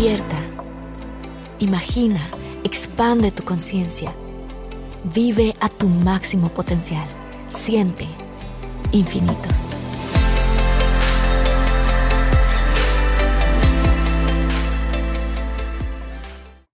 Despierta. 0.00 0.38
Imagina, 1.58 2.20
expande 2.64 3.32
tu 3.32 3.44
conciencia. 3.44 4.14
Vive 5.12 5.52
a 5.60 5.68
tu 5.68 5.88
máximo 5.88 6.48
potencial. 6.54 7.06
Siente 7.50 8.06
infinitos. 8.92 9.66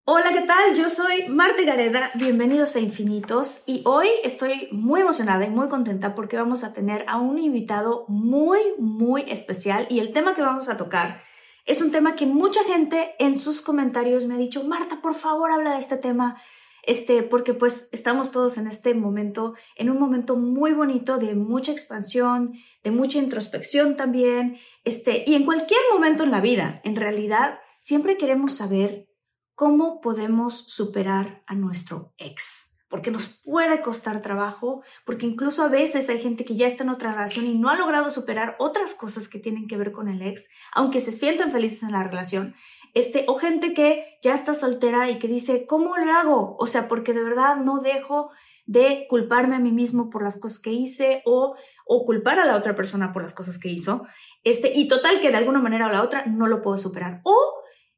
Hola, 0.04 0.30
¿qué 0.32 0.42
tal? 0.42 0.76
Yo 0.76 0.88
soy 0.88 1.26
Marte 1.28 1.64
Gareda, 1.64 2.12
bienvenidos 2.14 2.76
a 2.76 2.78
Infinitos 2.78 3.64
y 3.66 3.82
hoy 3.86 4.06
estoy 4.22 4.68
muy 4.70 5.00
emocionada 5.00 5.44
y 5.44 5.50
muy 5.50 5.68
contenta 5.68 6.14
porque 6.14 6.36
vamos 6.36 6.62
a 6.62 6.72
tener 6.72 7.04
a 7.08 7.18
un 7.18 7.40
invitado 7.40 8.04
muy, 8.06 8.60
muy 8.78 9.24
especial 9.26 9.88
y 9.90 9.98
el 9.98 10.12
tema 10.12 10.34
que 10.34 10.42
vamos 10.42 10.68
a 10.68 10.76
tocar 10.76 11.22
es 11.66 11.80
un 11.80 11.90
tema 11.90 12.14
que 12.14 12.26
mucha 12.26 12.62
gente 12.64 13.14
en 13.18 13.38
sus 13.38 13.60
comentarios 13.60 14.24
me 14.24 14.34
ha 14.34 14.38
dicho, 14.38 14.64
Marta, 14.64 15.00
por 15.02 15.14
favor, 15.14 15.50
habla 15.50 15.72
de 15.74 15.80
este 15.80 15.96
tema, 15.96 16.40
este, 16.84 17.24
porque 17.24 17.52
pues 17.52 17.88
estamos 17.90 18.30
todos 18.30 18.56
en 18.56 18.68
este 18.68 18.94
momento, 18.94 19.54
en 19.74 19.90
un 19.90 19.98
momento 19.98 20.36
muy 20.36 20.72
bonito 20.72 21.18
de 21.18 21.34
mucha 21.34 21.72
expansión, 21.72 22.52
de 22.84 22.92
mucha 22.92 23.18
introspección 23.18 23.96
también, 23.96 24.58
este, 24.84 25.24
y 25.26 25.34
en 25.34 25.44
cualquier 25.44 25.80
momento 25.92 26.22
en 26.22 26.30
la 26.30 26.40
vida, 26.40 26.80
en 26.84 26.94
realidad, 26.94 27.58
siempre 27.80 28.16
queremos 28.16 28.52
saber 28.52 29.08
cómo 29.56 30.00
podemos 30.00 30.54
superar 30.68 31.42
a 31.46 31.56
nuestro 31.56 32.14
ex 32.18 32.75
porque 32.88 33.10
nos 33.10 33.28
puede 33.28 33.80
costar 33.80 34.22
trabajo, 34.22 34.82
porque 35.04 35.26
incluso 35.26 35.62
a 35.62 35.68
veces 35.68 36.08
hay 36.08 36.20
gente 36.20 36.44
que 36.44 36.54
ya 36.54 36.66
está 36.66 36.84
en 36.84 36.90
otra 36.90 37.12
relación 37.12 37.46
y 37.46 37.58
no 37.58 37.68
ha 37.68 37.76
logrado 37.76 38.10
superar 38.10 38.56
otras 38.58 38.94
cosas 38.94 39.28
que 39.28 39.38
tienen 39.38 39.66
que 39.66 39.76
ver 39.76 39.92
con 39.92 40.08
el 40.08 40.22
ex, 40.22 40.48
aunque 40.72 41.00
se 41.00 41.12
sientan 41.12 41.52
felices 41.52 41.82
en 41.82 41.92
la 41.92 42.04
relación. 42.04 42.54
Este, 42.94 43.24
o 43.26 43.34
gente 43.36 43.74
que 43.74 44.18
ya 44.22 44.34
está 44.34 44.54
soltera 44.54 45.10
y 45.10 45.18
que 45.18 45.28
dice, 45.28 45.66
¿cómo 45.66 45.96
le 45.96 46.10
hago? 46.10 46.56
O 46.58 46.66
sea, 46.66 46.88
porque 46.88 47.12
de 47.12 47.22
verdad 47.22 47.56
no 47.56 47.80
dejo 47.80 48.30
de 48.66 49.06
culparme 49.08 49.56
a 49.56 49.60
mí 49.60 49.70
mismo 49.70 50.08
por 50.08 50.22
las 50.22 50.38
cosas 50.38 50.60
que 50.60 50.72
hice 50.72 51.22
o, 51.24 51.56
o 51.84 52.06
culpar 52.06 52.38
a 52.38 52.44
la 52.44 52.56
otra 52.56 52.74
persona 52.74 53.12
por 53.12 53.22
las 53.22 53.34
cosas 53.34 53.58
que 53.58 53.68
hizo. 53.68 54.06
Este, 54.44 54.72
y 54.74 54.88
total 54.88 55.20
que 55.20 55.30
de 55.30 55.36
alguna 55.36 55.60
manera 55.60 55.86
o 55.86 55.92
la 55.92 56.02
otra 56.02 56.24
no 56.26 56.46
lo 56.46 56.62
puedo 56.62 56.78
superar. 56.78 57.20
O 57.24 57.36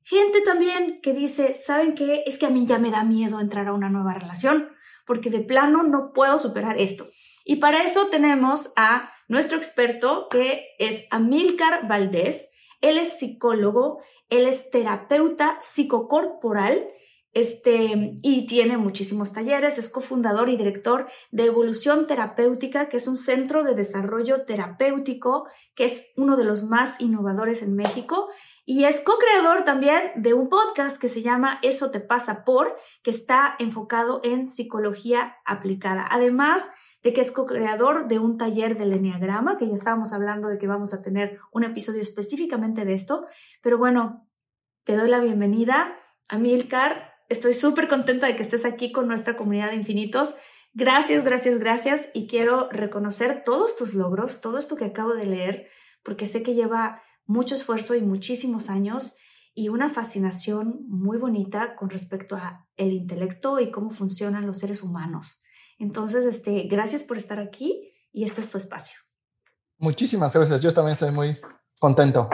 gente 0.02 0.40
también 0.40 1.00
que 1.02 1.12
dice, 1.12 1.54
¿saben 1.54 1.94
qué? 1.94 2.24
Es 2.26 2.38
que 2.38 2.46
a 2.46 2.50
mí 2.50 2.66
ya 2.66 2.78
me 2.78 2.90
da 2.90 3.04
miedo 3.04 3.40
entrar 3.40 3.68
a 3.68 3.74
una 3.74 3.90
nueva 3.90 4.14
relación 4.14 4.68
porque 5.08 5.30
de 5.30 5.40
plano 5.40 5.82
no 5.82 6.12
puedo 6.12 6.38
superar 6.38 6.78
esto. 6.78 7.08
Y 7.44 7.56
para 7.56 7.82
eso 7.82 8.06
tenemos 8.08 8.72
a 8.76 9.10
nuestro 9.26 9.56
experto 9.56 10.28
que 10.30 10.66
es 10.78 11.06
Amílcar 11.10 11.88
Valdés. 11.88 12.52
Él 12.80 12.98
es 12.98 13.18
psicólogo, 13.18 14.00
él 14.28 14.46
es 14.46 14.70
terapeuta 14.70 15.58
psicocorporal 15.62 16.86
este, 17.32 18.18
y 18.22 18.46
tiene 18.46 18.78
muchísimos 18.78 19.32
talleres, 19.32 19.78
es 19.78 19.90
cofundador 19.90 20.48
y 20.48 20.56
director 20.56 21.06
de 21.30 21.44
Evolución 21.44 22.06
Terapéutica, 22.06 22.88
que 22.88 22.96
es 22.96 23.06
un 23.06 23.16
centro 23.16 23.64
de 23.64 23.74
desarrollo 23.74 24.42
terapéutico, 24.42 25.46
que 25.74 25.84
es 25.84 26.12
uno 26.16 26.36
de 26.36 26.44
los 26.44 26.64
más 26.64 27.00
innovadores 27.00 27.62
en 27.62 27.76
México, 27.76 28.28
y 28.70 28.84
es 28.84 29.00
co-creador 29.00 29.64
también 29.64 30.12
de 30.16 30.34
un 30.34 30.50
podcast 30.50 31.00
que 31.00 31.08
se 31.08 31.22
llama 31.22 31.58
Eso 31.62 31.90
te 31.90 32.00
pasa 32.00 32.44
por, 32.44 32.76
que 33.02 33.08
está 33.08 33.56
enfocado 33.58 34.20
en 34.22 34.50
psicología 34.50 35.38
aplicada. 35.46 36.06
Además 36.10 36.70
de 37.02 37.14
que 37.14 37.22
es 37.22 37.32
co-creador 37.32 38.08
de 38.08 38.18
un 38.18 38.36
taller 38.36 38.76
del 38.76 38.92
Enneagrama, 38.92 39.56
que 39.56 39.66
ya 39.66 39.74
estábamos 39.74 40.12
hablando 40.12 40.48
de 40.48 40.58
que 40.58 40.66
vamos 40.66 40.92
a 40.92 41.00
tener 41.00 41.38
un 41.50 41.64
episodio 41.64 42.02
específicamente 42.02 42.84
de 42.84 42.92
esto. 42.92 43.26
Pero 43.62 43.78
bueno, 43.78 44.28
te 44.84 44.96
doy 44.96 45.08
la 45.08 45.20
bienvenida, 45.20 45.98
Amilcar. 46.28 47.14
Estoy 47.30 47.54
súper 47.54 47.88
contenta 47.88 48.26
de 48.26 48.36
que 48.36 48.42
estés 48.42 48.66
aquí 48.66 48.92
con 48.92 49.08
nuestra 49.08 49.38
comunidad 49.38 49.70
de 49.70 49.76
infinitos. 49.76 50.34
Gracias, 50.74 51.24
gracias, 51.24 51.58
gracias. 51.58 52.10
Y 52.12 52.26
quiero 52.26 52.68
reconocer 52.70 53.44
todos 53.46 53.76
tus 53.76 53.94
logros, 53.94 54.42
todo 54.42 54.58
esto 54.58 54.76
que 54.76 54.84
acabo 54.84 55.14
de 55.14 55.24
leer, 55.24 55.68
porque 56.02 56.26
sé 56.26 56.42
que 56.42 56.52
lleva 56.52 57.02
mucho 57.28 57.54
esfuerzo 57.54 57.94
y 57.94 58.00
muchísimos 58.00 58.68
años 58.70 59.14
y 59.54 59.68
una 59.68 59.88
fascinación 59.88 60.80
muy 60.88 61.18
bonita 61.18 61.76
con 61.76 61.90
respecto 61.90 62.34
a 62.34 62.66
el 62.76 62.92
intelecto 62.92 63.60
y 63.60 63.70
cómo 63.70 63.90
funcionan 63.90 64.46
los 64.46 64.58
seres 64.58 64.82
humanos. 64.82 65.40
Entonces, 65.78 66.24
este, 66.24 66.62
gracias 66.68 67.02
por 67.04 67.18
estar 67.18 67.38
aquí 67.38 67.92
y 68.12 68.24
este 68.24 68.40
es 68.40 68.50
tu 68.50 68.58
espacio. 68.58 68.98
Muchísimas 69.76 70.34
gracias. 70.34 70.62
Yo 70.62 70.72
también 70.72 70.92
estoy 70.92 71.12
muy 71.12 71.36
contento. 71.78 72.28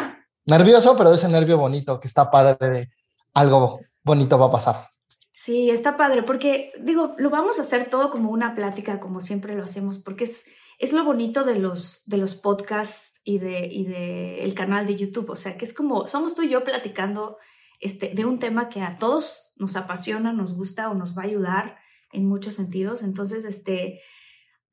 Nervioso, 0.47 0.97
pero 0.97 1.11
de 1.11 1.17
ese 1.17 1.29
nervio 1.29 1.59
bonito 1.59 1.99
que 1.99 2.09
está 2.09 2.31
padre 2.31 2.71
de 2.71 2.89
algo 3.35 3.81
bonito 4.03 4.39
va 4.39 4.47
a 4.47 4.53
pasar. 4.53 4.89
Sí, 5.33 5.71
está 5.71 5.97
padre, 5.97 6.23
porque 6.23 6.73
digo, 6.81 7.15
lo 7.19 7.29
vamos 7.29 7.59
a 7.59 7.63
hacer 7.63 7.91
todo 7.91 8.11
como 8.11 8.31
una 8.31 8.55
plática, 8.55 9.01
como 9.01 9.21
siempre 9.21 9.55
lo 9.57 9.65
hacemos, 9.65 9.99
porque 9.99 10.25
es, 10.25 10.45
es 10.85 10.93
lo 10.93 11.05
bonito 11.05 11.45
de 11.45 11.59
los, 11.59 12.03
de 12.07 12.19
los 12.19 12.35
podcasts 12.35 13.21
y 13.25 13.39
de, 13.39 13.67
y 13.67 13.87
de 13.87 14.45
el 14.45 14.55
canal 14.55 14.87
de 14.87 14.97
YouTube. 14.97 15.31
O 15.31 15.37
sea, 15.37 15.57
que 15.57 15.65
es 15.65 15.73
como, 15.73 16.07
somos 16.07 16.35
tú 16.35 16.43
y 16.43 16.51
yo 16.51 16.63
platicando 16.63 17.39
este, 17.81 18.11
de 18.15 18.25
un 18.25 18.39
tema 18.39 18.69
que 18.69 18.83
a 18.83 18.97
todos 18.97 19.53
nos 19.57 19.77
apasiona, 19.77 20.33
nos 20.33 20.55
gusta 20.55 20.91
o 20.91 20.95
nos 20.95 21.17
va 21.17 21.23
a 21.23 21.27
ayudar 21.27 21.79
en 22.13 22.27
muchos 22.27 22.55
sentidos. 22.55 23.03
Entonces, 23.03 23.45
este, 23.45 24.01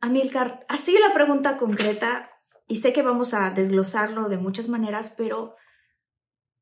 Amilcar, 0.02 0.66
así 0.68 0.98
la 0.98 1.14
pregunta 1.14 1.58
concreta, 1.58 2.28
y 2.68 2.78
sé 2.78 2.92
que 2.92 3.04
vamos 3.04 3.36
a 3.36 3.52
desglosarlo 3.52 4.30
de 4.30 4.38
muchas 4.38 4.68
maneras, 4.68 5.14
pero 5.16 5.56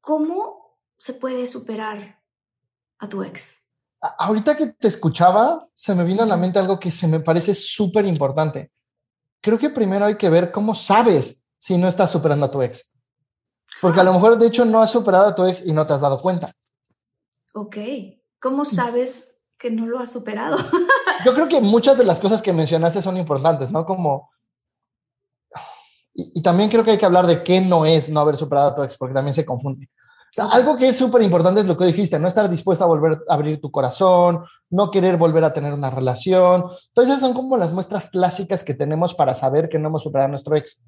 ¿cómo 0.02 0.78
se 0.98 1.14
puede 1.14 1.46
superar 1.46 2.22
a 2.98 3.08
tu 3.08 3.24
ex? 3.24 3.70
Ahorita 4.02 4.58
que 4.58 4.68
te 4.68 4.90
escuchaba, 4.90 5.70
se 5.74 5.96
me 5.96 6.04
vino 6.04 6.24
a 6.24 6.26
la 6.26 6.36
mente 6.36 6.60
algo 6.60 6.80
que 6.80 6.92
se 6.92 7.08
me 7.08 7.22
parece 7.22 7.56
súper 7.56 8.06
importante. 8.06 8.74
Creo 9.42 9.58
que 9.58 9.70
primero 9.70 10.06
hay 10.06 10.16
que 10.16 10.30
ver 10.30 10.52
cómo 10.52 10.76
sabes 10.76 11.46
si 11.58 11.78
no 11.78 11.88
estás 11.88 12.12
superando 12.12 12.46
a 12.46 12.52
tu 12.52 12.62
ex. 12.62 12.96
Porque 13.82 14.00
a 14.00 14.04
lo 14.04 14.14
mejor, 14.14 14.38
de 14.38 14.48
hecho, 14.48 14.66
no 14.66 14.82
has 14.82 14.92
superado 14.92 15.28
a 15.28 15.36
tu 15.36 15.46
ex 15.46 15.66
y 15.66 15.72
no 15.72 15.86
te 15.86 15.94
has 15.94 16.02
dado 16.02 16.20
cuenta. 16.20 16.52
Ok. 17.54 17.78
¿Cómo 18.40 18.66
sabes 18.66 19.44
que 19.58 19.72
no 19.72 19.86
lo 19.86 20.00
has 20.00 20.12
superado? 20.12 20.58
Yo 21.26 21.34
creo 21.34 21.48
que 21.48 21.62
muchas 21.62 21.98
de 21.98 22.06
las 22.06 22.20
cosas 22.20 22.42
que 22.42 22.54
mencionaste 22.54 23.02
son 23.02 23.18
importantes, 23.18 23.72
¿no? 23.72 23.86
Como... 23.86 24.30
Y, 26.14 26.42
también 26.42 26.70
creo 26.70 26.84
que 26.84 26.92
hay 26.92 26.98
que 26.98 27.06
hablar 27.06 27.28
de 27.28 27.44
qué 27.44 27.62
no 27.62 27.86
es 27.86 28.10
no 28.10 28.20
haber 28.20 28.36
superado 28.36 28.70
a 28.70 28.76
tu 28.76 28.84
ex, 28.84 28.98
porque 28.98 29.14
también 29.14 29.34
se 29.34 29.46
confunde. 29.46 29.90
O 30.30 30.32
sea, 30.32 30.46
algo 30.46 30.78
que 30.78 30.88
es 30.88 30.96
súper 30.96 31.24
importante 31.24 31.62
es 31.62 31.68
lo 31.68 31.76
que 31.76 31.86
dijiste, 31.86 32.20
no 32.20 32.28
estar 32.28 32.50
dispuesta 32.50 32.84
a 32.84 32.88
volver 32.88 33.20
a 33.28 33.34
abrir 33.34 33.60
tu 33.60 33.72
corazón, 33.72 34.44
no 34.70 34.92
querer 34.92 35.18
volver 35.18 35.44
a 35.44 35.54
tener 35.54 35.74
una 35.74 35.90
relación. 35.90 36.66
Entonces, 36.90 37.20
son 37.20 37.34
como 37.34 37.58
las 37.58 37.74
muestras 37.74 38.10
clásicas 38.10 38.64
que 38.64 38.76
tenemos 38.76 39.16
para 39.16 39.34
saber 39.34 39.70
que 39.70 39.80
no 39.80 39.88
hemos 39.88 40.04
superado 40.04 40.28
a 40.28 40.30
nuestro 40.30 40.56
ex. 40.56 40.86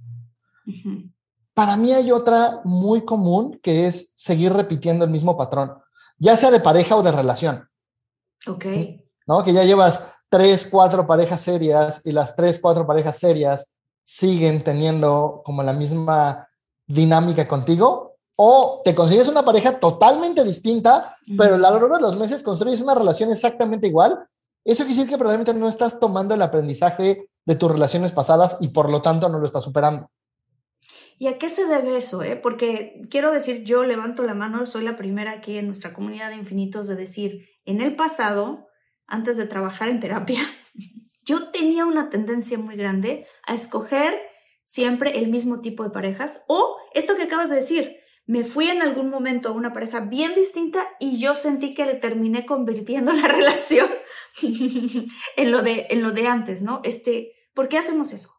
Para 1.54 1.76
mí 1.76 1.92
hay 1.92 2.12
otra 2.12 2.62
muy 2.64 3.04
común 3.04 3.60
que 3.64 3.88
es 3.88 4.14
seguir 4.16 4.54
repitiendo 4.54 5.06
el 5.06 5.12
mismo 5.12 5.36
patrón, 5.36 5.74
ya 6.18 6.38
sea 6.38 6.52
de 6.52 6.60
pareja 6.60 6.96
o 6.96 7.04
de 7.04 7.12
relación. 7.12 7.68
Ok. 8.48 8.66
¿No? 9.28 9.44
Que 9.44 9.54
ya 9.54 9.64
llevas 9.64 10.08
tres, 10.30 10.68
cuatro 10.72 11.06
parejas 11.06 11.42
serias 11.42 12.02
y 12.06 12.12
las 12.12 12.36
tres, 12.36 12.60
cuatro 12.60 12.86
parejas 12.88 13.18
serias 13.18 13.76
siguen 14.04 14.64
teniendo 14.64 15.42
como 15.44 15.64
la 15.64 15.74
misma 15.74 16.48
dinámica 16.88 17.48
contigo, 17.48 18.11
o 18.44 18.82
te 18.84 18.96
consigues 18.96 19.28
una 19.28 19.46
pareja 19.46 19.78
totalmente 19.80 20.44
distinta, 20.44 21.16
pero 21.38 21.54
a 21.54 21.58
lo 21.60 21.70
largo 21.70 21.96
de 21.96 22.02
los 22.02 22.18
meses 22.18 22.42
construyes 22.42 22.82
una 22.82 22.96
relación 22.96 23.30
exactamente 23.30 23.86
igual, 23.86 24.28
eso 24.66 24.84
quiere 24.84 24.96
decir 24.96 25.08
que 25.08 25.20
probablemente 25.20 25.54
no 25.54 25.68
estás 25.68 26.00
tomando 26.00 26.34
el 26.34 26.42
aprendizaje 26.42 27.30
de 27.46 27.56
tus 27.56 27.72
relaciones 27.72 28.12
pasadas 28.12 28.58
y 28.60 28.70
por 28.70 28.90
lo 28.90 29.04
tanto 29.04 29.30
no 29.30 29.38
lo 29.38 29.46
estás 29.46 29.64
superando. 29.64 30.10
¿Y 31.20 31.28
a 31.28 31.38
qué 31.38 31.50
se 31.50 31.68
debe 31.68 31.96
eso? 31.96 32.24
Eh? 32.24 32.36
Porque 32.36 33.04
quiero 33.12 33.32
decir, 33.32 33.64
yo 33.64 33.84
levanto 33.84 34.24
la 34.24 34.34
mano, 34.34 34.66
soy 34.66 34.86
la 34.86 34.98
primera 34.98 35.34
aquí 35.34 35.60
en 35.60 35.68
nuestra 35.68 35.94
comunidad 35.94 36.30
de 36.30 36.38
infinitos 36.38 36.88
de 36.88 36.96
decir, 36.96 37.48
en 37.66 37.80
el 37.80 37.96
pasado, 37.96 38.66
antes 39.06 39.38
de 39.38 39.46
trabajar 39.46 39.88
en 39.88 40.00
terapia, 40.00 40.42
yo 41.26 41.52
tenía 41.52 41.86
una 41.86 42.10
tendencia 42.10 42.58
muy 42.58 42.76
grande 42.76 43.28
a 43.46 43.54
escoger 43.54 44.20
siempre 44.66 45.20
el 45.20 45.28
mismo 45.28 45.62
tipo 45.62 45.84
de 45.84 45.92
parejas 45.92 46.44
o 46.48 46.78
esto 46.96 47.16
que 47.16 47.24
acabas 47.24 47.52
de 47.52 47.58
decir, 47.58 48.01
me 48.26 48.44
fui 48.44 48.68
en 48.68 48.82
algún 48.82 49.10
momento 49.10 49.50
a 49.50 49.52
una 49.52 49.74
pareja 49.74 50.02
bien 50.02 50.36
distinta 50.36 50.84
y 51.00 51.20
yo 51.20 51.36
sentí 51.36 51.74
que 51.74 51.86
le 51.86 51.96
terminé 51.96 52.46
convirtiendo 52.46 53.12
la 53.14 53.28
relación 53.28 53.90
en, 54.42 55.52
lo 55.52 55.62
de, 55.62 55.88
en 55.90 56.02
lo 56.02 56.12
de 56.12 56.28
antes, 56.28 56.62
¿no? 56.62 56.82
Este, 56.84 57.34
¿Por 57.54 57.68
qué 57.68 57.78
hacemos 57.78 58.14
eso? 58.14 58.30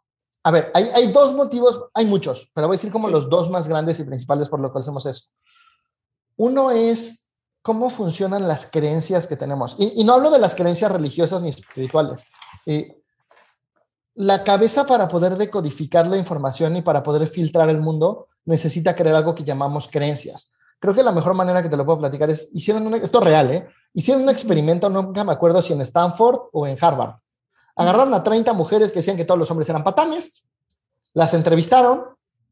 A 0.45 0.51
ver, 0.51 0.71
hay, 0.75 0.85
hay 0.95 1.13
dos 1.13 1.35
motivos, 1.35 1.85
hay 1.95 2.05
muchos, 2.07 2.51
pero 2.55 2.67
voy 2.67 2.75
a 2.75 2.79
decir 2.79 2.91
como 2.91 3.09
los 3.09 3.31
dos 3.31 3.51
más 3.51 3.69
grandes 3.69 4.01
y 4.01 4.05
principales 4.05 4.49
por 4.49 4.61
lo 4.61 4.73
que 4.73 4.81
hacemos 4.81 5.07
eso. 5.07 5.29
Uno 6.37 6.71
es 6.73 7.23
cómo 7.63 7.91
funcionan 7.91 8.49
las 8.49 8.67
creencias 8.67 9.27
que 9.27 9.37
tenemos. 9.37 9.77
Y, 9.79 10.03
no 10.05 10.15
hablo 10.15 10.31
de 10.31 10.41
las 10.41 10.55
creencias 10.55 10.91
religiosas 10.91 11.43
ni 11.43 11.49
espirituales. 11.49 12.25
Eh, 12.67 13.01
la 14.15 14.45
cabeza 14.45 14.85
para 14.87 15.09
poder 15.09 15.37
decodificar 15.37 16.07
la 16.07 16.19
información 16.19 16.77
y 16.77 16.83
para 16.83 17.03
poder 17.03 17.29
filtrar 17.29 17.71
el 17.71 17.81
mundo 17.81 18.29
necesita 18.45 18.95
crear 18.95 19.17
algo 19.17 19.35
que 19.35 19.45
llamamos 19.45 19.89
creencias. 19.89 20.53
Creo 20.79 20.95
que 20.95 21.03
la 21.03 21.13
mejor 21.13 21.35
manera 21.35 21.63
que 21.63 21.69
te 21.69 21.77
lo 21.77 21.85
puedo 21.85 22.01
platicar 22.01 22.29
es, 22.31 22.49
hicieron 22.55 22.87
un, 22.87 22.95
esto 22.95 23.19
es 23.19 23.25
real, 23.25 23.51
¿eh? 23.53 23.69
Hicieron 23.95 24.25
un 24.25 24.31
experimento, 24.31 24.89
nunca 24.89 25.23
me 25.23 25.33
acuerdo 25.33 25.63
si 25.63 25.73
en 25.73 25.81
Stanford 25.83 26.49
o 26.53 26.67
en 26.67 26.77
Harvard. 26.81 27.17
Agarraron 27.77 28.13
a 28.15 28.23
30 28.23 28.53
mujeres 28.53 28.91
que 28.91 28.99
decían 28.99 29.17
que 29.17 29.25
todos 29.25 29.39
los 29.39 29.51
hombres 29.51 29.69
eran 29.69 29.85
patanes, 29.85 30.47
las 31.15 31.35
entrevistaron, 31.35 32.05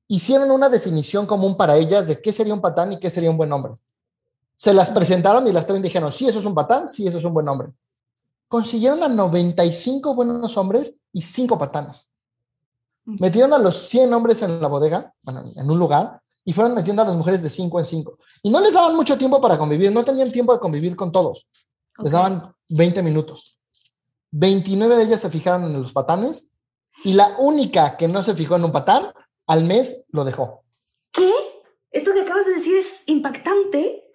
hicieron 0.07 0.51
una 0.51 0.69
definición 0.69 1.27
común 1.27 1.57
para 1.57 1.77
ellas 1.77 2.07
de 2.07 2.21
qué 2.21 2.33
sería 2.33 2.55
un 2.55 2.61
patán 2.61 2.93
y 2.93 2.99
qué 2.99 3.11
sería 3.11 3.31
un 3.31 3.37
buen 3.37 3.53
hombre. 3.53 3.73
Se 4.55 4.75
las 4.75 4.91
presentaron 4.91 5.47
y 5.47 5.53
las 5.53 5.67
30 5.67 5.87
dijeron, 5.87 6.13
sí, 6.13 6.29
eso 6.29 6.39
es 6.39 6.45
un 6.45 6.55
patán, 6.55 6.87
sí, 6.87 7.07
eso 7.07 7.19
es 7.19 7.25
un 7.25 7.35
buen 7.35 7.49
hombre. 7.49 7.69
Consiguieron 8.49 9.03
a 9.03 9.09
95 9.09 10.15
buenos 10.15 10.57
hombres 10.57 11.01
y 11.13 11.23
5 11.23 11.59
patanes. 11.59 12.11
Metieron 13.19 13.53
a 13.53 13.59
los 13.59 13.89
100 13.89 14.13
hombres 14.13 14.43
en 14.43 14.61
la 14.61 14.69
bodega, 14.69 15.13
bueno, 15.23 15.43
en 15.57 15.71
un 15.71 15.79
lugar, 15.79 16.21
y 16.45 16.53
fueron 16.53 16.75
metiendo 16.75 17.03
a 17.03 17.05
las 17.05 17.17
mujeres 17.17 17.43
de 17.43 17.51
5 17.51 17.79
en 17.79 17.85
5. 17.85 18.19
Y 18.43 18.51
no 18.51 18.61
les 18.61 18.73
daban 18.73 18.95
mucho 18.95 19.19
tiempo 19.19 19.41
para 19.41 19.59
convivir, 19.59 19.93
no 19.93 20.05
tenían 20.05 20.31
tiempo 20.31 20.53
de 20.53 20.61
convivir 20.61 20.97
con 20.97 21.13
todos. 21.13 21.49
Les 21.99 22.13
daban 22.13 22.55
20 22.69 23.03
minutos. 23.03 23.59
29 24.31 24.97
de 24.97 25.03
ellas 25.03 25.21
se 25.21 25.31
fijaron 25.31 25.65
en 25.65 25.81
los 25.81 25.93
patanes 25.93 26.51
y 27.05 27.15
la 27.15 27.37
única 27.39 27.97
que 27.97 28.09
no 28.09 28.23
se 28.23 28.35
fijó 28.35 28.57
en 28.57 28.65
un 28.65 28.73
patán, 28.73 29.13
al 29.47 29.65
mes 29.65 30.05
lo 30.09 30.25
dejó. 30.25 30.63
¿Qué? 31.13 31.31
Esto 31.91 32.13
que 32.15 32.21
acabas 32.21 32.47
de 32.47 32.53
decir 32.53 32.77
es 32.77 33.03
impactante. 33.07 34.11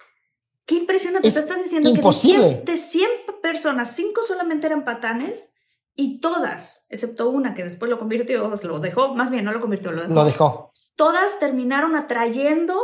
Qué 0.64 0.76
impresionante. 0.76 1.28
Es 1.28 1.36
estás 1.36 1.62
diciendo 1.62 1.90
imposible. 1.90 2.62
que 2.64 2.72
de 2.72 2.76
100, 2.76 3.08
personas, 3.42 3.94
5 3.94 4.22
solamente 4.26 4.66
eran 4.66 4.84
patanes 4.84 5.50
y 5.96 6.20
todas, 6.20 6.86
excepto 6.90 7.30
una 7.30 7.54
que 7.54 7.64
después 7.64 7.90
lo 7.90 7.98
convirtió, 7.98 8.52
lo 8.62 8.78
dejó, 8.78 9.14
más 9.14 9.30
bien 9.30 9.46
no 9.46 9.52
lo 9.52 9.60
convirtió, 9.60 9.92
lo 9.92 10.02
dejó. 10.02 10.14
Lo 10.14 10.24
dejó. 10.24 10.72
Todas 10.94 11.38
terminaron 11.38 11.96
atrayendo. 11.96 12.74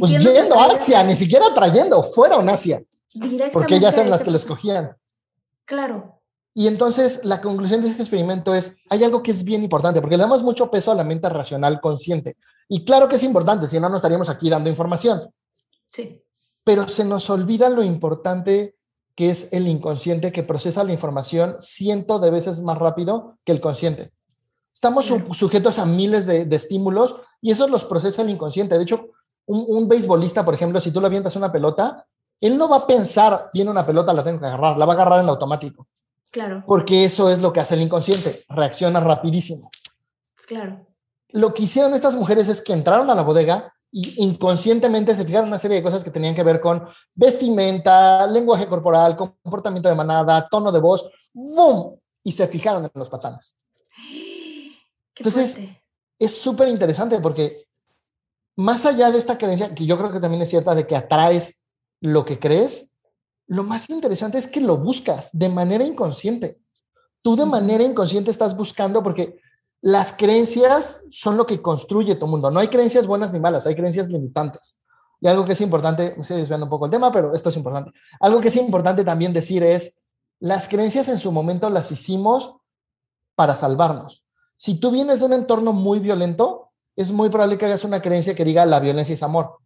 Pues 0.00 0.10
yendo 0.10 0.58
a 0.58 0.66
Asia, 0.66 1.02
ni 1.02 1.14
siquiera 1.14 1.46
atrayendo, 1.46 2.02
fueron 2.02 2.48
Asia. 2.48 2.82
Directamente. 3.12 3.52
Porque 3.52 3.76
ellas 3.76 3.96
eran 3.96 4.10
las 4.10 4.24
que 4.24 4.30
lo 4.30 4.38
escogían. 4.38 4.96
Claro. 5.66 6.20
Y 6.54 6.68
entonces 6.68 7.22
la 7.24 7.42
conclusión 7.42 7.82
de 7.82 7.88
este 7.88 8.02
experimento 8.02 8.54
es, 8.54 8.78
hay 8.88 9.04
algo 9.04 9.22
que 9.22 9.30
es 9.30 9.44
bien 9.44 9.62
importante, 9.62 10.00
porque 10.00 10.16
le 10.16 10.22
damos 10.22 10.42
mucho 10.42 10.70
peso 10.70 10.90
a 10.90 10.94
la 10.94 11.04
mente 11.04 11.28
racional 11.28 11.82
consciente. 11.82 12.38
Y 12.66 12.82
claro 12.82 13.08
que 13.08 13.16
es 13.16 13.22
importante, 13.24 13.68
si 13.68 13.78
no, 13.78 13.90
no 13.90 13.96
estaríamos 13.96 14.30
aquí 14.30 14.48
dando 14.48 14.70
información. 14.70 15.30
Sí. 15.84 16.22
Pero 16.64 16.88
se 16.88 17.04
nos 17.04 17.28
olvida 17.28 17.68
lo 17.68 17.82
importante 17.82 18.74
que 19.16 19.30
es 19.30 19.52
el 19.52 19.66
inconsciente 19.66 20.30
que 20.30 20.42
procesa 20.42 20.84
la 20.84 20.92
información 20.92 21.56
ciento 21.58 22.18
de 22.18 22.30
veces 22.30 22.60
más 22.60 22.78
rápido 22.78 23.38
que 23.44 23.52
el 23.52 23.60
consciente. 23.60 24.12
Estamos 24.72 25.06
sujetos 25.32 25.78
a 25.78 25.86
miles 25.86 26.26
de, 26.26 26.46
estímulos 26.54 27.16
y 27.40 27.50
eso 27.50 27.66
los 27.66 27.84
procesa 27.84 28.20
el 28.20 28.28
inconsciente. 28.28 28.76
De 28.76 28.82
hecho, 28.82 29.08
un, 29.46 29.64
un 29.66 29.88
beisbolista, 29.88 30.44
por 30.44 30.52
ejemplo, 30.52 30.80
si 30.80 30.90
tú 30.90 31.00
le 31.00 31.06
avientas 31.06 31.34
una 31.34 31.50
pelota, 31.50 32.06
él 32.40 32.58
no 32.58 32.68
va 32.68 32.76
a 32.76 32.86
pensar, 32.86 33.48
viene 33.54 33.70
una 33.70 33.86
pelota, 33.86 34.12
la 34.12 34.22
tengo 34.22 34.38
que 34.38 34.46
agarrar, 34.46 34.76
la 34.76 34.84
va 34.84 34.92
a 34.92 34.96
agarrar 34.96 35.20
en 35.20 35.30
automático. 35.30 35.88
Claro. 36.30 36.62
Porque 36.66 37.04
eso 37.04 37.30
es 37.30 37.40
lo 37.40 37.54
que 37.54 37.60
hace 37.60 37.74
el 37.74 37.80
inconsciente, 37.80 38.44
reacciona 38.50 39.00
rapidísimo. 39.00 39.70
Claro. 40.46 40.86
Lo 41.30 41.54
que 41.54 41.62
hicieron 41.62 41.94
estas 41.94 42.14
mujeres 42.14 42.48
es 42.48 42.60
que 42.60 42.74
entraron 42.74 43.10
a 43.10 43.14
la 43.14 43.22
bodega, 43.22 43.72
y 43.92 44.22
inconscientemente 44.22 45.14
se 45.14 45.24
fijaron 45.24 45.48
una 45.48 45.58
serie 45.58 45.78
de 45.78 45.82
cosas 45.82 46.04
que 46.04 46.10
tenían 46.10 46.34
que 46.34 46.42
ver 46.42 46.60
con 46.60 46.86
vestimenta, 47.14 48.26
lenguaje 48.26 48.66
corporal, 48.66 49.16
comportamiento 49.16 49.88
de 49.88 49.94
manada, 49.94 50.44
tono 50.50 50.70
de 50.70 50.80
voz, 50.80 51.10
¡boom! 51.32 51.98
Y 52.22 52.32
se 52.32 52.46
fijaron 52.46 52.84
en 52.84 52.90
los 52.94 53.08
patanes. 53.08 53.56
Entonces, 55.16 55.58
es 56.18 56.38
súper 56.38 56.68
interesante 56.68 57.18
porque 57.20 57.66
más 58.56 58.86
allá 58.86 59.10
de 59.10 59.18
esta 59.18 59.38
creencia, 59.38 59.74
que 59.74 59.86
yo 59.86 59.96
creo 59.98 60.10
que 60.10 60.20
también 60.20 60.42
es 60.42 60.50
cierta, 60.50 60.74
de 60.74 60.86
que 60.86 60.96
atraes 60.96 61.62
lo 62.00 62.24
que 62.24 62.38
crees, 62.38 62.94
lo 63.46 63.62
más 63.62 63.88
interesante 63.90 64.38
es 64.38 64.46
que 64.46 64.60
lo 64.60 64.78
buscas 64.78 65.30
de 65.32 65.48
manera 65.48 65.84
inconsciente. 65.84 66.60
Tú 67.22 67.36
de 67.36 67.46
manera 67.46 67.84
inconsciente 67.84 68.30
estás 68.30 68.56
buscando 68.56 69.02
porque 69.02 69.40
las 69.86 70.16
creencias 70.16 71.04
son 71.12 71.36
lo 71.36 71.46
que 71.46 71.62
construye 71.62 72.16
tu 72.16 72.26
mundo. 72.26 72.50
No 72.50 72.58
hay 72.58 72.66
creencias 72.66 73.06
buenas 73.06 73.32
ni 73.32 73.38
malas, 73.38 73.68
hay 73.68 73.76
creencias 73.76 74.08
limitantes. 74.08 74.80
Y 75.20 75.28
algo 75.28 75.44
que 75.44 75.52
es 75.52 75.60
importante, 75.60 76.12
me 76.16 76.22
estoy 76.22 76.38
desviando 76.38 76.66
un 76.66 76.70
poco 76.70 76.86
el 76.86 76.90
tema, 76.90 77.12
pero 77.12 77.32
esto 77.36 77.50
es 77.50 77.56
importante. 77.56 77.92
Algo 78.18 78.40
que 78.40 78.48
es 78.48 78.56
importante 78.56 79.04
también 79.04 79.32
decir 79.32 79.62
es, 79.62 80.00
las 80.40 80.66
creencias 80.66 81.08
en 81.08 81.20
su 81.20 81.30
momento 81.30 81.70
las 81.70 81.92
hicimos 81.92 82.56
para 83.36 83.54
salvarnos. 83.54 84.24
Si 84.56 84.80
tú 84.80 84.90
vienes 84.90 85.20
de 85.20 85.26
un 85.26 85.34
entorno 85.34 85.72
muy 85.72 86.00
violento, 86.00 86.72
es 86.96 87.12
muy 87.12 87.28
probable 87.28 87.56
que 87.56 87.66
hagas 87.66 87.84
una 87.84 88.02
creencia 88.02 88.34
que 88.34 88.44
diga 88.44 88.66
la 88.66 88.80
violencia 88.80 89.12
es 89.12 89.22
amor. 89.22 89.58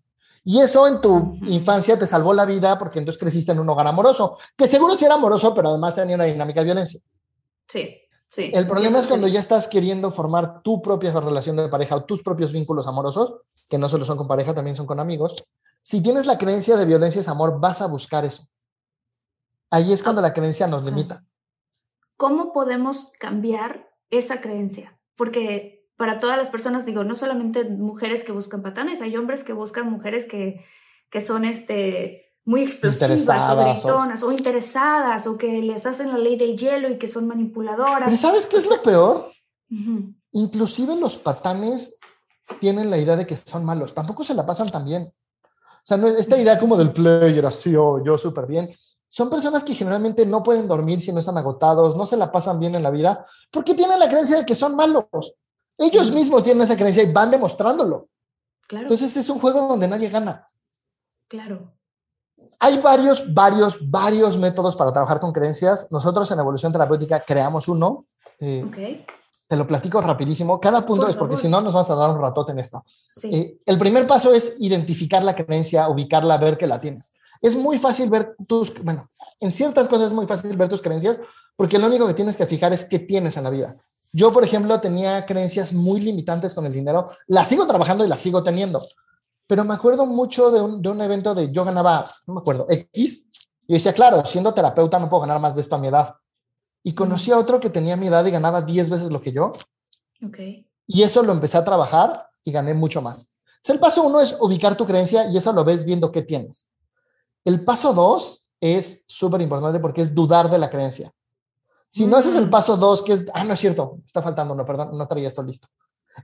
Y 0.45 0.61
eso 0.61 0.87
en 0.87 1.01
tu 1.01 1.39
infancia 1.47 1.99
te 1.99 2.07
salvó 2.07 2.35
la 2.35 2.45
vida 2.45 2.79
porque 2.79 2.99
entonces 2.99 3.19
creciste 3.19 3.53
en 3.53 3.61
un 3.61 3.71
hogar 3.71 3.87
amoroso, 3.87 4.37
que 4.55 4.67
seguro 4.67 4.99
sí 4.99 5.07
era 5.07 5.15
amoroso, 5.15 5.55
pero 5.55 5.71
además 5.71 5.95
tenía 5.95 6.17
una 6.17 6.25
dinámica 6.25 6.61
de 6.61 6.65
violencia. 6.67 7.01
Sí 7.67 7.97
el 8.37 8.67
problema 8.67 8.99
es 8.99 9.09
cuando 9.09 9.27
ya 9.27 9.41
estás 9.41 9.67
queriendo 9.67 10.11
formar 10.11 10.63
tu 10.63 10.81
propia 10.81 11.11
relación 11.13 11.57
de 11.57 11.69
pareja 11.69 11.97
o 11.97 12.05
tus 12.05 12.23
propios 12.23 12.53
vínculos 12.53 12.87
amorosos, 12.87 13.41
que 13.69 13.79
no 13.79 13.89
solo 13.89 14.05
son 14.05 14.17
con 14.17 14.29
pareja, 14.29 14.55
también 14.55 14.77
son 14.77 14.87
con 14.87 15.01
amigos. 15.01 15.45
Si 15.83 16.03
tienes 16.03 16.27
la 16.27 16.39
creencia 16.39 16.77
de 16.77 16.87
violencia 16.87 17.21
es 17.21 17.29
amor, 17.29 17.59
vas 17.59 17.83
a 17.83 17.87
buscar 17.87 18.25
eso. 18.25 18.45
Ahí 19.71 19.93
es 19.93 20.03
cuando 20.03 20.23
la 20.23 20.33
creencia 20.33 20.67
nos 20.67 20.85
limita. 20.85 21.25
¿Cómo 22.17 22.53
podemos 22.53 23.13
cambiar 23.19 23.89
esa 24.11 24.41
creencia? 24.41 24.99
Porque 25.17 25.89
para 25.97 26.19
todas 26.19 26.37
las 26.37 26.51
personas, 26.51 26.87
digo, 26.87 27.05
no 27.05 27.17
solamente 27.17 27.65
mujeres 27.65 28.25
que 28.25 28.33
buscan 28.33 28.63
patanes, 28.63 29.01
hay 29.01 29.17
hombres 29.17 29.45
que 29.45 29.53
buscan 29.53 29.91
mujeres 29.91 30.27
que, 30.27 30.65
que 31.11 31.21
son 31.21 31.45
este, 31.45 32.30
muy 32.51 32.63
explosivas 32.63 33.53
o 33.53 33.57
gritonas 33.57 34.23
o... 34.25 34.33
interesadas 34.33 35.25
o 35.29 35.39
que 35.39 35.63
les 35.63 35.87
hacen 35.87 36.09
la 36.09 36.19
ley 36.19 36.37
del 36.37 36.57
hielo 36.57 36.91
y 36.91 36.99
que 36.99 37.07
son 37.07 37.29
manipuladoras. 37.29 38.07
Pero 38.07 38.17
¿sabes 38.17 38.47
qué 38.47 38.57
es 38.57 38.69
lo 38.69 38.83
peor? 38.83 39.31
Inclusive 40.33 40.97
los 40.97 41.17
patanes 41.17 41.97
tienen 42.59 42.91
la 42.91 42.99
idea 42.99 43.15
de 43.15 43.25
que 43.25 43.37
son 43.37 43.65
malos, 43.65 43.95
tampoco 43.95 44.25
se 44.25 44.35
la 44.35 44.45
pasan 44.45 44.69
tan 44.69 44.85
bien. 44.85 45.05
O 45.05 45.85
sea, 45.85 45.97
no 45.97 46.09
es 46.09 46.19
esta 46.19 46.37
idea 46.37 46.59
como 46.59 46.77
del 46.77 46.93
player, 46.93 47.47
así 47.47 47.77
o 47.77 48.03
yo 48.03 48.19
súper 48.19 48.47
bien. 48.47 48.75
Son 49.09 49.31
personas 49.31 49.63
que 49.63 49.75
generalmente 49.75 50.27
no 50.27 50.43
pueden 50.43 50.67
dormir 50.67 51.01
si 51.01 51.13
no 51.13 51.21
están 51.21 51.39
agotados, 51.39 51.97
no 51.97 52.05
se 52.05 52.17
la 52.17 52.33
pasan 52.33 52.59
bien 52.59 52.75
en 52.75 52.83
la 52.83 52.91
vida, 52.91 53.25
porque 53.53 53.75
tienen 53.75 54.01
la 54.01 54.09
creencia 54.09 54.39
de 54.39 54.45
que 54.45 54.57
son 54.57 54.75
malos. 54.75 55.07
Ellos 55.79 56.11
mismos 56.11 56.43
tienen 56.43 56.63
esa 56.63 56.77
creencia 56.77 57.05
y 57.05 57.13
van 57.13 57.31
demostrándolo. 57.31 58.09
Claro. 58.67 58.87
Entonces 58.87 59.17
es 59.17 59.29
un 59.29 59.39
juego 59.39 59.69
donde 59.69 59.87
nadie 59.87 60.09
gana. 60.09 60.49
Claro. 61.29 61.80
Hay 62.63 62.79
varios, 62.79 63.33
varios, 63.33 63.91
varios 63.91 64.37
métodos 64.37 64.77
para 64.77 64.93
trabajar 64.93 65.19
con 65.19 65.33
creencias. 65.33 65.91
Nosotros 65.91 66.31
en 66.31 66.39
Evolución 66.39 66.73
Terapéutica 66.73 67.21
creamos 67.27 67.69
uno. 67.69 68.05
Eh, 68.39 69.05
te 69.49 69.57
lo 69.57 69.67
platico 69.67 70.01
rapidísimo. 70.01 70.61
Cada 70.61 70.85
punto 70.85 71.09
es 71.09 71.17
porque 71.17 71.39
si 71.39 71.49
no 71.49 71.61
nos 71.63 71.73
vamos 71.73 71.89
a 71.91 71.95
dar 71.95 72.11
un 72.11 72.21
ratote 72.21 72.53
en 72.53 72.59
esto. 72.59 72.85
Sí. 73.09 73.35
Eh, 73.35 73.59
el 73.65 73.79
primer 73.79 74.07
paso 74.07 74.35
es 74.35 74.61
identificar 74.61 75.25
la 75.25 75.35
creencia, 75.35 75.89
ubicarla, 75.89 76.37
ver 76.37 76.59
que 76.59 76.67
la 76.67 76.81
tienes. 76.81 77.13
Es 77.41 77.57
muy 77.57 77.79
fácil 77.79 78.11
ver 78.11 78.37
tus, 78.47 78.75
bueno, 78.85 79.11
en 79.41 79.51
ciertas 79.51 79.89
cosas 79.89 80.09
es 80.09 80.13
muy 80.13 80.27
fácil 80.27 80.55
ver 80.57 80.69
tus 80.69 80.83
creencias 80.83 81.19
porque 81.57 81.79
lo 81.79 81.87
único 81.87 82.07
que 82.07 82.15
tienes 82.15 82.37
que 82.37 82.47
fijar 82.47 82.73
es 82.75 82.85
qué 82.85 82.99
tienes 82.99 83.37
en 83.39 83.45
la 83.45 83.51
vida. 83.51 83.77
Yo, 84.13 84.33
por 84.33 84.45
ejemplo, 84.45 84.79
tenía 84.81 85.25
creencias 85.25 85.73
muy 85.73 86.01
limitantes 86.01 86.53
con 86.53 86.67
el 86.67 86.73
dinero, 86.73 87.09
las 87.27 87.49
sigo 87.49 87.67
trabajando 87.67 88.05
y 88.05 88.09
las 88.09 88.21
sigo 88.21 88.43
teniendo, 88.43 88.83
pero 89.51 89.65
me 89.65 89.75
acuerdo 89.75 90.07
mucho 90.07 90.53
de 90.53 90.61
un, 90.61 90.81
de 90.81 90.89
un 90.91 91.01
evento 91.01 91.35
de 91.35 91.51
yo 91.51 91.65
ganaba, 91.65 92.09
no 92.25 92.35
me 92.35 92.41
acuerdo, 92.41 92.69
X, 92.71 93.29
y 93.67 93.73
decía, 93.73 93.93
claro, 93.93 94.25
siendo 94.25 94.55
terapeuta 94.55 94.97
no 95.01 95.11
puedo 95.11 95.23
ganar 95.23 95.41
más 95.41 95.57
de 95.57 95.61
esto 95.61 95.75
a 95.75 95.79
mi 95.79 95.89
edad. 95.89 96.15
Y 96.85 96.95
conocí 96.95 97.33
a 97.33 97.37
otro 97.37 97.59
que 97.59 97.69
tenía 97.69 97.97
mi 97.97 98.07
edad 98.07 98.25
y 98.25 98.31
ganaba 98.31 98.63
10 98.63 98.91
veces 98.91 99.11
lo 99.11 99.21
que 99.21 99.33
yo. 99.33 99.51
Okay. 100.25 100.71
Y 100.87 101.03
eso 101.03 101.25
lo 101.25 101.33
empecé 101.33 101.59
a 101.59 101.65
trabajar 101.65 102.29
y 102.45 102.53
gané 102.53 102.75
mucho 102.75 103.03
más. 103.03 103.33
el 103.65 103.81
paso 103.81 104.05
uno 104.05 104.21
es 104.21 104.37
ubicar 104.39 104.77
tu 104.77 104.87
creencia 104.87 105.29
y 105.29 105.37
eso 105.37 105.53
lo 105.53 105.65
ves 105.65 105.85
viendo 105.85 106.13
qué 106.13 106.23
tienes. 106.23 106.71
El 107.45 107.65
paso 107.65 107.93
dos 107.93 108.47
es 108.61 109.05
súper 109.09 109.41
importante 109.41 109.81
porque 109.81 110.03
es 110.03 110.15
dudar 110.15 110.49
de 110.49 110.59
la 110.59 110.71
creencia. 110.71 111.11
Si 111.91 112.07
no 112.07 112.19
haces 112.19 112.37
el 112.37 112.47
mm. 112.47 112.51
paso 112.51 112.77
dos, 112.77 113.03
que 113.03 113.15
es, 113.15 113.27
ah, 113.35 113.43
no 113.43 113.55
es 113.55 113.59
cierto, 113.59 113.99
está 114.07 114.23
faltando, 114.23 114.55
no, 114.55 114.65
perdón, 114.65 114.97
no 114.97 115.09
traía 115.09 115.27
esto 115.27 115.43
listo. 115.43 115.67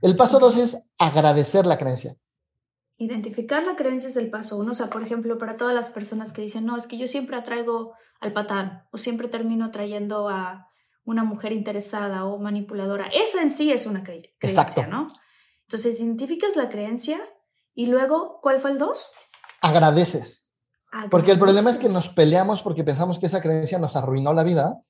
El 0.01 0.15
paso 0.15 0.39
dos 0.39 0.55
es 0.55 0.91
agradecer 0.97 1.65
la 1.65 1.77
creencia. 1.77 2.15
Identificar 2.97 3.63
la 3.63 3.75
creencia 3.75 4.09
es 4.09 4.17
el 4.17 4.29
paso 4.29 4.57
uno. 4.57 4.71
O 4.71 4.75
sea, 4.75 4.89
por 4.89 5.03
ejemplo, 5.03 5.37
para 5.37 5.55
todas 5.55 5.73
las 5.73 5.89
personas 5.89 6.33
que 6.33 6.41
dicen, 6.41 6.65
no, 6.65 6.77
es 6.77 6.87
que 6.87 6.97
yo 6.97 7.07
siempre 7.07 7.37
atraigo 7.37 7.93
al 8.19 8.33
patán 8.33 8.83
o 8.91 8.97
siempre 8.97 9.27
termino 9.27 9.65
atrayendo 9.65 10.29
a 10.29 10.67
una 11.03 11.23
mujer 11.23 11.53
interesada 11.53 12.25
o 12.25 12.39
manipuladora. 12.39 13.07
Esa 13.07 13.41
en 13.41 13.49
sí 13.49 13.71
es 13.71 13.85
una 13.85 14.03
creencia, 14.03 14.33
Exacto. 14.41 14.85
¿no? 14.87 15.07
Entonces, 15.67 15.99
identificas 15.99 16.55
la 16.55 16.69
creencia 16.69 17.19
y 17.73 17.85
luego, 17.85 18.39
¿cuál 18.41 18.59
fue 18.59 18.71
el 18.71 18.77
dos? 18.77 19.11
Agradeces. 19.61 20.51
Porque 21.11 21.31
el 21.31 21.39
problema 21.39 21.69
es 21.69 21.77
que 21.77 21.89
nos 21.89 22.09
peleamos 22.09 22.61
porque 22.61 22.83
pensamos 22.83 23.19
que 23.19 23.27
esa 23.27 23.41
creencia 23.41 23.77
nos 23.77 23.95
arruinó 23.95 24.33
la 24.33 24.43
vida 24.43 24.81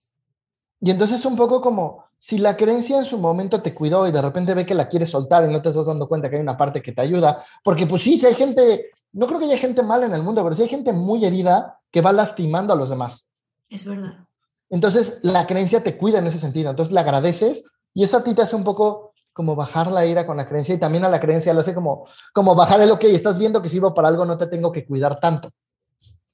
y 0.79 0.91
entonces 0.91 1.25
un 1.25 1.35
poco 1.35 1.61
como 1.61 2.05
si 2.19 2.37
la 2.39 2.57
creencia 2.57 2.97
en 2.97 3.05
su 3.05 3.17
momento 3.19 3.61
te 3.61 3.73
cuidó 3.73 4.07
y 4.07 4.11
de 4.11 4.21
repente 4.21 4.53
ve 4.53 4.65
que 4.65 4.75
la 4.75 4.87
quieres 4.87 5.09
soltar 5.09 5.45
y 5.45 5.51
no 5.51 5.61
te 5.61 5.69
estás 5.69 5.85
dando 5.85 6.07
cuenta 6.07 6.29
que 6.29 6.35
hay 6.35 6.41
una 6.41 6.57
parte 6.57 6.81
que 6.81 6.91
te 6.91 7.01
ayuda, 7.01 7.43
porque 7.63 7.85
pues 7.85 8.01
sí, 8.01 8.17
si 8.17 8.25
hay 8.25 8.33
gente, 8.33 8.89
no 9.13 9.27
creo 9.27 9.39
que 9.39 9.45
haya 9.45 9.57
gente 9.57 9.83
mala 9.83 10.05
en 10.05 10.13
el 10.13 10.23
mundo, 10.23 10.43
pero 10.43 10.55
sí 10.55 10.63
hay 10.63 10.69
gente 10.69 10.93
muy 10.93 11.25
herida 11.25 11.79
que 11.91 12.01
va 12.01 12.11
lastimando 12.11 12.73
a 12.73 12.75
los 12.75 12.89
demás. 12.89 13.27
Es 13.69 13.85
verdad. 13.85 14.25
Entonces 14.69 15.19
la 15.23 15.47
creencia 15.47 15.83
te 15.83 15.97
cuida 15.97 16.19
en 16.19 16.27
ese 16.27 16.39
sentido, 16.39 16.69
entonces 16.69 16.93
la 16.93 17.01
agradeces 17.01 17.69
y 17.93 18.03
eso 18.03 18.17
a 18.17 18.23
ti 18.23 18.33
te 18.33 18.41
hace 18.41 18.55
un 18.55 18.63
poco 18.63 19.13
como 19.33 19.55
bajar 19.55 19.91
la 19.91 20.05
ira 20.05 20.25
con 20.25 20.37
la 20.37 20.47
creencia 20.47 20.73
y 20.73 20.79
también 20.79 21.05
a 21.05 21.09
la 21.09 21.19
creencia 21.19 21.53
lo 21.53 21.59
hace 21.59 21.75
como, 21.75 22.05
como 22.33 22.55
bajar 22.55 22.81
el 22.81 22.89
ok, 22.89 23.03
estás 23.03 23.37
viendo 23.37 23.61
que 23.61 23.69
sirvo 23.69 23.93
para 23.93 24.07
algo, 24.07 24.25
no 24.25 24.35
te 24.35 24.47
tengo 24.47 24.71
que 24.71 24.85
cuidar 24.85 25.19
tanto. 25.19 25.51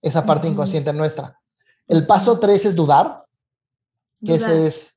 Esa 0.02 0.26
parte 0.26 0.48
inconsciente 0.48 0.94
nuestra. 0.94 1.38
El 1.88 2.08
paso 2.08 2.40
tres 2.40 2.66
es 2.66 2.76
dudar, 2.76 3.26
que 4.26 4.36
ese 4.36 4.68
es 4.68 4.94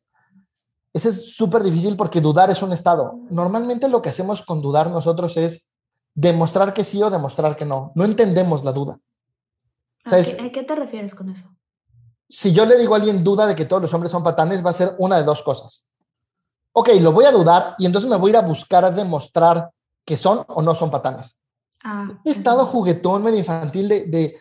ese 0.97 1.11
es 1.11 1.37
súper 1.37 1.63
difícil 1.63 1.95
porque 1.95 2.23
dudar 2.23 2.49
es 2.49 2.63
un 2.63 2.73
estado. 2.73 3.19
Normalmente 3.29 3.87
lo 3.87 4.01
que 4.01 4.09
hacemos 4.09 4.43
con 4.43 4.63
dudar 4.63 4.91
nosotros 4.91 5.37
es 5.37 5.69
demostrar 6.15 6.73
que 6.73 6.85
sí 6.85 7.03
o 7.03 7.11
demostrar 7.11 7.55
que 7.55 7.67
no. 7.67 7.93
No 7.95 8.07
entendemos 8.07 8.65
la 8.65 8.73
duda. 8.73 8.99
¿A, 10.07 10.51
qué, 10.51 10.63
te 10.63 10.75
refieres 10.75 11.15
con 11.15 11.29
eso? 11.29 11.55
Si 12.31 12.51
yo 12.55 12.65
le 12.65 12.79
digo 12.79 12.95
a 12.95 12.97
alguien 12.97 13.23
duda 13.23 13.47
de 13.47 13.55
que 13.55 13.67
todos 13.67 13.83
los 13.83 13.93
hombres 13.93 14.11
son 14.11 14.23
patanes, 14.23 14.65
va 14.65 14.71
a 14.71 14.73
ser 14.73 14.95
una 14.99 15.19
de 15.19 15.25
dos 15.25 15.43
cosas. 15.43 15.91
Ok, 16.73 16.89
lo 17.03 17.13
voy 17.13 17.27
a 17.27 17.31
dudar 17.33 17.75
y 17.79 17.85
entonces 17.85 18.09
me 18.09 18.17
voy 18.17 18.31
a 18.31 18.33
ir 18.33 18.37
a 18.39 18.49
buscar 18.49 18.83
a 18.83 18.91
demostrar 18.91 19.71
que 20.03 20.17
son 20.17 20.45
o 20.49 20.63
no 20.63 20.75
son 20.75 20.91
patanes. 20.91 21.39
Ah, 21.85 22.09
estado 22.25 22.65
juguetón, 22.65 23.23
medio 23.23 23.39
infantil 23.39 23.87
de, 23.87 24.07
de, 24.07 24.39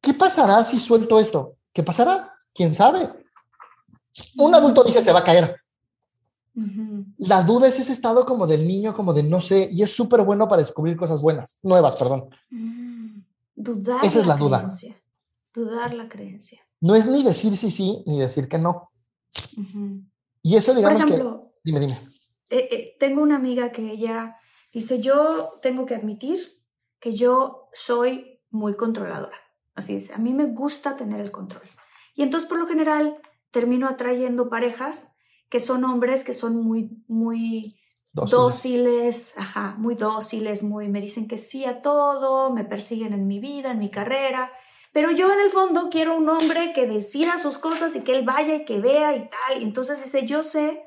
¿qué 0.00 0.14
pasará 0.14 0.62
si 0.62 0.78
suelto 0.78 1.18
esto? 1.18 1.56
¿Qué 1.72 1.82
pasará? 1.82 2.32
¿Quién 2.54 2.72
sabe? 2.76 3.10
Un 4.36 4.54
adulto 4.54 4.84
dice 4.84 5.02
se 5.02 5.12
va 5.12 5.20
a 5.20 5.24
caer. 5.24 5.60
La 7.18 7.42
duda 7.42 7.68
es 7.68 7.78
ese 7.78 7.92
estado 7.92 8.26
como 8.26 8.46
del 8.46 8.66
niño, 8.66 8.94
como 8.94 9.12
de 9.12 9.22
no 9.22 9.40
sé, 9.40 9.68
y 9.70 9.82
es 9.82 9.92
súper 9.92 10.22
bueno 10.22 10.48
para 10.48 10.62
descubrir 10.62 10.96
cosas 10.96 11.22
buenas, 11.22 11.60
nuevas, 11.62 11.94
perdón. 11.94 12.30
Mm, 12.50 13.20
dudar. 13.54 14.04
Esa 14.04 14.20
es 14.20 14.26
la 14.26 14.36
duda. 14.36 14.68
Dudar 15.54 15.94
la 15.94 16.08
creencia. 16.08 16.60
No 16.80 16.94
es 16.94 17.06
ni 17.06 17.22
decir 17.22 17.56
sí, 17.56 17.70
sí, 17.70 18.02
ni 18.06 18.18
decir 18.18 18.48
que 18.48 18.58
no. 18.58 18.90
Y 20.42 20.56
eso, 20.56 20.74
digamos 20.74 21.04
que. 21.04 21.22
Dime, 21.64 21.80
dime. 21.80 21.98
Eh, 22.50 22.68
eh, 22.70 22.96
tengo 22.98 23.22
una 23.22 23.36
amiga 23.36 23.70
que 23.70 23.92
ella 23.92 24.36
dice: 24.72 25.00
Yo 25.00 25.58
tengo 25.62 25.86
que 25.86 25.94
admitir 25.94 26.60
que 26.98 27.14
yo 27.14 27.68
soy 27.72 28.40
muy 28.50 28.74
controladora. 28.74 29.36
Así 29.74 29.96
dice: 29.96 30.12
A 30.14 30.18
mí 30.18 30.32
me 30.32 30.46
gusta 30.46 30.96
tener 30.96 31.20
el 31.20 31.30
control. 31.30 31.68
Y 32.14 32.22
entonces, 32.22 32.48
por 32.48 32.58
lo 32.58 32.66
general, 32.66 33.16
termino 33.58 33.88
atrayendo 33.88 34.48
parejas 34.48 35.16
que 35.48 35.58
son 35.58 35.82
hombres 35.82 36.22
que 36.22 36.32
son 36.32 36.62
muy, 36.62 36.90
muy 37.08 37.76
dóciles. 38.12 39.34
ajá, 39.36 39.74
muy 39.78 39.96
dóciles, 39.96 40.62
muy, 40.62 40.88
me 40.88 41.00
dicen 41.00 41.26
que 41.26 41.38
sí 41.38 41.64
a 41.64 41.82
todo, 41.82 42.52
me 42.52 42.64
persiguen 42.64 43.14
en 43.14 43.26
mi 43.26 43.40
vida, 43.40 43.72
en 43.72 43.80
mi 43.80 43.90
carrera. 43.90 44.52
Pero 44.92 45.10
yo 45.10 45.32
en 45.32 45.40
el 45.40 45.50
fondo 45.50 45.88
quiero 45.90 46.16
un 46.16 46.28
hombre 46.28 46.72
que 46.72 46.86
decida 46.86 47.36
sus 47.36 47.58
cosas 47.58 47.96
y 47.96 48.02
que 48.02 48.16
él 48.16 48.24
vaya 48.24 48.54
y 48.54 48.64
que 48.64 48.78
vea 48.80 49.16
y 49.16 49.28
tal. 49.28 49.60
Y 49.60 49.64
entonces 49.64 50.04
dice, 50.04 50.24
yo 50.24 50.44
sé 50.44 50.80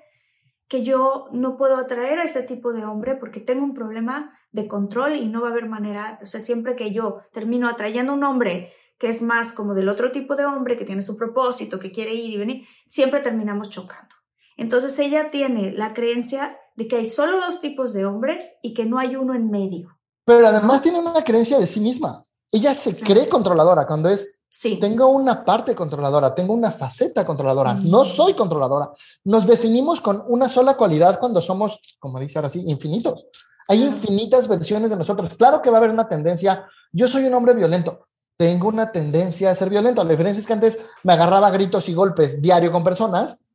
que 0.70 0.82
yo 0.82 1.28
no 1.34 1.58
puedo 1.58 1.76
atraer 1.76 2.20
a 2.20 2.24
ese 2.24 2.44
tipo 2.44 2.72
de 2.72 2.86
hombre 2.86 3.16
porque 3.16 3.42
tengo 3.42 3.66
un 3.66 3.74
problema 3.74 4.34
de 4.54 4.70
control 4.70 5.18
y 5.18 5.28
no 5.28 5.42
va 5.42 5.50
a 5.50 5.52
haber 5.52 5.68
manera, 5.68 6.20
o 6.24 6.26
sea, 6.26 6.40
siempre 6.40 6.78
que 6.78 6.92
yo 6.94 7.20
termino 7.34 7.68
atrayendo 7.68 8.14
a 8.14 8.16
un 8.16 8.24
hombre 8.24 8.72
que 9.02 9.10
es 9.10 9.24
más 9.24 9.54
como 9.54 9.74
del 9.74 9.90
otro 9.90 10.12
tipo 10.12 10.36
de 10.36 10.46
hombre, 10.46 10.78
que 10.78 10.86
tiene 10.86 11.02
su 11.02 11.18
propósito, 11.18 11.80
que 11.80 11.92
quiere 11.92 12.14
ir 12.14 12.34
y 12.34 12.38
venir, 12.38 12.68
siempre 12.88 13.20
terminamos 13.20 13.72
chocando. 13.72 14.14
Entonces 14.58 14.98
ella 15.00 15.32
tiene 15.32 15.72
la 15.72 15.96
creencia 15.96 16.56
de 16.76 16.88
que 16.88 16.98
hay 16.98 17.10
solo 17.10 17.40
dos 17.40 17.62
tipos 17.62 17.94
de 17.94 18.06
hombres 18.06 18.58
y 18.62 18.76
que 18.76 18.86
no 18.86 19.00
hay 19.00 19.16
uno 19.16 19.34
en 19.34 19.50
medio. 19.50 19.98
Pero 20.24 20.46
además 20.46 20.84
tiene 20.84 21.00
una 21.00 21.24
creencia 21.24 21.58
de 21.58 21.66
sí 21.66 21.80
misma. 21.80 22.24
Ella 22.52 22.76
se 22.76 22.96
cree 22.96 23.28
controladora 23.28 23.88
cuando 23.88 24.08
es, 24.08 24.40
sí. 24.52 24.78
tengo 24.80 25.08
una 25.08 25.44
parte 25.44 25.74
controladora, 25.74 26.36
tengo 26.36 26.54
una 26.54 26.70
faceta 26.70 27.26
controladora, 27.26 27.74
no 27.74 28.06
soy 28.06 28.36
controladora. 28.36 28.92
Nos 29.24 29.48
definimos 29.48 30.00
con 30.00 30.24
una 30.28 30.48
sola 30.48 30.78
cualidad 30.78 31.20
cuando 31.20 31.42
somos, 31.42 31.98
como 31.98 32.20
dice 32.20 32.38
ahora 32.38 32.50
sí, 32.50 32.64
infinitos. 32.68 33.26
Hay 33.68 33.82
infinitas 33.82 34.48
versiones 34.48 34.92
de 34.92 34.98
nosotros. 34.98 35.34
Claro 35.38 35.60
que 35.60 35.72
va 35.72 35.78
a 35.78 35.80
haber 35.80 35.90
una 35.92 36.08
tendencia. 36.08 36.68
Yo 36.92 37.08
soy 37.08 37.24
un 37.24 37.34
hombre 37.34 37.56
violento. 37.56 38.11
Tengo 38.42 38.68
una 38.70 38.92
tendencia 38.92 39.52
a 39.52 39.56
ser 39.56 39.70
violento. 39.70 40.04
La 40.04 40.10
diferencia 40.10 40.40
es 40.40 40.48
que 40.48 40.54
antes 40.54 40.80
me 41.04 41.14
agarraba 41.14 41.52
gritos 41.52 41.88
y 41.90 41.94
golpes 41.94 42.42
diario 42.42 42.72
con 42.72 42.84
personas 42.84 43.46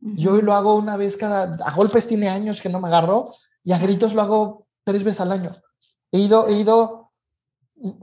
yo 0.00 0.34
hoy 0.34 0.42
lo 0.42 0.54
hago 0.54 0.74
una 0.76 0.96
vez 0.96 1.16
cada, 1.16 1.56
a 1.64 1.74
golpes 1.74 2.06
tiene 2.06 2.28
años 2.28 2.60
que 2.60 2.68
no 2.68 2.80
me 2.80 2.88
agarro 2.88 3.32
y 3.64 3.72
a 3.72 3.78
gritos 3.78 4.14
lo 4.14 4.22
hago 4.22 4.66
tres 4.84 5.04
veces 5.04 5.20
al 5.20 5.32
año. 5.32 5.50
He 6.12 6.20
ido, 6.20 6.48
he 6.48 6.52
ido 6.52 7.12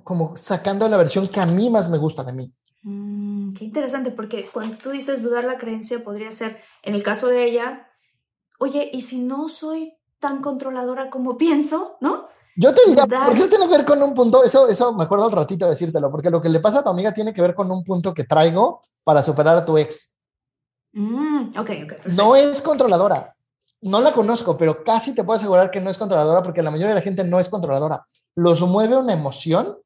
como 0.04 0.36
sacando 0.36 0.88
la 0.90 0.98
versión 0.98 1.28
que 1.28 1.40
a 1.40 1.46
mí 1.46 1.70
más 1.70 1.90
me 1.90 1.98
gusta 1.98 2.24
de 2.24 2.34
mí. 2.34 2.54
Mm, 2.82 3.54
qué 3.54 3.66
interesante, 3.66 4.12
porque 4.12 4.50
cuando 4.52 4.78
tú 4.78 4.90
dices 4.90 5.24
dudar 5.24 5.46
la 5.46 5.58
creencia, 5.58 6.04
podría 6.04 6.32
ser, 6.32 6.60
en 6.82 6.96
el 6.96 7.04
caso 7.04 7.28
de 7.28 7.46
ella, 7.46 7.88
oye, 8.60 8.90
¿y 8.92 9.02
si 9.02 9.24
no 9.24 9.48
soy 9.48 9.94
tan 10.20 10.42
controladora 10.42 11.10
como 11.10 11.38
pienso, 11.38 11.98
no? 12.02 12.28
Yo 12.56 12.74
te 12.74 12.82
diría, 12.88 13.08
porque 13.08 13.40
eso 13.40 13.50
tiene 13.50 13.66
que 13.66 13.78
ver 13.78 13.86
con 13.86 14.02
un 14.02 14.14
punto, 14.14 14.44
eso, 14.44 14.68
eso 14.68 14.94
me 14.94 15.06
acuerdo 15.06 15.28
un 15.28 15.32
ratito 15.32 15.66
de 15.66 15.72
decírtelo, 15.72 16.12
porque 16.12 16.30
lo 16.30 16.42
que 16.42 16.50
le 16.50 16.60
pasa 16.60 16.80
a 16.80 16.84
tu 16.84 16.90
amiga 16.90 17.14
tiene 17.14 17.34
que 17.34 17.42
ver 17.42 17.56
con 17.56 17.72
un 17.72 17.84
punto 17.84 18.14
que 18.14 18.26
traigo 18.26 18.82
para 19.04 19.24
superar 19.24 19.58
a 19.58 19.66
tu 19.66 19.78
ex. 19.78 20.14
Mm, 20.94 21.52
no 22.16 22.36
es 22.36 22.62
controladora. 22.62 23.36
No 23.82 24.00
la 24.00 24.14
conozco, 24.14 24.56
pero 24.56 24.84
casi 24.84 25.14
te 25.14 25.24
puedo 25.24 25.38
asegurar 25.38 25.70
que 25.70 25.82
no 25.82 25.90
es 25.90 25.98
controladora 25.98 26.42
porque 26.42 26.64
la 26.64 26.72
mayoría 26.72 26.94
de 26.94 27.00
la 27.00 27.04
gente 27.04 27.24
no 27.24 27.40
es 27.40 27.50
controladora. 27.50 28.06
Los 28.36 28.62
mueve 28.62 28.96
una 28.96 29.14
emoción 29.14 29.78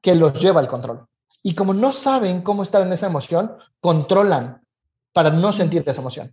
que 0.00 0.14
los 0.14 0.38
lleva 0.40 0.60
al 0.60 0.68
control. 0.68 1.06
Y 1.42 1.54
como 1.54 1.74
no 1.74 1.92
saben 1.92 2.42
cómo 2.42 2.62
estar 2.62 2.82
en 2.82 2.92
esa 2.92 3.06
emoción, 3.06 3.56
controlan 3.80 4.62
para 5.12 5.30
no 5.30 5.50
sentir 5.50 5.82
esa 5.86 6.00
emoción. 6.00 6.32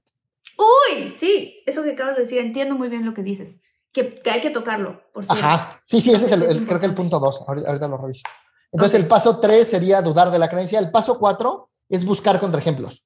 Uy, 0.58 1.14
sí, 1.16 1.64
eso 1.66 1.82
que 1.82 1.94
acabas 1.94 2.16
de 2.16 2.24
decir, 2.24 2.40
entiendo 2.40 2.76
muy 2.76 2.90
bien 2.90 3.06
lo 3.06 3.14
que 3.14 3.24
dices. 3.24 3.62
Que, 3.96 4.14
hay 4.30 4.42
que 4.42 4.50
tocarlo, 4.50 5.02
por 5.14 5.24
Ajá, 5.26 5.80
sí, 5.82 6.02
sí, 6.02 6.12
ese 6.12 6.26
es 6.26 6.32
el, 6.34 6.68
creo 6.68 6.82
que 6.82 6.86
el 6.86 6.94
punto 6.94 7.18
dos. 7.18 7.46
Ahorita, 7.48 7.88
lo 7.88 7.96
reviso. 7.96 8.24
Entonces, 8.70 9.00
el 9.00 9.08
paso 9.08 9.40
tres 9.40 9.70
sería 9.70 10.02
dudar 10.02 10.32
de 10.32 10.38
la 10.38 10.50
creencia. 10.50 10.80
El 10.80 10.92
paso 10.92 11.18
cuatro 11.18 11.70
es 11.88 12.04
buscar 12.04 12.38
contraejemplos. 12.42 13.06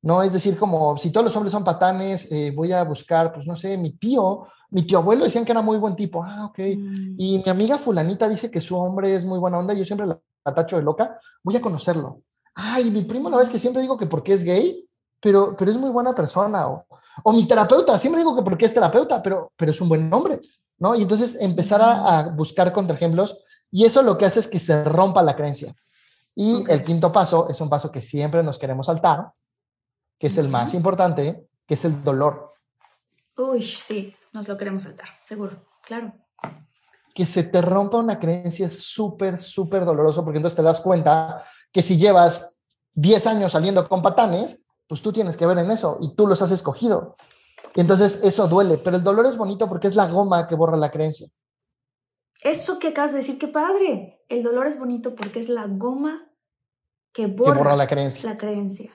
¿no? 0.00 0.22
Es 0.22 0.32
decir, 0.32 0.56
como 0.56 0.96
si 0.96 1.10
todos 1.10 1.24
los 1.24 1.36
hombres 1.36 1.52
son 1.52 1.62
patanes, 1.62 2.32
eh, 2.32 2.52
voy 2.54 2.72
a 2.72 2.82
buscar, 2.84 3.34
pues 3.34 3.46
no 3.46 3.54
sé, 3.54 3.76
mi 3.76 3.92
tío, 3.92 4.46
mi 4.70 4.82
tío 4.82 4.98
abuelo 4.98 5.24
decían 5.24 5.44
que 5.44 5.52
era 5.52 5.62
muy 5.62 5.76
buen 5.76 5.94
tipo, 5.94 6.24
ah, 6.24 6.46
ok, 6.46 6.58
mm. 6.58 7.14
y 7.18 7.42
mi 7.44 7.50
amiga 7.50 7.78
fulanita 7.78 8.28
dice 8.28 8.50
que 8.50 8.60
su 8.60 8.76
hombre 8.76 9.14
es 9.14 9.24
muy 9.26 9.38
buena 9.38 9.58
onda, 9.58 9.74
yo 9.74 9.84
siempre 9.84 10.06
la, 10.06 10.18
tacho 10.54 10.76
de 10.76 10.82
loca, 10.82 11.18
voy 11.44 11.56
a 11.56 11.60
conocerlo. 11.60 12.22
Ay, 12.54 12.90
mi 12.90 13.02
primo 13.02 13.30
la 13.30 13.36
vez 13.36 13.48
que 13.48 13.58
siempre 13.58 13.82
digo 13.82 13.96
que 13.96 14.06
porque 14.06 14.32
es 14.32 14.42
gay, 14.42 14.88
pero, 15.20 15.54
pero 15.56 15.70
es 15.70 15.78
muy 15.78 15.90
buena 15.90 16.14
persona, 16.14 16.66
o, 16.66 16.84
o 17.24 17.32
mi 17.32 17.46
terapeuta, 17.46 17.98
siempre 17.98 18.20
digo 18.20 18.34
que 18.34 18.42
porque 18.42 18.64
es 18.64 18.74
terapeuta, 18.74 19.22
pero, 19.22 19.52
pero 19.56 19.70
es 19.70 19.80
un 19.80 19.88
buen 19.88 20.12
hombre, 20.12 20.38
¿no? 20.78 20.94
Y 20.94 21.02
entonces 21.02 21.36
empezar 21.40 21.80
a, 21.82 22.18
a 22.18 22.28
buscar 22.28 22.72
contraejemplos, 22.72 23.38
y 23.70 23.84
eso 23.84 24.02
lo 24.02 24.18
que 24.18 24.26
hace 24.26 24.40
es 24.40 24.48
que 24.48 24.58
se 24.58 24.84
rompa 24.84 25.22
la 25.22 25.36
creencia. 25.36 25.74
Y 26.34 26.64
el 26.70 26.82
quinto 26.82 27.12
paso 27.12 27.48
es 27.48 27.60
un 27.60 27.68
paso 27.68 27.90
que 27.90 28.02
siempre 28.02 28.42
nos 28.42 28.58
queremos 28.58 28.86
saltar, 28.86 29.32
que 30.18 30.28
es 30.28 30.38
el 30.38 30.48
más 30.48 30.74
importante, 30.74 31.48
que 31.66 31.74
es 31.74 31.84
el 31.84 32.02
dolor. 32.02 32.50
Uy, 33.36 33.62
sí, 33.62 34.14
nos 34.32 34.48
lo 34.48 34.56
queremos 34.56 34.84
saltar, 34.84 35.08
seguro, 35.24 35.64
claro. 35.82 36.12
Que 37.14 37.26
se 37.26 37.44
te 37.44 37.60
rompa 37.60 37.98
una 37.98 38.18
creencia 38.18 38.66
es 38.66 38.82
súper, 38.84 39.38
súper 39.38 39.84
doloroso 39.84 40.24
porque 40.24 40.38
entonces 40.38 40.56
te 40.56 40.62
das 40.62 40.80
cuenta 40.80 41.44
que 41.72 41.82
si 41.82 41.96
llevas 41.96 42.60
10 42.94 43.26
años 43.26 43.52
saliendo 43.52 43.88
con 43.88 44.02
patanes, 44.02 44.64
pues 44.92 45.00
tú 45.00 45.10
tienes 45.10 45.38
que 45.38 45.46
ver 45.46 45.56
en 45.56 45.70
eso 45.70 45.96
y 46.02 46.14
tú 46.14 46.26
los 46.26 46.42
has 46.42 46.50
escogido. 46.50 47.16
Y 47.74 47.80
entonces 47.80 48.22
eso 48.24 48.46
duele, 48.46 48.76
pero 48.76 48.98
el 48.98 49.02
dolor 49.02 49.24
es 49.24 49.38
bonito 49.38 49.66
porque 49.66 49.86
es 49.86 49.96
la 49.96 50.06
goma 50.06 50.46
que 50.46 50.54
borra 50.54 50.76
la 50.76 50.90
creencia. 50.90 51.28
Eso 52.42 52.78
que 52.78 52.88
acabas 52.88 53.12
de 53.12 53.20
decir, 53.20 53.38
qué 53.38 53.48
padre. 53.48 54.22
El 54.28 54.42
dolor 54.42 54.66
es 54.66 54.78
bonito 54.78 55.14
porque 55.14 55.40
es 55.40 55.48
la 55.48 55.66
goma 55.66 56.30
que 57.10 57.24
borra, 57.24 57.74
la 57.74 57.88
creencia. 57.88 58.28
La 58.28 58.36
creencia. 58.36 58.92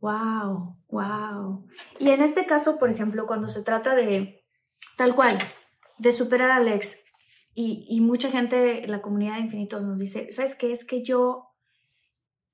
Wow, 0.00 0.78
wow. 0.88 1.66
Y 1.98 2.08
en 2.08 2.22
este 2.22 2.46
caso, 2.46 2.78
por 2.78 2.88
ejemplo, 2.88 3.26
cuando 3.26 3.50
se 3.50 3.60
trata 3.60 3.94
de 3.94 4.42
tal 4.96 5.14
cual, 5.14 5.36
de 5.98 6.12
superar 6.12 6.50
a 6.50 6.56
Alex, 6.56 7.04
y, 7.52 7.84
y 7.90 8.00
mucha 8.00 8.30
gente 8.30 8.86
en 8.86 8.90
la 8.90 9.02
comunidad 9.02 9.34
de 9.34 9.40
infinitos 9.40 9.84
nos 9.84 9.98
dice, 9.98 10.32
¿sabes 10.32 10.54
qué? 10.54 10.72
Es 10.72 10.86
que 10.86 11.04
yo 11.04 11.50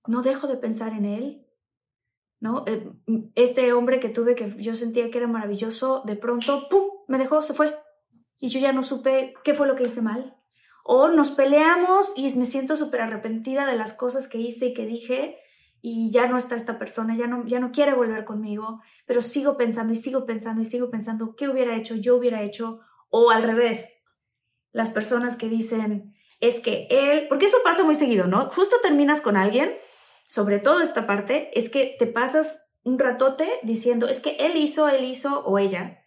no 0.09 0.23
dejo 0.23 0.49
de 0.49 0.57
pensar 0.57 0.95
en 0.95 1.05
él, 1.05 1.46
¿no? 2.41 2.65
Eh, 2.67 2.91
este 3.35 3.73
hombre 3.73 4.01
que 4.01 4.09
tuve 4.09 4.35
que 4.35 4.55
yo 4.59 4.75
sentía 4.75 5.11
que 5.11 5.19
era 5.19 5.27
maravilloso, 5.27 6.03
de 6.05 6.17
pronto, 6.17 6.69
¡pum!, 6.69 6.85
me 7.09 7.19
dejó, 7.19 7.43
se 7.43 7.55
fue. 7.55 7.77
Y 8.39 8.49
yo 8.49 8.61
ya 8.61 8.73
no 8.73 8.83
supe 8.83 9.35
qué 9.45 9.55
fue 9.55 9.67
lo 9.67 9.77
que 9.77 9.85
hice 9.85 10.03
mal. 10.03 10.37
O 10.85 11.09
nos 11.09 11.31
peleamos 11.31 12.13
y 12.17 12.33
me 12.37 12.47
siento 12.47 12.77
súper 12.77 13.01
arrepentida 13.01 13.67
de 13.67 13.77
las 13.77 13.95
cosas 13.95 14.29
que 14.29 14.39
hice 14.39 14.67
y 14.67 14.75
que 14.75 14.87
dije 14.87 15.39
y 15.89 16.11
ya 16.11 16.27
no 16.27 16.37
está 16.37 16.57
esta 16.57 16.79
persona, 16.79 17.17
ya 17.17 17.27
no, 17.27 17.47
ya 17.47 17.61
no 17.61 17.71
quiere 17.71 17.95
volver 17.95 18.25
conmigo, 18.25 18.81
pero 19.07 19.23
sigo 19.23 19.57
pensando 19.57 19.93
y 19.93 19.97
sigo 19.97 20.27
pensando 20.27 20.63
y 20.63 20.65
sigo 20.65 20.91
pensando 20.91 21.37
qué 21.37 21.49
hubiera 21.49 21.77
hecho, 21.77 21.95
yo 21.95 22.17
hubiera 22.17 22.43
hecho, 22.43 22.81
o 23.09 23.31
al 23.31 23.45
revés, 23.45 24.05
las 24.73 24.91
personas 24.91 25.37
que 25.37 25.49
dicen, 25.49 26.17
es 26.41 26.61
que 26.61 26.89
él, 26.91 27.27
porque 27.29 27.47
eso 27.47 27.59
pasa 27.63 27.85
muy 27.85 27.95
seguido, 27.95 28.27
¿no? 28.27 28.51
Justo 28.51 28.77
terminas 28.83 29.21
con 29.21 29.37
alguien 29.37 29.77
sobre 30.27 30.59
todo 30.59 30.81
esta 30.81 31.07
parte, 31.07 31.51
es 31.59 31.71
que 31.71 31.97
te 31.99 32.07
pasas 32.07 32.73
un 32.83 32.99
ratote 32.99 33.49
diciendo, 33.63 34.09
es 34.09 34.21
que 34.21 34.37
él 34.39 34.57
hizo, 34.57 34.89
él 34.89 35.05
hizo 35.05 35.41
o 35.41 35.59
ella, 35.59 35.99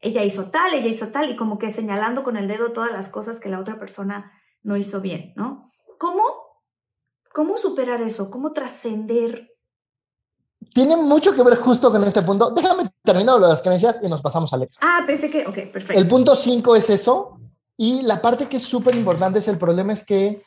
ella 0.00 0.22
hizo 0.24 0.50
tal, 0.50 0.74
ella 0.74 0.88
hizo 0.88 1.08
tal, 1.08 1.30
y 1.30 1.36
como 1.36 1.58
que 1.58 1.70
señalando 1.70 2.22
con 2.22 2.36
el 2.36 2.48
dedo 2.48 2.72
todas 2.72 2.92
las 2.92 3.08
cosas 3.08 3.38
que 3.38 3.48
la 3.48 3.60
otra 3.60 3.78
persona 3.78 4.32
no 4.62 4.76
hizo 4.76 5.00
bien, 5.00 5.32
¿no? 5.36 5.72
¿Cómo, 5.98 6.22
cómo 7.32 7.56
superar 7.56 8.02
eso? 8.02 8.30
¿Cómo 8.30 8.52
trascender? 8.52 9.50
Tiene 10.74 10.96
mucho 10.96 11.34
que 11.34 11.42
ver 11.42 11.56
justo 11.56 11.90
con 11.90 12.02
este 12.04 12.22
punto. 12.22 12.50
Déjame 12.50 12.90
terminar 13.02 13.38
lo 13.38 13.46
de 13.46 13.52
las 13.52 13.62
creencias 13.62 14.00
y 14.02 14.08
nos 14.08 14.20
pasamos 14.20 14.52
a 14.52 14.56
Alex. 14.56 14.78
Ah, 14.82 15.04
pensé 15.06 15.30
que, 15.30 15.46
ok, 15.46 15.72
perfecto. 15.72 15.94
El 15.94 16.08
punto 16.08 16.34
5 16.34 16.76
es 16.76 16.90
eso. 16.90 17.38
Y 17.78 18.02
la 18.02 18.20
parte 18.20 18.46
que 18.46 18.56
es 18.56 18.62
súper 18.62 18.94
importante 18.94 19.38
es 19.38 19.48
el 19.48 19.58
problema 19.58 19.92
es 19.92 20.04
que 20.04 20.42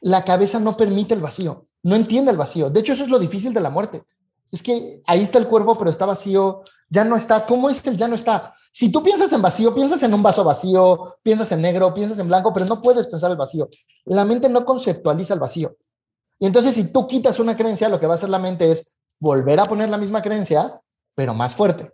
la 0.00 0.24
cabeza 0.24 0.60
no 0.60 0.76
permite 0.76 1.14
el 1.14 1.20
vacío 1.20 1.67
no 1.82 1.96
entiende 1.96 2.30
el 2.30 2.36
vacío. 2.36 2.70
De 2.70 2.80
hecho, 2.80 2.92
eso 2.92 3.04
es 3.04 3.10
lo 3.10 3.18
difícil 3.18 3.52
de 3.52 3.60
la 3.60 3.70
muerte. 3.70 4.02
Es 4.50 4.62
que 4.62 5.02
ahí 5.06 5.22
está 5.22 5.38
el 5.38 5.46
cuerpo, 5.46 5.76
pero 5.76 5.90
está 5.90 6.06
vacío, 6.06 6.62
ya 6.88 7.04
no 7.04 7.16
está. 7.16 7.44
¿Cómo 7.44 7.68
es 7.68 7.82
que 7.82 7.94
ya 7.94 8.08
no 8.08 8.14
está? 8.14 8.54
Si 8.72 8.90
tú 8.90 9.02
piensas 9.02 9.32
en 9.32 9.42
vacío, 9.42 9.74
piensas 9.74 10.02
en 10.02 10.14
un 10.14 10.22
vaso 10.22 10.42
vacío, 10.42 11.16
piensas 11.22 11.52
en 11.52 11.60
negro, 11.60 11.92
piensas 11.92 12.18
en 12.18 12.28
blanco, 12.28 12.52
pero 12.52 12.64
no 12.66 12.80
puedes 12.80 13.06
pensar 13.06 13.30
el 13.30 13.36
vacío. 13.36 13.68
La 14.06 14.24
mente 14.24 14.48
no 14.48 14.64
conceptualiza 14.64 15.34
el 15.34 15.40
vacío. 15.40 15.76
Y 16.38 16.46
entonces, 16.46 16.74
si 16.74 16.92
tú 16.92 17.06
quitas 17.06 17.40
una 17.40 17.56
creencia, 17.56 17.88
lo 17.88 18.00
que 18.00 18.06
va 18.06 18.14
a 18.14 18.16
hacer 18.16 18.28
la 18.30 18.38
mente 18.38 18.70
es 18.70 18.96
volver 19.20 19.60
a 19.60 19.64
poner 19.64 19.90
la 19.90 19.98
misma 19.98 20.22
creencia, 20.22 20.80
pero 21.14 21.34
más 21.34 21.54
fuerte. 21.54 21.92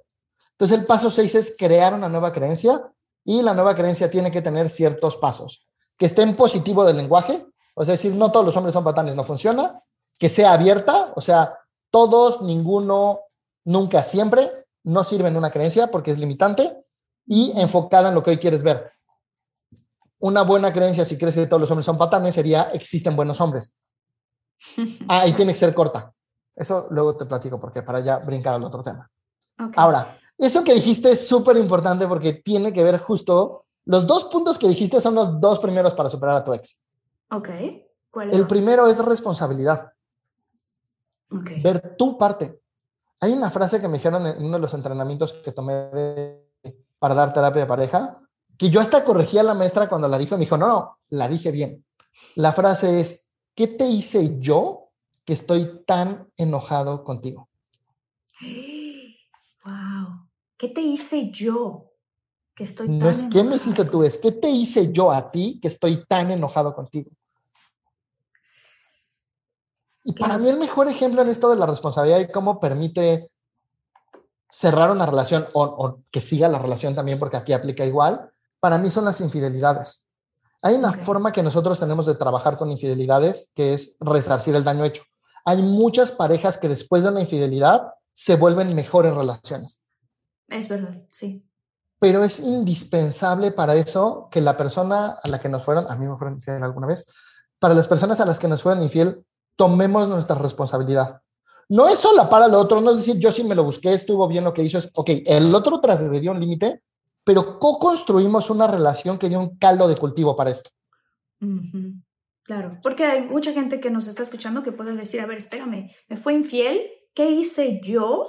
Entonces, 0.53 0.79
el 0.79 0.87
paso 0.87 1.11
seis 1.11 1.35
es 1.35 1.55
crear 1.59 1.95
una 1.95 2.09
nueva 2.09 2.33
creencia 2.33 2.83
y 3.25 3.43
la 3.43 3.55
nueva 3.55 3.75
creencia 3.75 4.11
tiene 4.11 4.31
que 4.31 4.43
tener 4.43 4.68
ciertos 4.68 5.16
pasos. 5.16 5.66
Que 5.99 6.07
esté 6.07 6.23
en 6.23 6.37
positivo 6.37 6.85
del 6.85 6.99
lenguaje, 6.99 7.47
o 7.74 7.84
sea, 7.84 7.92
decir, 7.92 8.14
no 8.14 8.30
todos 8.30 8.46
los 8.46 8.56
hombres 8.56 8.72
son 8.72 8.84
patanes, 8.84 9.16
no 9.16 9.24
funciona. 9.24 9.80
Que 10.18 10.28
sea 10.28 10.52
abierta, 10.52 11.12
o 11.16 11.20
sea, 11.20 11.58
todos, 11.90 12.40
ninguno, 12.42 13.20
nunca, 13.64 14.02
siempre, 14.02 14.50
no 14.84 15.02
sirven 15.02 15.37
una 15.37 15.50
creencia 15.50 15.88
porque 15.88 16.12
es 16.12 16.18
limitante 16.18 16.84
y 17.26 17.52
enfocada 17.60 18.08
en 18.08 18.14
lo 18.14 18.22
que 18.22 18.30
hoy 18.30 18.38
quieres 18.38 18.62
ver. 18.62 18.92
Una 20.20 20.42
buena 20.42 20.72
creencia, 20.72 21.04
si 21.04 21.18
crees 21.18 21.34
que 21.34 21.46
todos 21.46 21.60
los 21.60 21.70
hombres 21.70 21.87
son 21.87 21.98
patanes, 21.98 22.34
sería 22.34 22.70
existen 22.72 23.16
buenos 23.16 23.40
hombres. 23.40 23.74
Ah, 25.08 25.26
y 25.26 25.32
tiene 25.32 25.52
que 25.52 25.58
ser 25.58 25.74
corta. 25.74 26.12
Eso 26.54 26.87
luego 26.90 27.16
te 27.16 27.26
platico 27.26 27.60
porque 27.60 27.82
para 27.82 28.00
ya 28.00 28.18
brincar 28.18 28.54
al 28.54 28.64
otro 28.64 28.82
tema. 28.82 29.10
Ahora, 29.76 30.16
eso 30.38 30.62
que 30.64 30.74
dijiste 30.74 31.10
es 31.10 31.26
súper 31.26 31.56
importante 31.56 32.06
porque 32.06 32.34
tiene 32.34 32.72
que 32.72 32.82
ver 32.82 32.98
justo, 32.98 33.66
los 33.84 34.06
dos 34.06 34.24
puntos 34.24 34.58
que 34.58 34.68
dijiste 34.68 35.00
son 35.00 35.14
los 35.14 35.40
dos 35.40 35.58
primeros 35.58 35.94
para 35.94 36.08
superar 36.08 36.37
a 36.37 36.44
tu 36.44 36.54
ex. 36.54 36.84
Ok. 37.30 37.48
¿Cuál 38.10 38.30
es? 38.30 38.37
El 38.37 38.46
primero 38.46 38.87
es 38.87 39.04
responsabilidad. 39.04 39.92
Okay. 41.30 41.62
Ver 41.62 41.96
tu 41.96 42.16
parte. 42.16 42.60
Hay 43.20 43.32
una 43.32 43.50
frase 43.50 43.80
que 43.80 43.88
me 43.88 43.98
dijeron 43.98 44.26
en 44.26 44.44
uno 44.44 44.56
de 44.56 44.60
los 44.60 44.74
entrenamientos 44.74 45.32
que 45.32 45.52
tomé 45.52 46.42
para 46.98 47.14
dar 47.14 47.32
terapia 47.32 47.62
de 47.62 47.68
pareja, 47.68 48.20
que 48.56 48.70
yo 48.70 48.80
hasta 48.80 49.04
corregía 49.04 49.40
a 49.40 49.44
la 49.44 49.54
maestra 49.54 49.88
cuando 49.88 50.08
la 50.08 50.18
dijo 50.18 50.34
y 50.34 50.38
me 50.38 50.44
dijo, 50.44 50.56
no, 50.56 50.68
no, 50.68 50.98
la 51.10 51.28
dije 51.28 51.50
bien. 51.50 51.84
La 52.37 52.52
frase 52.52 53.00
es, 53.00 53.28
¿qué 53.54 53.66
te 53.66 53.87
hice 53.87 54.38
yo 54.38 54.90
que 55.24 55.32
estoy 55.32 55.84
tan 55.87 56.30
enojado 56.37 57.04
contigo? 57.04 57.48
Wow. 59.64 60.28
¿Qué 60.58 60.68
te 60.68 60.82
hice 60.82 61.30
yo 61.30 61.93
que 62.55 62.64
estoy 62.64 62.88
No 62.88 63.09
es 63.09 63.25
qué 63.25 63.43
me 63.43 63.57
hiciste 63.57 63.85
tú, 63.85 64.05
es 64.05 64.19
qué 64.19 64.33
te 64.33 64.49
hice 64.49 64.93
yo 64.93 65.11
a 65.11 65.31
ti 65.31 65.59
que 65.61 65.69
estoy 65.69 66.05
tan 66.07 66.31
enojado 66.31 66.75
contigo. 66.75 67.11
Y 70.05 70.12
para 70.12 70.37
mí 70.38 70.49
el 70.49 70.59
mejor 70.59 70.88
ejemplo 70.88 71.23
en 71.23 71.29
esto 71.29 71.49
de 71.49 71.57
la 71.57 71.67
responsabilidad 71.67 72.21
y 72.21 72.31
cómo 72.31 72.61
permite 72.61 73.31
cerrar 74.51 74.90
una 74.90 75.07
relación 75.07 75.47
o, 75.55 76.01
que 76.11 76.21
siga 76.21 76.49
la 76.49 76.59
relación 76.59 76.95
también, 76.95 77.19
porque 77.19 77.38
aquí 77.38 77.53
aplica 77.53 77.85
igual, 77.85 78.31
para 78.61 78.79
mí 78.79 78.90
son 78.90 79.07
las 79.07 79.21
infidelidades. 79.21 80.07
Hay 80.62 80.75
una 80.75 80.93
forma 80.93 81.33
que 81.33 81.43
nosotros 81.43 81.79
tenemos 81.79 82.07
de 82.07 82.14
trabajar 82.14 82.57
con 82.57 82.71
infidelidades 82.71 83.51
que 83.55 83.73
es 83.73 83.97
resarcir 84.01 84.55
el 84.55 84.64
daño 84.64 84.85
hecho. 84.85 85.03
Hay 85.45 85.61
muchas 85.62 86.12
parejas 86.12 86.57
que 86.57 86.69
después 86.69 87.03
de 87.03 87.11
una 87.11 87.21
infidelidad 87.21 87.83
se 88.12 88.37
vuelven 88.37 88.75
mejores 88.75 89.14
relaciones. 89.14 89.85
Es 90.49 90.69
verdad, 90.69 91.03
sí. 91.11 91.43
Pero 92.05 92.23
es 92.23 92.40
indispensable 92.40 93.51
para 93.51 93.77
eso 93.77 94.29
que 94.31 94.43
la 94.43 94.59
persona 94.59 95.19
a 95.23 95.29
la 95.31 95.40
que 95.40 95.49
nos 95.49 95.64
fueron, 95.64 95.90
a 95.90 95.97
mí 95.97 96.05
me 96.07 96.19
fueron 96.19 96.35
infiel 96.35 96.62
alguna 96.62 96.87
vez, 96.87 97.11
para 97.59 97.73
las 97.73 97.88
personas 97.88 98.21
a 98.21 98.27
las 98.27 98.38
que 98.38 98.47
nos 98.47 98.62
fueron 98.62 98.83
infiel, 98.83 99.25
tomemos 99.57 100.07
nuestra 100.07 100.37
responsabilidad. 100.37 101.23
No 101.71 101.88
es 101.88 101.99
solo 101.99 102.29
para 102.29 102.45
el 102.45 102.53
otro, 102.53 102.83
no 102.83 102.90
es 102.90 102.99
decir, 102.99 103.19
yo 103.19 103.33
sí 103.33 103.43
me 103.43 103.55
lo 103.55 103.64
busqué, 103.64 103.95
estuvo 103.95 104.29
bien 104.29 104.45
lo 104.45 104.53
que 104.53 104.62
hizo, 104.62 104.77
es, 104.77 104.90
ok, 104.95 105.09
el 105.25 105.55
otro 105.55 105.81
transgredió 105.81 106.33
un 106.33 106.40
límite, 106.40 106.83
pero 107.25 107.59
co-construimos 107.59 108.51
una 108.51 108.67
relación 108.67 109.17
que 109.17 109.31
dio 109.31 109.40
un 109.40 109.57
caldo 109.57 109.88
de 109.88 109.97
cultivo 109.97 110.37
para 110.37 110.51
esto. 110.51 110.69
Claro, 112.43 112.81
porque 112.83 113.07
hay 113.07 113.23
mucha 113.23 113.55
gente 113.55 113.81
que 113.81 113.88
nos 113.88 114.09
está 114.09 114.23
escuchando 114.23 114.62
que 114.62 114.73
puede 114.73 114.95
decir, 114.95 115.23
a 115.23 115.27
ver, 115.27 115.38
espérame, 115.38 115.90
me 116.09 116.19
fue 116.19 116.35
infiel, 116.35 116.83
¿qué 117.14 117.31
hice 117.31 117.81
yo 117.83 118.29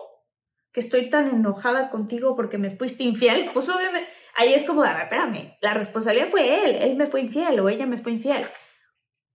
que 0.75 0.81
estoy 0.81 1.09
tan 1.09 1.27
enojada 1.29 1.89
contigo 1.89 2.35
porque 2.35 2.59
me 2.59 2.69
fuiste 2.69 3.03
infiel? 3.03 3.49
Pues 3.51 3.67
ahí 4.35 4.53
es 4.53 4.67
como, 4.67 4.83
a 4.83 4.93
ver, 4.93 5.03
espérame, 5.03 5.57
la 5.61 5.73
responsabilidad 5.73 6.27
fue 6.29 6.65
él, 6.65 6.75
él 6.75 6.95
me 6.97 7.07
fue 7.07 7.21
infiel 7.21 7.59
o 7.59 7.69
ella 7.69 7.87
me 7.87 7.97
fue 7.97 8.11
infiel. 8.11 8.45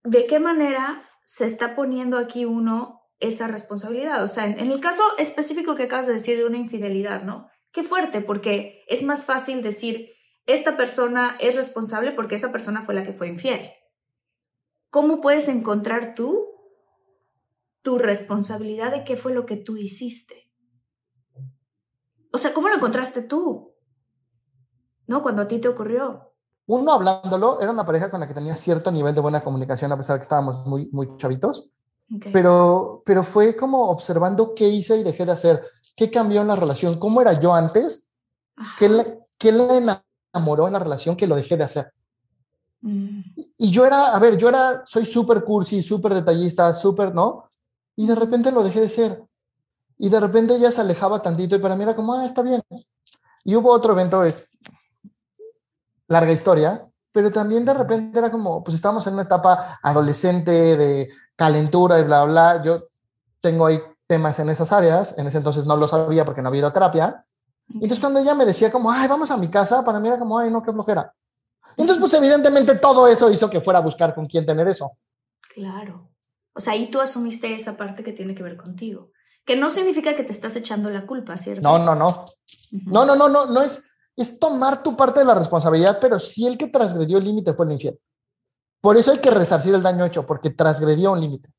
¿De 0.04 0.26
qué 0.26 0.38
manera 0.38 1.02
se 1.24 1.46
está 1.46 1.74
poniendo 1.74 2.18
aquí 2.18 2.44
uno 2.44 3.00
esa 3.20 3.46
responsabilidad. 3.46 4.24
O 4.24 4.28
sea, 4.28 4.46
en, 4.46 4.58
el 4.58 4.80
caso 4.80 5.02
específico 5.18 5.76
que 5.76 5.84
acabas 5.84 6.06
de 6.06 6.14
decir 6.14 6.36
de 6.36 6.46
una 6.46 6.58
infidelidad, 6.58 7.22
¿no? 7.22 7.48
Qué 7.70 7.84
fuerte, 7.84 8.20
porque 8.20 8.84
es 8.88 9.02
más 9.02 9.26
fácil 9.26 9.62
decir, 9.62 10.10
esta 10.46 10.76
persona 10.76 11.36
es 11.38 11.54
responsable 11.54 12.10
porque 12.12 12.34
esa 12.34 12.50
persona 12.50 12.82
fue 12.82 12.94
la 12.94 13.04
que 13.04 13.12
fue 13.12 13.28
infiel. 13.28 13.70
¿Cómo 14.88 15.20
puedes 15.20 15.48
encontrar 15.48 16.14
tú 16.14 16.48
tu 17.82 17.98
responsabilidad 17.98 18.90
de 18.90 19.04
qué 19.04 19.16
fue 19.16 19.32
lo 19.32 19.46
que 19.46 19.56
tú 19.56 19.76
hiciste? 19.76 20.49
O 22.32 22.38
sea, 22.38 22.54
¿cómo 22.54 22.68
lo 22.68 22.76
encontraste 22.76 23.22
tú? 23.22 23.72
¿No? 25.06 25.22
Cuando 25.22 25.42
a 25.42 25.48
ti 25.48 25.58
te 25.58 25.68
ocurrió 25.68 26.30
uno 26.72 26.92
hablándolo, 26.92 27.60
era 27.60 27.72
una 27.72 27.84
pareja 27.84 28.10
con 28.10 28.20
la 28.20 28.28
que 28.28 28.34
tenía 28.34 28.54
cierto 28.54 28.92
nivel 28.92 29.12
de 29.12 29.20
buena 29.20 29.42
comunicación, 29.42 29.90
a 29.90 29.96
pesar 29.96 30.14
de 30.14 30.20
que 30.20 30.24
estábamos 30.24 30.64
muy, 30.66 30.88
muy 30.92 31.16
chavitos. 31.16 31.70
Pero, 32.32 33.02
pero 33.04 33.22
fue 33.22 33.54
como 33.54 33.88
observando 33.88 34.52
qué 34.54 34.68
hice 34.68 34.96
y 34.96 35.04
dejé 35.04 35.24
de 35.26 35.32
hacer, 35.32 35.64
qué 35.96 36.10
cambió 36.10 36.40
en 36.40 36.48
la 36.48 36.56
relación, 36.56 36.98
cómo 36.98 37.20
era 37.20 37.38
yo 37.40 37.54
antes, 37.54 38.08
qué 38.78 38.88
le, 38.88 39.18
qué 39.38 39.52
le 39.52 39.78
enamoró 40.34 40.66
en 40.66 40.72
la 40.72 40.80
relación 40.80 41.16
que 41.16 41.26
lo 41.26 41.36
dejé 41.36 41.56
de 41.56 41.64
hacer. 41.64 41.92
Mm. 42.80 43.20
Y 43.58 43.70
yo 43.70 43.86
era, 43.86 44.14
a 44.14 44.18
ver, 44.18 44.36
yo 44.36 44.48
era, 44.48 44.84
soy 44.86 45.06
súper 45.06 45.44
cursi, 45.44 45.82
súper 45.82 46.14
detallista, 46.14 46.72
súper, 46.72 47.14
¿no? 47.14 47.50
Y 47.96 48.08
de 48.08 48.14
repente 48.14 48.50
lo 48.50 48.62
dejé 48.62 48.80
de 48.80 48.88
ser. 48.88 49.24
Y 50.02 50.08
de 50.08 50.18
repente 50.18 50.54
ella 50.54 50.70
se 50.70 50.80
alejaba 50.80 51.20
tantito 51.20 51.54
y 51.54 51.58
para 51.58 51.76
mí 51.76 51.82
era 51.82 51.94
como, 51.94 52.14
ah, 52.14 52.24
está 52.24 52.40
bien. 52.40 52.62
Y 53.44 53.54
hubo 53.54 53.70
otro 53.70 53.92
evento, 53.92 54.24
es 54.24 54.48
larga 56.08 56.32
historia, 56.32 56.88
pero 57.12 57.30
también 57.30 57.66
de 57.66 57.74
repente 57.74 58.18
era 58.18 58.30
como, 58.30 58.64
pues 58.64 58.76
estábamos 58.76 59.06
en 59.06 59.12
una 59.12 59.24
etapa 59.24 59.78
adolescente 59.82 60.50
de 60.50 61.10
calentura 61.36 62.00
y 62.00 62.04
bla, 62.04 62.24
bla. 62.24 62.62
Yo 62.62 62.88
tengo 63.42 63.66
ahí 63.66 63.78
temas 64.06 64.38
en 64.38 64.48
esas 64.48 64.72
áreas, 64.72 65.18
en 65.18 65.26
ese 65.26 65.36
entonces 65.36 65.66
no 65.66 65.76
lo 65.76 65.86
sabía 65.86 66.24
porque 66.24 66.40
no 66.40 66.48
había 66.48 66.60
ido 66.60 66.68
a 66.68 66.72
terapia. 66.72 67.26
Entonces 67.68 68.00
cuando 68.00 68.20
ella 68.20 68.34
me 68.34 68.46
decía 68.46 68.72
como, 68.72 68.90
ay, 68.90 69.06
vamos 69.06 69.30
a 69.30 69.36
mi 69.36 69.48
casa, 69.48 69.84
para 69.84 70.00
mí 70.00 70.08
era 70.08 70.18
como, 70.18 70.38
ay, 70.38 70.50
no, 70.50 70.62
qué 70.62 70.72
flojera. 70.72 71.14
Entonces, 71.76 71.98
pues 72.00 72.14
evidentemente 72.14 72.74
todo 72.76 73.06
eso 73.06 73.30
hizo 73.30 73.50
que 73.50 73.60
fuera 73.60 73.80
a 73.80 73.82
buscar 73.82 74.14
con 74.14 74.26
quién 74.26 74.46
tener 74.46 74.66
eso. 74.66 74.96
Claro. 75.54 76.10
O 76.54 76.60
sea, 76.60 76.72
ahí 76.72 76.90
tú 76.90 77.00
asumiste 77.02 77.54
esa 77.54 77.76
parte 77.76 78.02
que 78.02 78.12
tiene 78.12 78.34
que 78.34 78.42
ver 78.42 78.56
contigo. 78.56 79.10
Que 79.44 79.56
no 79.56 79.70
significa 79.70 80.14
que 80.14 80.22
te 80.22 80.32
estás 80.32 80.56
echando 80.56 80.90
la 80.90 81.06
culpa, 81.06 81.36
¿cierto? 81.36 81.62
No, 81.62 81.78
no, 81.78 81.94
no. 81.94 82.26
No, 82.70 83.04
no, 83.04 83.16
no, 83.16 83.28
no, 83.28 83.46
no 83.46 83.62
es, 83.62 83.90
es 84.16 84.38
tomar 84.38 84.82
tu 84.82 84.96
parte 84.96 85.20
de 85.20 85.26
la 85.26 85.34
responsabilidad, 85.34 85.98
pero 86.00 86.18
si 86.18 86.46
el 86.46 86.56
que 86.56 86.68
transgredió 86.68 87.18
el 87.18 87.24
límite 87.24 87.54
fue 87.54 87.66
el 87.66 87.72
infiel. 87.72 87.98
Por 88.80 88.96
eso 88.96 89.10
hay 89.10 89.18
que 89.18 89.30
resarcir 89.30 89.74
el 89.74 89.82
daño 89.82 90.04
hecho, 90.04 90.26
porque 90.26 90.50
transgredió 90.50 91.12
un 91.12 91.20
límite. 91.20 91.52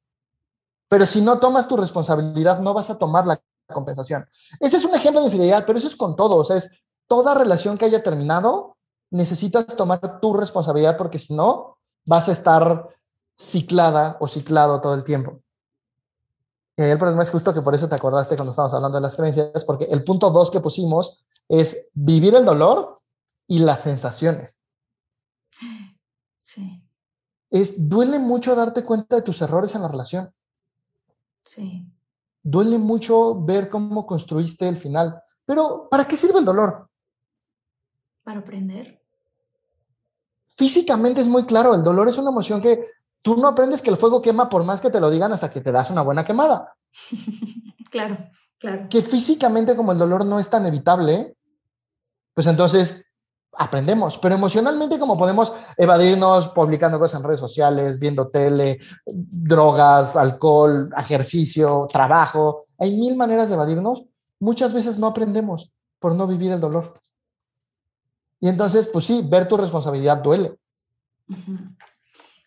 Pero 0.88 1.06
si 1.06 1.22
no 1.22 1.40
tomas 1.40 1.68
tu 1.68 1.78
responsabilidad, 1.78 2.60
no 2.60 2.74
vas 2.74 2.90
a 2.90 2.98
tomar 2.98 3.28
la 3.28 3.42
compensación. 3.72 4.28
Ese 4.60 4.78
es 4.78 4.86
un 4.86 4.96
ejemplo 4.96 5.22
de 5.22 5.28
infidelidad, 5.28 5.66
pero 5.66 5.78
eso 5.78 5.88
es 5.88 5.96
con 5.96 6.16
todo. 6.16 6.38
O 6.38 6.46
sea, 6.46 6.58
es 6.58 6.84
toda 7.08 7.34
relación 7.34 7.78
que 7.78 7.86
haya 7.86 8.04
terminado, 8.04 8.78
necesitas 9.10 9.66
tomar 9.68 10.20
tu 10.20 10.34
responsabilidad 10.34 10.98
porque 10.98 11.20
si 11.20 11.34
no, 11.34 11.78
vas 12.06 12.30
a 12.30 12.32
estar 12.32 12.90
ciclada 13.38 14.18
o 14.20 14.28
ciclado 14.28 14.82
todo 14.82 14.94
el 14.96 15.04
tiempo. 15.04 15.41
El 16.90 16.98
problema 16.98 17.24
es 17.24 17.30
justo 17.30 17.54
que 17.54 17.62
por 17.62 17.76
eso 17.76 17.88
te 17.88 17.96
acordaste 17.96 18.36
cuando 18.36 18.52
estábamos 18.52 18.74
hablando 18.74 18.98
de 18.98 19.02
las 19.02 19.16
creencias, 19.16 19.66
porque 19.66 19.86
el 19.86 20.04
punto 20.04 20.30
dos 20.32 20.50
que 20.50 20.60
pusimos 20.60 21.24
es 21.48 21.90
vivir 21.94 22.34
el 22.36 22.46
dolor 22.46 23.02
y 23.48 23.60
las 23.60 23.82
sensaciones. 23.82 24.60
Sí. 26.44 26.84
Es, 27.50 27.90
duele 27.90 28.20
mucho 28.20 28.56
darte 28.56 28.84
cuenta 28.84 29.18
de 29.18 29.22
tus 29.22 29.42
errores 29.42 29.76
en 29.76 29.82
la 29.82 29.90
relación. 29.90 30.34
Sí. 31.44 31.86
Duele 32.42 32.78
mucho 32.78 33.36
ver 33.44 33.70
cómo 33.70 34.06
construiste 34.06 34.68
el 34.68 34.78
final. 34.78 35.22
Pero, 35.46 35.90
¿para 35.90 36.06
qué 36.06 36.16
sirve 36.16 36.40
el 36.40 36.46
dolor? 36.46 36.90
Para 38.24 38.40
aprender. 38.40 39.02
Físicamente 40.48 41.22
es 41.22 41.28
muy 41.28 41.46
claro, 41.46 41.74
el 41.74 41.84
dolor 41.84 42.08
es 42.08 42.18
una 42.18 42.30
emoción 42.30 42.62
que 42.62 42.88
tú 43.22 43.38
no 43.38 43.48
aprendes 43.48 43.82
que 43.82 43.90
el 43.90 43.98
fuego 43.98 44.22
quema 44.22 44.50
por 44.50 44.64
más 44.64 44.82
que 44.82 44.90
te 44.90 45.00
lo 45.00 45.10
digan 45.10 45.32
hasta 45.32 45.50
que 45.50 45.62
te 45.62 45.72
das 45.72 45.90
una 45.92 46.02
buena 46.02 46.26
quemada. 46.26 46.76
claro, 47.92 48.18
claro. 48.60 48.88
Que 48.90 49.02
físicamente 49.02 49.76
como 49.76 49.92
el 49.92 49.98
dolor 49.98 50.26
no 50.26 50.40
es 50.40 50.50
tan 50.50 50.66
evitable, 50.66 51.36
pues 52.34 52.48
entonces 52.48 53.06
aprendemos, 53.54 54.18
pero 54.18 54.36
emocionalmente 54.36 54.98
como 54.98 55.18
podemos 55.18 55.54
evadirnos 55.78 56.48
publicando 56.50 56.98
cosas 56.98 57.20
en 57.20 57.28
redes 57.28 57.40
sociales, 57.40 58.00
viendo 58.00 58.28
tele, 58.28 58.80
drogas, 59.06 60.16
alcohol, 60.16 60.90
ejercicio, 60.98 61.86
trabajo, 61.92 62.66
hay 62.80 62.98
mil 62.98 63.16
maneras 63.16 63.50
de 63.50 63.56
evadirnos, 63.56 64.06
muchas 64.40 64.74
veces 64.74 64.98
no 64.98 65.08
aprendemos 65.08 65.74
por 66.00 66.16
no 66.16 66.26
vivir 66.26 66.52
el 66.52 66.60
dolor. 66.60 67.00
Y 68.40 68.50
entonces, 68.50 68.88
pues 68.88 69.06
sí, 69.06 69.22
ver 69.24 69.48
tu 69.48 69.56
responsabilidad 69.56 70.18
duele. 70.18 70.58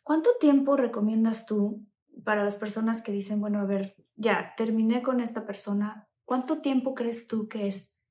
¿Cuánto 0.05 0.31
tiempo 0.39 0.77
recomiendas 0.77 1.47
tú 1.47 1.85
para 2.25 2.45
las 2.45 2.55
personas 2.57 3.03
que 3.03 3.11
dicen, 3.11 3.41
bueno, 3.41 3.59
a 3.59 3.65
ver, 3.65 3.97
ya 4.15 4.55
terminé 4.57 5.03
con 5.03 5.21
esta 5.21 5.47
persona, 5.47 6.09
¿cuánto 6.25 6.61
tiempo 6.61 6.95
crees 6.95 7.27
tú 7.27 7.49
que 7.49 7.67
es 7.67 8.03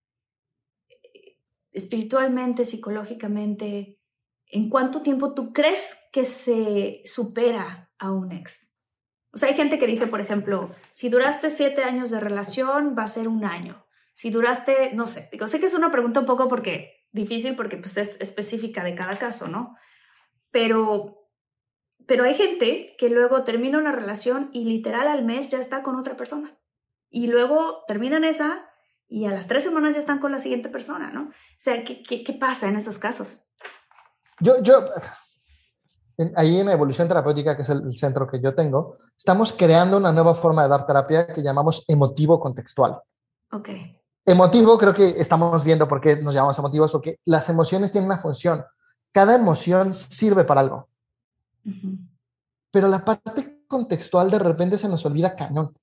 espiritualmente, 1.71 2.65
psicológicamente, 2.65 3.99
¿en 4.47 4.69
cuánto 4.69 5.01
tiempo 5.01 5.33
tú 5.33 5.53
crees 5.53 5.97
que 6.11 6.25
se 6.25 7.01
supera 7.05 7.91
a 7.97 8.11
un 8.11 8.31
ex? 8.31 8.75
O 9.31 9.37
sea, 9.37 9.49
hay 9.49 9.55
gente 9.55 9.79
que 9.79 9.87
dice, 9.87 10.07
por 10.07 10.21
ejemplo, 10.21 10.69
si 10.93 11.09
duraste 11.09 11.49
siete 11.49 11.83
años 11.83 12.11
de 12.11 12.19
relación, 12.19 12.95
va 12.97 13.03
a 13.03 13.07
ser 13.07 13.27
un 13.27 13.45
año. 13.45 13.85
Si 14.13 14.29
duraste, 14.29 14.93
no 14.93 15.07
sé, 15.07 15.29
digo, 15.31 15.47
sé 15.47 15.59
que 15.59 15.65
es 15.65 15.73
una 15.73 15.91
pregunta 15.91 16.19
un 16.19 16.27
poco 16.27 16.47
porque 16.47 17.07
difícil 17.11 17.55
porque 17.55 17.77
pues 17.77 17.97
es 17.97 18.19
específica 18.19 18.83
de 18.83 18.93
cada 18.93 19.17
caso, 19.17 19.47
¿no? 19.47 19.75
Pero, 20.51 21.22
pero 22.05 22.23
hay 22.23 22.33
gente 22.33 22.95
que 22.97 23.09
luego 23.09 23.43
termina 23.43 23.77
una 23.77 23.91
relación 23.91 24.49
y 24.53 24.65
literal 24.65 25.07
al 25.07 25.23
mes 25.23 25.49
ya 25.49 25.59
está 25.59 25.83
con 25.83 25.95
otra 25.95 26.15
persona. 26.17 26.57
Y 27.09 27.27
luego 27.27 27.83
terminan 27.87 28.23
esa 28.23 28.69
y 29.07 29.25
a 29.25 29.31
las 29.31 29.47
tres 29.47 29.63
semanas 29.63 29.93
ya 29.93 29.99
están 29.99 30.19
con 30.19 30.31
la 30.31 30.39
siguiente 30.39 30.69
persona, 30.69 31.11
¿no? 31.11 31.23
O 31.29 31.33
sea, 31.57 31.83
¿qué, 31.85 32.03
qué, 32.03 32.33
pasa 32.33 32.67
en 32.67 32.77
esos 32.77 32.97
casos? 32.97 33.41
Yo, 34.39 34.61
yo, 34.63 34.89
ahí 36.35 36.59
en 36.59 36.69
Evolución 36.69 37.07
Terapéutica, 37.07 37.55
que 37.55 37.61
es 37.61 37.69
el, 37.69 37.95
centro 37.95 38.27
que 38.27 38.41
yo 38.41 38.55
tengo, 38.55 38.97
estamos 39.15 39.53
creando 39.53 39.97
una 39.97 40.11
nueva 40.11 40.35
forma 40.35 40.63
de 40.63 40.69
dar 40.69 40.85
terapia 40.85 41.27
que 41.27 41.43
llamamos 41.43 41.85
emotivo 41.87 42.39
contextual. 42.39 42.99
Ok. 43.51 43.69
Emotivo, 44.25 44.77
creo 44.77 44.93
que 44.93 45.09
estamos 45.09 45.63
viendo 45.63 45.87
por 45.87 46.01
qué 46.01 46.15
nos 46.15 46.33
llamamos 46.33 46.57
emotivos, 46.57 46.91
porque 46.91 47.19
las 47.25 47.49
emociones 47.49 47.91
tienen 47.91 48.09
una 48.09 48.17
función. 48.17 48.63
Cada 49.11 49.35
emoción 49.35 49.93
sirve 49.93 50.43
para 50.43 50.61
algo. 50.61 50.89
Pero 52.71 52.87
la 52.87 53.03
parte 53.03 53.63
contextual 53.67 54.29
de 54.29 54.39
repente 54.39 54.77
se 54.77 54.89
nos 54.89 55.05
olvida 55.05 55.35
cañón. 55.35 55.75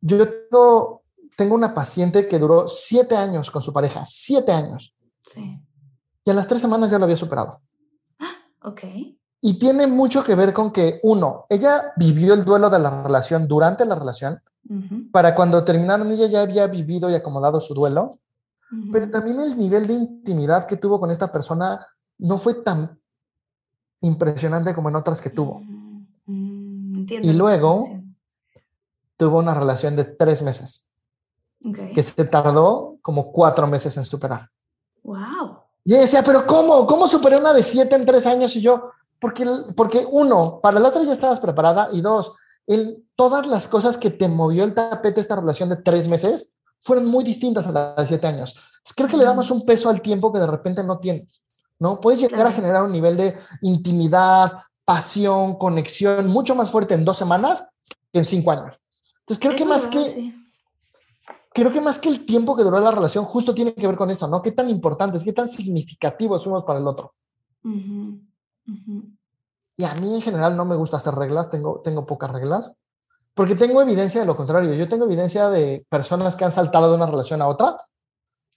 Yo 0.00 0.28
tengo 0.28 1.02
tengo 1.36 1.54
una 1.54 1.74
paciente 1.74 2.28
que 2.28 2.38
duró 2.38 2.68
siete 2.68 3.16
años 3.16 3.50
con 3.50 3.62
su 3.62 3.72
pareja, 3.72 4.04
siete 4.04 4.52
años. 4.52 4.94
Sí. 5.24 5.60
Y 6.24 6.30
a 6.30 6.34
las 6.34 6.46
tres 6.46 6.60
semanas 6.60 6.90
ya 6.90 6.98
lo 6.98 7.04
había 7.04 7.16
superado. 7.16 7.60
Ah, 8.18 8.36
ok. 8.62 8.80
Y 9.40 9.58
tiene 9.58 9.86
mucho 9.86 10.22
que 10.22 10.34
ver 10.34 10.52
con 10.52 10.70
que, 10.70 11.00
uno, 11.02 11.46
ella 11.48 11.92
vivió 11.96 12.34
el 12.34 12.44
duelo 12.44 12.70
de 12.70 12.78
la 12.78 13.02
relación 13.02 13.48
durante 13.48 13.84
la 13.84 13.96
relación, 13.96 14.40
para 15.10 15.34
cuando 15.34 15.64
terminaron 15.64 16.12
ella 16.12 16.26
ya 16.26 16.42
había 16.42 16.68
vivido 16.68 17.10
y 17.10 17.16
acomodado 17.16 17.60
su 17.60 17.74
duelo, 17.74 18.12
pero 18.92 19.10
también 19.10 19.40
el 19.40 19.58
nivel 19.58 19.88
de 19.88 19.94
intimidad 19.94 20.64
que 20.64 20.76
tuvo 20.76 21.00
con 21.00 21.10
esta 21.10 21.32
persona 21.32 21.84
no 22.18 22.38
fue 22.38 22.54
tan 22.54 23.00
impresionante 24.02 24.74
como 24.74 24.88
en 24.88 24.96
otras 24.96 25.20
que 25.20 25.30
tuvo. 25.30 25.60
Mm, 25.60 26.06
mm, 26.26 27.06
y 27.22 27.32
luego 27.32 27.86
tuvo 29.16 29.38
una 29.38 29.54
relación 29.54 29.96
de 29.96 30.04
tres 30.04 30.42
meses 30.42 30.92
que 31.94 32.02
se 32.02 32.24
tardó 32.24 32.98
como 33.02 33.32
cuatro 33.32 33.66
meses 33.66 33.96
en 33.96 34.04
superar. 34.04 34.50
¡Wow! 35.04 35.58
Y 35.84 35.92
ella 35.92 36.02
decía, 36.02 36.22
pero 36.24 36.46
¿cómo? 36.46 36.86
¿Cómo 36.86 37.08
superé 37.08 37.36
una 37.36 37.52
de 37.52 37.62
siete 37.62 37.96
en 37.96 38.06
tres 38.06 38.26
años? 38.26 38.54
Y 38.56 38.60
yo, 38.60 38.90
porque, 39.18 39.46
porque 39.76 40.06
uno, 40.10 40.60
para 40.60 40.80
la 40.80 40.88
otra 40.88 41.02
ya 41.02 41.12
estabas 41.12 41.40
preparada 41.40 41.88
y 41.92 42.00
dos, 42.00 42.34
el, 42.66 43.04
todas 43.16 43.46
las 43.46 43.68
cosas 43.68 43.96
que 43.96 44.10
te 44.10 44.28
movió 44.28 44.64
el 44.64 44.74
tapete 44.74 45.20
esta 45.20 45.36
relación 45.36 45.68
de 45.68 45.76
tres 45.76 46.08
meses 46.08 46.54
fueron 46.80 47.06
muy 47.06 47.24
distintas 47.24 47.66
a 47.66 47.72
las 47.72 47.96
de 47.96 48.06
siete 48.06 48.26
años. 48.26 48.58
creo 48.96 49.08
que 49.08 49.16
le 49.16 49.24
damos 49.24 49.50
un 49.50 49.64
peso 49.64 49.88
al 49.88 50.02
tiempo 50.02 50.32
que 50.32 50.40
de 50.40 50.46
repente 50.46 50.82
no 50.82 50.98
tiene, 50.98 51.26
¿no? 51.82 52.00
Puedes 52.00 52.20
llegar 52.20 52.46
a 52.46 52.52
generar 52.52 52.84
un 52.84 52.92
nivel 52.92 53.16
de 53.16 53.36
intimidad, 53.60 54.52
pasión, 54.84 55.58
conexión 55.58 56.28
mucho 56.28 56.54
más 56.54 56.70
fuerte 56.70 56.94
en 56.94 57.04
dos 57.04 57.16
semanas 57.16 57.68
que 58.12 58.20
en 58.20 58.24
cinco 58.24 58.52
años. 58.52 58.80
Entonces 59.20 59.38
creo 59.40 59.56
que 59.56 59.64
más 59.64 59.86
que 59.88 60.34
creo 61.52 61.70
que 61.70 61.80
más 61.80 61.98
que 61.98 62.08
el 62.08 62.24
tiempo 62.24 62.56
que 62.56 62.62
duró 62.62 62.78
la 62.80 62.90
relación, 62.90 63.24
justo 63.24 63.54
tiene 63.54 63.74
que 63.74 63.86
ver 63.86 63.96
con 63.96 64.10
esto, 64.10 64.26
¿no? 64.26 64.40
¿Qué 64.40 64.52
tan 64.52 64.70
importantes, 64.70 65.22
qué 65.24 65.32
tan 65.32 65.48
significativos 65.48 66.44
fuimos 66.44 66.64
para 66.64 66.78
el 66.78 66.86
otro? 66.86 67.14
Y 69.76 69.84
a 69.84 69.94
mí 69.94 70.14
en 70.14 70.22
general 70.22 70.56
no 70.56 70.64
me 70.64 70.76
gusta 70.76 70.96
hacer 70.96 71.14
reglas, 71.14 71.50
tengo, 71.50 71.80
tengo 71.80 72.06
pocas 72.06 72.30
reglas, 72.30 72.78
porque 73.34 73.54
tengo 73.54 73.82
evidencia 73.82 74.20
de 74.20 74.26
lo 74.26 74.36
contrario. 74.36 74.74
Yo 74.74 74.88
tengo 74.88 75.04
evidencia 75.04 75.48
de 75.50 75.84
personas 75.88 76.36
que 76.36 76.44
han 76.44 76.52
saltado 76.52 76.88
de 76.88 76.96
una 76.96 77.06
relación 77.06 77.42
a 77.42 77.48
otra 77.48 77.76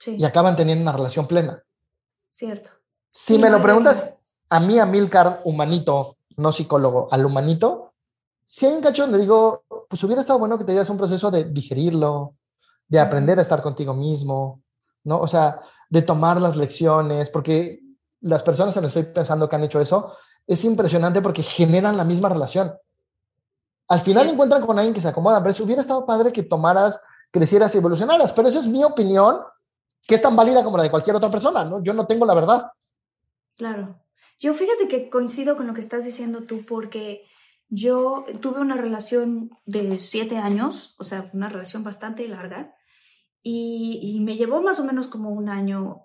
y 0.05 0.23
acaban 0.23 0.55
teniendo 0.55 0.83
una 0.83 0.91
relación 0.91 1.27
plena. 1.27 1.63
Cierto. 2.29 2.71
Si 3.17 3.37
me 3.37 3.49
lo 3.49 3.61
preguntas 3.61 4.23
a 4.49 4.59
mí, 4.59 4.77
a 4.77 4.85
Milcar, 4.85 5.39
humanito, 5.45 6.17
no 6.35 6.51
psicólogo, 6.51 7.07
al 7.09 7.25
humanito, 7.25 7.93
si 8.45 8.65
hay 8.65 8.73
un 8.73 8.81
cacho 8.81 9.03
donde 9.03 9.19
digo, 9.19 9.63
pues 9.87 10.03
hubiera 10.03 10.19
estado 10.19 10.37
bueno 10.37 10.57
que 10.57 10.65
te 10.65 10.73
dieras 10.73 10.89
un 10.89 10.97
proceso 10.97 11.31
de 11.31 11.45
digerirlo, 11.45 12.35
de 12.89 12.99
aprender 12.99 13.39
a 13.39 13.41
estar 13.41 13.63
contigo 13.63 13.93
mismo, 13.93 14.61
¿no? 15.05 15.21
O 15.21 15.29
sea, 15.29 15.61
de 15.89 16.01
tomar 16.01 16.41
las 16.41 16.57
lecciones, 16.57 17.29
porque 17.29 17.79
las 18.19 18.43
personas 18.43 18.75
en 18.75 18.83
las 18.83 18.91
que 18.91 18.99
estoy 18.99 19.13
pensando 19.13 19.47
que 19.47 19.55
han 19.55 19.63
hecho 19.63 19.79
eso, 19.79 20.11
es 20.45 20.65
impresionante 20.65 21.21
porque 21.21 21.41
generan 21.41 21.95
la 21.95 22.03
misma 22.03 22.27
relación. 22.27 22.73
Al 23.87 24.01
final 24.01 24.27
encuentran 24.27 24.65
con 24.65 24.77
alguien 24.77 24.93
que 24.93 24.99
se 24.99 25.07
acomoda, 25.07 25.41
pero 25.41 25.55
hubiera 25.63 25.81
estado 25.81 26.05
padre 26.05 26.33
que 26.33 26.43
tomaras, 26.43 27.01
crecieras 27.31 27.73
y 27.75 27.77
evolucionaras, 27.77 28.33
pero 28.33 28.49
esa 28.49 28.59
es 28.59 28.67
mi 28.67 28.83
opinión, 28.83 29.39
que 30.05 30.15
es 30.15 30.21
tan 30.21 30.35
válida 30.35 30.65
como 30.65 30.75
la 30.75 30.83
de 30.83 30.91
cualquier 30.91 31.15
otra 31.15 31.31
persona, 31.31 31.63
¿no? 31.63 31.81
Yo 31.81 31.93
no 31.93 32.05
tengo 32.05 32.25
la 32.25 32.33
verdad. 32.33 32.71
Claro. 33.57 33.91
Yo 34.37 34.53
fíjate 34.53 34.87
que 34.87 35.09
coincido 35.09 35.55
con 35.55 35.67
lo 35.67 35.73
que 35.73 35.81
estás 35.81 36.03
diciendo 36.03 36.43
tú, 36.43 36.65
porque 36.65 37.23
yo 37.69 38.25
tuve 38.41 38.59
una 38.59 38.75
relación 38.75 39.49
de 39.65 39.97
siete 39.97 40.37
años, 40.37 40.95
o 40.99 41.03
sea, 41.03 41.29
una 41.33 41.49
relación 41.49 41.83
bastante 41.83 42.27
larga, 42.27 42.75
y, 43.47 44.19
me 44.21 44.35
llevó 44.35 44.61
más 44.63 44.79
o 44.79 44.83
menos 44.83 45.07
como 45.07 45.29
un 45.29 45.49
año 45.49 46.01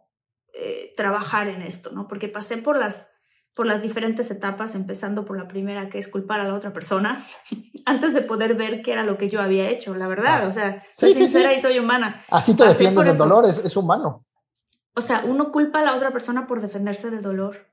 eh, 0.53 0.93
trabajar 0.95 1.49
en 1.49 1.63
esto, 1.63 1.91
¿no? 1.91 2.07
Porque 2.07 2.29
pasé 2.29 2.59
por 2.59 2.79
las, 2.79 3.15
por 3.55 3.65
las 3.65 3.81
diferentes 3.81 4.31
etapas, 4.31 4.75
empezando 4.75 5.25
por 5.25 5.39
la 5.39 5.49
primera, 5.49 5.89
que 5.89 5.99
es 5.99 6.09
culpar 6.09 6.41
a 6.41 6.45
la 6.45 6.55
otra 6.55 6.75
persona, 6.75 7.25
antes 7.87 8.13
de 8.13 8.21
poder 8.21 8.57
ver 8.57 8.83
qué 8.83 8.93
era 8.93 9.05
lo 9.05 9.17
que 9.17 9.31
yo 9.31 9.41
había 9.41 9.71
hecho, 9.71 9.95
la 9.95 10.07
verdad. 10.07 10.47
O 10.47 10.53
sea, 10.53 10.85
soy 10.99 11.15
sincera 11.15 11.55
y 11.55 11.59
soy 11.59 11.79
humana. 11.79 12.23
Así 12.29 12.55
te 12.55 12.67
defiendes 12.67 13.07
del 13.07 13.17
dolor, 13.17 13.47
es, 13.47 13.65
es 13.65 13.75
humano. 13.75 14.27
O 14.95 15.01
sea, 15.01 15.23
uno 15.25 15.53
culpa 15.53 15.81
a 15.81 15.85
la 15.85 15.95
otra 15.95 16.13
persona 16.13 16.47
por 16.47 16.61
defenderse 16.61 17.11
del 17.11 17.23
dolor. 17.23 17.69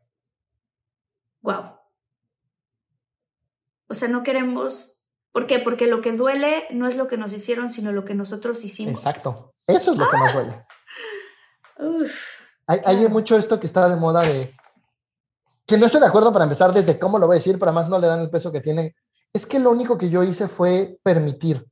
Wow. 1.42 1.78
O 3.88 3.94
sea, 3.94 4.08
no 4.08 4.24
queremos 4.24 4.98
¿Por 5.38 5.46
qué? 5.46 5.60
Porque 5.60 5.86
lo 5.86 6.02
que 6.02 6.14
duele 6.14 6.66
no 6.72 6.88
es 6.88 6.98
lo 6.98 7.08
que 7.08 7.16
nos 7.16 7.32
hicieron, 7.32 7.70
sino 7.70 7.92
lo 7.92 8.06
que 8.06 8.16
nosotros 8.16 8.64
hicimos. 8.64 8.96
Exacto. 8.96 9.54
Eso 9.68 9.92
es 9.92 9.98
lo 9.98 10.10
que 10.10 10.18
más 10.18 10.34
duele. 10.34 10.66
Uf. 11.80 12.42
Hay, 12.66 12.80
hay, 12.84 13.08
mucho 13.08 13.38
esto 13.38 13.60
que 13.60 13.68
está 13.68 13.88
de 13.88 13.98
moda 13.98 14.22
de 14.22 14.56
que 15.68 15.78
no 15.78 15.86
estoy 15.86 16.02
de 16.02 16.08
acuerdo 16.08 16.34
para 16.34 16.46
empezar 16.46 16.74
desde 16.74 16.98
cómo 16.98 17.20
lo 17.20 17.28
voy 17.28 17.36
a 17.36 17.38
decir, 17.38 17.60
pero 17.60 17.70
además 17.70 17.88
no 17.88 18.00
le 18.00 18.08
dan 18.08 18.22
el 18.22 18.32
peso 18.32 18.52
que 18.52 18.62
tiene. 18.62 18.96
Es 19.32 19.46
que 19.46 19.60
lo 19.60 19.70
único 19.70 19.96
que 19.96 20.10
yo 20.10 20.24
hice 20.24 20.48
fue 20.48 21.00
permitir. 21.04 21.68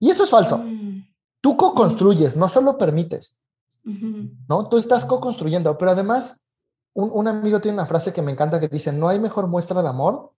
Y 0.00 0.10
eso 0.10 0.24
es 0.24 0.30
falso. 0.30 0.58
Mm. 0.58 1.06
Tú 1.40 1.56
co-construyes, 1.56 2.36
no 2.36 2.48
solo 2.48 2.76
permites. 2.76 3.39
¿No? 3.84 4.68
Tú 4.68 4.78
estás 4.78 5.04
co-construyendo, 5.04 5.76
pero 5.78 5.92
además 5.92 6.46
un, 6.92 7.10
un, 7.12 7.28
amigo 7.28 7.60
tiene 7.60 7.78
una 7.78 7.86
frase 7.86 8.12
que 8.12 8.22
me 8.22 8.32
encanta 8.32 8.60
que 8.60 8.68
dice, 8.68 8.92
no 8.92 9.08
hay 9.08 9.18
mejor 9.18 9.46
muestra 9.46 9.82
de 9.82 9.88
amor 9.88 10.32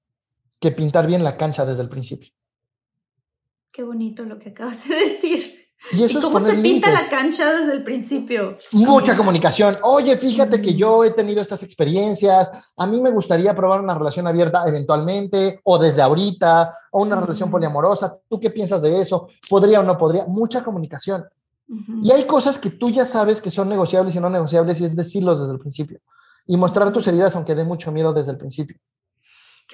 que 0.60 0.70
pintar 0.70 1.06
bien 1.06 1.24
la 1.24 1.36
cancha 1.36 1.64
desde 1.64 1.82
el 1.82 1.88
principio. 1.88 2.30
Qué 3.72 3.82
bonito 3.82 4.24
lo 4.24 4.38
que 4.38 4.50
acabas 4.50 4.86
de 4.86 4.94
decir. 4.94 5.62
Y, 5.90 6.04
eso 6.04 6.20
cómo 6.20 6.38
se 6.38 6.54
pinta 6.54 6.92
la 6.92 7.08
cancha 7.08 7.52
desde 7.52 7.72
el 7.72 7.82
principio? 7.82 8.54
Mucha 8.72 9.16
comunicación. 9.16 9.76
Oye, 9.82 10.16
fíjate 10.16 10.62
que 10.62 10.74
yo 10.74 11.02
he 11.02 11.10
tenido 11.10 11.40
estas 11.40 11.62
experiencias. 11.64 12.52
A 12.76 12.86
mí 12.86 13.00
me 13.00 13.10
gustaría 13.10 13.54
probar 13.56 13.80
una 13.80 13.94
relación 13.94 14.26
abierta 14.28 14.62
eventualmente, 14.66 15.60
o 15.64 15.78
desde 15.78 16.02
ahorita, 16.02 16.78
o 16.92 17.02
una 17.02 17.20
relación 17.20 17.50
poliamorosa. 17.50 18.16
¿Tú 18.28 18.38
qué 18.38 18.50
piensas 18.50 18.80
de 18.80 19.00
eso? 19.00 19.28
¿Podría 19.48 19.80
o 19.80 19.82
no 19.82 19.98
podría? 19.98 20.24
Mucha 20.26 20.62
comunicación. 20.62 21.24
Y 22.02 22.10
hay 22.10 22.24
cosas 22.26 22.58
que 22.58 22.70
tú 22.70 22.90
ya 22.90 23.04
sabes 23.04 23.40
que 23.40 23.50
son 23.50 23.68
negociables 23.68 24.14
y 24.14 24.20
no 24.20 24.28
negociables, 24.28 24.80
y 24.80 24.84
es 24.84 24.94
decirlos 24.94 25.40
desde 25.40 25.54
el 25.54 25.60
principio. 25.60 26.00
Y 26.46 26.56
mostrar 26.56 26.92
tus 26.92 27.06
heridas, 27.06 27.34
aunque 27.34 27.54
dé 27.54 27.64
mucho 27.64 27.92
miedo 27.92 28.12
desde 28.12 28.32
el 28.32 28.38
principio. 28.38 28.76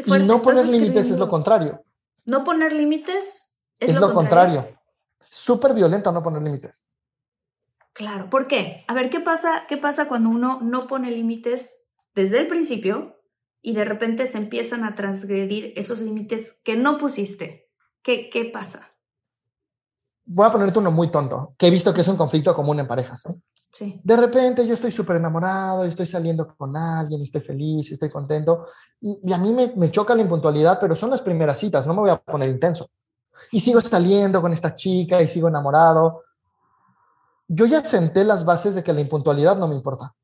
y 0.04 0.10
no 0.24 0.40
poner 0.40 0.68
límites 0.68 1.10
es 1.10 1.18
lo 1.18 1.28
contrario. 1.28 1.82
No 2.24 2.44
poner 2.44 2.72
límites 2.72 3.62
es, 3.80 3.98
lo, 3.98 4.12
contrario. 4.12 4.78
Súper 5.20 5.74
violento 5.74 6.12
no 6.12 6.22
poner 6.22 6.42
límites. 6.42 6.86
Claro, 7.94 8.30
¿por 8.30 8.46
qué? 8.46 8.84
A 8.86 8.94
ver, 8.94 9.10
¿qué 9.10 9.20
pasa, 9.20 9.64
¿qué 9.68 9.76
pasa 9.76 10.06
cuando 10.06 10.28
uno 10.28 10.60
no 10.62 10.86
pone 10.86 11.10
límites 11.10 11.94
desde 12.14 12.38
el 12.38 12.46
principio 12.46 13.18
y 13.60 13.72
de 13.72 13.84
repente 13.84 14.26
se 14.26 14.38
empiezan 14.38 14.84
a 14.84 14.94
transgredir 14.94 15.72
esos 15.74 16.00
límites 16.00 16.60
que 16.64 16.76
no 16.76 16.98
pusiste? 16.98 17.70
¿Qué, 18.02 18.30
qué 18.30 18.44
pasa? 18.44 18.97
Voy 20.30 20.46
a 20.46 20.52
ponerte 20.52 20.78
uno 20.78 20.90
muy 20.90 21.08
tonto, 21.08 21.54
que 21.56 21.66
he 21.66 21.70
visto 21.70 21.92
que 21.92 22.02
es 22.02 22.08
un 22.08 22.16
conflicto 22.16 22.54
común 22.54 22.78
en 22.80 22.86
parejas. 22.86 23.26
¿eh? 23.26 23.34
Sí. 23.70 24.00
De 24.02 24.16
repente 24.16 24.66
yo 24.66 24.74
estoy 24.74 24.90
súper 24.90 25.16
enamorado 25.16 25.84
estoy 25.84 26.06
saliendo 26.06 26.54
con 26.56 26.76
alguien 26.76 27.22
estoy 27.22 27.40
feliz 27.40 27.90
estoy 27.90 28.10
contento. 28.10 28.66
Y, 29.00 29.20
y 29.22 29.32
a 29.32 29.38
mí 29.38 29.52
me, 29.52 29.72
me, 29.76 29.90
choca 29.90 30.14
la 30.14 30.22
impuntualidad, 30.22 30.78
pero 30.80 30.94
son 30.94 31.10
las 31.10 31.22
primeras 31.22 31.58
citas, 31.58 31.86
no 31.86 31.94
me 31.94 32.00
voy 32.00 32.10
a 32.10 32.16
poner 32.16 32.48
intenso 32.48 32.88
y 33.50 33.60
sigo 33.60 33.80
saliendo 33.80 34.40
con 34.40 34.52
esta 34.52 34.74
chica 34.74 35.22
y 35.22 35.28
sigo 35.28 35.48
enamorado. 35.48 36.24
Yo 37.46 37.66
ya 37.66 37.82
senté 37.82 38.24
las 38.24 38.44
bases 38.44 38.74
de 38.74 38.82
que 38.82 38.92
la 38.92 39.00
impuntualidad 39.00 39.56
no 39.56 39.68
me 39.68 39.74
importa. 39.74 40.14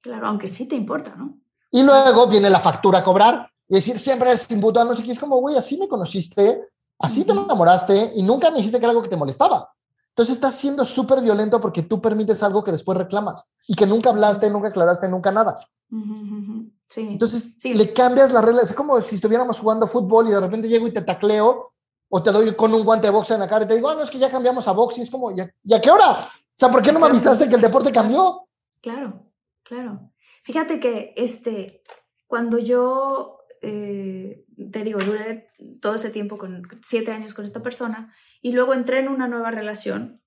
Claro, 0.00 0.26
aunque 0.26 0.46
sí 0.46 0.68
te 0.68 0.74
importa, 0.74 1.14
¿no? 1.16 1.38
Y 1.70 1.82
luego 1.82 2.26
viene 2.26 2.50
la 2.50 2.60
factura 2.60 3.00
a 3.00 3.04
cobrar 3.04 3.50
y 3.68 3.74
decir 3.74 3.98
siempre 3.98 4.30
eres 4.30 4.50
impuntual, 4.50 4.88
no 4.88 4.94
sé 4.94 5.02
qué, 5.02 5.12
es 5.12 5.18
como, 5.18 5.38
güey, 5.38 5.56
así 5.56 5.78
me 5.78 5.88
conociste, 5.88 6.68
así 6.98 7.24
te 7.24 7.32
enamoraste 7.32 8.12
y 8.16 8.22
nunca 8.22 8.50
me 8.50 8.58
dijiste 8.58 8.78
que 8.78 8.84
era 8.84 8.90
algo 8.90 9.02
que 9.02 9.08
te 9.08 9.16
molestaba. 9.16 9.72
Entonces 10.10 10.34
estás 10.34 10.56
siendo 10.56 10.84
súper 10.84 11.20
violento 11.20 11.60
porque 11.60 11.82
tú 11.82 12.00
permites 12.00 12.42
algo 12.42 12.64
que 12.64 12.72
después 12.72 12.98
reclamas 12.98 13.52
y 13.68 13.74
que 13.74 13.86
nunca 13.86 14.10
hablaste, 14.10 14.50
nunca 14.50 14.68
aclaraste, 14.68 15.08
nunca 15.08 15.30
nada. 15.30 15.54
Sí. 16.88 17.02
Entonces 17.02 17.56
le 17.64 17.92
cambias 17.92 18.32
las 18.32 18.44
reglas. 18.44 18.70
Es 18.70 18.74
como 18.74 19.00
si 19.00 19.14
estuviéramos 19.14 19.60
jugando 19.60 19.86
fútbol 19.86 20.26
y 20.28 20.32
de 20.32 20.40
repente 20.40 20.68
llego 20.68 20.88
y 20.88 20.90
te 20.90 21.02
tacleo 21.02 21.72
o 22.08 22.22
te 22.22 22.32
doy 22.32 22.54
con 22.56 22.74
un 22.74 22.84
guante 22.84 23.06
de 23.06 23.12
boxe 23.12 23.34
en 23.34 23.40
la 23.40 23.48
cara 23.48 23.64
y 23.64 23.68
te 23.68 23.76
digo, 23.76 23.88
ah, 23.88 23.94
no, 23.94 24.02
es 24.02 24.10
que 24.10 24.18
ya 24.18 24.30
cambiamos 24.30 24.66
a 24.66 24.72
box 24.72 24.98
y 24.98 25.02
es 25.02 25.10
como, 25.10 25.30
¿ya, 25.30 25.48
¿ya 25.62 25.80
qué 25.80 25.90
hora? 25.90 26.10
O 26.10 26.26
sea, 26.54 26.70
¿por 26.70 26.82
qué 26.82 26.90
no 26.90 26.98
me 26.98 27.06
avisaste 27.06 27.48
que 27.48 27.54
el 27.54 27.60
deporte 27.60 27.92
cambió? 27.92 28.48
Claro, 28.80 29.30
claro. 29.62 30.10
Fíjate 30.42 30.80
que 30.80 31.12
este, 31.16 31.82
cuando 32.26 32.58
yo, 32.58 33.38
eh, 33.62 34.44
te 34.72 34.82
digo, 34.82 34.98
duré 35.00 35.46
todo 35.80 35.94
ese 35.94 36.10
tiempo, 36.10 36.36
con 36.36 36.66
siete 36.82 37.12
años 37.12 37.34
con 37.34 37.44
esta 37.44 37.62
persona, 37.62 38.12
y 38.42 38.52
luego 38.52 38.74
entré 38.74 38.98
en 38.98 39.08
una 39.08 39.28
nueva 39.28 39.50
relación, 39.50 40.20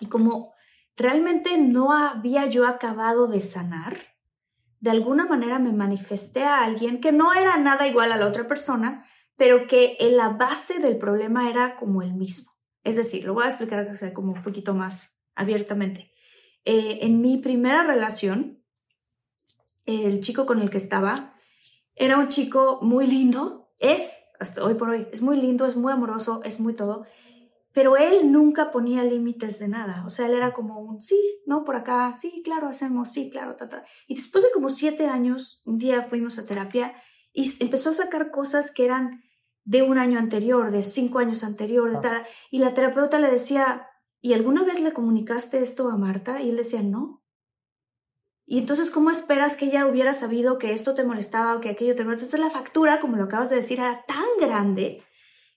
y 0.00 0.06
como 0.06 0.54
realmente 0.96 1.58
no 1.58 1.92
había 1.92 2.46
yo 2.46 2.66
acabado 2.66 3.28
de 3.28 3.40
sanar, 3.40 3.96
de 4.80 4.90
alguna 4.90 5.26
manera 5.26 5.58
me 5.58 5.72
manifesté 5.72 6.44
a 6.44 6.64
alguien 6.64 7.00
que 7.00 7.12
no 7.12 7.32
era 7.32 7.56
nada 7.58 7.86
igual 7.86 8.12
a 8.12 8.16
la 8.16 8.26
otra 8.26 8.46
persona, 8.46 9.06
pero 9.36 9.66
que 9.66 9.96
en 10.00 10.16
la 10.16 10.30
base 10.30 10.80
del 10.80 10.98
problema 10.98 11.48
era 11.50 11.76
como 11.76 12.02
el 12.02 12.14
mismo. 12.14 12.50
Es 12.84 12.96
decir, 12.96 13.24
lo 13.24 13.34
voy 13.34 13.44
a 13.44 13.48
explicar 13.48 13.88
como 14.12 14.32
un 14.32 14.42
poquito 14.42 14.74
más 14.74 15.16
abiertamente. 15.34 16.12
Eh, 16.64 17.00
en 17.02 17.20
mi 17.20 17.38
primera 17.38 17.84
relación, 17.84 18.62
el 19.86 20.20
chico 20.20 20.46
con 20.46 20.60
el 20.60 20.70
que 20.70 20.78
estaba 20.78 21.34
era 21.98 22.18
un 22.18 22.28
chico 22.28 22.78
muy 22.80 23.06
lindo, 23.06 23.70
es, 23.78 24.32
hasta 24.40 24.64
hoy 24.64 24.74
por 24.74 24.90
hoy, 24.90 25.08
es 25.12 25.20
muy 25.20 25.36
lindo, 25.36 25.66
es 25.66 25.76
muy 25.76 25.92
amoroso, 25.92 26.40
es 26.44 26.60
muy 26.60 26.74
todo, 26.74 27.04
pero 27.72 27.96
él 27.96 28.32
nunca 28.32 28.70
ponía 28.70 29.04
límites 29.04 29.58
de 29.58 29.68
nada. 29.68 30.04
O 30.06 30.10
sea, 30.10 30.26
él 30.26 30.34
era 30.34 30.52
como 30.52 30.80
un 30.80 31.02
sí, 31.02 31.42
no, 31.46 31.64
por 31.64 31.76
acá, 31.76 32.12
sí, 32.12 32.42
claro, 32.44 32.68
hacemos, 32.68 33.12
sí, 33.12 33.30
claro, 33.30 33.56
ta, 33.56 33.84
Y 34.06 34.16
después 34.16 34.42
de 34.44 34.50
como 34.52 34.68
siete 34.68 35.06
años, 35.06 35.62
un 35.64 35.78
día 35.78 36.02
fuimos 36.02 36.38
a 36.38 36.46
terapia 36.46 36.94
y 37.32 37.50
empezó 37.60 37.90
a 37.90 37.94
sacar 37.94 38.30
cosas 38.30 38.72
que 38.72 38.84
eran 38.84 39.22
de 39.64 39.82
un 39.82 39.98
año 39.98 40.18
anterior, 40.18 40.70
de 40.70 40.82
cinco 40.82 41.18
años 41.18 41.44
anterior, 41.44 41.90
de 41.92 41.98
tal. 41.98 42.22
Y 42.50 42.58
la 42.58 42.74
terapeuta 42.74 43.18
le 43.18 43.30
decía, 43.30 43.86
¿y 44.20 44.32
alguna 44.32 44.64
vez 44.64 44.80
le 44.80 44.92
comunicaste 44.92 45.62
esto 45.62 45.90
a 45.90 45.96
Marta? 45.96 46.40
Y 46.40 46.50
él 46.50 46.56
decía, 46.56 46.82
no. 46.82 47.17
Y 48.50 48.58
entonces, 48.58 48.90
¿cómo 48.90 49.10
esperas 49.10 49.56
que 49.56 49.66
ella 49.66 49.86
hubiera 49.86 50.14
sabido 50.14 50.56
que 50.56 50.72
esto 50.72 50.94
te 50.94 51.04
molestaba 51.04 51.54
o 51.54 51.60
que 51.60 51.68
aquello 51.68 51.94
te 51.94 52.02
molestaba? 52.02 52.24
Entonces, 52.24 52.40
la 52.40 52.50
factura, 52.50 52.98
como 52.98 53.16
lo 53.16 53.24
acabas 53.24 53.50
de 53.50 53.56
decir, 53.56 53.78
era 53.78 54.06
tan 54.06 54.24
grande 54.40 55.04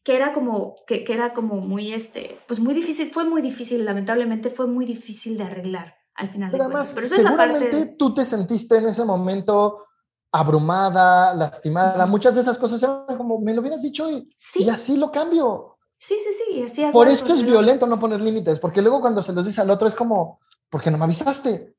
que 0.04 0.18
era 0.18 0.34
como, 0.34 0.76
que, 0.86 1.06
que, 1.06 1.14
era 1.14 1.34
como 1.34 1.56
muy, 1.56 1.94
este, 1.94 2.38
pues 2.48 2.60
muy 2.60 2.74
difícil, 2.74 3.10
fue 3.10 3.24
muy 3.24 3.42
difícil, 3.42 3.86
lamentablemente 3.86 4.50
fue 4.50 4.68
muy 4.68 4.86
difícil 4.86 5.38
de 5.38 5.46
arreglar 5.46 5.94
al 6.16 6.28
final 6.28 6.52
Pero 6.52 6.66
de 6.66 6.70
además, 6.70 6.92
Pero 6.94 7.08
seguramente 7.08 7.96
tú 7.98 8.14
te 8.14 8.26
sentiste 8.26 8.76
en 8.76 8.88
ese 8.88 9.06
momento 9.06 9.86
abrumada, 10.30 11.34
lastimada. 11.34 12.06
Muchas 12.08 12.36
de 12.36 12.42
esas 12.42 12.58
cosas 12.58 12.84
eran 12.84 13.18
como, 13.18 13.40
me 13.40 13.54
lo 13.54 13.62
hubieras 13.62 13.82
dicho 13.82 14.10
y, 14.12 14.30
y 14.56 14.70
así 14.70 14.98
lo 14.98 15.14
cambio. 15.14 15.78
Sí, 15.98 16.18
sí, 16.20 16.68
sí. 16.68 16.86
Por 16.92 17.08
esto 17.08 17.34
es 17.34 17.46
violento 17.46 17.88
no 17.88 18.00
poner 18.00 18.20
límites, 18.20 18.60
porque 18.60 18.82
luego 18.82 19.00
cuando 19.00 19.24
se 19.24 19.32
los 19.32 19.46
dice 19.46 19.62
al 19.62 19.70
otro 19.70 19.88
es 19.88 19.96
como, 19.96 20.42
¿por 20.70 20.82
qué 20.82 20.92
no 20.92 20.98
me 20.98 21.06
avisaste? 21.06 21.78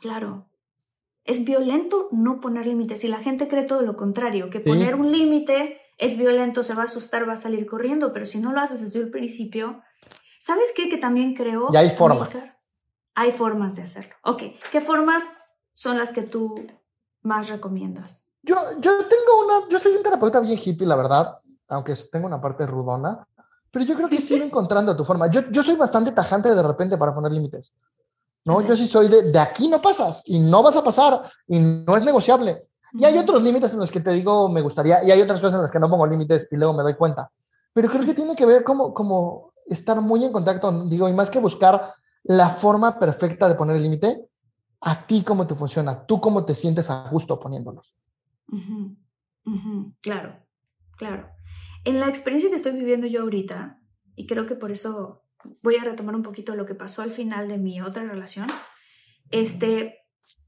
Claro. 0.00 0.46
Es 1.24 1.44
violento 1.44 2.08
no 2.12 2.40
poner 2.40 2.66
límites 2.66 3.04
y 3.04 3.08
la 3.08 3.18
gente 3.18 3.48
cree 3.48 3.64
todo 3.64 3.82
lo 3.82 3.96
contrario, 3.96 4.50
que 4.50 4.60
poner 4.60 4.94
un 4.94 5.10
límite 5.10 5.80
es 5.96 6.18
violento, 6.18 6.62
se 6.62 6.74
va 6.74 6.82
a 6.82 6.86
asustar, 6.86 7.28
va 7.28 7.34
a 7.34 7.36
salir 7.36 7.66
corriendo, 7.66 8.12
pero 8.12 8.26
si 8.26 8.38
no 8.38 8.52
lo 8.52 8.60
haces 8.60 8.80
desde 8.80 9.00
el 9.00 9.10
principio, 9.10 9.82
¿sabes 10.38 10.66
qué? 10.74 10.88
Que 10.88 10.98
también 10.98 11.34
creo... 11.34 11.68
Y 11.72 11.76
hay 11.76 11.90
formas. 11.90 12.56
Hay 13.14 13.32
formas 13.32 13.76
de 13.76 13.82
hacerlo. 13.82 14.14
Ok, 14.24 14.42
¿qué 14.70 14.80
formas 14.80 15.38
son 15.72 15.98
las 15.98 16.12
que 16.12 16.22
tú 16.22 16.66
más 17.22 17.48
recomiendas? 17.48 18.22
Yo, 18.42 18.56
yo 18.80 18.92
tengo 19.06 19.44
una, 19.46 19.68
yo 19.70 19.78
soy 19.78 19.96
un 19.96 20.02
terapeuta 20.02 20.40
bien 20.40 20.58
hippie, 20.62 20.86
la 20.86 20.96
verdad, 20.96 21.40
aunque 21.68 21.94
tengo 22.10 22.26
una 22.26 22.40
parte 22.40 22.66
rudona, 22.66 23.26
pero 23.70 23.84
yo 23.84 23.96
creo 23.96 24.08
que 24.08 24.20
sigue 24.20 24.44
encontrando 24.44 24.96
tu 24.96 25.04
forma. 25.04 25.28
Yo, 25.28 25.50
yo 25.50 25.62
soy 25.62 25.76
bastante 25.76 26.12
tajante 26.12 26.54
de 26.54 26.62
repente 26.62 26.96
para 26.96 27.14
poner 27.14 27.32
límites. 27.32 27.74
No, 28.44 28.60
yo 28.60 28.76
sí 28.76 28.86
soy 28.86 29.08
de, 29.08 29.32
de 29.32 29.38
aquí 29.38 29.68
no 29.68 29.80
pasas 29.80 30.22
y 30.26 30.38
no 30.38 30.62
vas 30.62 30.76
a 30.76 30.84
pasar 30.84 31.22
y 31.46 31.58
no 31.58 31.96
es 31.96 32.04
negociable. 32.04 32.68
Y 32.92 33.04
hay 33.04 33.18
otros 33.18 33.42
límites 33.42 33.72
en 33.72 33.80
los 33.80 33.90
que 33.90 34.00
te 34.00 34.12
digo 34.12 34.48
me 34.48 34.60
gustaría 34.60 35.02
y 35.02 35.10
hay 35.10 35.20
otras 35.20 35.40
cosas 35.40 35.56
en 35.56 35.62
las 35.62 35.72
que 35.72 35.80
no 35.80 35.90
pongo 35.90 36.06
límites 36.06 36.48
y 36.52 36.56
luego 36.56 36.74
me 36.74 36.82
doy 36.82 36.94
cuenta. 36.94 37.30
Pero 37.72 37.88
creo 37.88 38.04
que 38.04 38.14
tiene 38.20 38.36
que 38.36 38.46
ver 38.46 38.62
como, 38.62 38.94
como 38.94 39.52
estar 39.66 40.00
muy 40.00 40.24
en 40.24 40.32
contacto, 40.32 40.84
digo, 40.86 41.08
y 41.08 41.12
más 41.12 41.30
que 41.30 41.40
buscar 41.40 41.94
la 42.22 42.48
forma 42.48 42.98
perfecta 42.98 43.48
de 43.48 43.54
poner 43.54 43.76
el 43.76 43.82
límite, 43.82 44.28
a 44.80 45.06
ti 45.06 45.22
cómo 45.22 45.46
te 45.46 45.54
funciona, 45.54 46.06
tú 46.06 46.20
cómo 46.20 46.44
te 46.44 46.54
sientes 46.54 46.90
a 46.90 47.08
gusto 47.10 47.40
poniéndolos. 47.40 47.96
Claro, 50.00 50.46
claro. 50.96 51.28
En 51.84 52.00
la 52.00 52.08
experiencia 52.08 52.48
que 52.48 52.56
estoy 52.56 52.72
viviendo 52.72 53.06
yo 53.06 53.22
ahorita, 53.22 53.80
y 54.14 54.26
creo 54.26 54.46
que 54.46 54.54
por 54.54 54.70
eso 54.70 55.23
voy 55.62 55.76
a 55.76 55.84
retomar 55.84 56.14
un 56.14 56.22
poquito 56.22 56.54
lo 56.54 56.66
que 56.66 56.74
pasó 56.74 57.02
al 57.02 57.10
final 57.10 57.48
de 57.48 57.58
mi 57.58 57.80
otra 57.80 58.04
relación. 58.04 58.46
Este, 59.30 59.98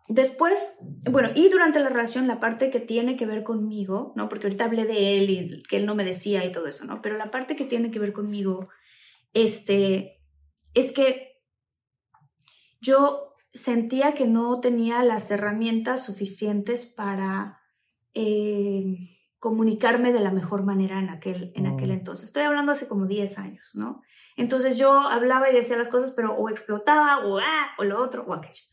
después, 0.09 0.79
bueno, 1.11 1.31
y 1.35 1.49
durante 1.49 1.81
la 1.81 1.89
relación, 1.89 2.27
la 2.27 2.41
parte 2.41 2.71
que 2.71 2.81
tiene 2.81 3.17
que 3.17 3.27
ver 3.27 3.43
conmigo, 3.43 4.13
¿no? 4.17 4.29
Porque 4.29 4.47
ahorita 4.47 4.65
hablé 4.65 4.85
de 4.85 5.19
él 5.19 5.31
y 5.31 5.63
que 5.65 5.77
él 5.77 5.87
no 5.87 5.95
me 5.95 6.05
decía 6.05 6.45
y 6.45 6.53
todo 6.53 6.67
eso, 6.67 6.85
¿no? 6.85 7.03
Pero 7.03 7.17
la 7.17 7.31
parte 7.31 7.57
que 7.57 7.65
tiene 7.65 7.91
que 7.91 7.99
ver 7.99 8.13
conmigo, 8.13 8.69
este, 9.33 10.13
es 10.75 10.93
que 10.93 11.43
yo 12.81 13.35
sentía 13.53 14.15
que 14.15 14.27
no 14.27 14.61
tenía 14.61 15.03
las 15.03 15.31
herramientas 15.31 16.05
suficientes 16.05 16.87
para 16.87 17.61
eh, 18.15 19.16
comunicarme 19.39 20.13
de 20.13 20.21
la 20.21 20.31
mejor 20.33 20.65
manera 20.65 20.99
en 20.99 21.11
aquel, 21.11 21.53
en 21.55 21.67
aquel 21.67 21.91
mm. 21.91 21.93
entonces. 21.93 22.29
Estoy 22.29 22.45
hablando 22.45 22.73
hace 22.73 22.89
como 22.89 23.07
10 23.07 23.39
años, 23.39 23.71
¿no? 23.75 24.03
Entonces 24.37 24.77
yo 24.77 25.01
hablaba 25.01 25.51
y 25.51 25.55
decía 25.55 25.77
las 25.77 25.89
cosas, 25.89 26.13
pero 26.15 26.35
o 26.35 26.49
explotaba, 26.49 27.27
o 27.27 27.39
ah, 27.39 27.69
o 27.79 27.85
lo 27.85 28.03
otro, 28.03 28.25
o 28.27 28.35
aquello. 28.35 28.65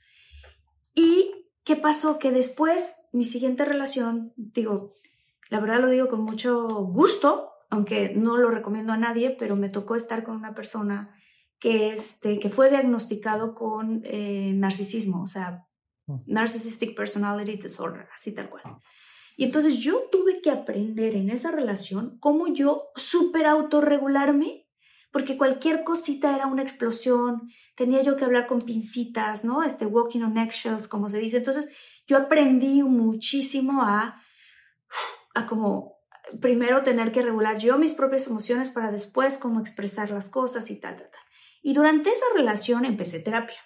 ¿Y 0.96 1.50
qué 1.64 1.76
pasó? 1.76 2.20
Que 2.20 2.32
después, 2.32 3.08
mi 3.12 3.26
siguiente 3.26 3.66
relación, 3.66 4.34
digo, 4.36 4.92
la 5.50 5.60
verdad 5.60 5.80
lo 5.80 5.90
digo 5.90 6.08
con 6.08 6.22
mucho 6.22 6.68
gusto, 6.68 7.52
aunque 7.70 8.14
no 8.16 8.38
lo 8.38 8.52
recomiendo 8.52 8.94
a 8.94 8.98
nadie, 8.98 9.32
pero 9.32 9.56
me 9.56 9.70
tocó 9.70 9.96
estar 9.96 10.24
con 10.24 10.36
una 10.36 10.54
persona 10.54 11.16
que, 11.60 11.92
este, 11.92 12.40
que 12.40 12.50
fue 12.50 12.70
diagnosticado 12.70 13.56
con 13.56 14.02
eh, 14.04 14.52
narcisismo, 14.54 15.24
o 15.24 15.28
sea, 15.28 15.66
mm. 16.08 16.16
Narcissistic 16.28 16.96
Personality 16.96 17.56
Disorder, 17.56 18.08
así 18.14 18.34
tal 18.34 18.50
cual. 18.50 18.64
Y 19.36 19.46
entonces 19.46 19.80
yo 19.80 20.04
tuve 20.12 20.42
que 20.42 20.52
aprender 20.52 21.16
en 21.16 21.30
esa 21.30 21.52
relación 21.52 22.18
cómo 22.20 22.48
yo 22.48 22.90
super 22.96 23.46
autorregularme, 23.46 24.68
porque 25.12 25.38
cualquier 25.38 25.84
cosita 25.84 26.36
era 26.36 26.48
una 26.48 26.64
explosión, 26.64 27.50
tenía 27.76 28.02
yo 28.02 28.16
que 28.16 28.26
hablar 28.26 28.48
con 28.48 28.62
pincitas, 28.62 29.44
¿no? 29.44 29.64
Este 29.64 29.86
walking 29.86 30.22
on 30.22 30.38
eggshells, 30.38 30.88
como 30.88 31.10
se 31.10 31.20
dice. 31.20 31.38
Entonces 31.38 31.70
yo 32.08 32.18
aprendí 32.18 32.84
muchísimo 32.84 33.84
a, 33.84 34.22
a 35.36 35.46
como 35.48 35.98
primero 36.42 36.84
tener 36.84 37.12
que 37.12 37.22
regular 37.22 37.58
yo 37.58 37.78
mis 37.78 37.94
propias 37.94 38.28
emociones 38.28 38.70
para 38.70 38.92
después 38.92 39.38
cómo 39.38 39.60
expresar 39.60 40.10
las 40.10 40.30
cosas 40.30 40.70
y 40.72 40.80
tal, 40.80 40.96
tal, 40.96 41.10
tal. 41.10 41.22
Y 41.62 41.74
durante 41.74 42.10
esa 42.10 42.26
relación 42.36 42.86
empecé 42.86 43.20
terapia. 43.20 43.58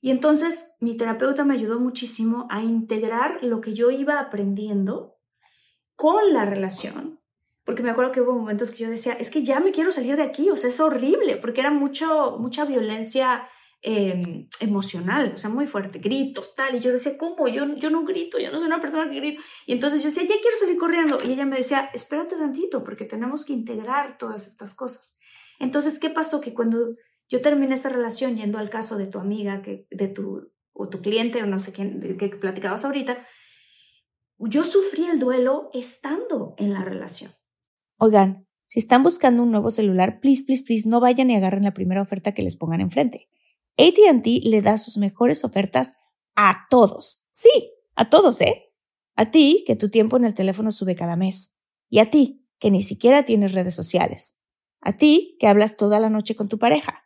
Y 0.00 0.10
entonces 0.10 0.76
mi 0.80 0.96
terapeuta 0.96 1.44
me 1.44 1.54
ayudó 1.54 1.80
muchísimo 1.80 2.46
a 2.50 2.62
integrar 2.62 3.42
lo 3.42 3.60
que 3.60 3.74
yo 3.74 3.90
iba 3.90 4.20
aprendiendo 4.20 5.16
con 5.96 6.32
la 6.32 6.44
relación, 6.44 7.20
porque 7.64 7.82
me 7.82 7.90
acuerdo 7.90 8.12
que 8.12 8.20
hubo 8.20 8.32
momentos 8.32 8.70
que 8.70 8.84
yo 8.84 8.90
decía, 8.90 9.14
es 9.14 9.30
que 9.30 9.42
ya 9.42 9.58
me 9.58 9.72
quiero 9.72 9.90
salir 9.90 10.16
de 10.16 10.22
aquí, 10.22 10.50
o 10.50 10.56
sea, 10.56 10.68
es 10.68 10.78
horrible, 10.78 11.36
porque 11.36 11.60
era 11.60 11.72
mucho, 11.72 12.36
mucha 12.38 12.64
violencia 12.64 13.48
em, 13.82 14.48
emocional, 14.60 15.32
o 15.34 15.36
sea, 15.36 15.50
muy 15.50 15.66
fuerte, 15.66 15.98
gritos, 15.98 16.54
tal, 16.54 16.76
y 16.76 16.80
yo 16.80 16.92
decía, 16.92 17.18
¿cómo? 17.18 17.48
Yo, 17.48 17.66
yo 17.76 17.90
no 17.90 18.04
grito, 18.04 18.38
yo 18.38 18.52
no 18.52 18.58
soy 18.58 18.68
una 18.68 18.80
persona 18.80 19.10
que 19.10 19.16
grito. 19.16 19.42
Y 19.66 19.72
entonces 19.72 20.00
yo 20.02 20.10
decía, 20.10 20.22
ya 20.22 20.40
quiero 20.40 20.56
salir 20.58 20.78
corriendo, 20.78 21.18
y 21.24 21.32
ella 21.32 21.44
me 21.44 21.56
decía, 21.56 21.90
espérate 21.92 22.36
tantito, 22.36 22.84
porque 22.84 23.04
tenemos 23.04 23.44
que 23.44 23.54
integrar 23.54 24.16
todas 24.16 24.46
estas 24.46 24.74
cosas. 24.74 25.18
Entonces, 25.58 25.98
¿qué 25.98 26.10
pasó? 26.10 26.40
Que 26.40 26.54
cuando 26.54 26.94
yo 27.28 27.40
terminé 27.40 27.74
esa 27.74 27.88
relación 27.88 28.36
yendo 28.36 28.58
al 28.58 28.70
caso 28.70 28.96
de 28.96 29.06
tu 29.06 29.18
amiga, 29.18 29.62
que, 29.62 29.86
de 29.90 30.08
tu, 30.08 30.52
o 30.72 30.88
tu 30.88 31.00
cliente, 31.00 31.42
o 31.42 31.46
no 31.46 31.58
sé 31.58 31.72
quién, 31.72 32.16
que 32.18 32.28
platicabas 32.28 32.84
ahorita, 32.84 33.18
yo 34.38 34.64
sufrí 34.64 35.06
el 35.06 35.18
duelo 35.18 35.70
estando 35.72 36.54
en 36.58 36.72
la 36.72 36.84
relación. 36.84 37.32
Oigan, 37.98 38.46
si 38.66 38.78
están 38.78 39.02
buscando 39.02 39.42
un 39.42 39.50
nuevo 39.50 39.70
celular, 39.70 40.20
please, 40.20 40.44
please, 40.44 40.62
please, 40.64 40.88
no 40.88 41.00
vayan 41.00 41.30
y 41.30 41.36
agarren 41.36 41.64
la 41.64 41.74
primera 41.74 42.02
oferta 42.02 42.32
que 42.32 42.42
les 42.42 42.56
pongan 42.56 42.80
enfrente. 42.80 43.28
ATT 43.78 44.26
le 44.42 44.62
da 44.62 44.78
sus 44.78 44.98
mejores 44.98 45.44
ofertas 45.44 45.94
a 46.34 46.66
todos. 46.70 47.26
Sí, 47.30 47.72
a 47.94 48.10
todos, 48.10 48.40
¿eh? 48.40 48.74
A 49.14 49.30
ti, 49.30 49.64
que 49.66 49.76
tu 49.76 49.88
tiempo 49.88 50.16
en 50.16 50.24
el 50.24 50.34
teléfono 50.34 50.72
sube 50.72 50.94
cada 50.94 51.16
mes. 51.16 51.58
Y 51.88 52.00
a 52.00 52.10
ti, 52.10 52.46
que 52.58 52.70
ni 52.70 52.82
siquiera 52.82 53.24
tienes 53.24 53.52
redes 53.52 53.74
sociales. 53.74 54.40
A 54.80 54.96
ti, 54.96 55.36
que 55.40 55.46
hablas 55.46 55.76
toda 55.76 56.00
la 56.00 56.10
noche 56.10 56.34
con 56.34 56.48
tu 56.48 56.58
pareja. 56.58 57.05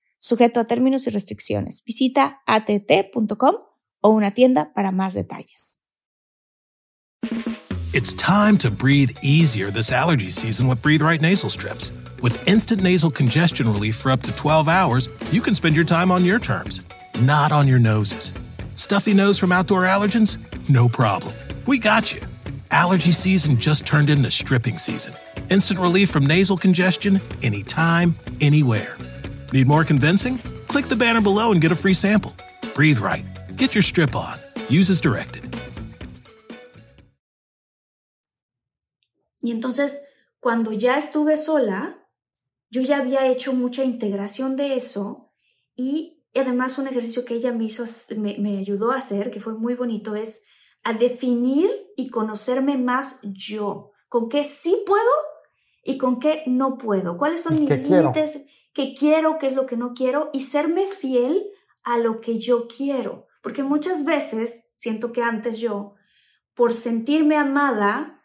sujeto 0.21 0.59
a 0.59 0.65
términos 0.65 1.07
y 1.07 1.09
restricciones. 1.09 1.83
Visita 1.83 2.41
att.com 2.45 3.55
o 4.01 4.09
una 4.09 4.31
tienda 4.31 4.71
para 4.73 4.91
más 4.91 5.13
detalles. 5.13 5.79
It's 7.93 8.13
time 8.13 8.57
to 8.59 8.71
breathe 8.71 9.11
easier 9.21 9.69
this 9.69 9.91
allergy 9.91 10.31
season 10.31 10.69
with 10.69 10.81
Breathe 10.81 11.01
Right 11.01 11.21
nasal 11.21 11.49
strips. 11.49 11.91
With 12.21 12.47
instant 12.47 12.81
nasal 12.81 13.11
congestion 13.11 13.67
relief 13.67 13.97
for 13.97 14.11
up 14.11 14.21
to 14.21 14.31
12 14.31 14.69
hours, 14.69 15.09
you 15.31 15.41
can 15.41 15.53
spend 15.53 15.75
your 15.75 15.83
time 15.83 16.09
on 16.09 16.23
your 16.23 16.39
terms, 16.39 16.81
not 17.21 17.51
on 17.51 17.67
your 17.67 17.79
noses. 17.79 18.31
Stuffy 18.75 19.13
nose 19.13 19.37
from 19.37 19.51
outdoor 19.51 19.81
allergens? 19.81 20.37
No 20.69 20.87
problem. 20.87 21.33
We 21.67 21.79
got 21.79 22.13
you. 22.13 22.21
Allergy 22.71 23.11
season 23.11 23.57
just 23.59 23.85
turned 23.85 24.09
into 24.09 24.31
stripping 24.31 24.77
season. 24.77 25.13
Instant 25.49 25.79
relief 25.79 26.09
from 26.09 26.25
nasal 26.25 26.55
congestion 26.55 27.19
anytime, 27.43 28.15
anywhere. 28.39 28.95
Need 29.53 29.67
more 29.67 29.83
convincing? 29.83 30.37
Click 30.67 30.87
the 30.87 30.95
banner 30.95 31.21
below 31.21 31.51
and 31.51 31.61
get 31.61 31.71
a 31.71 31.75
free 31.75 31.93
sample. 31.93 32.33
Breathe 32.73 32.99
right. 32.99 33.25
Get 33.57 33.75
your 33.75 33.83
strip 33.83 34.15
on. 34.15 34.39
Use 34.69 34.89
as 34.89 35.01
directed. 35.01 35.43
Y 39.43 39.51
entonces, 39.51 40.03
cuando 40.39 40.71
ya 40.71 40.97
estuve 40.97 41.35
sola, 41.35 41.97
yo 42.69 42.81
ya 42.81 42.99
había 42.99 43.27
hecho 43.27 43.53
mucha 43.53 43.83
integración 43.83 44.55
de 44.55 44.75
eso 44.75 45.31
y 45.75 46.23
además 46.35 46.77
un 46.77 46.87
ejercicio 46.87 47.25
que 47.25 47.33
ella 47.33 47.51
me 47.51 47.65
hizo, 47.65 47.85
me, 48.15 48.37
me 48.37 48.59
ayudó 48.59 48.91
a 48.91 48.97
hacer, 48.97 49.31
que 49.31 49.39
fue 49.39 49.53
muy 49.53 49.73
bonito, 49.73 50.15
es 50.15 50.45
a 50.83 50.93
definir 50.93 51.69
y 51.97 52.09
conocerme 52.09 52.77
más 52.77 53.19
yo, 53.23 53.91
con 54.07 54.29
qué 54.29 54.43
sí 54.43 54.77
puedo 54.85 55.11
y 55.83 55.97
con 55.97 56.19
qué 56.19 56.43
no 56.45 56.77
puedo, 56.77 57.17
cuáles 57.17 57.41
son 57.41 57.59
mis 57.59 57.69
límites 57.69 58.45
qué 58.73 58.95
quiero, 58.97 59.37
qué 59.39 59.47
es 59.47 59.55
lo 59.55 59.65
que 59.65 59.77
no 59.77 59.93
quiero 59.93 60.29
y 60.33 60.41
serme 60.41 60.85
fiel 60.85 61.43
a 61.83 61.97
lo 61.97 62.21
que 62.21 62.39
yo 62.39 62.67
quiero. 62.67 63.27
Porque 63.41 63.63
muchas 63.63 64.05
veces 64.05 64.71
siento 64.75 65.11
que 65.11 65.23
antes 65.23 65.59
yo, 65.59 65.93
por 66.53 66.73
sentirme 66.73 67.35
amada, 67.35 68.15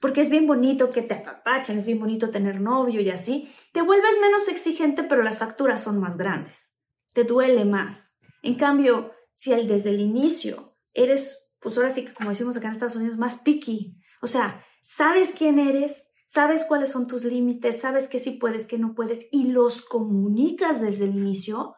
porque 0.00 0.20
es 0.20 0.30
bien 0.30 0.46
bonito 0.46 0.90
que 0.90 1.02
te 1.02 1.14
apapachen, 1.14 1.78
es 1.78 1.86
bien 1.86 1.98
bonito 1.98 2.30
tener 2.30 2.60
novio 2.60 3.00
y 3.00 3.10
así, 3.10 3.52
te 3.72 3.82
vuelves 3.82 4.18
menos 4.20 4.48
exigente, 4.48 5.02
pero 5.02 5.22
las 5.22 5.38
facturas 5.38 5.82
son 5.82 6.00
más 6.00 6.16
grandes. 6.16 6.80
Te 7.14 7.24
duele 7.24 7.64
más. 7.64 8.18
En 8.42 8.56
cambio, 8.56 9.12
si 9.32 9.52
el, 9.52 9.68
desde 9.68 9.90
el 9.90 10.00
inicio 10.00 10.76
eres, 10.94 11.56
pues 11.60 11.76
ahora 11.76 11.90
sí 11.90 12.04
que 12.04 12.14
como 12.14 12.30
decimos 12.30 12.56
acá 12.56 12.68
en 12.68 12.72
Estados 12.74 12.96
Unidos, 12.96 13.18
más 13.18 13.36
picky, 13.38 13.94
o 14.22 14.26
sea, 14.26 14.64
sabes 14.82 15.34
quién 15.36 15.58
eres, 15.58 16.14
sabes 16.26 16.64
cuáles 16.64 16.90
son 16.90 17.06
tus 17.06 17.24
límites, 17.24 17.80
sabes 17.80 18.08
que 18.08 18.18
sí 18.18 18.32
puedes, 18.32 18.66
que 18.66 18.78
no 18.78 18.94
puedes 18.94 19.28
y 19.32 19.44
los 19.44 19.82
comunicas 19.82 20.80
desde 20.80 21.04
el 21.04 21.16
inicio, 21.16 21.76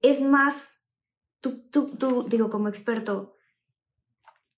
es 0.00 0.20
más, 0.20 0.88
tú, 1.40 1.68
tú, 1.70 1.96
tú 1.96 2.26
digo 2.28 2.48
como 2.48 2.68
experto, 2.68 3.34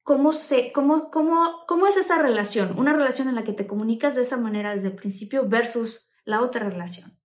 ¿cómo, 0.03 0.33
se, 0.33 0.73
cómo, 0.73 1.11
cómo, 1.11 1.65
¿cómo 1.67 1.87
es 1.87 1.97
esa 1.97 2.21
relación? 2.21 2.79
Una 2.79 2.93
relación 2.93 3.29
en 3.29 3.35
la 3.35 3.45
que 3.45 3.53
te 3.53 3.67
comunicas 3.67 4.15
de 4.15 4.23
esa 4.23 4.37
manera 4.37 4.75
desde 4.75 4.89
el 4.89 4.97
principio 4.97 5.49
versus 5.49 6.09
la 6.25 6.43
otra 6.43 6.69
relación. 6.69 7.17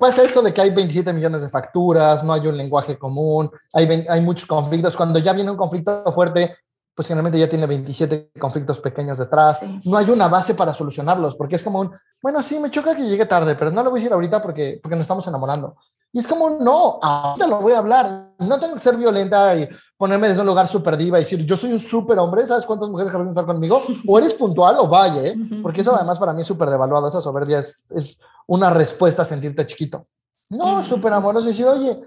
Pasa 0.00 0.22
esto 0.22 0.42
de 0.42 0.52
que 0.52 0.60
hay 0.60 0.70
27 0.70 1.12
millones 1.12 1.42
de 1.42 1.48
facturas, 1.48 2.24
no 2.24 2.32
hay 2.32 2.46
un 2.46 2.56
lenguaje 2.56 2.98
común, 2.98 3.50
hay, 3.72 4.06
hay 4.08 4.20
muchos 4.20 4.46
conflictos. 4.46 4.96
Cuando 4.96 5.18
ya 5.18 5.32
viene 5.32 5.50
un 5.50 5.56
conflicto 5.56 6.04
fuerte, 6.12 6.56
pues 6.96 7.08
generalmente 7.08 7.38
ya 7.38 7.48
tiene 7.48 7.66
27 7.66 8.30
conflictos 8.40 8.80
pequeños 8.80 9.18
detrás. 9.18 9.60
No 9.84 9.98
hay 9.98 10.08
una 10.08 10.28
base 10.28 10.54
para 10.54 10.72
solucionarlos, 10.72 11.36
porque 11.36 11.56
es 11.56 11.62
como 11.62 11.80
un, 11.80 11.92
bueno, 12.22 12.42
sí, 12.42 12.58
me 12.58 12.70
choca 12.70 12.96
que 12.96 13.06
llegue 13.06 13.26
tarde, 13.26 13.54
pero 13.54 13.70
no 13.70 13.82
lo 13.82 13.90
voy 13.90 14.00
a 14.00 14.00
decir 14.00 14.14
ahorita 14.14 14.40
porque, 14.40 14.80
porque 14.82 14.96
nos 14.96 15.02
estamos 15.02 15.26
enamorando. 15.26 15.76
Y 16.10 16.20
es 16.20 16.26
como, 16.26 16.48
no, 16.48 16.98
ahorita 17.02 17.46
lo 17.48 17.60
voy 17.60 17.74
a 17.74 17.78
hablar. 17.80 18.32
no 18.38 18.58
tengo 18.58 18.72
que 18.72 18.80
ser 18.80 18.96
violenta 18.96 19.54
y 19.56 19.68
ponerme 19.98 20.28
desde 20.28 20.40
un 20.40 20.46
lugar 20.46 20.66
súper 20.66 20.96
diva 20.96 21.18
y 21.18 21.22
decir, 21.22 21.44
yo 21.44 21.54
soy 21.54 21.72
un 21.72 21.80
súper 21.80 22.18
hombre, 22.18 22.46
¿sabes 22.46 22.64
cuántas 22.64 22.88
mujeres 22.88 23.12
quieren 23.12 23.28
estar 23.28 23.44
conmigo? 23.44 23.82
O 24.08 24.18
eres 24.18 24.32
puntual 24.32 24.76
o 24.78 24.88
vaya, 24.88 25.22
¿eh? 25.22 25.36
porque 25.62 25.82
eso 25.82 25.94
además 25.94 26.18
para 26.18 26.32
mí 26.32 26.40
es 26.40 26.46
súper 26.46 26.70
devaluado, 26.70 27.08
esa 27.08 27.20
soberbia 27.20 27.58
es, 27.58 27.84
es, 27.90 28.18
una 28.46 28.70
respuesta 28.70 29.20
a 29.20 29.24
sentirte 29.26 29.66
chiquito. 29.66 30.06
No, 30.48 30.82
súper 30.82 31.12
amoroso, 31.12 31.48
decir, 31.48 31.66
oye, 31.66 32.00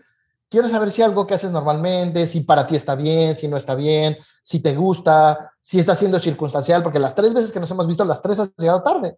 quiero 0.49 0.67
saber 0.67 0.91
si 0.91 1.01
algo 1.01 1.25
que 1.25 1.35
haces 1.35 1.51
normalmente, 1.51 2.25
si 2.25 2.41
para 2.41 2.65
ti 2.65 2.75
está 2.75 2.95
bien, 2.95 3.35
si 3.35 3.47
no 3.47 3.57
está 3.57 3.75
bien, 3.75 4.17
si 4.41 4.61
te 4.61 4.75
gusta, 4.75 5.53
si 5.61 5.79
está 5.79 5.95
siendo 5.95 6.19
circunstancial, 6.19 6.83
porque 6.83 6.99
las 6.99 7.15
tres 7.15 7.33
veces 7.33 7.51
que 7.51 7.59
nos 7.59 7.71
hemos 7.71 7.87
visto, 7.87 8.03
las 8.03 8.21
tres 8.21 8.39
has 8.39 8.51
llegado 8.57 8.81
tarde. 8.81 9.17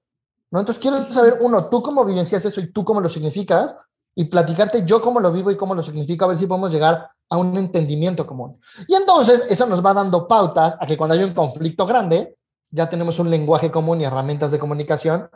¿no? 0.51 0.59
Entonces 0.59 0.81
quiero 0.81 1.11
saber, 1.11 1.37
uno, 1.41 1.65
tú 1.65 1.81
cómo 1.81 2.03
vivencias 2.03 2.43
eso 2.45 2.59
y 2.59 2.71
tú 2.71 2.83
cómo 2.83 2.99
lo 2.99 3.09
significas, 3.09 3.77
y 4.13 4.25
platicarte 4.25 4.85
yo 4.85 5.01
cómo 5.01 5.19
lo 5.19 5.31
vivo 5.31 5.51
y 5.51 5.55
cómo 5.55 5.73
lo 5.73 5.81
significo, 5.81 6.25
a 6.25 6.27
ver 6.27 6.37
si 6.37 6.45
podemos 6.45 6.71
llegar 6.71 7.09
a 7.29 7.37
un 7.37 7.57
entendimiento 7.57 8.27
común. 8.27 8.59
Y 8.87 8.95
entonces 8.95 9.45
eso 9.49 9.65
nos 9.65 9.83
va 9.83 9.93
dando 9.93 10.27
pautas 10.27 10.75
a 10.79 10.85
que 10.85 10.97
cuando 10.97 11.15
hay 11.15 11.23
un 11.23 11.33
conflicto 11.33 11.85
grande, 11.85 12.35
ya 12.69 12.89
tenemos 12.89 13.19
un 13.19 13.29
lenguaje 13.29 13.71
común 13.71 14.01
y 14.01 14.03
herramientas 14.03 14.51
de 14.51 14.59
comunicación 14.59 15.29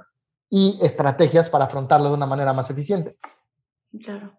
y 0.50 0.78
estrategias 0.82 1.50
para 1.50 1.66
afrontarlo 1.66 2.10
de 2.10 2.16
una 2.16 2.26
manera 2.26 2.52
más 2.52 2.70
eficiente. 2.70 3.18
Claro. 4.04 4.34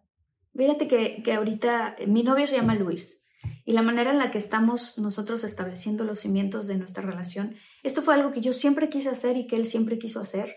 Fíjate 0.57 0.88
que, 0.88 1.22
que 1.22 1.34
ahorita 1.34 1.96
mi 2.07 2.22
novio 2.22 2.46
se 2.46 2.57
llama 2.57 2.74
Luis 2.74 3.26
y 3.64 3.72
la 3.72 3.82
manera 3.82 4.11
en 4.11 4.18
la 4.18 4.30
que 4.30 4.38
estamos 4.38 4.98
nosotros 4.98 5.44
estableciendo 5.44 6.04
los 6.04 6.20
cimientos 6.20 6.66
de 6.66 6.78
nuestra 6.78 7.02
relación, 7.02 7.57
esto 7.82 8.02
fue 8.02 8.14
algo 8.14 8.32
que 8.32 8.40
yo 8.40 8.52
siempre 8.52 8.88
quise 8.88 9.11
hacer 9.11 9.36
y 9.36 9.46
que 9.46 9.57
él 9.57 9.66
siempre 9.66 9.98
quiso 9.98 10.20
hacer, 10.20 10.57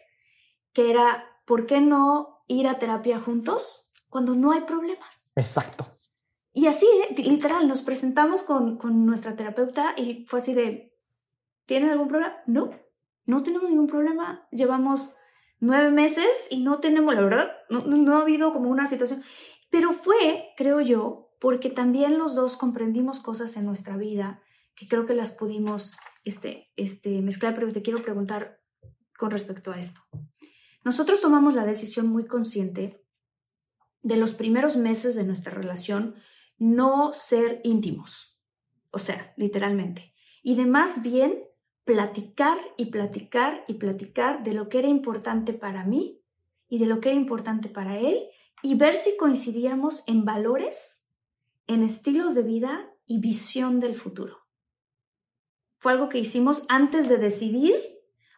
que 0.73 0.89
era, 0.89 1.25
¿por 1.45 1.65
qué 1.65 1.81
no 1.81 2.43
ir 2.47 2.67
a 2.67 2.79
terapia 2.79 3.19
juntos 3.19 3.89
cuando 4.09 4.35
no 4.35 4.51
hay 4.51 4.61
problemas? 4.61 5.31
Exacto. 5.35 5.85
Y 6.53 6.67
así, 6.67 6.85
¿eh? 6.85 7.15
literal, 7.23 7.67
nos 7.67 7.81
presentamos 7.81 8.43
con, 8.43 8.77
con 8.77 9.05
nuestra 9.05 9.35
terapeuta 9.35 9.93
y 9.97 10.25
fue 10.27 10.39
así 10.39 10.53
de, 10.53 10.95
¿tienen 11.65 11.89
algún 11.89 12.07
problema? 12.07 12.37
No, 12.47 12.71
no 13.25 13.43
tenemos 13.43 13.69
ningún 13.69 13.87
problema. 13.87 14.47
Llevamos 14.51 15.15
nueve 15.59 15.91
meses 15.91 16.47
y 16.49 16.63
no 16.63 16.79
tenemos, 16.79 17.13
la 17.15 17.21
verdad, 17.21 17.51
no, 17.69 17.81
no 17.81 18.17
ha 18.17 18.21
habido 18.21 18.53
como 18.53 18.69
una 18.69 18.87
situación. 18.87 19.23
Pero 19.69 19.93
fue, 19.93 20.49
creo 20.57 20.81
yo, 20.81 21.31
porque 21.39 21.69
también 21.69 22.17
los 22.17 22.35
dos 22.35 22.57
comprendimos 22.57 23.19
cosas 23.19 23.55
en 23.57 23.65
nuestra 23.65 23.97
vida 23.97 24.41
que 24.75 24.87
creo 24.87 25.05
que 25.05 25.13
las 25.13 25.31
pudimos 25.31 25.93
este, 26.23 26.71
este, 26.75 27.21
mezclar, 27.21 27.55
pero 27.55 27.71
te 27.71 27.81
quiero 27.81 28.01
preguntar 28.01 28.61
con 29.17 29.31
respecto 29.31 29.71
a 29.71 29.79
esto. 29.79 30.01
Nosotros 30.83 31.21
tomamos 31.21 31.53
la 31.53 31.65
decisión 31.65 32.07
muy 32.07 32.25
consciente 32.25 33.03
de 34.01 34.15
los 34.15 34.33
primeros 34.33 34.77
meses 34.77 35.15
de 35.15 35.25
nuestra 35.25 35.53
relación 35.53 36.15
no 36.57 37.13
ser 37.13 37.61
íntimos, 37.63 38.39
o 38.91 38.99
sea, 38.99 39.33
literalmente, 39.37 40.13
y 40.41 40.55
de 40.55 40.65
más 40.65 41.03
bien 41.03 41.43
platicar 41.83 42.57
y 42.77 42.85
platicar 42.85 43.65
y 43.67 43.75
platicar 43.75 44.43
de 44.43 44.53
lo 44.53 44.69
que 44.69 44.79
era 44.79 44.87
importante 44.87 45.53
para 45.53 45.85
mí 45.85 46.21
y 46.67 46.79
de 46.79 46.85
lo 46.85 47.01
que 47.01 47.09
era 47.09 47.17
importante 47.17 47.67
para 47.67 47.97
él 47.97 48.29
y 48.61 48.75
ver 48.75 48.95
si 48.95 49.15
coincidíamos 49.17 50.03
en 50.07 50.25
valores, 50.25 51.09
en 51.67 51.83
estilos 51.83 52.35
de 52.35 52.43
vida 52.43 52.93
y 53.05 53.19
visión 53.19 53.79
del 53.79 53.95
futuro. 53.95 54.37
Fue 55.77 55.93
algo 55.93 56.09
que 56.09 56.19
hicimos 56.19 56.65
antes 56.67 57.07
de 57.07 57.17
decidir, 57.17 57.75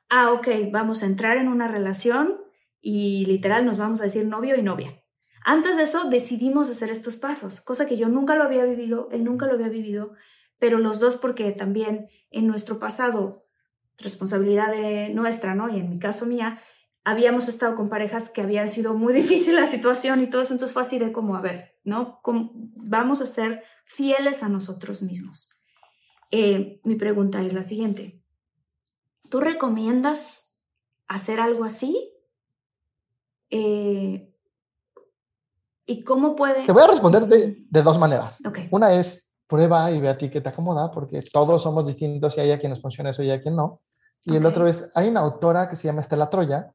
ah, 0.09 0.31
ok, 0.31 0.47
vamos 0.71 1.01
a 1.01 1.07
entrar 1.07 1.37
en 1.37 1.47
una 1.47 1.67
relación 1.67 2.39
y 2.79 3.25
literal 3.25 3.65
nos 3.65 3.77
vamos 3.77 4.01
a 4.01 4.05
decir 4.05 4.25
novio 4.25 4.55
y 4.55 4.61
novia. 4.61 5.03
Antes 5.43 5.75
de 5.75 5.83
eso 5.83 6.09
decidimos 6.09 6.69
hacer 6.69 6.91
estos 6.91 7.15
pasos, 7.15 7.61
cosa 7.61 7.87
que 7.87 7.97
yo 7.97 8.09
nunca 8.09 8.35
lo 8.35 8.43
había 8.43 8.63
vivido, 8.65 9.09
él 9.11 9.23
nunca 9.23 9.47
lo 9.47 9.53
había 9.53 9.69
vivido, 9.69 10.13
pero 10.59 10.77
los 10.77 10.99
dos 10.99 11.15
porque 11.15 11.51
también 11.51 12.09
en 12.29 12.45
nuestro 12.45 12.77
pasado, 12.77 13.47
responsabilidad 13.97 14.71
de 14.71 15.09
nuestra, 15.09 15.55
¿no? 15.55 15.69
Y 15.69 15.79
en 15.79 15.89
mi 15.89 15.97
caso 15.97 16.27
mía, 16.27 16.61
habíamos 17.03 17.47
estado 17.47 17.75
con 17.75 17.89
parejas 17.89 18.29
que 18.29 18.41
había 18.41 18.65
sido 18.67 18.93
muy 18.93 19.13
difícil 19.21 19.55
la 19.55 19.67
situación 19.67 20.21
y 20.21 20.27
todo 20.27 20.41
eso, 20.41 20.53
entonces 20.53 20.73
fue 20.73 20.83
así 20.83 20.99
de 20.99 21.11
como, 21.11 21.35
a 21.35 21.41
ver, 21.41 21.75
¿no? 21.83 22.21
vamos 22.23 23.21
a 23.21 23.25
ser 23.25 23.63
fieles 23.85 24.43
a 24.43 24.49
nosotros 24.49 25.01
mismos. 25.01 25.49
Eh, 26.31 26.79
mi 26.83 26.95
pregunta 26.95 27.41
es 27.41 27.53
la 27.53 27.63
siguiente. 27.63 28.21
¿Tú 29.29 29.39
recomiendas 29.41 30.57
hacer 31.07 31.39
algo 31.39 31.63
así? 31.63 32.13
Eh, 33.49 34.33
¿Y 35.85 36.03
cómo 36.03 36.35
puede...? 36.35 36.65
Te 36.65 36.71
voy 36.71 36.83
a 36.83 36.87
responder 36.87 37.27
de, 37.27 37.81
dos 37.81 37.99
maneras. 37.99 38.41
Una 38.71 38.93
es 38.93 39.33
prueba 39.47 39.91
y 39.91 39.99
ve 39.99 40.07
a 40.07 40.17
ti 40.17 40.29
qué 40.29 40.39
te 40.39 40.49
acomoda, 40.49 40.89
porque 40.91 41.21
todos 41.21 41.61
somos 41.61 41.85
distintos 41.85 42.37
y 42.37 42.41
hay 42.41 42.51
a 42.51 42.59
quien 42.59 42.69
nos 42.69 42.81
funciona 42.81 43.09
eso 43.09 43.23
y 43.23 43.31
a 43.31 43.41
quien 43.41 43.57
no. 43.57 43.81
Y 44.23 44.35
el 44.37 44.45
otro 44.45 44.67
es, 44.67 44.91
hay 44.95 45.09
una 45.09 45.19
autora 45.19 45.67
que 45.69 45.75
se 45.75 45.87
llama 45.87 46.01
Estela 46.01 46.29
Troya, 46.29 46.71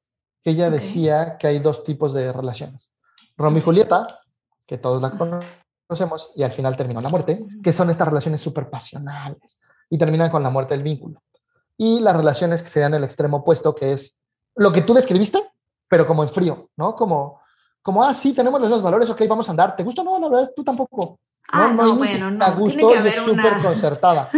que 0.47 0.53
ella 0.53 0.71
decía 0.71 1.39
que 1.39 1.49
hay 1.49 1.59
dos 1.59 1.83
tipos 1.83 2.15
de 2.15 2.33
relaciones. 2.33 2.93
Romeo 3.37 3.59
y 3.59 3.63
Julieta, 3.63 4.07
que 4.65 4.79
todos 4.79 5.03
la 5.03 5.11
conocemos, 5.11 6.31
y 6.37 6.45
al 6.45 6.53
final 6.53 6.77
terminó 6.77 7.01
la 7.01 7.09
muerte, 7.09 7.45
que 7.61 7.73
son 7.73 7.91
estas 7.91 8.07
relaciones 8.07 8.43
súper 8.43 8.71
pasionales 8.71 9.61
y 9.91 9.99
terminan 9.99 10.31
con 10.31 10.45
la 10.45 10.51
muerte 10.51 10.75
del 10.75 10.85
vínculo. 10.85 11.21
Y 11.77 11.99
las 11.99 12.17
relaciones 12.17 12.63
que 12.63 12.69
serían 12.69 12.95
el 12.95 13.03
extremo 13.03 13.39
opuesto, 13.39 13.75
que 13.75 13.91
es 13.91 14.21
lo 14.55 14.71
que 14.71 14.83
tú 14.83 14.95
describiste, 14.95 15.43
pero 15.89 16.07
como 16.07 16.23
en 16.23 16.29
frío, 16.29 16.71
¿no? 16.77 16.95
Como, 16.95 17.41
como 17.83 18.05
ah, 18.05 18.15
sí, 18.15 18.33
tenemos 18.33 18.61
los 18.61 18.69
mismos 18.69 18.85
valores, 18.85 19.11
ok, 19.11 19.23
vamos 19.29 19.49
a 19.49 19.51
andar. 19.51 19.75
¿Te 19.75 19.83
gusta? 19.83 20.05
No, 20.05 20.17
la 20.21 20.29
verdad, 20.29 20.45
es 20.45 20.55
tú 20.55 20.63
tampoco. 20.63 21.19
Ah, 21.51 21.73
no, 21.75 21.87
no, 21.87 21.97
bueno, 21.97 22.31
no. 22.31 22.45
A 22.45 22.51
gusto 22.53 22.95
y 22.95 23.09
es 23.09 23.17
súper 23.17 23.61
concertada. 23.61 24.31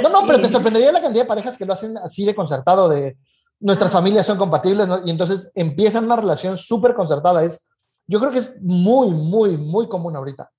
No, 0.00 0.10
no, 0.10 0.26
pero 0.28 0.40
te 0.40 0.48
sorprendería 0.48 0.92
la 0.92 1.02
cantidad 1.02 1.24
de 1.24 1.28
parejas 1.28 1.56
que 1.56 1.66
lo 1.66 1.72
hacen 1.72 1.96
así 1.98 2.24
de 2.24 2.36
concertado, 2.36 2.88
de 2.88 3.16
nuestras 3.60 3.92
familias 3.92 4.26
son 4.26 4.38
compatibles, 4.38 4.88
y 5.04 5.10
entonces 5.10 5.50
empiezan 5.54 6.04
una 6.04 6.16
relación 6.16 6.56
súper 6.56 6.94
concertada. 6.94 7.44
Es, 7.44 7.68
yo 8.06 8.18
creo 8.20 8.30
que 8.30 8.38
es 8.38 8.62
muy, 8.62 9.10
muy, 9.10 9.56
muy 9.56 9.88
común 9.88 10.16
ahorita. 10.16 10.50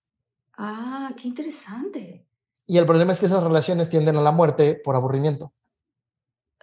Ah, 0.58 1.12
qué 1.16 1.28
interesante. 1.28 2.28
Y 2.66 2.78
el 2.78 2.86
problema 2.86 3.12
es 3.12 3.20
que 3.20 3.28
esas 3.28 3.44
relaciones 3.44 3.90
tienden 3.90 4.18
a 4.18 4.22
la 4.22 4.32
muerte 4.32 4.80
por 4.84 4.96
aburrimiento. 4.96 5.54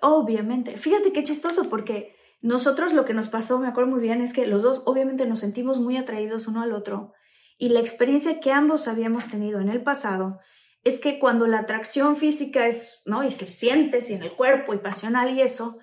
Obviamente. 0.02 0.72
Fíjate 0.72 1.12
qué 1.12 1.24
chistoso, 1.24 1.70
porque 1.70 2.14
nosotros 2.42 2.92
lo 2.92 3.04
que 3.04 3.14
nos 3.14 3.28
pasó, 3.28 3.58
me 3.58 3.68
acuerdo 3.68 3.90
muy 3.90 4.00
bien, 4.00 4.20
es 4.20 4.32
que 4.32 4.46
los 4.46 4.62
dos 4.62 4.82
obviamente 4.84 5.26
nos 5.26 5.38
sentimos 5.38 5.78
muy 5.80 5.96
atraídos 5.96 6.46
uno 6.46 6.60
al 6.60 6.72
otro 6.72 7.12
y 7.56 7.68
la 7.70 7.80
experiencia 7.80 8.40
que 8.40 8.52
ambos 8.52 8.88
habíamos 8.88 9.28
tenido 9.28 9.60
en 9.60 9.68
el 9.68 9.82
pasado 9.82 10.40
es 10.82 11.00
que 11.00 11.18
cuando 11.18 11.46
la 11.46 11.60
atracción 11.60 12.16
física 12.16 12.66
es, 12.66 13.02
¿no? 13.06 13.24
Y 13.24 13.30
se 13.30 13.46
sientes 13.46 14.10
y 14.10 14.14
en 14.14 14.22
el 14.22 14.32
cuerpo 14.32 14.74
y 14.74 14.78
pasional 14.78 15.34
y 15.34 15.40
eso, 15.40 15.78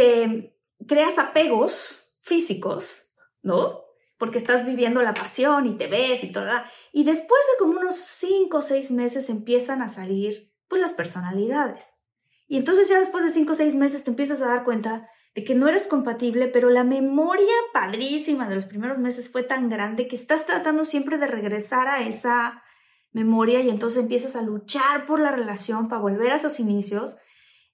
te 0.00 0.56
creas 0.86 1.18
apegos 1.18 2.16
físicos, 2.22 3.12
¿no? 3.42 3.82
Porque 4.18 4.38
estás 4.38 4.64
viviendo 4.64 5.02
la 5.02 5.12
pasión 5.12 5.66
y 5.66 5.76
te 5.76 5.88
ves 5.88 6.24
y 6.24 6.32
todo. 6.32 6.46
Y 6.90 7.04
después 7.04 7.40
de 7.52 7.58
como 7.58 7.78
unos 7.78 7.96
cinco 7.96 8.58
o 8.58 8.62
seis 8.62 8.90
meses 8.90 9.28
empiezan 9.28 9.82
a 9.82 9.90
salir, 9.90 10.54
pues, 10.68 10.80
las 10.80 10.94
personalidades. 10.94 11.98
Y 12.48 12.56
entonces 12.56 12.88
ya 12.88 12.98
después 12.98 13.24
de 13.24 13.30
cinco 13.30 13.52
o 13.52 13.54
seis 13.54 13.74
meses 13.74 14.04
te 14.04 14.10
empiezas 14.10 14.40
a 14.40 14.48
dar 14.48 14.64
cuenta 14.64 15.06
de 15.34 15.44
que 15.44 15.54
no 15.54 15.68
eres 15.68 15.86
compatible, 15.86 16.48
pero 16.48 16.70
la 16.70 16.82
memoria 16.82 17.54
padrísima 17.74 18.48
de 18.48 18.54
los 18.54 18.64
primeros 18.64 18.96
meses 18.96 19.30
fue 19.30 19.42
tan 19.42 19.68
grande 19.68 20.08
que 20.08 20.16
estás 20.16 20.46
tratando 20.46 20.86
siempre 20.86 21.18
de 21.18 21.26
regresar 21.26 21.88
a 21.88 22.00
esa 22.00 22.62
memoria 23.12 23.60
y 23.60 23.68
entonces 23.68 23.98
empiezas 23.98 24.34
a 24.34 24.40
luchar 24.42 25.04
por 25.04 25.20
la 25.20 25.30
relación 25.30 25.88
para 25.88 26.00
volver 26.00 26.32
a 26.32 26.36
esos 26.36 26.58
inicios. 26.58 27.18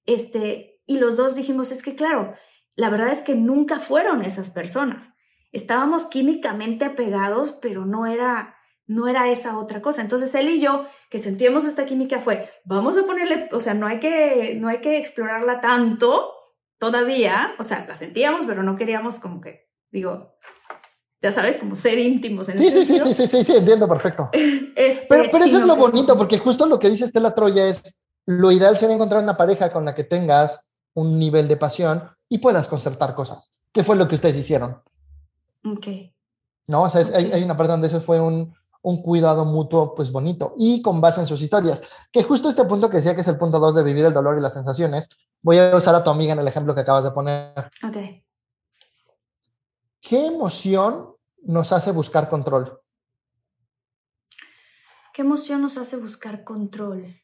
Este, 0.06 0.75
y 0.86 0.98
los 0.98 1.16
dos 1.16 1.34
dijimos, 1.34 1.72
es 1.72 1.82
que 1.82 1.94
claro, 1.94 2.34
la 2.74 2.90
verdad 2.90 3.10
es 3.10 3.20
que 3.20 3.34
nunca 3.34 3.78
fueron 3.78 4.22
esas 4.22 4.50
personas. 4.50 5.14
Estábamos 5.52 6.04
químicamente 6.06 6.84
apegados, 6.84 7.52
pero 7.60 7.86
no 7.86 8.06
era 8.06 8.56
no 8.86 9.08
era 9.08 9.30
esa 9.30 9.58
otra 9.58 9.82
cosa. 9.82 10.00
Entonces 10.00 10.34
él 10.34 10.48
y 10.48 10.60
yo 10.60 10.84
que 11.10 11.18
sentíamos 11.18 11.64
esta 11.64 11.86
química 11.86 12.20
fue, 12.20 12.48
vamos 12.64 12.96
a 12.96 13.04
ponerle, 13.04 13.48
o 13.52 13.60
sea, 13.60 13.74
no 13.74 13.86
hay 13.86 13.98
que 13.98 14.56
no 14.60 14.68
hay 14.68 14.80
que 14.80 14.98
explorarla 14.98 15.60
tanto, 15.60 16.32
todavía, 16.78 17.54
o 17.58 17.62
sea, 17.62 17.84
la 17.88 17.96
sentíamos, 17.96 18.46
pero 18.46 18.62
no 18.62 18.76
queríamos 18.76 19.18
como 19.18 19.40
que, 19.40 19.68
digo, 19.90 20.36
ya 21.22 21.32
sabes, 21.32 21.58
como 21.58 21.74
ser 21.74 21.98
íntimos. 21.98 22.48
En 22.48 22.56
sí, 22.56 22.70
sí, 22.70 22.84
sí, 22.84 22.98
sí, 23.00 23.14
sí, 23.14 23.26
sí, 23.26 23.44
sí, 23.44 23.56
entiendo 23.56 23.88
perfecto. 23.88 24.30
Este, 24.76 25.06
pero, 25.08 25.30
pero 25.32 25.44
eso 25.46 25.56
es 25.56 25.64
lo 25.64 25.74
bonito, 25.74 26.18
porque 26.18 26.38
justo 26.38 26.66
lo 26.66 26.78
que 26.78 26.90
dice 26.90 27.06
Estela 27.06 27.34
Troya 27.34 27.66
es, 27.66 28.04
lo 28.26 28.52
ideal 28.52 28.76
sería 28.76 28.94
encontrar 28.94 29.22
una 29.22 29.34
pareja 29.34 29.72
con 29.72 29.86
la 29.86 29.94
que 29.94 30.04
tengas 30.04 30.65
un 30.96 31.18
nivel 31.18 31.46
de 31.46 31.56
pasión 31.56 32.10
y 32.28 32.38
puedas 32.38 32.68
concertar 32.68 33.14
cosas. 33.14 33.60
¿Qué 33.72 33.84
fue 33.84 33.96
lo 33.96 34.08
que 34.08 34.14
ustedes 34.14 34.36
hicieron? 34.36 34.82
Ok. 35.64 35.86
No, 36.66 36.82
o 36.82 36.90
sea, 36.90 37.02
hay, 37.16 37.30
hay, 37.32 37.44
una 37.44 37.56
parte 37.56 37.72
donde 37.72 37.86
eso 37.86 38.00
fue 38.00 38.18
un, 38.20 38.54
un 38.82 39.02
cuidado 39.02 39.44
mutuo, 39.44 39.94
pues 39.94 40.10
bonito, 40.10 40.54
y 40.58 40.80
con 40.80 41.00
base 41.00 41.20
en 41.20 41.26
sus 41.26 41.42
historias. 41.42 41.82
Que 42.10 42.22
justo 42.22 42.48
este 42.48 42.64
punto 42.64 42.88
que 42.88 42.96
decía 42.96 43.14
que 43.14 43.20
es 43.20 43.28
el 43.28 43.36
punto 43.36 43.60
dos 43.60 43.74
de 43.74 43.82
vivir 43.82 44.04
el 44.04 44.14
dolor 44.14 44.38
y 44.38 44.40
las 44.40 44.54
sensaciones, 44.54 45.08
voy 45.42 45.58
a 45.58 45.76
usar 45.76 45.94
a 45.94 46.02
tu 46.02 46.10
amiga 46.10 46.32
en 46.32 46.38
el 46.38 46.48
ejemplo 46.48 46.74
que 46.74 46.80
acabas 46.80 47.04
de 47.04 47.10
poner. 47.10 47.70
Ok. 47.84 47.96
¿Qué 50.00 50.26
emoción 50.26 51.14
nos 51.42 51.72
hace 51.72 51.92
buscar 51.92 52.28
control? 52.28 52.80
¿Qué 55.12 55.22
emoción 55.22 55.62
nos 55.62 55.76
hace 55.76 55.96
buscar 55.96 56.44
control? 56.44 57.20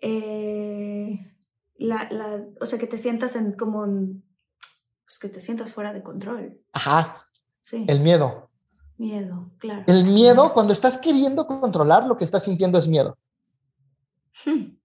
Eh, 0.00 1.35
la, 1.78 2.08
la, 2.10 2.44
o 2.60 2.66
sea, 2.66 2.78
que 2.78 2.86
te 2.86 2.98
sientas 2.98 3.36
en 3.36 3.52
como, 3.52 3.86
pues 5.04 5.18
que 5.20 5.28
te 5.28 5.40
sientas 5.40 5.72
fuera 5.72 5.92
de 5.92 6.02
control. 6.02 6.60
Ajá. 6.72 7.16
Sí. 7.60 7.84
El 7.88 8.00
miedo. 8.00 8.50
Miedo, 8.98 9.50
claro. 9.58 9.84
El 9.86 10.04
miedo, 10.04 10.52
cuando 10.54 10.72
estás 10.72 10.98
queriendo 10.98 11.46
controlar, 11.46 12.06
lo 12.06 12.16
que 12.16 12.24
estás 12.24 12.44
sintiendo 12.44 12.78
es 12.78 12.88
miedo. 12.88 13.18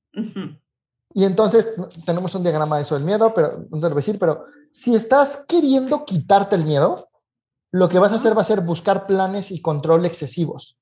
Y 1.14 1.26
entonces 1.26 1.76
tenemos 2.06 2.34
un 2.36 2.44
diagrama 2.44 2.78
de 2.78 2.84
eso 2.84 2.96
del 2.96 3.04
miedo, 3.04 3.34
pero 3.34 3.66
no 3.70 3.80
te 3.80 3.82
lo 3.82 3.90
voy 3.90 3.92
a 3.92 3.96
decir, 3.96 4.18
pero 4.18 4.46
si 4.72 4.96
estás 4.96 5.46
queriendo 5.46 6.06
quitarte 6.06 6.56
el 6.56 6.64
miedo, 6.64 7.10
lo 7.72 7.90
que 7.90 8.00
vas 8.00 8.14
a 8.14 8.16
hacer 8.16 8.36
va 8.36 8.42
a 8.42 8.46
ser 8.46 8.62
buscar 8.62 9.08
planes 9.08 9.52
y 9.52 9.62
control 9.62 10.06
excesivos. 10.06 10.80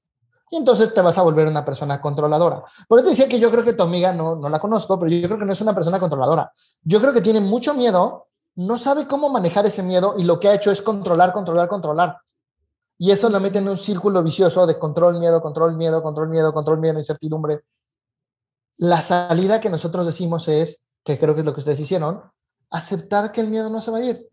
Y 0.52 0.58
entonces 0.58 0.94
te 0.94 1.02
vas 1.02 1.18
a 1.18 1.22
volver 1.22 1.48
una 1.48 1.64
persona 1.64 2.02
controladora. 2.02 2.64
Por 2.88 3.00
eso 3.00 3.10
decía 3.10 3.28
que 3.28 3.40
yo 3.40 3.52
creo 3.52 3.64
que 3.64 3.74
tu 3.74 3.84
amiga 3.84 4.12
no, 4.12 4.36
no 4.36 4.50
la 4.50 4.60
conozco, 4.60 5.00
pero 5.00 5.12
yo 5.12 5.28
creo 5.28 5.40
que 5.40 5.46
no 5.46 5.54
es 5.54 5.62
una 5.62 5.76
persona 5.76 6.00
controladora. 6.00 6.52
Yo 6.82 7.00
creo 7.00 7.14
que 7.14 7.22
tiene 7.22 7.40
mucho 7.40 7.74
miedo, 7.74 8.28
no 8.56 8.78
sabe 8.78 9.08
cómo 9.08 9.30
manejar 9.30 9.66
ese 9.66 9.84
miedo 9.84 10.16
y 10.18 10.24
lo 10.24 10.40
que 10.40 10.50
ha 10.50 10.56
hecho 10.56 10.72
es 10.72 10.82
controlar, 10.82 11.34
controlar, 11.34 11.68
controlar. 11.68 12.18
Y 12.98 13.12
eso 13.12 13.30
la 13.30 13.40
mete 13.40 13.60
en 13.60 13.70
un 13.70 13.78
círculo 13.78 14.22
vicioso 14.22 14.68
de 14.68 14.78
control, 14.78 15.20
miedo, 15.20 15.42
control, 15.42 15.76
miedo, 15.76 16.04
control, 16.04 16.30
miedo, 16.30 16.52
control, 16.52 16.80
miedo, 16.80 16.98
incertidumbre. 16.98 17.62
La 18.78 19.02
salida 19.02 19.62
que 19.62 19.70
nosotros 19.70 20.06
decimos 20.06 20.48
es, 20.48 20.84
que 21.06 21.18
creo 21.18 21.34
que 21.34 21.42
es 21.42 21.46
lo 21.46 21.54
que 21.54 21.60
ustedes 21.60 21.80
hicieron, 21.80 22.22
aceptar 22.70 23.32
que 23.32 23.42
el 23.42 23.50
miedo 23.50 23.70
no 23.70 23.80
se 23.80 23.92
va 23.92 24.00
a 24.00 24.04
ir. 24.04 24.30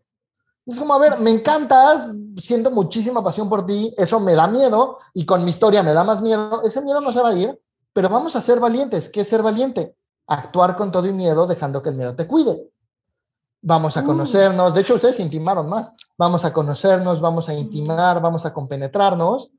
Es 0.67 0.77
como, 0.77 0.93
a 0.93 0.99
ver, 0.99 1.19
me 1.21 1.31
encantas, 1.31 2.09
siento 2.35 2.71
muchísima 2.71 3.23
pasión 3.23 3.47
por 3.47 3.65
ti, 3.65 3.93
eso 3.97 4.19
me 4.19 4.35
da 4.35 4.47
miedo 4.47 4.99
y 5.13 5.25
con 5.25 5.43
mi 5.45 5.49
historia 5.49 5.81
me 5.81 5.93
da 5.93 6.03
más 6.03 6.21
miedo, 6.21 6.61
ese 6.63 6.81
miedo 6.81 6.99
no 6.99 7.13
se 7.13 7.21
va 7.21 7.29
a 7.29 7.33
ir, 7.33 7.57
pero 7.93 8.09
vamos 8.09 8.35
a 8.35 8.41
ser 8.41 8.59
valientes. 8.59 9.09
¿Qué 9.09 9.21
es 9.21 9.29
ser 9.29 9.41
valiente? 9.41 9.95
Actuar 10.27 10.75
con 10.75 10.91
todo 10.91 11.07
y 11.07 11.13
miedo 11.13 11.47
dejando 11.47 11.81
que 11.81 11.89
el 11.89 11.95
miedo 11.95 12.15
te 12.15 12.27
cuide. 12.27 12.69
Vamos 13.61 13.95
a 13.95 14.03
conocernos, 14.03 14.73
de 14.73 14.81
hecho 14.81 14.95
ustedes 14.95 15.15
se 15.15 15.23
intimaron 15.23 15.69
más, 15.69 15.93
vamos 16.17 16.43
a 16.45 16.53
conocernos, 16.53 17.21
vamos 17.21 17.47
a 17.49 17.53
intimar, 17.53 18.21
vamos 18.21 18.45
a 18.45 18.53
compenetrarnos 18.53 19.51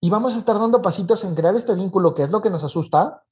y 0.00 0.10
vamos 0.10 0.34
a 0.34 0.38
estar 0.38 0.58
dando 0.58 0.80
pasitos 0.82 1.24
en 1.24 1.34
crear 1.34 1.54
este 1.56 1.74
vínculo 1.74 2.14
que 2.14 2.22
es 2.22 2.30
lo 2.30 2.42
que 2.42 2.50
nos 2.50 2.62
asusta, 2.62 3.24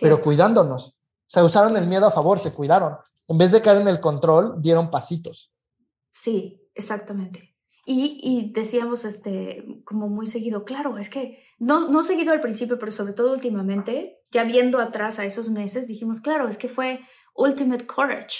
pero 0.00 0.20
cuidándonos. 0.20 0.88
O 0.88 1.28
sea, 1.28 1.44
usaron 1.44 1.76
el 1.76 1.86
miedo 1.86 2.06
a 2.06 2.10
favor, 2.10 2.38
se 2.38 2.52
cuidaron. 2.52 2.98
En 3.26 3.38
vez 3.38 3.50
de 3.50 3.62
caer 3.62 3.78
en 3.78 3.88
el 3.88 4.00
control, 4.00 4.60
dieron 4.60 4.90
pasitos. 4.90 5.50
Sí, 6.16 6.62
exactamente. 6.74 7.52
Y, 7.84 8.18
y, 8.22 8.50
decíamos, 8.54 9.04
este, 9.04 9.66
como 9.84 10.08
muy 10.08 10.26
seguido, 10.26 10.64
claro, 10.64 10.96
es 10.96 11.10
que 11.10 11.44
no, 11.58 11.90
no 11.90 12.02
seguido 12.02 12.32
al 12.32 12.40
principio, 12.40 12.78
pero 12.78 12.90
sobre 12.90 13.12
todo 13.12 13.34
últimamente, 13.34 14.24
ya 14.30 14.42
viendo 14.44 14.80
atrás 14.80 15.18
a 15.18 15.26
esos 15.26 15.50
meses, 15.50 15.86
dijimos, 15.86 16.22
claro, 16.22 16.48
es 16.48 16.56
que 16.56 16.68
fue 16.68 17.00
ultimate 17.34 17.86
courage, 17.86 18.38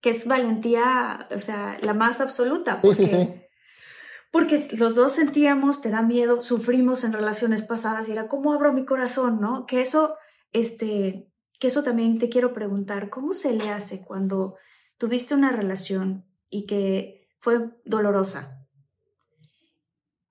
que 0.00 0.10
es 0.10 0.26
valentía, 0.26 1.28
o 1.30 1.38
sea, 1.38 1.78
la 1.82 1.94
más 1.94 2.20
absoluta. 2.20 2.80
Porque, 2.80 3.06
sí, 3.06 3.06
sí, 3.06 3.16
sí. 3.16 3.42
Porque 4.32 4.66
los 4.72 4.96
dos 4.96 5.12
sentíamos, 5.12 5.80
te 5.80 5.90
da 5.90 6.02
miedo, 6.02 6.42
sufrimos 6.42 7.04
en 7.04 7.12
relaciones 7.12 7.62
pasadas 7.62 8.08
y 8.08 8.12
era, 8.12 8.26
¿cómo 8.26 8.52
abro 8.52 8.72
mi 8.72 8.84
corazón? 8.84 9.40
¿No? 9.40 9.66
Que 9.66 9.80
eso, 9.80 10.16
este, 10.52 11.30
que 11.60 11.68
eso 11.68 11.84
también 11.84 12.18
te 12.18 12.28
quiero 12.28 12.52
preguntar, 12.52 13.08
¿cómo 13.08 13.32
se 13.34 13.52
le 13.52 13.70
hace 13.70 14.04
cuando 14.04 14.56
tuviste 14.98 15.36
una 15.36 15.52
relación 15.52 16.26
y 16.54 16.66
que 16.66 17.28
fue 17.40 17.70
dolorosa? 17.84 18.64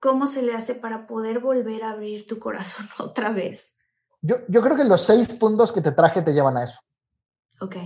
¿Cómo 0.00 0.26
se 0.26 0.40
le 0.40 0.54
hace 0.54 0.74
para 0.74 1.06
poder 1.06 1.38
volver 1.38 1.82
a 1.82 1.90
abrir 1.90 2.26
tu 2.26 2.38
corazón 2.38 2.88
otra 2.98 3.30
vez? 3.30 3.76
Yo, 4.22 4.36
yo 4.48 4.62
creo 4.62 4.74
que 4.74 4.84
los 4.84 5.02
seis 5.02 5.34
puntos 5.34 5.70
que 5.70 5.82
te 5.82 5.92
traje 5.92 6.22
te 6.22 6.32
llevan 6.32 6.56
a 6.56 6.64
eso. 6.64 6.80
Ok. 7.60 7.76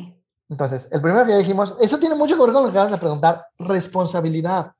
Entonces, 0.49 0.89
el 0.93 1.03
primero 1.03 1.26
que 1.26 1.32
ya 1.32 1.39
dijimos, 1.39 1.74
eso 1.80 1.99
tiene 1.99 2.14
mucho 2.14 2.36
que 2.36 2.43
ver 2.43 2.53
con 2.53 2.64
lo 2.64 2.72
que 2.72 2.78
vas 2.78 2.93
a 2.93 3.01
preguntar, 3.01 3.45
responsabilidad. 3.59 4.72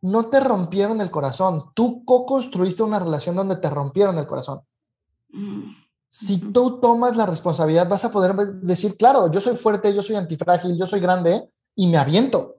No 0.00 0.26
te 0.26 0.40
rompieron 0.40 1.00
el 1.02 1.10
corazón, 1.10 1.70
tú 1.74 2.04
co-construiste 2.06 2.82
una 2.82 2.98
relación 2.98 3.36
donde 3.36 3.56
te 3.56 3.68
rompieron 3.68 4.16
el 4.16 4.26
corazón. 4.26 4.62
Mm. 5.28 5.72
Si 6.08 6.38
tú 6.38 6.80
tomas 6.80 7.16
la 7.16 7.26
responsabilidad, 7.26 7.86
vas 7.86 8.06
a 8.06 8.10
poder 8.10 8.34
decir, 8.34 8.96
claro, 8.96 9.30
yo 9.30 9.42
soy 9.42 9.56
fuerte, 9.56 9.94
yo 9.94 10.02
soy 10.02 10.16
antifrágil, 10.16 10.76
yo 10.78 10.86
soy 10.86 11.00
grande 11.00 11.50
y 11.74 11.86
me 11.86 11.98
aviento. 11.98 12.57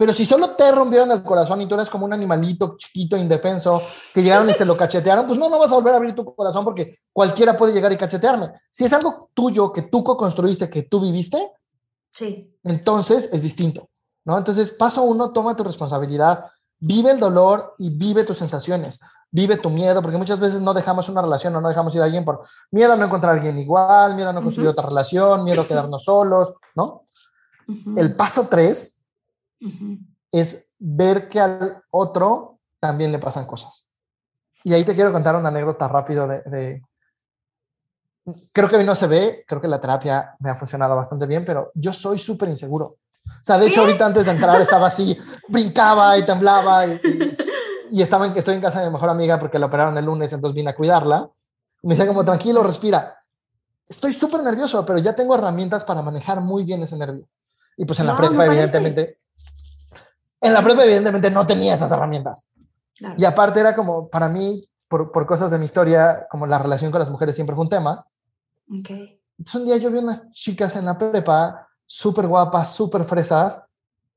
Pero 0.00 0.14
si 0.14 0.24
solo 0.24 0.52
te 0.52 0.72
rompieron 0.72 1.12
el 1.12 1.22
corazón 1.22 1.60
y 1.60 1.68
tú 1.68 1.74
eres 1.74 1.90
como 1.90 2.06
un 2.06 2.12
animalito 2.14 2.74
chiquito, 2.78 3.18
indefenso, 3.18 3.82
que 4.14 4.22
llegaron 4.22 4.48
y 4.48 4.54
se 4.54 4.64
lo 4.64 4.74
cachetearon, 4.74 5.26
pues 5.26 5.38
no, 5.38 5.50
no 5.50 5.58
vas 5.58 5.70
a 5.70 5.74
volver 5.74 5.92
a 5.92 5.98
abrir 5.98 6.14
tu 6.14 6.24
corazón 6.34 6.64
porque 6.64 7.00
cualquiera 7.12 7.54
puede 7.54 7.74
llegar 7.74 7.92
y 7.92 7.98
cachetearme. 7.98 8.50
Si 8.70 8.86
es 8.86 8.92
algo 8.94 9.28
tuyo 9.34 9.70
que 9.70 9.82
tú 9.82 10.02
co-construiste, 10.02 10.70
que 10.70 10.84
tú 10.84 11.02
viviste, 11.02 11.52
sí. 12.10 12.50
entonces 12.64 13.28
es 13.30 13.42
distinto, 13.42 13.90
¿no? 14.24 14.38
Entonces, 14.38 14.70
paso 14.70 15.02
uno, 15.02 15.32
toma 15.32 15.54
tu 15.54 15.64
responsabilidad, 15.64 16.46
vive 16.78 17.10
el 17.10 17.20
dolor 17.20 17.74
y 17.76 17.90
vive 17.90 18.24
tus 18.24 18.38
sensaciones, 18.38 19.00
vive 19.30 19.58
tu 19.58 19.68
miedo, 19.68 20.00
porque 20.00 20.16
muchas 20.16 20.40
veces 20.40 20.62
no 20.62 20.72
dejamos 20.72 21.10
una 21.10 21.20
relación 21.20 21.54
o 21.56 21.60
no 21.60 21.68
dejamos 21.68 21.94
ir 21.94 22.00
a 22.00 22.06
alguien 22.06 22.24
por 22.24 22.40
miedo 22.70 22.94
a 22.94 22.96
no 22.96 23.04
encontrar 23.04 23.34
a 23.34 23.36
alguien 23.36 23.58
igual, 23.58 24.14
miedo 24.14 24.30
a 24.30 24.32
no 24.32 24.42
construir 24.42 24.68
uh 24.68 24.70
-huh. 24.70 24.78
otra 24.78 24.88
relación, 24.88 25.44
miedo 25.44 25.60
a 25.60 25.68
quedarnos 25.68 26.04
solos, 26.04 26.54
¿no? 26.74 27.02
Uh 27.68 27.74
-huh. 27.74 28.00
El 28.00 28.16
paso 28.16 28.48
tres 28.48 28.99
Uh 29.60 29.68
-huh. 29.68 29.98
es 30.32 30.74
ver 30.78 31.28
que 31.28 31.40
al 31.40 31.82
otro 31.90 32.60
también 32.80 33.12
le 33.12 33.18
pasan 33.18 33.46
cosas. 33.46 33.90
Y 34.64 34.72
ahí 34.72 34.84
te 34.84 34.94
quiero 34.94 35.12
contar 35.12 35.36
una 35.36 35.48
anécdota 35.48 35.88
rápido 35.88 36.26
de, 36.26 36.42
de, 36.42 36.82
Creo 38.52 38.68
que 38.68 38.76
hoy 38.76 38.84
no 38.84 38.94
se 38.94 39.06
ve, 39.06 39.44
creo 39.46 39.60
que 39.60 39.68
la 39.68 39.80
terapia 39.80 40.36
me 40.40 40.50
ha 40.50 40.54
funcionado 40.54 40.94
bastante 40.94 41.26
bien, 41.26 41.44
pero 41.44 41.70
yo 41.74 41.92
soy 41.92 42.18
súper 42.18 42.48
inseguro. 42.48 42.98
O 43.26 43.44
sea, 43.44 43.58
de 43.58 43.66
hecho, 43.66 43.80
ahorita 43.80 44.06
antes 44.06 44.26
de 44.26 44.32
entrar 44.32 44.60
estaba 44.60 44.86
así, 44.86 45.16
brincaba 45.48 46.16
y 46.18 46.24
temblaba 46.24 46.86
y, 46.86 46.92
y, 46.92 47.36
y 47.98 48.02
estaba 48.02 48.26
en, 48.26 48.36
estoy 48.36 48.54
en 48.54 48.60
casa 48.60 48.80
de 48.80 48.86
mi 48.86 48.92
mejor 48.92 49.08
amiga 49.08 49.38
porque 49.38 49.58
la 49.58 49.66
operaron 49.66 49.96
el 49.96 50.04
lunes, 50.04 50.32
entonces 50.32 50.54
vine 50.54 50.70
a 50.70 50.76
cuidarla. 50.76 51.30
Me 51.82 51.94
decía 51.94 52.06
como, 52.06 52.24
tranquilo, 52.24 52.62
respira. 52.62 53.16
Estoy 53.88 54.12
súper 54.12 54.42
nervioso, 54.42 54.84
pero 54.84 54.98
ya 54.98 55.14
tengo 55.14 55.34
herramientas 55.34 55.84
para 55.84 56.02
manejar 56.02 56.40
muy 56.40 56.64
bien 56.64 56.82
ese 56.82 56.96
nervio. 56.96 57.26
Y 57.76 57.86
pues 57.86 57.98
en 58.00 58.06
no, 58.06 58.12
la 58.12 58.18
prepa, 58.18 58.46
evidentemente, 58.46 59.19
en 60.40 60.52
la 60.52 60.62
prepa, 60.62 60.84
evidentemente, 60.84 61.30
no 61.30 61.46
tenía 61.46 61.74
esas 61.74 61.92
herramientas. 61.92 62.48
Claro. 62.96 63.14
Y 63.18 63.24
aparte 63.24 63.60
era 63.60 63.74
como, 63.74 64.08
para 64.08 64.28
mí, 64.28 64.62
por, 64.88 65.12
por, 65.12 65.26
cosas 65.26 65.50
de 65.50 65.58
mi 65.58 65.64
historia, 65.64 66.26
como 66.30 66.46
la 66.46 66.58
relación 66.58 66.90
con 66.90 66.98
las 66.98 67.10
mujeres 67.10 67.34
siempre 67.34 67.54
fue 67.54 67.64
un 67.64 67.70
tema. 67.70 68.06
Okay. 68.80 69.20
Entonces 69.38 69.60
un 69.60 69.66
día 69.66 69.76
yo 69.76 69.90
vi 69.90 69.98
unas 69.98 70.30
chicas 70.32 70.76
en 70.76 70.84
la 70.84 70.98
prepa, 70.98 71.66
súper 71.86 72.26
guapas, 72.26 72.72
súper 72.72 73.04
fresas, 73.04 73.62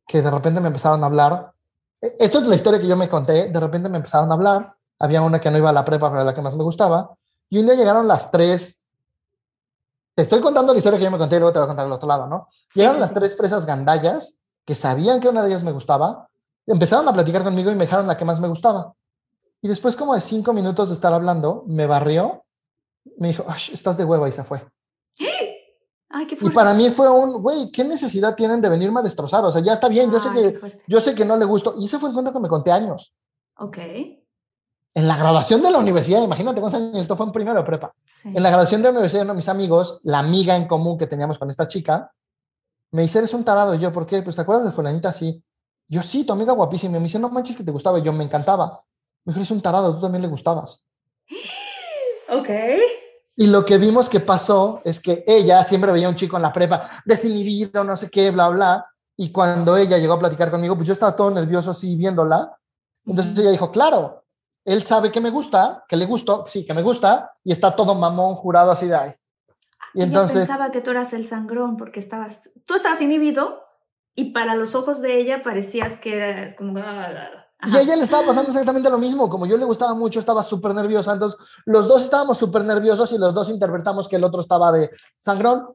que 0.07 0.21
de 0.21 0.29
repente 0.29 0.59
me 0.59 0.67
empezaron 0.67 1.01
a 1.03 1.07
hablar. 1.07 1.53
E, 2.01 2.15
esto 2.19 2.39
es 2.39 2.47
la 2.47 2.55
historia 2.55 2.79
que 2.79 2.87
yo 2.87 2.97
me 2.97 3.09
conté. 3.09 3.49
De 3.49 3.59
repente 3.59 3.89
me 3.89 3.97
empezaron 3.97 4.29
a 4.29 4.33
hablar. 4.33 4.75
Había 4.99 5.21
una 5.21 5.39
que 5.39 5.49
no 5.49 5.57
iba 5.57 5.69
a 5.69 5.73
la 5.73 5.85
prepa, 5.85 6.09
pero 6.09 6.21
era 6.21 6.31
la 6.31 6.35
que 6.35 6.41
más 6.41 6.55
me 6.55 6.63
gustaba. 6.63 7.15
Y 7.49 7.59
un 7.59 7.65
día 7.65 7.75
llegaron 7.75 8.07
las 8.07 8.31
tres. 8.31 8.85
Te 10.15 10.23
estoy 10.23 10.41
contando 10.41 10.73
la 10.73 10.77
historia 10.77 10.99
que 10.99 11.05
yo 11.05 11.11
me 11.11 11.17
conté 11.17 11.37
y 11.37 11.39
luego 11.39 11.53
te 11.53 11.59
voy 11.59 11.65
a 11.65 11.67
contar 11.67 11.85
el 11.85 11.91
otro 11.91 12.07
lado, 12.07 12.27
¿no? 12.27 12.49
Sí, 12.69 12.79
llegaron 12.79 12.97
sí, 12.97 13.01
las 13.01 13.09
sí. 13.09 13.15
tres 13.15 13.37
fresas 13.37 13.65
gandallas 13.65 14.39
que 14.65 14.75
sabían 14.75 15.19
que 15.19 15.29
una 15.29 15.41
de 15.43 15.49
ellas 15.49 15.63
me 15.63 15.71
gustaba, 15.71 16.27
empezaron 16.65 17.07
a 17.07 17.13
platicar 17.13 17.43
conmigo 17.43 17.71
y 17.71 17.75
me 17.75 17.85
dejaron 17.85 18.07
la 18.07 18.17
que 18.17 18.25
más 18.25 18.39
me 18.39 18.47
gustaba. 18.47 18.93
Y 19.61 19.67
después, 19.67 19.95
como 19.95 20.13
de 20.13 20.21
cinco 20.21 20.53
minutos 20.53 20.89
de 20.89 20.95
estar 20.95 21.13
hablando, 21.13 21.63
me 21.67 21.87
barrió, 21.87 22.43
me 23.17 23.29
dijo, 23.29 23.45
estás 23.71 23.97
de 23.97 24.05
hueva 24.05 24.27
y 24.27 24.31
se 24.31 24.43
fue. 24.43 24.65
Ay, 26.09 26.27
qué 26.27 26.37
y 26.39 26.49
para 26.51 26.75
mí 26.75 26.91
fue 26.91 27.09
un, 27.09 27.41
güey, 27.41 27.71
¿qué 27.71 27.83
necesidad 27.83 28.35
tienen 28.35 28.61
de 28.61 28.69
venirme 28.69 28.99
a 28.99 29.03
destrozar? 29.03 29.43
O 29.45 29.49
sea, 29.49 29.63
ya 29.63 29.73
está 29.73 29.89
bien, 29.89 30.11
yo, 30.11 30.17
Ay, 30.17 30.23
sé, 30.23 30.59
que, 30.59 30.83
yo 30.85 30.99
sé 30.99 31.15
que 31.15 31.25
no 31.25 31.37
le 31.37 31.45
gustó. 31.45 31.75
Y 31.79 31.85
ese 31.85 31.97
fue 31.97 32.09
el 32.09 32.13
cuento 32.13 32.31
que 32.31 32.39
me 32.39 32.47
conté 32.47 32.71
años. 32.71 33.15
Ok. 33.57 33.77
En 34.95 35.07
la 35.07 35.17
graduación 35.17 35.63
de 35.63 35.71
la 35.71 35.79
universidad, 35.79 36.21
imagínate 36.21 36.61
cuántos 36.61 36.79
años, 36.79 36.99
esto 36.99 37.17
fue 37.17 37.25
en 37.25 37.31
primero 37.31 37.57
de 37.57 37.65
prepa. 37.65 37.95
Sí. 38.05 38.31
En 38.35 38.43
la 38.43 38.49
graduación 38.49 38.81
de 38.83 38.89
la 38.89 38.91
universidad, 38.91 39.23
uno 39.23 39.33
de 39.33 39.37
mis 39.37 39.49
amigos, 39.49 39.99
la 40.03 40.19
amiga 40.19 40.55
en 40.55 40.67
común 40.67 40.99
que 40.99 41.07
teníamos 41.07 41.39
con 41.39 41.49
esta 41.49 41.67
chica, 41.67 42.11
me 42.93 43.01
dice, 43.01 43.17
eres 43.17 43.33
un 43.33 43.43
tarado. 43.43 43.73
Y 43.73 43.79
yo, 43.79 43.91
¿por 43.91 44.05
qué? 44.05 44.21
Pues, 44.21 44.35
¿te 44.35 44.43
acuerdas 44.43 44.65
de 44.65 44.71
fulanita? 44.71 45.11
Sí. 45.11 45.43
Yo, 45.87 46.03
sí, 46.03 46.25
tu 46.25 46.33
amiga 46.33 46.53
guapísima. 46.53 46.97
Me 46.99 47.03
dice, 47.03 47.19
no 47.19 47.29
manches 47.29 47.57
que 47.57 47.63
te 47.63 47.71
gustaba. 47.71 47.97
Y 47.99 48.03
yo, 48.03 48.13
me 48.13 48.23
encantaba. 48.23 48.83
Me 49.25 49.31
dijo, 49.31 49.39
eres 49.39 49.51
un 49.51 49.61
tarado, 49.61 49.95
tú 49.95 50.01
también 50.01 50.21
le 50.21 50.27
gustabas. 50.27 50.85
Ok. 52.29 52.49
Y 53.35 53.47
lo 53.47 53.63
que 53.63 53.77
vimos 53.77 54.09
que 54.09 54.19
pasó 54.19 54.81
es 54.85 54.99
que 54.99 55.23
ella 55.27 55.61
siempre 55.61 55.91
veía 55.91 56.07
a 56.07 56.09
un 56.09 56.15
chico 56.15 56.37
en 56.37 56.41
la 56.41 56.53
prepa, 56.53 56.89
desinhibido, 57.05 57.83
no 57.83 57.95
sé 57.95 58.09
qué, 58.09 58.31
bla, 58.31 58.49
bla. 58.49 58.87
Y 59.17 59.31
cuando 59.31 59.77
ella 59.77 59.97
llegó 59.97 60.13
a 60.13 60.19
platicar 60.19 60.49
conmigo, 60.49 60.75
pues 60.75 60.87
yo 60.87 60.93
estaba 60.93 61.15
todo 61.15 61.29
nervioso 61.29 61.71
así 61.71 61.95
viéndola. 61.95 62.57
Entonces 63.05 63.37
ella 63.37 63.51
dijo, 63.51 63.71
claro, 63.71 64.23
él 64.65 64.81
sabe 64.81 65.11
que 65.11 65.19
me 65.19 65.29
gusta, 65.29 65.83
que 65.87 65.97
le 65.97 66.05
gustó, 66.05 66.45
sí, 66.47 66.65
que 66.65 66.73
me 66.73 66.81
gusta, 66.81 67.31
y 67.43 67.51
está 67.51 67.75
todo 67.75 67.93
mamón, 67.93 68.35
jurado 68.35 68.71
así 68.71 68.87
de 68.87 68.95
ahí. 68.95 69.13
Y 69.93 69.99
ella 69.99 70.07
entonces 70.07 70.47
pensaba 70.47 70.71
que 70.71 70.81
tú 70.81 70.91
eras 70.91 71.13
el 71.13 71.27
sangrón 71.27 71.77
porque 71.77 71.99
estabas, 71.99 72.49
tú 72.65 72.75
estabas 72.75 73.01
inhibido 73.01 73.63
y 74.15 74.31
para 74.31 74.55
los 74.55 74.75
ojos 74.75 75.01
de 75.01 75.19
ella 75.19 75.43
parecías 75.43 75.99
que 75.99 76.17
eras 76.17 76.55
como... 76.55 76.79
Y 76.79 77.77
a 77.77 77.81
ella 77.81 77.95
le 77.95 78.03
estaba 78.03 78.25
pasando 78.25 78.49
exactamente 78.49 78.89
lo 78.89 78.97
mismo, 78.97 79.29
como 79.29 79.45
yo 79.45 79.55
le 79.55 79.65
gustaba 79.65 79.93
mucho, 79.93 80.19
estaba 80.19 80.43
súper 80.43 80.75
nerviosa, 80.75 81.13
entonces 81.13 81.39
los 81.65 81.87
dos 81.87 82.03
estábamos 82.03 82.37
súper 82.37 82.65
nerviosos 82.65 83.11
y 83.13 83.17
los 83.17 83.33
dos 83.33 83.49
interpretamos 83.49 84.09
que 84.09 84.17
el 84.17 84.23
otro 84.23 84.41
estaba 84.41 84.71
de 84.71 84.89
sangrón. 85.17 85.67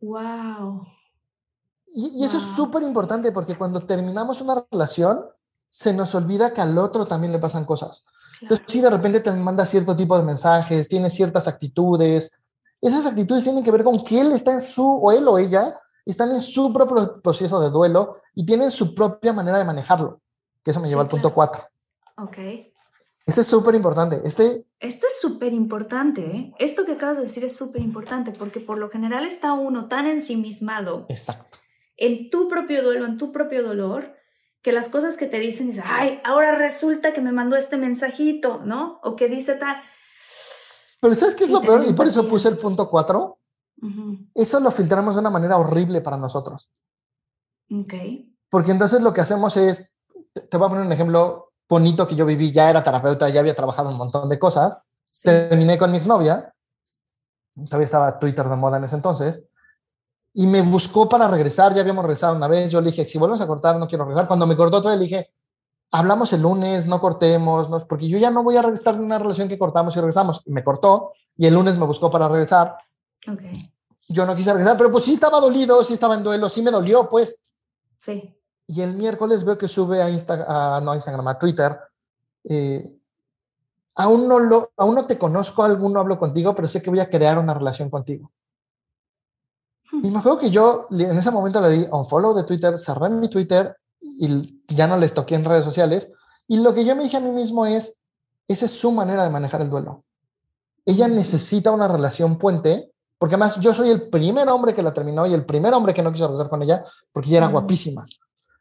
Wow. 0.00 0.86
Y, 1.86 2.24
eso 2.24 2.38
es 2.38 2.42
súper 2.42 2.82
importante 2.82 3.32
porque 3.32 3.58
cuando 3.58 3.84
terminamos 3.84 4.40
una 4.40 4.66
relación, 4.70 5.24
se 5.68 5.92
nos 5.92 6.14
olvida 6.14 6.54
que 6.54 6.62
al 6.62 6.78
otro 6.78 7.06
también 7.06 7.32
le 7.32 7.38
pasan 7.38 7.64
cosas. 7.64 8.06
Entonces, 8.40 8.66
si 8.68 8.80
de 8.80 8.90
repente 8.90 9.20
te 9.20 9.30
manda 9.32 9.66
cierto 9.66 9.96
tipo 9.96 10.16
de 10.16 10.24
mensajes, 10.24 10.88
tiene 10.88 11.10
ciertas 11.10 11.48
actitudes, 11.48 12.42
esas 12.80 13.06
actitudes 13.06 13.44
tienen 13.44 13.64
que 13.64 13.70
ver 13.70 13.84
con 13.84 14.04
que 14.04 14.20
él 14.20 14.32
está 14.32 14.52
en 14.52 14.60
su, 14.60 14.86
o 14.86 15.12
él 15.12 15.26
o 15.28 15.38
ella, 15.38 15.78
están 16.04 16.30
en 16.32 16.40
su 16.40 16.72
propio 16.72 17.20
proceso 17.20 17.60
de 17.60 17.70
duelo 17.70 18.18
y 18.34 18.46
tienen 18.46 18.70
su 18.70 18.94
propia 18.94 19.32
manera 19.32 19.58
de 19.58 19.64
manejarlo, 19.64 20.20
que 20.62 20.70
eso 20.70 20.80
me 20.80 20.88
lleva 20.88 21.02
al 21.02 21.08
punto 21.08 21.34
cuatro. 21.34 21.62
Ok. 22.16 22.38
Este 23.26 23.40
es 23.40 23.46
súper 23.48 23.74
importante. 23.74 24.20
Este, 24.24 24.64
este 24.78 25.06
es 25.08 25.20
súper 25.20 25.52
importante. 25.52 26.24
¿eh? 26.24 26.54
Esto 26.60 26.86
que 26.86 26.92
acabas 26.92 27.16
de 27.16 27.24
decir 27.24 27.44
es 27.44 27.56
súper 27.56 27.82
importante 27.82 28.30
porque 28.30 28.60
por 28.60 28.78
lo 28.78 28.88
general 28.88 29.24
está 29.24 29.52
uno 29.52 29.88
tan 29.88 30.06
ensimismado. 30.06 31.06
Exacto. 31.08 31.58
En 31.96 32.30
tu 32.30 32.48
propio 32.48 32.84
duelo, 32.84 33.04
en 33.04 33.18
tu 33.18 33.32
propio 33.32 33.64
dolor, 33.64 34.14
que 34.62 34.70
las 34.70 34.88
cosas 34.88 35.16
que 35.16 35.26
te 35.26 35.40
dicen 35.40 35.70
es, 35.70 35.80
ay, 35.84 36.20
ahora 36.24 36.54
resulta 36.56 37.12
que 37.12 37.20
me 37.20 37.32
mandó 37.32 37.56
este 37.56 37.76
mensajito, 37.76 38.62
¿no? 38.64 39.00
O 39.02 39.16
que 39.16 39.28
dice 39.28 39.56
tal. 39.56 39.76
Pero 41.06 41.14
¿sabes 41.14 41.36
qué 41.36 41.44
es 41.44 41.50
lo 41.50 41.60
peor? 41.60 41.84
Y 41.86 41.92
por 41.92 42.08
eso 42.08 42.26
puse 42.26 42.48
el 42.48 42.58
punto 42.58 42.90
cuatro. 42.90 43.38
Eso 44.34 44.58
lo 44.58 44.72
filtramos 44.72 45.14
de 45.14 45.20
una 45.20 45.30
manera 45.30 45.56
horrible 45.56 46.00
para 46.00 46.16
nosotros. 46.16 46.68
Ok. 47.70 47.94
Porque 48.50 48.72
entonces 48.72 49.00
lo 49.02 49.14
que 49.14 49.20
hacemos 49.20 49.56
es, 49.56 49.94
te 50.32 50.56
voy 50.56 50.66
a 50.66 50.68
poner 50.68 50.84
un 50.84 50.90
ejemplo 50.90 51.52
bonito 51.68 52.08
que 52.08 52.16
yo 52.16 52.26
viví, 52.26 52.50
ya 52.50 52.70
era 52.70 52.82
terapeuta, 52.82 53.28
ya 53.28 53.38
había 53.38 53.54
trabajado 53.54 53.90
un 53.90 53.96
montón 53.96 54.28
de 54.28 54.36
cosas. 54.36 54.80
Terminé 55.22 55.78
con 55.78 55.92
mi 55.92 55.98
exnovia, 55.98 56.52
todavía 57.54 57.84
estaba 57.84 58.18
Twitter 58.18 58.48
de 58.48 58.56
moda 58.56 58.78
en 58.78 58.84
ese 58.84 58.96
entonces, 58.96 59.48
y 60.34 60.48
me 60.48 60.60
buscó 60.60 61.08
para 61.08 61.28
regresar, 61.28 61.72
ya 61.72 61.82
habíamos 61.82 62.04
regresado 62.04 62.34
una 62.34 62.48
vez, 62.48 62.72
yo 62.72 62.80
le 62.80 62.90
dije, 62.90 63.04
si 63.04 63.16
volvemos 63.16 63.40
a 63.42 63.46
cortar, 63.46 63.76
no 63.76 63.86
quiero 63.86 64.02
regresar. 64.02 64.26
Cuando 64.26 64.48
me 64.48 64.56
cortó, 64.56 64.82
todavía 64.82 64.98
le 64.98 65.04
dije, 65.04 65.30
hablamos 65.98 66.32
el 66.32 66.42
lunes, 66.42 66.86
no 66.86 67.00
cortemos, 67.00 67.70
no, 67.70 67.86
porque 67.86 68.08
yo 68.08 68.18
ya 68.18 68.30
no 68.30 68.42
voy 68.42 68.56
a 68.56 68.62
regresar 68.62 69.00
una 69.00 69.18
relación 69.18 69.48
que 69.48 69.58
cortamos 69.58 69.96
y 69.96 70.00
regresamos. 70.00 70.46
Me 70.46 70.62
cortó, 70.62 71.12
y 71.36 71.46
el 71.46 71.54
lunes 71.54 71.78
me 71.78 71.86
buscó 71.86 72.10
para 72.10 72.28
regresar, 72.28 72.76
Okay. 73.28 73.72
Yo 74.08 74.24
no 74.24 74.36
quise 74.36 74.52
regresar, 74.52 74.76
pero 74.76 74.92
pues 74.92 75.04
sí 75.04 75.14
estaba 75.14 75.40
dolido, 75.40 75.82
sí 75.82 75.94
estaba 75.94 76.14
en 76.14 76.22
duelo, 76.22 76.48
sí 76.48 76.62
me 76.62 76.70
dolió, 76.70 77.08
pues. 77.10 77.42
Sí. 77.96 78.32
Y 78.68 78.82
el 78.82 78.94
miércoles 78.94 79.44
veo 79.44 79.58
que 79.58 79.68
sube 79.68 80.00
a, 80.00 80.08
Instagram, 80.08 80.84
no 80.84 80.92
a 80.92 80.94
Instagram, 80.94 81.26
a 81.26 81.38
Twitter. 81.38 81.76
Eh, 82.44 83.00
aún, 83.96 84.28
no 84.28 84.38
lo, 84.38 84.70
aún 84.76 84.94
no 84.94 85.06
te 85.06 85.18
conozco, 85.18 85.64
aún 85.64 85.92
no 85.92 86.00
hablo 86.00 86.18
contigo, 86.18 86.54
pero 86.54 86.68
sé 86.68 86.80
que 86.80 86.90
voy 86.90 87.00
a 87.00 87.10
crear 87.10 87.38
una 87.38 87.54
relación 87.54 87.90
contigo. 87.90 88.30
Hmm. 89.90 90.04
Y 90.04 90.10
me 90.10 90.18
acuerdo 90.20 90.38
que 90.38 90.50
yo 90.50 90.86
en 90.90 91.16
ese 91.16 91.32
momento 91.32 91.60
le 91.60 91.70
di 91.70 91.86
un 91.90 92.06
follow 92.06 92.32
de 92.32 92.44
Twitter, 92.44 92.78
cerré 92.78 93.08
mi 93.08 93.28
Twitter 93.28 93.76
y 94.18 94.62
ya 94.68 94.86
no 94.86 94.96
les 94.96 95.14
toqué 95.14 95.34
en 95.34 95.44
redes 95.44 95.64
sociales. 95.64 96.12
Y 96.48 96.58
lo 96.58 96.74
que 96.74 96.84
yo 96.84 96.96
me 96.96 97.02
dije 97.02 97.16
a 97.16 97.20
mí 97.20 97.30
mismo 97.30 97.66
es, 97.66 98.00
esa 98.48 98.66
es 98.66 98.72
su 98.72 98.92
manera 98.92 99.24
de 99.24 99.30
manejar 99.30 99.62
el 99.62 99.70
duelo. 99.70 100.04
Ella 100.84 101.08
necesita 101.08 101.72
una 101.72 101.88
relación 101.88 102.38
puente 102.38 102.92
porque 103.18 103.34
además 103.34 103.58
yo 103.60 103.72
soy 103.72 103.90
el 103.90 104.08
primer 104.08 104.48
hombre 104.48 104.74
que 104.74 104.82
la 104.82 104.92
terminó 104.92 105.26
y 105.26 105.34
el 105.34 105.44
primer 105.44 105.72
hombre 105.72 105.94
que 105.94 106.02
no 106.02 106.12
quiso 106.12 106.26
regresar 106.26 106.50
con 106.50 106.62
ella 106.62 106.84
porque 107.12 107.30
ella 107.30 107.38
era 107.38 107.48
guapísima. 107.48 108.04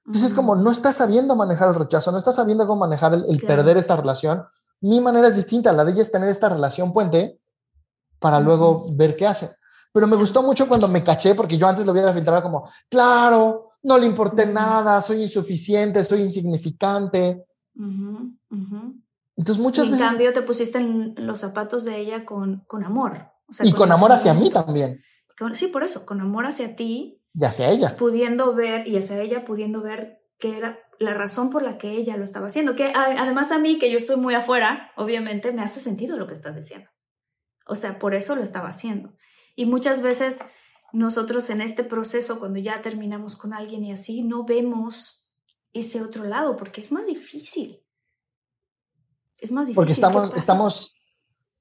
Entonces, 0.06 0.32
es 0.32 0.36
como 0.36 0.56
no 0.56 0.72
está 0.72 0.94
sabiendo 0.94 1.36
manejar 1.36 1.70
el 1.70 1.76
rechazo, 1.76 2.12
no 2.12 2.20
está 2.20 2.32
sabiendo 2.32 2.68
cómo 2.68 2.82
manejar 2.82 3.14
el, 3.14 3.40
perder 3.42 3.78
esta 3.78 3.96
relación. 3.96 4.46
Mi 4.82 5.00
manera 5.02 5.28
es 5.28 5.36
distinta, 5.36 5.72
la 5.72 5.84
de 5.84 5.94
ella 5.94 6.04
es 6.04 6.12
tener 6.12 6.30
esta 6.30 6.48
relación 6.48 6.94
puente 6.94 7.40
para 8.20 8.40
luego 8.40 8.86
ver 8.94 9.16
qué 9.16 9.26
hace. 9.26 9.50
Pero 9.92 10.08
me 10.08 10.16
gustó 10.16 10.44
mucho 10.44 10.68
cuando 10.68 10.88
me 10.88 11.04
caché, 11.04 11.34
porque 11.34 11.58
yo 11.58 11.68
antes 11.68 11.86
lo 11.86 11.92
hubiera 11.92 12.14
filtrado 12.14 12.44
como, 12.44 12.70
claro, 12.90 13.65
no 13.86 14.00
le 14.00 14.08
importé 14.08 14.48
nada, 14.48 15.00
soy 15.00 15.22
insuficiente, 15.22 16.04
soy 16.04 16.22
insignificante. 16.22 17.46
Entonces, 19.36 19.62
muchas 19.62 19.90
veces. 19.90 20.02
En 20.02 20.10
cambio, 20.10 20.34
te 20.34 20.42
pusiste 20.42 20.80
en 20.80 21.14
los 21.18 21.40
zapatos 21.40 21.86
de 21.86 22.00
ella 22.00 22.26
con, 22.26 22.64
con 22.68 22.84
amor 22.84 23.32
y 23.62 23.72
con, 23.74 23.92
amor 23.92 24.12
hacia 24.12 24.34
mí 24.34 24.50
también. 24.50 25.04
sí, 25.54 25.68
por 25.68 25.84
eso, 25.84 26.06
con 26.06 26.20
amor 26.20 26.48
hacia 26.48 26.76
ti. 26.76 27.22
Y 27.36 27.44
hacia 27.44 27.70
ella. 27.70 27.96
Pudiendo 27.96 28.56
ver, 28.56 28.88
y 28.88 28.98
hacia 28.98 29.22
ella 29.22 29.46
pudiendo 29.46 29.82
ver 29.82 30.22
que 30.40 30.58
era 30.58 30.80
la 30.98 31.14
razón 31.14 31.52
por 31.52 31.62
la 31.62 31.78
que 31.78 31.92
ella 31.92 32.18
lo 32.18 32.24
estaba 32.24 32.48
haciendo. 32.48 32.76
Que 32.76 32.92
además 32.96 33.52
a 33.52 33.60
mí, 33.60 33.78
que 33.78 33.92
yo 33.92 33.98
estoy 33.98 34.16
muy 34.16 34.34
afuera, 34.34 34.92
obviamente 34.98 35.52
me 35.52 35.62
hace 35.62 35.80
sentido 35.80 36.18
lo 36.18 36.26
que 36.26 36.34
estás 36.34 36.56
diciendo. 36.56 36.90
O 37.68 37.76
sea, 37.76 38.00
por 38.00 38.16
eso 38.16 38.36
lo 38.36 38.42
estaba 38.42 38.70
haciendo. 38.70 39.14
Y 39.56 39.68
muchas 39.68 40.02
veces 40.02 40.40
nosotros 40.96 41.50
en 41.50 41.62
este 41.62 41.84
proceso, 41.84 42.40
cuando 42.40 42.60
ya 42.60 42.82
terminamos 42.82 43.36
con 43.36 43.54
alguien 43.54 43.84
y 43.84 43.92
así, 43.92 44.24
no 44.24 44.46
vemos 44.46 45.30
ese 45.74 46.02
otro 46.02 46.24
lado, 46.24 46.56
porque 46.56 46.82
es 46.82 46.92
más 46.92 47.08
difícil. 47.08 47.84
Es 49.38 49.52
más 49.52 49.68
difícil. 49.68 49.76
Porque 49.76 49.92
estamos, 49.92 50.34
estamos 50.36 50.96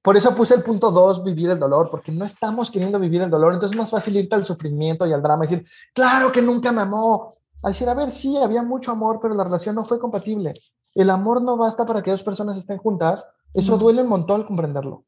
por 0.01 0.15
eso 0.15 0.35
puse 0.35 0.53
el 0.53 0.61
punto 0.61 0.91
dos, 0.91 1.23
vivir 1.23 1.49
el 1.49 1.59
dolor, 1.59 1.89
porque 1.89 2.11
no 2.11 2.23
estamos 2.23 2.69
queriendo 2.69 2.99
vivir 2.99 3.23
el 3.23 3.29
dolor. 3.29 3.53
Entonces 3.53 3.73
es 3.73 3.79
más 3.79 3.89
fácil 3.89 4.15
irte 4.15 4.35
al 4.35 4.45
sufrimiento 4.45 5.05
y 5.07 5.11
al 5.11 5.21
drama 5.21 5.43
y 5.43 5.49
decir, 5.49 5.67
claro 5.93 6.31
que 6.31 6.43
nunca 6.43 6.71
me 6.71 6.81
amó. 6.81 7.33
A 7.63 7.69
decir, 7.69 7.89
a 7.89 7.95
ver, 7.95 8.11
sí, 8.11 8.37
había 8.37 8.61
mucho 8.61 8.91
amor, 8.91 9.17
pero 9.19 9.33
la 9.33 9.43
relación 9.43 9.73
no 9.73 9.83
fue 9.83 9.99
compatible. 9.99 10.53
El 10.93 11.09
amor 11.09 11.41
no 11.41 11.57
basta 11.57 11.85
para 11.87 12.03
que 12.03 12.11
dos 12.11 12.21
personas 12.21 12.55
estén 12.55 12.77
juntas. 12.77 13.27
Eso 13.51 13.77
duele 13.79 14.03
un 14.03 14.07
montón 14.07 14.43
comprenderlo. 14.45 15.05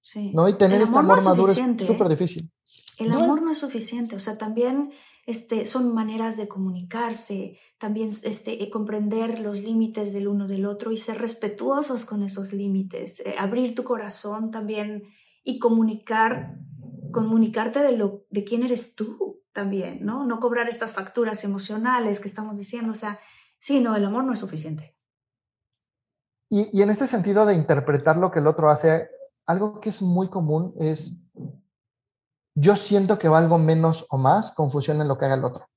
Sí. 0.00 0.30
¿no? 0.32 0.48
Y 0.48 0.52
tener 0.52 0.80
este 0.80 0.96
amor 0.96 1.22
maduro 1.24 1.50
es 1.50 1.58
súper 1.84 2.08
difícil. 2.08 2.48
El 2.98 3.12
amor 3.12 3.42
no 3.42 3.52
es 3.52 3.58
suficiente. 3.58 4.16
O 4.16 4.18
sea, 4.18 4.38
también 4.38 4.92
este, 5.26 5.66
son 5.66 5.92
maneras 5.92 6.36
de 6.36 6.48
comunicarse, 6.48 7.58
también 7.78 8.08
este, 8.08 8.62
eh, 8.62 8.70
comprender 8.70 9.40
los 9.40 9.62
límites 9.62 10.12
del 10.12 10.28
uno 10.28 10.46
del 10.46 10.64
otro 10.66 10.92
y 10.92 10.96
ser 10.96 11.18
respetuosos 11.18 12.04
con 12.04 12.22
esos 12.22 12.52
límites, 12.52 13.20
eh, 13.20 13.34
abrir 13.38 13.74
tu 13.74 13.84
corazón 13.84 14.50
también 14.50 15.02
y 15.42 15.58
comunicar, 15.58 16.58
comunicarte 17.12 17.80
de, 17.80 17.96
lo, 17.96 18.24
de 18.30 18.44
quién 18.44 18.62
eres 18.62 18.94
tú 18.94 19.42
también, 19.52 20.04
¿no? 20.04 20.24
No 20.26 20.38
cobrar 20.38 20.68
estas 20.68 20.92
facturas 20.92 21.42
emocionales 21.44 22.20
que 22.20 22.28
estamos 22.28 22.56
diciendo, 22.56 22.92
o 22.92 22.96
sea, 22.96 23.18
sí, 23.58 23.80
no, 23.80 23.96
el 23.96 24.04
amor 24.04 24.24
no 24.24 24.32
es 24.32 24.38
suficiente. 24.38 24.94
Y, 26.48 26.68
y 26.78 26.82
en 26.82 26.90
este 26.90 27.06
sentido 27.06 27.44
de 27.46 27.54
interpretar 27.54 28.16
lo 28.16 28.30
que 28.30 28.38
el 28.38 28.46
otro 28.46 28.70
hace, 28.70 29.08
algo 29.44 29.80
que 29.80 29.88
es 29.88 30.02
muy 30.02 30.28
común 30.28 30.74
es 30.78 31.25
yo 32.56 32.74
siento 32.74 33.18
que 33.18 33.28
valgo 33.28 33.58
menos 33.58 34.06
o 34.10 34.16
más 34.16 34.52
confusión 34.52 35.00
en 35.02 35.08
lo 35.08 35.18
que 35.18 35.26
haga 35.26 35.34
el 35.34 35.44
otro. 35.44 35.68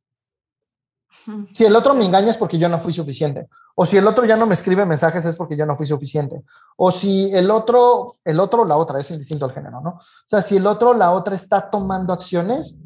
Si 1.52 1.66
el 1.66 1.76
otro 1.76 1.94
me 1.94 2.06
engaña 2.06 2.30
es 2.30 2.38
porque 2.38 2.58
yo 2.58 2.70
no 2.70 2.82
fui 2.82 2.94
suficiente. 2.94 3.50
O 3.76 3.86
si 3.86 3.98
el 3.98 4.08
otro 4.08 4.26
ya 4.26 4.38
no 4.38 4.46
me 4.46 4.54
escribe 4.54 4.86
mensajes 4.86 5.26
es 5.26 5.36
porque 5.36 5.58
yo 5.58 5.66
no 5.66 5.76
fui 5.76 5.86
suficiente. 5.86 6.42
O 6.78 6.90
si 6.92 7.36
el 7.36 7.52
otro, 7.52 8.14
el 8.24 8.40
otro, 8.40 8.64
la 8.64 8.78
otra, 8.78 9.00
es 9.00 9.12
indistinto 9.12 9.46
al 9.46 9.54
género, 9.54 9.82
¿no? 9.82 9.90
O 9.90 10.02
sea, 10.26 10.42
si 10.42 10.56
el 10.58 10.66
otro, 10.66 10.94
la 10.94 11.12
otra 11.12 11.36
está 11.36 11.70
tomando 11.70 12.14
acciones, 12.14 12.80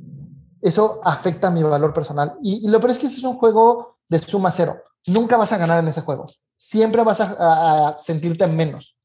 eso 0.59 0.99
afecta 1.03 1.51
mi 1.51 1.61
valor 1.61 1.93
personal. 1.93 2.35
Y, 2.41 2.67
lo 2.67 2.79
peor 2.79 2.91
es 2.91 2.99
que 2.99 3.05
ese 3.05 3.17
es 3.17 3.23
un 3.23 3.37
juego 3.37 3.97
de 4.09 4.17
suma 4.17 4.49
cero. 4.49 4.81
Nunca 5.05 5.37
vas 5.37 5.51
a 5.51 5.57
ganar 5.57 5.79
en 5.79 5.87
ese 5.87 6.01
juego. 6.01 6.25
Siempre 6.55 7.03
vas 7.03 7.21
a 7.21 7.95
sentirte 7.97 8.47
menos. 8.47 8.97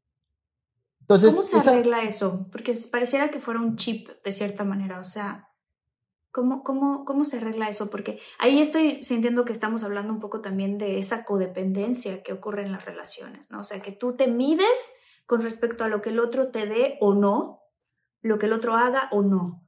¿Cómo 1.08 1.42
se 1.42 1.70
arregla 1.70 2.02
eso? 2.02 2.46
Porque 2.52 2.76
pareciera 2.92 3.30
que 3.30 3.40
fuera 3.40 3.60
un 3.60 3.76
chip 3.76 4.10
de 4.22 4.30
cierta 4.30 4.62
manera, 4.62 5.00
o 5.00 5.04
sea, 5.04 5.48
¿cómo, 6.30 6.62
cómo, 6.62 7.06
¿cómo 7.06 7.24
se 7.24 7.38
arregla 7.38 7.70
eso? 7.70 7.88
Porque 7.88 8.20
ahí 8.38 8.60
estoy 8.60 9.02
sintiendo 9.02 9.46
que 9.46 9.54
estamos 9.54 9.84
hablando 9.84 10.12
un 10.12 10.20
poco 10.20 10.42
también 10.42 10.76
de 10.76 10.98
esa 10.98 11.24
codependencia 11.24 12.22
que 12.22 12.34
ocurre 12.34 12.62
en 12.62 12.72
las 12.72 12.84
relaciones, 12.84 13.50
¿no? 13.50 13.60
O 13.60 13.64
sea, 13.64 13.80
que 13.80 13.90
tú 13.90 14.16
te 14.16 14.26
mides 14.26 14.96
con 15.24 15.40
respecto 15.40 15.82
a 15.82 15.88
lo 15.88 16.02
que 16.02 16.10
el 16.10 16.20
otro 16.20 16.48
te 16.48 16.66
dé 16.66 16.98
o 17.00 17.14
no, 17.14 17.62
lo 18.20 18.38
que 18.38 18.46
el 18.46 18.52
otro 18.52 18.76
haga 18.76 19.08
o 19.10 19.22
no. 19.22 19.62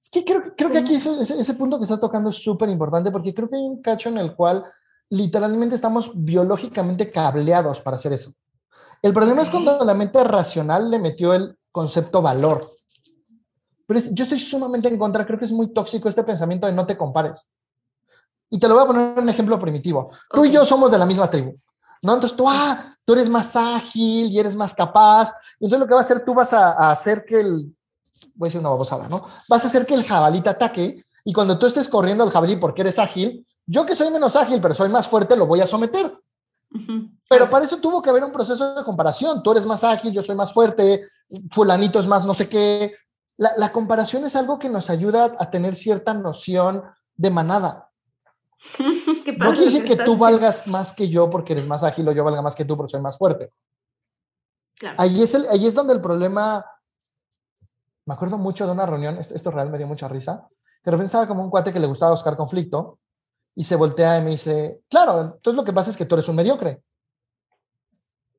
Es 0.00 0.08
que 0.08 0.24
creo, 0.24 0.54
creo 0.56 0.70
que 0.70 0.78
aquí 0.78 0.94
ese, 0.94 1.20
ese 1.20 1.54
punto 1.54 1.78
que 1.78 1.84
estás 1.84 2.00
tocando 2.00 2.30
es 2.30 2.36
súper 2.36 2.70
importante 2.70 3.10
porque 3.10 3.34
creo 3.34 3.50
que 3.50 3.56
hay 3.56 3.62
un 3.62 3.82
cacho 3.82 4.08
en 4.08 4.16
el 4.16 4.34
cual 4.34 4.64
literalmente 5.10 5.74
estamos 5.74 6.12
biológicamente 6.14 7.10
cableados 7.10 7.80
para 7.80 7.96
hacer 7.96 8.14
eso. 8.14 8.32
El 9.04 9.12
problema 9.12 9.42
es 9.42 9.50
cuando 9.50 9.84
la 9.84 9.92
mente 9.92 10.24
racional 10.24 10.90
le 10.90 10.98
metió 10.98 11.34
el 11.34 11.58
concepto 11.70 12.22
valor. 12.22 12.66
Pero 13.86 14.00
yo 14.00 14.22
estoy 14.22 14.40
sumamente 14.40 14.88
en 14.88 14.96
contra, 14.96 15.26
creo 15.26 15.38
que 15.38 15.44
es 15.44 15.52
muy 15.52 15.74
tóxico 15.74 16.08
este 16.08 16.24
pensamiento 16.24 16.66
de 16.66 16.72
no 16.72 16.86
te 16.86 16.96
compares. 16.96 17.50
Y 18.48 18.58
te 18.58 18.66
lo 18.66 18.76
voy 18.76 18.84
a 18.84 18.86
poner 18.86 19.18
un 19.18 19.28
ejemplo 19.28 19.58
primitivo. 19.58 20.10
Tú 20.32 20.46
y 20.46 20.50
yo 20.50 20.64
somos 20.64 20.90
de 20.90 20.96
la 20.96 21.04
misma 21.04 21.28
tribu. 21.28 21.54
¿no? 22.00 22.14
Entonces 22.14 22.34
tú, 22.34 22.48
ah, 22.48 22.96
tú 23.04 23.12
eres 23.12 23.28
más 23.28 23.54
ágil 23.56 24.30
y 24.30 24.38
eres 24.38 24.56
más 24.56 24.72
capaz. 24.72 25.34
entonces 25.60 25.80
lo 25.80 25.86
que 25.86 25.92
va 25.92 26.00
a 26.00 26.02
hacer, 26.02 26.24
tú 26.24 26.32
vas 26.32 26.54
a, 26.54 26.90
hacer 26.90 27.26
que 27.26 27.40
el, 27.40 27.76
voy 28.36 28.46
a 28.46 28.48
decir 28.48 28.60
una 28.60 28.70
babosada, 28.70 29.06
¿no? 29.08 29.26
Vas 29.50 29.64
a 29.64 29.66
hacer 29.66 29.84
que 29.84 29.92
el 29.92 30.04
jabalí 30.04 30.40
te 30.40 30.48
ataque 30.48 31.04
y 31.24 31.32
cuando 31.34 31.58
tú 31.58 31.66
estés 31.66 31.90
corriendo 31.90 32.24
al 32.24 32.30
jabalí 32.30 32.56
porque 32.56 32.80
eres 32.80 32.98
ágil, 32.98 33.46
yo 33.66 33.84
que 33.84 33.94
soy 33.94 34.10
menos 34.10 34.34
ágil, 34.34 34.62
pero 34.62 34.72
soy 34.72 34.88
más 34.88 35.06
fuerte, 35.06 35.36
lo 35.36 35.46
voy 35.46 35.60
a 35.60 35.66
someter. 35.66 36.10
Pero 37.28 37.48
para 37.48 37.64
eso 37.64 37.78
tuvo 37.78 38.02
que 38.02 38.10
haber 38.10 38.24
un 38.24 38.32
proceso 38.32 38.74
de 38.74 38.84
comparación. 38.84 39.42
Tú 39.42 39.52
eres 39.52 39.66
más 39.66 39.84
ágil, 39.84 40.12
yo 40.12 40.22
soy 40.22 40.34
más 40.34 40.52
fuerte, 40.52 41.06
fulanito 41.52 41.98
es 41.98 42.06
más 42.06 42.24
no 42.24 42.34
sé 42.34 42.48
qué. 42.48 42.94
La, 43.36 43.72
comparación 43.72 44.24
es 44.24 44.36
algo 44.36 44.58
que 44.58 44.68
nos 44.68 44.90
ayuda 44.90 45.36
a 45.38 45.50
tener 45.50 45.74
cierta 45.74 46.14
noción 46.14 46.82
de 47.16 47.30
manada. 47.30 47.90
no 48.78 49.50
quiere 49.52 49.64
decir 49.64 49.84
que, 49.84 49.96
tú 49.96 50.16
valgas 50.16 50.66
más 50.68 50.92
que 50.92 51.08
yo 51.08 51.28
porque 51.28 51.52
eres 51.52 51.66
más 51.66 51.82
ágil 51.82 52.08
o 52.08 52.12
yo 52.12 52.24
valga 52.24 52.42
más 52.42 52.54
que 52.54 52.64
tú 52.64 52.76
porque 52.76 52.92
soy 52.92 53.00
más 53.00 53.18
fuerte. 53.18 53.52
Ahí, 54.96 55.22
es 55.22 55.34
el, 55.34 55.46
ahí 55.50 55.66
es 55.66 55.74
donde 55.74 55.94
el 55.94 56.00
problema, 56.00 56.64
me 58.06 58.14
acuerdo 58.14 58.38
mucho 58.38 58.66
de 58.66 58.72
una 58.72 58.86
reunión, 58.86 59.18
esto 59.18 59.50
real 59.50 59.70
me 59.70 59.78
dio 59.78 59.86
mucha 59.86 60.08
risa, 60.08 60.48
que 60.82 60.90
de 60.90 60.90
repente 60.90 61.06
estaba 61.06 61.26
como 61.26 61.42
un 61.42 61.50
cuate 61.50 61.72
que 61.72 61.80
le 61.80 61.86
gustaba 61.86 62.12
buscar 62.12 62.36
conflicto 62.36 62.98
y 63.54 63.64
se 63.64 63.76
voltea 63.76 64.18
y 64.18 64.24
me 64.24 64.30
dice, 64.30 64.82
claro, 64.88 65.20
entonces 65.20 65.54
lo 65.54 65.64
que 65.64 65.72
pasa 65.72 65.90
es 65.90 65.96
que 65.96 66.04
tú 66.04 66.14
eres 66.14 66.28
un 66.28 66.36
mediocre. 66.36 66.82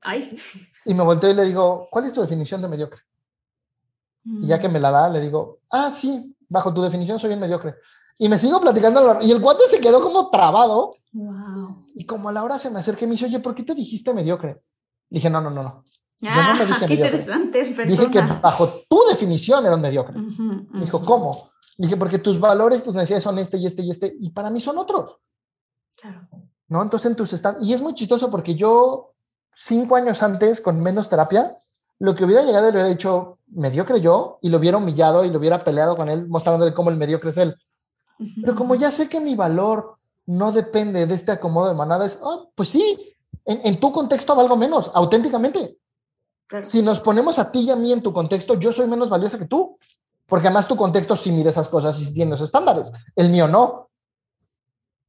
Ay. 0.01 0.37
Y 0.85 0.93
me 0.93 1.03
volteo 1.03 1.31
y 1.31 1.33
le 1.33 1.45
digo, 1.45 1.87
¿cuál 1.89 2.05
es 2.05 2.13
tu 2.13 2.21
definición 2.21 2.61
de 2.61 2.67
mediocre? 2.67 3.01
Y 4.23 4.47
ya 4.47 4.59
que 4.59 4.69
me 4.69 4.79
la 4.79 4.91
da, 4.91 5.09
le 5.09 5.21
digo, 5.21 5.59
ah, 5.69 5.89
sí, 5.91 6.35
bajo 6.49 6.73
tu 6.73 6.81
definición 6.81 7.19
soy 7.19 7.33
un 7.33 7.39
mediocre. 7.39 7.75
Y 8.17 8.29
me 8.29 8.39
sigo 8.39 8.59
platicando 8.59 9.19
y 9.21 9.31
el 9.31 9.41
cuate 9.41 9.65
se 9.67 9.79
quedó 9.79 10.01
como 10.01 10.29
trabado. 10.29 10.95
Wow. 11.13 11.89
Y 11.95 12.05
como 12.05 12.29
a 12.29 12.31
la 12.31 12.43
hora 12.43 12.57
se 12.57 12.69
me 12.69 12.79
acerca 12.79 13.05
y 13.05 13.07
me 13.07 13.13
dice, 13.13 13.25
oye, 13.25 13.39
¿por 13.39 13.55
qué 13.55 13.63
te 13.63 13.75
dijiste 13.75 14.13
mediocre? 14.13 14.61
dije, 15.09 15.29
no, 15.29 15.41
no, 15.41 15.49
no, 15.49 15.63
no. 15.63 15.83
Yo 16.19 16.43
no 16.43 16.55
me 16.55 16.65
dije 16.65 16.85
qué 16.87 16.93
interesante. 16.93 17.63
Dije 17.85 18.09
que 18.09 18.21
bajo 18.21 18.67
tu 18.89 19.01
definición 19.09 19.65
era 19.65 19.75
un 19.75 19.81
mediocre. 19.81 20.15
dijo, 20.73 21.01
¿cómo? 21.01 21.51
Dije, 21.77 21.97
porque 21.97 22.19
tus 22.19 22.39
valores, 22.39 22.83
tus 22.83 22.93
necesidades 22.93 23.23
son 23.23 23.37
este 23.39 23.57
y 23.57 23.65
este 23.65 23.81
y 23.81 23.91
este, 23.91 24.15
y 24.19 24.29
para 24.29 24.49
mí 24.49 24.59
son 24.59 24.77
otros. 24.77 25.17
Claro. 25.99 26.27
¿No? 26.67 26.81
Entonces, 26.81 27.11
en 27.11 27.15
tus 27.15 27.33
están 27.33 27.57
y 27.61 27.73
es 27.73 27.81
muy 27.81 27.93
chistoso 27.93 28.31
porque 28.31 28.55
yo, 28.55 29.13
cinco 29.55 29.95
años 29.95 30.23
antes, 30.23 30.61
con 30.61 30.81
menos 30.81 31.09
terapia, 31.09 31.57
lo 31.99 32.15
que 32.15 32.23
hubiera 32.23 32.43
llegado 32.43 32.65
le 32.65 32.71
hubiera 32.71 32.89
dicho 32.89 33.39
mediocre 33.47 34.01
yo 34.01 34.39
y 34.41 34.49
lo 34.49 34.57
hubiera 34.57 34.77
humillado 34.77 35.23
y 35.23 35.29
lo 35.29 35.39
hubiera 35.39 35.59
peleado 35.59 35.95
con 35.95 36.09
él, 36.09 36.27
mostrándole 36.27 36.73
cómo 36.73 36.89
el 36.89 36.97
mediocre 36.97 37.29
es 37.29 37.37
él. 37.37 37.55
Pero 38.41 38.55
como 38.55 38.75
ya 38.75 38.91
sé 38.91 39.09
que 39.09 39.19
mi 39.19 39.35
valor 39.35 39.97
no 40.25 40.51
depende 40.51 41.05
de 41.05 41.13
este 41.13 41.31
acomodo 41.31 41.67
de 41.67 41.75
manada, 41.75 42.05
es, 42.05 42.19
oh, 42.21 42.49
pues 42.55 42.69
sí, 42.69 43.15
en, 43.43 43.61
en, 43.65 43.79
tu 43.79 43.91
contexto 43.91 44.35
valgo 44.35 44.55
menos, 44.55 44.91
auténticamente. 44.93 45.77
Si 46.63 46.81
nos 46.81 46.99
ponemos 46.99 47.39
a 47.39 47.51
ti 47.51 47.61
y 47.61 47.71
a 47.71 47.75
mí 47.75 47.91
en 47.91 48.01
tu 48.01 48.13
contexto, 48.13 48.53
yo 48.59 48.71
soy 48.71 48.87
menos 48.87 49.09
valiosa 49.09 49.37
que 49.37 49.45
tú. 49.45 49.77
Porque 50.27 50.47
además 50.47 50.67
tu 50.67 50.75
contexto 50.75 51.15
sí 51.15 51.31
mide 51.31 51.49
esas 51.49 51.69
cosas 51.69 52.01
y 52.01 52.13
tiene 52.13 52.31
los 52.31 52.41
estándares. 52.41 52.91
El 53.15 53.29
mío 53.29 53.47
no. 53.47 53.91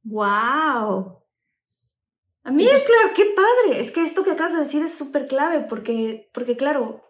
¡Wow! 0.03 1.23
A 2.43 2.51
mí 2.51 2.65
es 2.65 2.85
claro, 2.85 3.09
qué 3.15 3.25
padre. 3.35 3.79
Es 3.79 3.91
que 3.91 4.03
esto 4.03 4.23
que 4.23 4.31
acabas 4.31 4.53
de 4.53 4.59
decir 4.59 4.83
es 4.83 4.97
súper 4.97 5.27
clave 5.27 5.65
porque, 5.67 6.29
porque, 6.33 6.55
claro, 6.55 7.01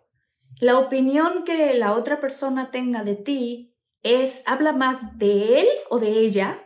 la 0.59 0.79
opinión 0.79 1.43
que 1.43 1.75
la 1.75 1.93
otra 1.93 2.19
persona 2.19 2.71
tenga 2.71 3.03
de 3.03 3.15
ti 3.15 3.75
es, 4.01 4.43
habla 4.47 4.73
más 4.73 5.17
de 5.19 5.59
él 5.59 5.67
o 5.89 5.99
de 5.99 6.09
ella 6.09 6.57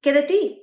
que 0.00 0.12
de 0.12 0.22
ti. 0.22 0.62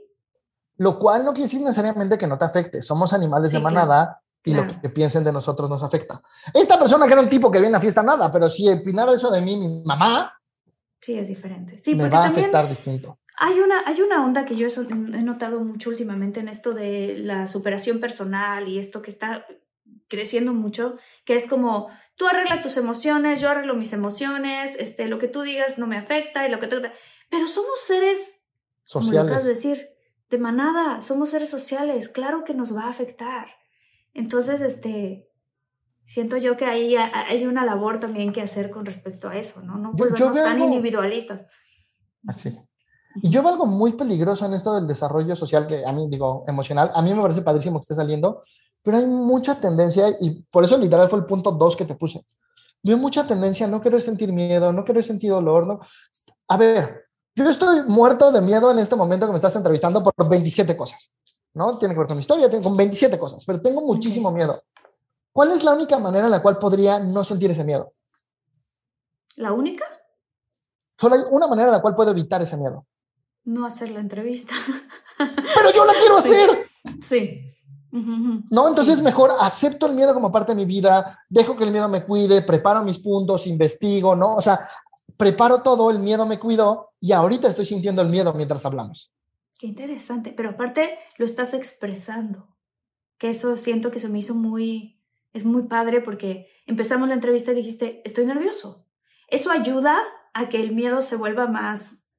Lo 0.76 1.00
cual 1.00 1.26
no 1.26 1.32
quiere 1.32 1.46
decir 1.46 1.62
necesariamente 1.62 2.18
que 2.18 2.28
no 2.28 2.38
te 2.38 2.46
afecte. 2.46 2.82
Somos 2.82 3.14
animales 3.14 3.52
de 3.52 3.60
manada 3.60 4.22
y 4.48 4.54
lo 4.54 4.66
que 4.82 4.90
piensen 4.90 5.24
de 5.24 5.32
nosotros 5.32 5.70
nos 5.70 5.84
afecta. 5.84 6.22
Esta 6.54 6.80
persona 6.80 7.06
que 7.06 7.14
era 7.14 7.22
un 7.22 7.30
tipo 7.30 7.52
que 7.52 7.60
viene 7.60 7.76
a 7.76 7.80
fiesta, 7.80 8.02
nada, 8.02 8.32
pero 8.32 8.50
si 8.50 8.70
opinara 8.70 9.12
eso 9.12 9.30
de 9.30 9.42
mí, 9.42 9.58
mi 9.58 9.84
mamá. 9.84 10.34
Sí, 11.02 11.18
es 11.18 11.28
diferente. 11.28 11.78
Sí, 11.78 11.96
me 11.96 12.10
va 12.10 12.26
a 12.26 12.28
afectar 12.30 12.68
distinto. 12.68 13.20
Hay 13.40 13.60
una, 13.60 13.84
hay 13.86 14.02
una 14.02 14.26
onda 14.26 14.46
que 14.46 14.56
yo 14.56 14.68
he 14.68 15.24
notado 15.24 15.60
mucho 15.60 15.90
últimamente 15.90 16.40
en 16.40 16.48
esto 16.48 16.74
de 16.74 17.18
la 17.20 17.46
superación 17.46 18.00
personal 18.00 18.68
y 18.68 18.80
esto 18.80 19.02
que 19.02 19.12
está 19.12 19.46
creciendo 20.08 20.54
mucho, 20.54 20.98
que 21.26 21.36
es 21.36 21.48
como 21.48 21.90
tú 22.16 22.26
arreglas 22.28 22.62
tus 22.62 22.78
emociones, 22.78 23.42
yo 23.42 23.50
arreglo 23.50 23.76
mis 23.76 23.94
emociones, 23.94 24.76
este, 24.80 25.08
lo 25.08 25.20
que 25.20 25.28
tú 25.28 25.42
digas 25.42 25.78
no 25.78 25.86
me 25.88 25.98
afecta 25.98 26.48
y 26.48 26.52
lo 26.52 26.60
que 26.60 26.68
tú... 26.68 26.78
Pero 27.30 27.48
somos 27.48 27.80
seres 27.86 28.48
sociales. 28.86 29.38
Como 29.38 29.44
decir, 29.44 29.90
de 30.30 30.38
manada, 30.38 31.02
somos 31.02 31.30
seres 31.30 31.50
sociales, 31.50 32.10
claro 32.10 32.44
que 32.44 32.54
nos 32.54 32.76
va 32.76 32.86
a 32.86 32.90
afectar. 32.90 33.48
Entonces, 34.18 34.62
este, 34.62 35.30
siento 36.04 36.38
yo 36.38 36.58
que 36.58 36.66
ahí 36.66 36.96
hay 36.96 37.46
una 37.46 37.64
labor 37.64 38.00
también 38.00 38.34
que 38.34 38.42
hacer 38.42 38.72
con 38.72 38.84
respecto 38.84 39.30
a 39.30 39.38
eso, 39.38 39.62
¿no? 39.62 39.78
No 39.78 39.94
volvemos 39.94 40.34
tan 40.34 40.60
individualistas. 40.60 41.46
Así. 42.28 42.58
Y 43.22 43.30
yo 43.30 43.44
veo 43.44 43.52
algo 43.52 43.68
muy 43.68 43.94
peligroso 43.94 44.48
en 44.48 44.56
esto 44.56 44.74
del 44.74 44.88
desarrollo 44.88 45.36
social, 45.36 45.68
que 45.68 45.86
a 45.86 45.92
mí, 45.94 46.08
digo, 46.10 46.44
emocional, 46.48 46.92
a 46.96 47.02
mí 47.04 47.14
me 47.14 47.22
parece 47.22 47.44
padrísimo 47.44 47.80
que 47.80 47.84
esté 47.84 47.94
saliendo, 47.94 48.42
pero 48.82 48.98
hay 48.98 49.06
mucha 49.06 49.60
tendencia, 49.60 50.08
y 50.20 50.42
por 50.50 50.64
eso 50.64 50.80
literal 50.80 51.08
fue 51.08 51.20
el 51.20 51.26
punto 51.26 51.52
dos 51.52 51.76
que 51.76 51.86
te 51.86 51.94
puse. 51.94 52.26
Veo 52.82 52.98
mucha 52.98 53.28
tendencia 53.28 53.68
a 53.68 53.70
no 53.70 53.82
querer 53.82 54.02
sentir 54.02 54.34
miedo, 54.34 54.74
no 54.74 54.84
querer 54.84 55.04
sentir 55.04 55.30
dolor, 55.30 55.68
¿no? 55.68 55.80
A 56.48 56.58
ver, 56.58 57.06
yo 57.36 57.48
estoy 57.48 57.84
muerto 57.88 58.32
de 58.32 58.42
miedo 58.42 58.72
en 58.72 58.80
este 58.80 58.96
momento 58.96 59.28
que 59.28 59.34
me 59.34 59.38
estás 59.38 59.56
entrevistando 59.56 60.04
por 60.04 60.28
27 60.28 60.76
cosas. 60.76 61.14
¿No? 61.58 61.78
Tiene 61.78 61.94
que 61.94 62.00
ver 62.00 62.08
con 62.08 62.16
mi 62.16 62.22
historia, 62.22 62.50
tengo 62.50 62.64
con 62.64 62.78
27 62.78 63.18
cosas, 63.20 63.44
pero 63.46 63.62
tengo 63.62 63.82
muchísimo 63.82 64.32
miedo. 64.32 64.64
¿Cuál 65.34 65.52
es 65.52 65.64
la 65.64 65.74
única 65.74 66.00
manera 66.00 66.26
en 66.26 66.32
la 66.32 66.42
cual 66.42 66.58
podría 66.58 67.00
no 67.00 67.24
sentir 67.24 67.52
ese 67.52 67.64
miedo? 67.64 67.94
¿La 69.36 69.52
única? 69.52 69.86
Solo 71.00 71.16
hay 71.16 71.22
una 71.30 71.48
manera 71.48 71.68
en 71.68 71.74
la 71.74 71.82
cual 71.82 71.96
puedo 71.96 72.12
evitar 72.12 72.42
ese 72.42 72.58
miedo. 72.58 72.86
No 73.44 73.66
hacer 73.66 73.92
la 73.92 74.00
entrevista. 74.00 74.54
Pero 75.18 75.72
yo 75.74 75.86
la 75.86 75.94
quiero 75.94 76.18
hacer. 76.18 76.50
Sí. 77.02 77.54
No, 77.92 78.68
entonces 78.68 79.02
mejor 79.02 79.32
acepto 79.40 79.88
el 79.88 79.94
miedo 79.94 80.14
como 80.14 80.32
parte 80.32 80.52
de 80.52 80.58
mi 80.58 80.66
vida, 80.66 81.20
dejo 81.30 81.56
que 81.56 81.64
el 81.64 81.72
miedo 81.72 81.88
me 81.90 82.04
cuide, 82.04 82.42
preparo 82.42 82.84
mis 82.84 83.00
puntos, 83.00 83.48
investigo, 83.48 84.16
¿no? 84.16 84.36
O 84.36 84.42
sea, 84.42 84.68
preparo 85.16 85.62
todo, 85.62 85.90
el 85.90 86.00
miedo 86.00 86.26
me 86.26 86.40
cuido 86.40 86.92
y 87.00 87.12
ahorita 87.12 87.48
estoy 87.48 87.66
sintiendo 87.66 88.02
el 88.02 88.10
miedo 88.10 88.34
mientras 88.34 88.66
hablamos. 88.66 89.14
Qué 89.58 89.66
interesante, 89.66 90.32
pero 90.32 90.52
aparte 90.52 91.00
lo 91.18 91.26
estás 91.26 91.54
expresando, 91.54 92.56
que 93.18 93.30
eso 93.30 93.56
siento 93.58 93.90
que 93.90 94.00
se 94.00 94.08
me 94.08 94.20
hizo 94.20 94.36
muy, 94.36 95.02
es 95.34 95.46
muy 95.46 95.64
padre 95.64 96.02
porque 96.02 96.48
empezamos 96.68 97.08
la 97.08 97.16
entrevista 97.16 97.52
y 97.52 97.56
dijiste, 97.56 98.02
estoy 98.06 98.26
nervioso. 98.26 98.86
Eso 99.28 99.50
ayuda 99.50 99.98
a 100.34 100.48
que 100.50 100.62
el 100.62 100.74
miedo 100.74 101.02
se 101.02 101.16
vuelva 101.16 101.48
más, 101.48 102.12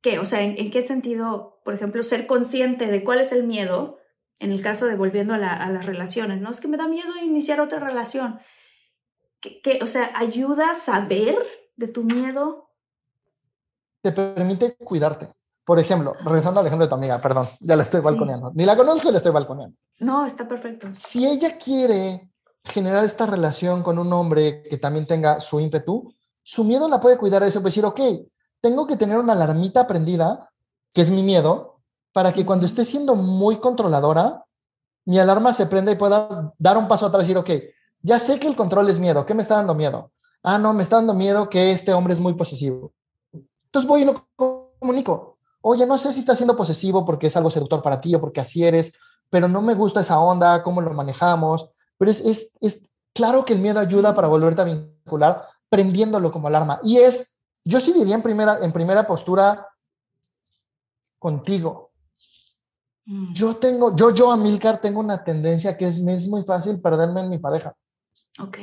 ¿qué? 0.00 0.18
O 0.18 0.24
sea, 0.24 0.42
¿en, 0.42 0.70
qué 0.70 0.82
sentido, 0.82 1.60
por 1.64 1.74
ejemplo, 1.74 2.02
ser 2.02 2.26
consciente 2.26 2.86
de 2.86 3.04
cuál 3.04 3.20
es 3.20 3.30
el 3.30 3.44
miedo, 3.44 3.98
en 4.40 4.50
el 4.50 4.62
caso 4.62 4.86
de 4.86 4.96
volviendo 4.96 5.34
a, 5.34 5.38
las 5.38 5.86
relaciones, 5.86 6.40
¿no? 6.40 6.50
Es 6.50 6.58
que 6.58 6.66
me 6.66 6.76
da 6.76 6.88
miedo 6.88 7.16
iniciar 7.22 7.60
otra 7.60 7.78
relación. 7.78 8.40
¿Qué, 9.40 9.78
o 9.80 9.86
sea, 9.86 10.10
ayuda 10.16 10.70
a 10.70 10.74
saber 10.74 11.36
de 11.76 11.86
tu 11.86 12.02
miedo? 12.02 12.72
Te 14.02 14.10
permite 14.10 14.74
cuidarte. 14.74 15.28
Por 15.64 15.78
ejemplo, 15.78 16.14
regresando 16.24 16.60
al 16.60 16.66
ejemplo 16.66 16.86
de 16.86 16.88
tu 16.88 16.96
amiga, 16.96 17.18
perdón, 17.18 17.46
ya 17.60 17.76
la 17.76 17.82
estoy 17.82 18.00
balconeando. 18.00 18.50
Ni 18.54 18.64
la 18.64 18.76
conozco 18.76 19.08
y 19.08 19.12
la 19.12 19.18
estoy 19.18 19.32
balconeando. 19.32 19.76
No, 20.00 20.26
está 20.26 20.48
perfecto. 20.48 20.88
Si 20.92 21.24
ella 21.24 21.56
quiere 21.56 22.30
generar 22.64 23.04
esta 23.04 23.26
relación 23.26 23.82
con 23.82 23.98
un 23.98 24.12
hombre 24.12 24.62
que 24.68 24.78
también 24.78 25.06
tenga 25.06 25.40
su 25.40 25.60
ímpetu, 25.60 26.12
su 26.42 26.64
miedo 26.64 26.88
la 26.88 27.00
puede 27.00 27.16
cuidar 27.16 27.44
a 27.44 27.46
eso, 27.46 27.62
pues 27.62 27.74
decir, 27.74 27.84
ok, 27.84 28.00
tengo 28.60 28.86
que 28.86 28.96
tener 28.96 29.18
una 29.18 29.34
alarmita 29.34 29.86
prendida, 29.86 30.50
que 30.92 31.02
es 31.02 31.10
mi 31.10 31.22
miedo, 31.22 31.80
para 32.12 32.32
que 32.32 32.44
cuando 32.44 32.66
esté 32.66 32.84
siendo 32.84 33.14
muy 33.14 33.56
controladora, 33.56 34.44
mi 35.04 35.18
alarma 35.18 35.52
se 35.52 35.66
prenda 35.66 35.92
y 35.92 35.96
pueda 35.96 36.52
dar 36.58 36.76
un 36.76 36.88
paso 36.88 37.06
atrás 37.06 37.24
y 37.24 37.34
decir, 37.34 37.38
ok, 37.38 37.50
ya 38.02 38.18
sé 38.18 38.40
que 38.40 38.48
el 38.48 38.56
control 38.56 38.90
es 38.90 38.98
miedo, 38.98 39.24
¿qué 39.24 39.34
me 39.34 39.42
está 39.42 39.56
dando 39.56 39.74
miedo? 39.74 40.10
Ah, 40.42 40.58
no, 40.58 40.74
me 40.74 40.82
está 40.82 40.96
dando 40.96 41.14
miedo 41.14 41.48
que 41.48 41.70
este 41.70 41.92
hombre 41.92 42.14
es 42.14 42.20
muy 42.20 42.34
posesivo. 42.34 42.92
Entonces 43.32 43.88
voy 43.88 44.02
y 44.02 44.04
lo 44.04 44.26
comunico 44.34 45.31
oye, 45.62 45.86
no 45.86 45.96
sé 45.96 46.12
si 46.12 46.20
está 46.20 46.36
siendo 46.36 46.56
posesivo 46.56 47.04
porque 47.04 47.28
es 47.28 47.36
algo 47.36 47.50
seductor 47.50 47.82
para 47.82 48.00
ti 48.00 48.14
o 48.14 48.20
porque 48.20 48.40
así 48.40 48.64
eres, 48.64 48.98
pero 49.30 49.48
no 49.48 49.62
me 49.62 49.74
gusta 49.74 50.00
esa 50.00 50.20
onda, 50.20 50.62
cómo 50.62 50.80
lo 50.82 50.92
manejamos. 50.92 51.70
Pero 51.96 52.10
es, 52.10 52.54
es, 52.60 52.84
claro 53.14 53.44
que 53.44 53.54
el 53.54 53.60
miedo 53.60 53.80
ayuda 53.80 54.14
para 54.14 54.28
volverte 54.28 54.62
a 54.62 54.64
vincular, 54.64 55.46
prendiéndolo 55.68 56.30
como 56.30 56.48
alarma. 56.48 56.80
Y 56.82 56.98
es, 56.98 57.38
yo 57.64 57.80
sí 57.80 57.92
diría 57.92 58.16
en 58.16 58.22
primera, 58.22 58.58
en 58.60 58.72
primera 58.72 59.06
postura 59.06 59.68
contigo. 61.18 61.92
Mm. 63.06 63.32
Yo 63.32 63.56
tengo, 63.56 63.94
yo, 63.96 64.12
yo, 64.14 64.32
Amilcar, 64.32 64.80
tengo 64.80 65.00
una 65.00 65.22
tendencia 65.22 65.76
que 65.78 65.86
es, 65.86 65.98
es 65.98 66.28
muy 66.28 66.44
fácil 66.44 66.80
perderme 66.80 67.20
en 67.20 67.30
mi 67.30 67.38
pareja. 67.38 67.72
Ok. 68.40 68.58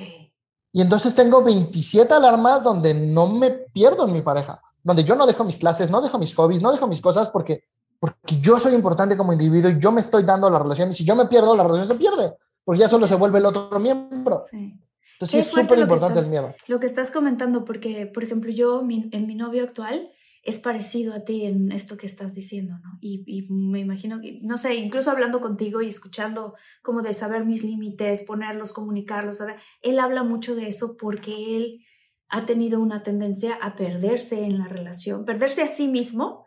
Y 0.71 0.81
entonces 0.81 1.15
tengo 1.15 1.43
27 1.43 2.13
alarmas 2.13 2.61
donde 2.61 2.93
no 2.93 3.27
me 3.27 3.49
pierdo 3.49 4.05
en 4.05 4.13
mi 4.13 4.21
pareja 4.21 4.61
donde 4.89 5.03
yo 5.03 5.15
no 5.15 5.27
dejo 5.27 5.43
mis 5.43 5.59
clases, 5.59 5.91
no 5.91 6.01
dejo 6.01 6.17
mis 6.17 6.33
hobbies, 6.33 6.63
no 6.63 6.71
dejo 6.71 6.87
mis 6.87 6.99
cosas 6.99 7.29
porque, 7.29 7.63
porque 7.99 8.37
yo 8.39 8.57
soy 8.57 8.73
importante 8.73 9.15
como 9.15 9.31
individuo 9.31 9.69
y 9.69 9.77
yo 9.77 9.91
me 9.91 10.01
estoy 10.01 10.23
dando 10.23 10.49
la 10.49 10.57
relación 10.57 10.89
y 10.89 10.93
si 10.93 11.05
yo 11.05 11.15
me 11.15 11.27
pierdo, 11.27 11.55
la 11.55 11.61
relación 11.61 11.85
se 11.85 11.93
pierde, 11.93 12.33
porque 12.63 12.81
ya 12.81 12.89
solo 12.89 13.05
se 13.05 13.13
vuelve 13.13 13.37
el 13.37 13.45
otro 13.45 13.79
miembro. 13.79 14.41
Sí. 14.49 14.79
Entonces 15.13 15.29
sí 15.29 15.37
es 15.37 15.45
súper 15.45 15.77
importante 15.77 16.21
el 16.21 16.25
miedo. 16.25 16.55
Lo 16.67 16.79
que 16.79 16.87
estás 16.87 17.11
comentando, 17.11 17.65
porque, 17.65 18.07
por 18.07 18.23
ejemplo, 18.23 18.49
yo, 18.51 18.81
en 18.81 19.27
mi 19.27 19.35
novio 19.35 19.63
actual, 19.63 20.09
es 20.41 20.57
parecido 20.57 21.13
a 21.13 21.23
ti 21.23 21.45
en 21.45 21.71
esto 21.71 21.95
que 21.95 22.07
estás 22.07 22.33
diciendo, 22.33 22.79
¿no? 22.81 22.97
Y, 22.99 23.23
y, 23.27 23.47
me 23.51 23.79
imagino 23.79 24.19
que, 24.21 24.39
no 24.41 24.57
sé, 24.57 24.73
incluso 24.73 25.11
hablando 25.11 25.39
contigo 25.39 25.83
y 25.83 25.89
escuchando 25.89 26.55
como 26.81 27.03
de 27.03 27.13
saber 27.13 27.45
mis 27.45 27.63
límites, 27.63 28.23
ponerlos, 28.23 28.71
comunicarlos, 28.71 29.37
él 29.83 29.99
habla 29.99 30.23
mucho 30.23 30.55
de 30.55 30.67
eso 30.67 30.95
porque 30.99 31.57
él 31.57 31.85
ha 32.29 32.45
tenido 32.45 32.79
una 32.79 33.03
tendencia 33.03 33.57
a 33.61 33.75
perderse 33.75 34.45
en 34.45 34.59
la 34.59 34.67
relación, 34.67 35.25
perderse 35.25 35.63
a 35.63 35.67
sí 35.67 35.87
mismo 35.87 36.45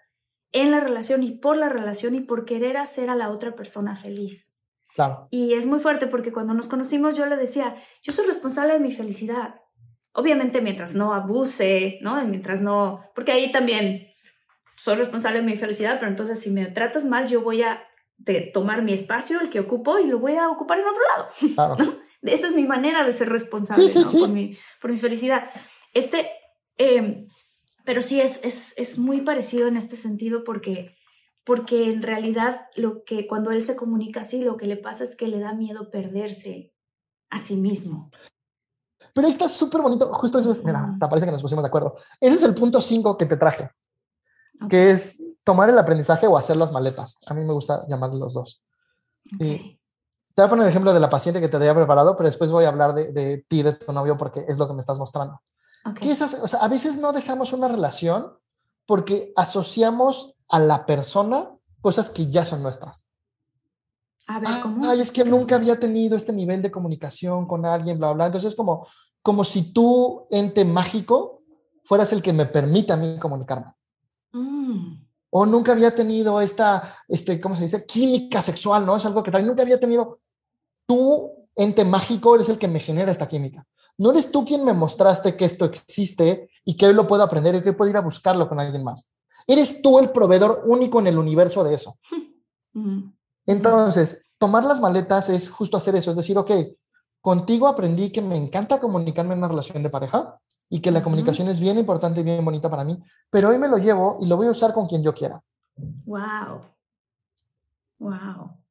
en 0.53 0.70
la 0.70 0.80
relación 0.80 1.22
y 1.22 1.33
por 1.33 1.57
la 1.57 1.68
relación 1.68 2.14
y 2.14 2.20
por 2.20 2.45
querer 2.45 2.76
hacer 2.76 3.11
a 3.11 3.16
la 3.16 3.30
otra 3.30 3.55
persona 3.57 3.97
feliz. 3.97 4.57
Claro. 4.95 5.26
Y 5.30 5.55
es 5.55 5.66
muy 5.66 5.80
fuerte 5.80 6.07
porque 6.07 6.33
cuando 6.33 6.55
nos 6.55 6.68
conocimos 6.68 7.16
yo 7.16 7.26
le 7.26 7.37
decía, 7.37 7.74
yo 8.03 8.12
soy 8.12 8.26
responsable 8.26 8.74
de 8.74 8.80
mi 8.80 8.93
felicidad. 8.93 9.57
Obviamente 10.12 10.61
mientras 10.61 10.95
no 10.95 11.14
abuse, 11.14 11.99
¿no? 12.03 12.22
Mientras 12.26 12.61
no, 12.61 13.03
porque 13.14 13.33
ahí 13.33 13.51
también 13.51 14.09
soy 14.76 14.97
responsable 14.97 15.41
de 15.41 15.47
mi 15.47 15.57
felicidad, 15.57 15.97
pero 15.99 16.11
entonces 16.11 16.39
si 16.39 16.51
me 16.51 16.66
tratas 16.66 17.05
mal 17.05 17.28
yo 17.28 17.41
voy 17.41 17.62
a 17.62 17.83
tomar 18.53 18.83
mi 18.83 18.93
espacio, 18.93 19.41
el 19.41 19.51
que 19.51 19.61
ocupo, 19.61 19.99
y 19.99 20.07
lo 20.07 20.18
voy 20.18 20.37
a 20.37 20.49
ocupar 20.49 20.78
en 20.78 20.87
otro 20.87 21.03
lado. 21.16 21.76
Claro. 21.76 21.99
Esa 22.22 22.47
es 22.47 22.55
mi 22.55 22.64
manera 22.64 23.05
de 23.05 23.12
ser 23.12 23.28
responsable 23.28 23.89
Por, 24.12 24.28
mi, 24.28 24.57
por 24.80 24.93
mi 24.93 24.99
felicidad. 24.99 25.51
Este, 25.93 26.30
em, 26.78 27.28
pero 27.84 28.03
sí 28.03 28.20
es, 28.20 28.45
es, 28.45 28.78
es 28.78 28.99
muy 28.99 29.20
parecido 29.22 29.68
en 29.68 29.76
este 29.76 29.97
sentido 29.97 30.45
porque 30.45 30.97
porque 31.45 31.90
en 31.90 32.03
realidad 32.03 32.68
lo 32.76 33.05
que 33.05 33.26
cuando 33.26 33.51
él 33.51 33.62
se 33.62 33.76
comunica 33.76 34.20
así, 34.20 34.45
lo 34.45 34.57
que 34.57 34.66
le 34.66 34.76
pasa 34.76 35.05
es 35.05 35.16
que 35.16 35.28
le 35.28 35.40
da 35.40 35.53
miedo 35.53 35.90
perderse 35.90 36.72
a 37.30 37.38
sí 37.38 37.57
mismo. 37.57 38.11
Pero 39.14 39.26
está 39.26 39.49
súper 39.49 39.82
bonito, 39.82 40.12
justo 40.14 40.38
eso 40.38 40.53
es, 40.53 40.64
mira, 40.64 40.90
hasta 40.90 41.09
parece 41.09 41.26
que 41.26 41.32
nos 41.32 41.43
pusimos 41.43 41.64
de 41.64 41.68
acuerdo. 41.68 41.97
Ese 42.20 42.36
es 42.36 42.43
el 42.45 42.55
punto 42.55 42.80
5 42.80 43.18
que 43.18 43.26
te 43.26 43.36
traje, 43.36 43.70
que 44.70 44.90
es 44.90 45.22
tomar 45.45 45.68
el 45.68 45.78
aprendizaje 45.78 46.26
o 46.26 46.38
hacer 46.38 46.57
las 46.57 46.72
maletas. 46.72 47.18
A 47.26 47.34
mí 47.34 47.45
me 47.45 47.53
gusta 47.53 47.84
llamar 47.88 48.14
los 48.14 48.34
dos. 48.34 48.62
te 49.38 49.76
voy 50.36 50.47
a 50.47 50.49
poner 50.49 50.64
el 50.64 50.70
ejemplo 50.70 50.95
de 50.95 51.01
la 51.01 51.11
paciente 51.11 51.40
que 51.40 51.49
te 51.49 51.57
había 51.57 51.74
preparado, 51.74 52.16
pero 52.16 52.28
después 52.28 52.51
voy 52.51 52.64
a 52.64 52.68
hablar 52.68 52.95
de, 52.95 53.12
de 53.12 53.45
ti, 53.49 53.62
de 53.62 53.72
tu 53.74 53.93
novio, 53.93 54.16
porque 54.16 54.45
es 54.49 54.59
lo 54.59 54.68
que 54.68 54.74
me 54.74 54.80
estás 54.80 54.99
mostrando. 54.99 55.40
Esas, 56.01 56.35
o 56.35 56.49
sea, 56.49 56.61
a 56.61 56.68
veces 56.68 56.97
no 56.99 57.12
dejamos 57.12 57.53
una 57.53 57.68
relación 57.68 58.33
porque 58.87 59.33
asociamos 59.37 60.37
a 60.49 60.59
la 60.59 60.87
persona 60.87 61.51
cosas 61.80 62.11
que 62.11 62.30
ya 62.30 62.45
son 62.45 62.62
nuestras. 62.62 63.07
A 64.26 64.39
ver, 64.39 64.61
¿cómo? 64.62 64.89
Ay, 64.89 65.01
es 65.01 65.11
que 65.11 65.24
nunca 65.24 65.57
había 65.57 65.78
tenido 65.78 66.16
este 66.16 66.33
nivel 66.33 66.62
de 66.62 66.70
comunicación 66.70 67.47
con 67.47 67.66
alguien, 67.66 67.99
bla, 67.99 68.12
bla. 68.12 68.26
Entonces 68.26 68.53
es 68.53 68.57
como, 68.57 68.87
como 69.20 69.45
si 69.45 69.72
tú, 69.72 70.26
ente 70.30 70.64
mágico, 70.64 71.41
fueras 71.85 72.12
el 72.12 72.22
que 72.22 72.33
me 72.33 72.47
permite 72.47 72.93
a 72.93 72.97
mí 72.97 73.18
comunicarme. 73.18 73.72
Mm. 74.33 75.03
O 75.30 75.47
nunca 75.47 75.72
había 75.72 75.95
tenido 75.95 76.41
esta, 76.41 76.95
este, 77.09 77.41
¿cómo 77.41 77.57
se 77.57 77.62
dice? 77.64 77.85
Química 77.85 78.41
sexual, 78.41 78.87
¿no? 78.87 78.97
Es 78.97 79.07
algo 79.07 79.22
que 79.22 79.30
tal. 79.30 79.47
Nunca 79.47 79.62
había 79.62 79.80
tenido. 79.80 80.20
Tú, 80.87 81.49
ente 81.57 81.85
mágico, 81.85 82.35
eres 82.35 82.49
el 82.49 82.59
que 82.59 82.68
me 82.68 82.80
genera 82.80 83.11
esta 83.11 83.28
química. 83.28 83.66
No 83.99 84.11
eres 84.11 84.32
tú 84.32 84.45
quien 84.45 84.64
me 84.64 84.72
mostraste 84.72 85.36
que 85.36 85.45
esto 85.45 85.64
existe 85.64 86.51
y 86.64 86.76
que 86.76 86.86
hoy 86.86 86.95
lo 86.95 87.07
puedo 87.07 87.22
aprender 87.22 87.55
y 87.55 87.62
que 87.62 87.72
puedo 87.72 87.90
ir 87.90 87.97
a 87.97 88.01
buscarlo 88.01 88.49
con 88.49 88.59
alguien 88.59 88.84
más. 88.84 89.12
Eres 89.47 89.82
tú 89.82 89.99
el 89.99 90.11
proveedor 90.11 90.62
único 90.66 91.01
en 91.01 91.09
el 91.09 91.18
universo 91.18 91.64
de 91.64 91.74
eso. 91.74 91.99
Entonces, 93.47 94.30
tomar 94.38 94.64
las 94.64 94.80
maletas 94.80 95.28
es 95.28 95.51
justo 95.51 95.76
hacer 95.76 95.95
eso, 95.97 96.11
es 96.11 96.16
decir, 96.16 96.38
ok, 96.38 96.51
contigo 97.20 97.68
aprendí 97.68 98.11
que 98.11 98.22
me 98.22 98.36
encanta 98.36 98.80
comunicarme 98.80 99.34
en 99.34 99.38
una 99.38 99.49
relación 99.49 99.82
de 99.82 99.90
pareja 99.90 100.38
y 100.68 100.80
que 100.80 100.90
la 100.90 101.03
comunicación 101.03 101.49
es 101.49 101.61
bien 101.61 101.78
importante 101.78 102.20
y 102.20 102.24
bien 102.24 102.45
bonita 102.45 102.70
para 102.70 102.84
mí, 102.84 102.99
pero 103.30 103.51
hoy 103.51 103.59
me 103.59 103.68
lo 103.68 103.76
llevo 103.76 104.18
y 104.20 104.26
lo 104.26 104.36
voy 104.36 104.47
a 104.47 104.53
usar 104.53 104.72
con 104.72 104.86
quien 104.86 105.03
yo 105.03 105.12
quiera. 105.12 105.43
Wow. 106.07 106.62
Wow. 107.99 108.62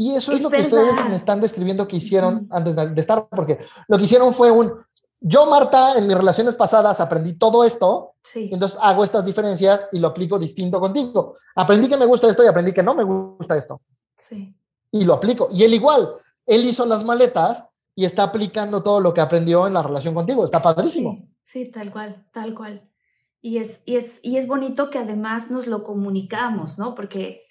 Y 0.00 0.14
eso 0.14 0.32
es, 0.32 0.40
lo 0.40 0.48
que 0.48 0.62
ustedes 0.62 0.96
me 1.10 1.14
están 1.14 1.42
describiendo 1.42 1.86
que 1.86 1.96
hicieron 1.96 2.48
antes 2.50 2.74
de, 2.74 2.90
estar, 2.96 3.28
porque 3.28 3.58
lo 3.86 3.98
que 3.98 4.04
hicieron 4.04 4.32
fue 4.32 4.50
un, 4.50 4.72
yo, 5.20 5.44
Marta, 5.44 5.98
en 5.98 6.06
mis 6.06 6.16
relaciones 6.16 6.54
pasadas 6.54 7.02
aprendí 7.02 7.34
todo 7.34 7.64
esto, 7.64 8.14
sí. 8.22 8.48
entonces 8.50 8.78
hago 8.80 9.04
estas 9.04 9.26
diferencias 9.26 9.88
y 9.92 9.98
lo 9.98 10.08
aplico 10.08 10.38
distinto 10.38 10.80
contigo. 10.80 11.36
Aprendí 11.54 11.86
que 11.86 11.98
me 11.98 12.06
gusta 12.06 12.30
esto 12.30 12.42
y 12.42 12.46
aprendí 12.46 12.72
que 12.72 12.82
no 12.82 12.94
me 12.94 13.04
gusta 13.04 13.58
esto. 13.58 13.82
Sí. 14.26 14.56
Y 14.90 15.04
lo 15.04 15.12
aplico. 15.12 15.50
Y 15.52 15.64
él 15.64 15.74
igual, 15.74 16.14
él 16.46 16.64
hizo 16.64 16.86
las 16.86 17.04
maletas 17.04 17.68
y 17.94 18.06
está 18.06 18.22
aplicando 18.22 18.82
todo 18.82 19.00
lo 19.00 19.12
que 19.12 19.20
aprendió 19.20 19.66
en 19.66 19.74
la 19.74 19.82
relación 19.82 20.14
contigo. 20.14 20.46
Está 20.46 20.62
padrísimo. 20.62 21.28
Sí, 21.42 21.66
tal 21.66 21.92
cual, 21.92 22.24
tal 22.32 22.54
cual. 22.54 22.88
Y 23.42 23.58
es, 23.58 23.82
y, 23.84 23.96
es, 23.96 24.20
y 24.22 24.38
es 24.38 24.48
bonito 24.48 24.88
que 24.88 24.98
además 24.98 25.50
nos 25.50 25.66
lo 25.66 25.84
comunicamos, 25.84 26.78
¿no? 26.78 26.94
Porque 26.94 27.42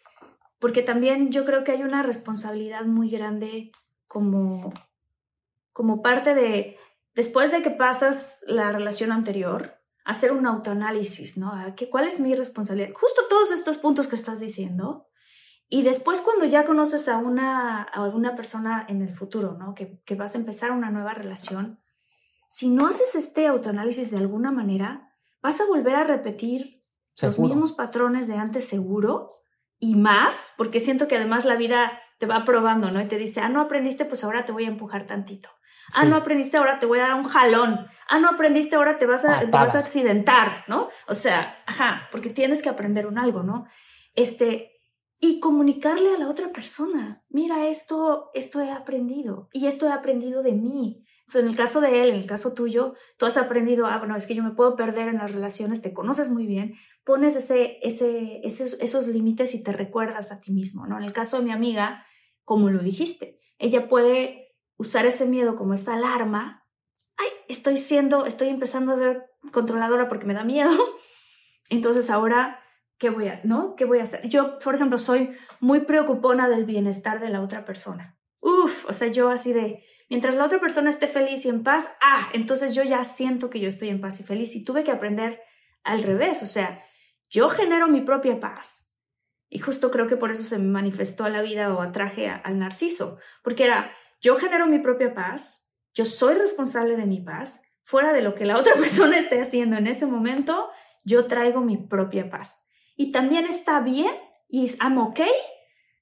porque 0.60 0.84
también 0.84 1.32
yo 1.32 1.45
creo 1.45 1.64
que 1.64 1.72
hay 1.72 1.84
una 1.84 2.03
responsabilidad 2.03 2.86
muy 2.86 3.10
grande 3.10 3.72
como, 4.07 4.74
como 5.72 6.01
parte 6.01 6.36
de, 6.36 6.78
después 7.16 7.51
de 7.51 7.62
que 7.62 7.72
pasas 7.72 8.43
la 8.47 8.72
relación 8.72 9.12
anterior, 9.12 9.80
hacer 10.03 10.32
un 10.32 10.45
autoanálisis, 10.45 11.38
¿no? 11.38 11.53
¿Qué, 11.76 11.89
¿Cuál 11.89 12.07
es 12.07 12.20
mi 12.20 12.36
responsabilidad? 12.36 12.93
Justo 12.93 13.22
todos 13.30 13.51
estos 13.51 13.78
puntos 13.78 14.07
que 14.07 14.16
estás 14.16 14.39
diciendo. 14.39 15.07
Y 15.70 15.84
después 15.84 16.22
cuando 16.22 16.45
ya 16.45 16.66
conoces 16.66 17.07
a 17.07 17.18
una, 17.18 17.84
a 17.84 18.03
alguna 18.03 18.36
persona 18.36 18.86
en 18.89 19.01
el 19.01 19.16
futuro, 19.16 19.55
¿no? 19.57 19.76
Que, 19.76 20.01
que 20.03 20.16
vas 20.16 20.36
a 20.36 20.39
empezar 20.39 20.72
una 20.72 20.89
nueva 20.89 21.14
relación, 21.14 21.80
si 22.47 22.70
no 22.70 22.88
haces 22.88 23.14
este 23.14 23.45
autoanálisis 23.45 24.10
de 24.10 24.18
alguna 24.18 24.51
manera, 24.51 25.14
vas 25.41 25.62
a 25.62 25.68
volver 25.68 25.95
a 25.95 26.03
repetir 26.03 26.84
los 27.22 27.38
mismos 27.38 27.74
patrones 27.74 28.28
de 28.28 28.36
antes 28.36 28.68
seguro 28.68 29.30
y 29.80 29.95
más, 29.95 30.53
porque 30.57 30.80
siento 30.80 31.07
que 31.07 31.15
además 31.15 31.45
la 31.45 31.55
vida 31.55 31.99
te 32.19 32.25
va 32.25 32.43
probando, 32.43 32.91
¿no? 32.91 33.01
Y 33.01 33.05
te 33.05 33.17
dice, 33.17 33.39
ah, 33.41 33.49
no 33.49 33.61
aprendiste, 33.61 34.05
pues 34.05 34.23
ahora 34.23 34.45
te 34.45 34.51
voy 34.51 34.65
a 34.65 34.69
empujar 34.69 35.07
tantito. 35.07 35.49
Ah, 35.95 36.05
no 36.05 36.17
aprendiste, 36.17 36.57
ahora 36.57 36.77
te 36.77 36.86
voy 36.86 36.99
a 36.99 37.07
dar 37.07 37.15
un 37.15 37.23
jalón. 37.23 37.88
Ah, 38.07 38.19
no 38.19 38.30
aprendiste, 38.30 38.75
ahora 38.75 38.97
te 38.99 39.07
vas 39.07 39.25
a, 39.25 39.39
te 39.39 39.47
vas 39.47 39.73
a 39.73 39.80
accidentar, 39.80 40.65
¿no? 40.67 40.89
O 41.07 41.13
sea, 41.13 41.63
ajá, 41.65 42.09
porque 42.11 42.30
tienes 42.30 42.61
que 42.61 42.69
aprender 42.69 43.07
un 43.07 43.17
algo, 43.17 43.41
¿no? 43.41 43.65
Este, 44.13 44.71
y 45.19 45.39
comunicarle 45.39 46.13
a 46.13 46.19
la 46.19 46.30
otra 46.30 46.49
persona, 46.49 47.23
mira, 47.30 47.67
esto, 47.67 48.30
esto 48.34 48.61
he 48.61 48.71
aprendido 48.71 49.49
y 49.51 49.67
esto 49.67 49.88
he 49.88 49.91
aprendido 49.91 50.43
de 50.43 50.53
mí 50.53 51.05
en 51.36 51.47
el 51.47 51.55
caso 51.55 51.82
de 51.82 52.03
él, 52.03 52.09
en 52.09 52.15
el 52.15 52.25
caso 52.25 52.53
tuyo, 52.53 52.95
tú 53.17 53.25
has 53.25 53.38
aprendido, 53.38 53.86
ah, 53.86 53.97
bueno, 53.97 54.15
es 54.15 54.25
que 54.25 54.36
yo 54.36 54.43
me 54.43 54.51
puedo 54.51 54.75
perder 54.75 55.07
en 55.07 55.17
las 55.17 55.32
relaciones, 55.32 55.82
te 55.82 55.93
conoces 55.93 56.30
muy 56.30 56.47
bien, 56.47 56.75
pones 57.03 57.36
ese, 57.36 57.80
ese, 57.82 58.41
esos 58.43 59.07
límites 59.07 59.53
y 59.53 59.63
te 59.63 59.71
recuerdas 59.71 60.32
a 60.32 60.41
ti 60.41 60.51
mismo, 60.51 60.88
¿no? 60.88 60.97
En 60.97 61.03
el 61.03 61.13
caso 61.13 61.38
de 61.38 61.43
mi 61.43 61.51
amiga, 61.51 62.05
como 62.43 62.69
lo 62.69 62.80
dijiste, 62.80 63.39
ella 63.57 63.88
puede 63.88 64.55
usar 64.77 65.05
ese 65.05 65.25
miedo 65.25 65.55
como 65.55 65.73
esa 65.73 65.93
alarma. 65.93 66.65
Ay, 67.17 67.27
estoy 67.47 67.77
siendo, 67.77 68.25
estoy 68.25 68.47
empezando 68.47 68.93
a 68.93 68.97
ser 68.97 69.25
controladora 69.51 70.07
porque 70.07 70.25
me 70.25 70.34
da 70.34 70.43
miedo. 70.43 70.71
Entonces 71.69 72.09
ahora, 72.09 72.59
¿qué 72.97 73.09
voy 73.09 73.27
a, 73.27 73.41
no? 73.43 73.75
¿Qué 73.75 73.86
voy 73.86 73.99
a 73.99 74.03
hacer? 74.03 74.27
Yo, 74.30 74.57
por 74.59 74.75
ejemplo, 74.75 74.97
soy 74.97 75.36
muy 75.59 75.82
preocupona 75.82 76.49
del 76.49 76.65
bienestar 76.65 77.19
de 77.19 77.30
la 77.30 77.41
otra 77.41 77.65
persona. 77.65 78.17
Uf, 78.39 78.86
o 78.89 78.93
sea, 78.93 79.09
yo 79.09 79.30
así 79.30 79.53
de, 79.53 79.84
Mientras 80.10 80.36
la 80.36 80.45
otra 80.45 80.60
persona 80.60 80.89
esté 80.89 81.07
feliz 81.07 81.45
y 81.45 81.49
en 81.49 81.64
paz, 81.64 81.89
ah, 82.01 82.30
entonces 82.34 82.74
yo 82.74 82.84
ya 82.84 83.05
siento 83.05 83.49
que 83.49 83.60
yo 83.60 83.70
estoy 83.70 83.89
en 83.89 84.01
paz 84.01 84.20
y 84.20 84.24
feliz 84.24 84.55
y 84.55 84.64
tuve 84.64 84.84
que 84.84 84.91
aprender 84.91 85.39
al 85.84 86.03
revés, 86.03 86.41
o 86.43 86.47
sea, 86.47 86.84
yo 87.30 87.49
genero 87.49 87.88
mi 87.88 88.01
propia 88.01 88.39
paz. 88.39 88.97
Y 89.49 89.60
justo 89.60 89.91
creo 89.91 90.07
que 90.07 90.18
por 90.18 90.32
eso 90.32 90.43
se 90.43 90.57
me 90.57 90.68
manifestó 90.68 91.26
a 91.26 91.30
la 91.30 91.41
vida 91.41 91.74
o 91.74 91.82
atraje 91.82 92.30
al 92.30 92.60
narciso, 92.60 93.20
porque 93.43 93.64
era, 93.64 93.95
yo 94.22 94.36
genero 94.38 94.68
mi 94.68 94.80
propia 94.80 95.14
paz, 95.14 95.76
yo 95.93 96.05
soy 96.05 96.36
responsable 96.36 96.97
de 96.97 97.05
mi 97.05 97.22
paz, 97.22 97.62
fuera 97.84 98.14
de 98.14 98.22
lo 98.22 98.36
que 98.36 98.45
la 98.45 98.57
otra 98.57 98.74
persona 98.80 99.20
esté 99.20 99.41
haciendo 99.41 99.78
en 99.78 99.88
ese 99.88 100.05
momento, 100.05 100.70
yo 101.03 101.26
traigo 101.26 101.62
mi 101.62 101.78
propia 101.78 102.30
paz. 102.30 102.68
Y 102.95 103.12
también 103.12 103.45
está 103.45 103.80
bien 103.80 104.14
y 104.47 104.66
I'm 104.82 104.97
okay 104.97 105.32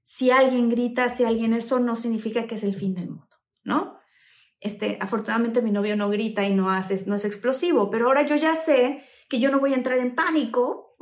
si 0.03 0.31
alguien 0.31 0.69
grita, 0.69 1.09
si 1.09 1.25
alguien 1.25 1.53
eso 1.53 1.79
no 1.81 1.97
significa 1.97 2.47
que 2.47 2.55
es 2.55 2.63
el 2.63 2.73
fin 2.73 2.95
del 2.95 3.09
mundo, 3.09 3.35
¿no? 3.63 3.96
Este, 4.59 4.97
afortunadamente 5.01 5.61
mi 5.61 5.71
novio 5.71 5.95
no 5.95 6.09
grita 6.09 6.43
y 6.43 6.53
no 6.53 6.71
hace, 6.71 7.03
no 7.05 7.15
es 7.15 7.25
explosivo, 7.25 7.89
pero 7.89 8.07
ahora 8.07 8.25
yo 8.25 8.35
ya 8.35 8.55
sé 8.55 9.03
que 9.29 9.39
yo 9.39 9.51
no 9.51 9.59
voy 9.59 9.73
a 9.73 9.77
entrar 9.77 9.99
en 9.99 10.15
pánico 10.15 10.95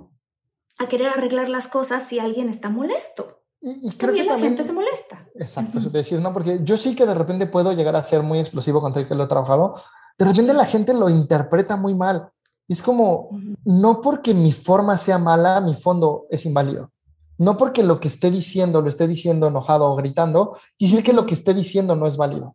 a 0.77 0.87
querer 0.87 1.09
arreglar 1.09 1.49
las 1.49 1.67
cosas 1.67 2.03
si 2.03 2.19
alguien 2.19 2.49
está 2.49 2.69
molesto. 2.69 3.41
Y, 3.61 3.91
creo 3.93 4.13
que 4.13 4.23
la 4.23 4.37
gente 4.37 4.63
se 4.63 4.73
molesta. 4.73 5.27
Exacto, 5.33 5.79
eso 5.79 5.89
te 5.89 5.97
decía, 5.97 6.19
¿no? 6.19 6.31
Porque 6.31 6.59
yo 6.63 6.77
sí 6.77 6.95
que 6.95 7.07
de 7.07 7.15
repente 7.15 7.47
puedo 7.47 7.73
llegar 7.73 7.95
a 7.95 8.03
ser 8.03 8.21
muy 8.21 8.39
explosivo 8.39 8.79
contra 8.79 9.01
el 9.01 9.07
que 9.07 9.15
lo 9.15 9.23
he 9.23 9.27
trabajado. 9.27 9.75
De 10.19 10.25
repente 10.25 10.53
la 10.53 10.65
gente 10.65 10.93
lo 10.93 11.09
interpreta 11.09 11.75
muy 11.75 11.95
mal. 11.95 12.29
Y 12.67 12.73
es 12.73 12.83
como, 12.83 13.29
no 13.63 14.01
porque 14.01 14.35
mi 14.35 14.51
forma 14.51 14.99
sea 14.99 15.17
mala, 15.17 15.61
mi 15.61 15.75
fondo 15.75 16.27
es 16.29 16.45
inválido. 16.45 16.91
No 17.39 17.57
porque 17.57 17.81
lo 17.81 17.99
que 17.99 18.07
esté 18.07 18.29
diciendo 18.29 18.81
lo 18.81 18.89
esté 18.89 19.07
diciendo 19.07 19.47
enojado 19.47 19.89
o 19.89 19.95
gritando, 19.95 20.55
decir 20.79 21.03
que 21.03 21.13
lo 21.13 21.25
que 21.25 21.33
esté 21.33 21.55
diciendo 21.55 21.95
no 21.95 22.05
es 22.05 22.17
válido. 22.17 22.53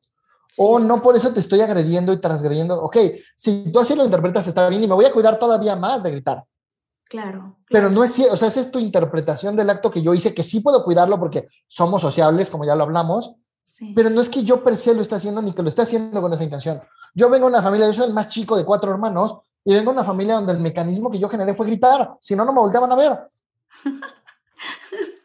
O 0.57 0.79
no 0.79 1.01
por 1.03 1.17
eso 1.17 1.33
te 1.33 1.41
estoy 1.41 1.61
agrediendo 1.61 2.13
y 2.13 2.19
transgrediendo. 2.19 2.81
Ok, 2.83 2.97
si 3.37 3.71
tú 3.73 3.81
así 3.81 3.95
lo 3.95 4.05
interpretas 4.05 4.47
está 4.47 4.69
bien 4.69 4.83
y 4.85 4.87
me 4.89 4.95
voy 4.95 5.05
a 5.05 5.13
cuidar 5.13 5.39
todavía 5.39 5.77
más 5.77 6.03
de 6.03 6.11
gritar. 6.11 6.45
Claro. 7.09 7.57
Pero 7.69 7.89
claro. 7.89 7.95
no 7.95 8.05
es 8.05 8.13
cierto, 8.13 8.35
o 8.35 8.37
sea, 8.37 8.49
esa 8.49 8.61
es 8.61 8.71
tu 8.71 8.79
interpretación 8.79 9.57
del 9.57 9.69
acto 9.71 9.91
que 9.91 10.03
yo 10.03 10.15
hice, 10.15 10.33
que 10.35 10.43
sí 10.43 10.61
puedo 10.61 10.85
cuidarlo 10.85 11.19
porque 11.19 11.49
somos 11.67 12.01
sociables, 12.03 12.51
como 12.51 12.65
ya 12.65 12.75
lo 12.75 12.85
hablamos, 12.85 13.35
Sí. 13.65 13.93
pero 13.95 14.11
no 14.11 14.21
es 14.21 14.29
que 14.29 14.43
yo 14.43 14.63
per 14.65 14.77
se 14.77 14.95
lo 14.95 15.03
esté 15.03 15.15
haciendo 15.15 15.41
ni 15.41 15.53
que 15.53 15.63
lo 15.63 15.69
esté 15.69 15.83
haciendo 15.83 16.21
con 16.21 16.33
esa 16.33 16.45
intención. 16.45 16.83
Yo 17.15 17.31
vengo 17.31 17.47
de 17.47 17.53
una 17.53 17.63
familia, 17.63 17.87
yo 17.87 17.95
soy 17.95 18.09
el 18.09 18.15
más 18.15 18.29
chico 18.29 18.57
de 18.57 18.65
cuatro 18.65 18.91
hermanos, 18.91 19.39
y 19.65 19.75
vengo 19.75 19.91
de 19.93 19.99
una 19.99 20.05
familia 20.05 20.35
donde 20.35 20.53
el 20.53 20.61
mecanismo 20.61 21.11
que 21.11 21.19
yo 21.19 21.29
generé 21.29 21.55
fue 21.55 21.67
gritar, 21.67 22.17
si 22.21 22.35
no, 22.37 22.45
no 22.45 22.53
me 22.53 22.61
volteaban 22.61 22.91
a 22.93 22.97
ver. 22.97 23.19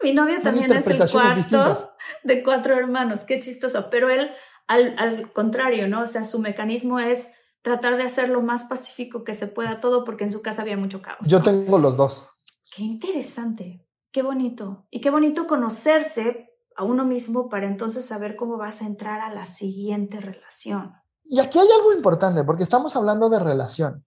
Mi 0.04 0.14
novio 0.14 0.36
Son 0.36 0.44
también 0.44 0.72
es 0.72 0.86
el 0.88 0.98
cuarto 0.98 1.36
distintas. 1.36 1.90
de 2.24 2.44
cuatro 2.44 2.76
hermanos, 2.76 3.22
qué 3.22 3.40
chistoso. 3.40 3.90
Pero 3.90 4.10
él, 4.10 4.30
al, 4.68 4.96
al 4.98 5.32
contrario, 5.34 5.88
¿no? 5.88 6.02
O 6.02 6.08
sea, 6.08 6.26
su 6.26 6.40
mecanismo 6.40 7.00
es 7.00 7.34
tratar 7.62 7.98
de 7.98 8.04
hacer 8.04 8.30
lo 8.30 8.42
más 8.42 8.66
pacífico 8.66 9.24
que 9.24 9.34
se 9.34 9.48
pueda 9.48 9.82
todo 9.82 10.04
porque 10.04 10.24
en 10.24 10.32
su 10.32 10.42
casa 10.42 10.62
había 10.62 10.78
mucho 10.78 11.02
caos. 11.02 11.28
Yo 11.28 11.42
tengo 11.42 11.80
los 11.80 11.98
dos. 11.98 12.30
Qué 12.76 12.84
interesante, 12.84 13.88
qué 14.12 14.22
bonito. 14.22 14.86
Y 14.92 15.02
qué 15.02 15.10
bonito 15.10 15.48
conocerse 15.48 16.52
a 16.76 16.84
uno 16.84 17.06
mismo 17.06 17.50
para 17.50 17.68
entonces 17.68 18.06
saber 18.06 18.36
cómo 18.36 18.58
vas 18.58 18.82
a 18.82 18.86
entrar 18.86 19.22
a 19.22 19.34
la 19.34 19.46
siguiente 19.46 20.20
relación. 20.20 20.94
Y 21.24 21.40
aquí 21.40 21.58
hay 21.58 21.68
algo 21.80 21.94
importante, 21.94 22.44
porque 22.44 22.64
estamos 22.64 22.96
hablando 22.96 23.30
de 23.30 23.40
relación. 23.40 24.06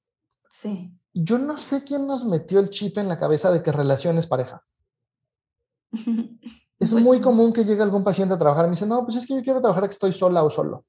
Sí. 0.51 0.93
Yo 1.13 1.39
no 1.39 1.57
sé 1.57 1.83
quién 1.83 2.07
nos 2.07 2.25
metió 2.25 2.61
el 2.61 2.71
chip 2.71 2.99
en 2.99 3.09
la 3.09 3.19
cabeza 3.19 3.51
de 3.51 3.63
que 3.63 3.73
relación 3.73 4.19
es 4.19 4.27
pareja. 4.27 4.65
Es 6.79 6.93
Pues, 6.93 7.03
muy 7.05 7.21
común 7.21 7.53
que 7.53 7.65
llegue 7.65 7.83
algún 7.83 8.05
paciente 8.05 8.35
a 8.35 8.39
trabajar 8.39 8.65
y 8.65 8.69
me 8.69 8.75
dice, 8.75 8.87
no, 8.87 9.05
pues 9.05 9.17
es 9.17 9.27
que 9.27 9.35
yo 9.35 9.43
quiero 9.43 9.61
trabajar 9.61 9.85
que 9.85 9.91
estoy 9.95 10.13
sola 10.13 10.43
o 10.45 10.51
solo. 10.51 10.85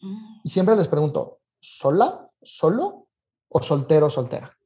mm, 0.00 0.40
Y 0.44 0.48
siempre 0.50 0.76
les 0.76 0.86
pregunto, 0.88 1.40
¿sola, 1.60 2.30
solo 2.40 3.08
o 3.48 3.62
soltero 3.62 4.06
o 4.06 4.10
soltera? 4.10 4.56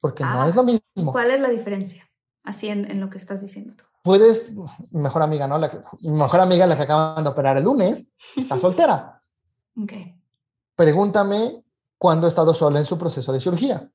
Porque 0.00 0.22
no 0.22 0.42
Ah, 0.42 0.48
es 0.48 0.54
lo 0.54 0.62
mismo. 0.62 1.10
¿Cuál 1.12 1.30
es 1.32 1.40
la 1.40 1.48
diferencia? 1.48 2.08
Así 2.44 2.68
en, 2.68 2.88
en 2.90 3.00
lo 3.00 3.10
que 3.10 3.18
estás 3.18 3.40
diciendo 3.40 3.74
tú. 3.76 3.84
Puedes, 4.04 4.54
mejor 4.92 5.22
amiga, 5.22 5.48
¿no? 5.48 5.58
La 5.58 5.68
que, 5.68 5.80
mejor 6.10 6.38
amiga, 6.40 6.64
la 6.66 6.76
que 6.76 6.82
acaban 6.84 7.24
de 7.24 7.30
operar 7.30 7.56
el 7.56 7.64
lunes, 7.64 8.12
está 8.36 8.56
soltera. 8.58 9.20
Ok. 9.76 9.92
Pregúntame 10.76 11.64
cuándo 11.98 12.26
ha 12.26 12.28
estado 12.28 12.54
sola 12.54 12.78
en 12.78 12.86
su 12.86 12.96
proceso 12.98 13.32
de 13.32 13.40
cirugía. 13.40 13.90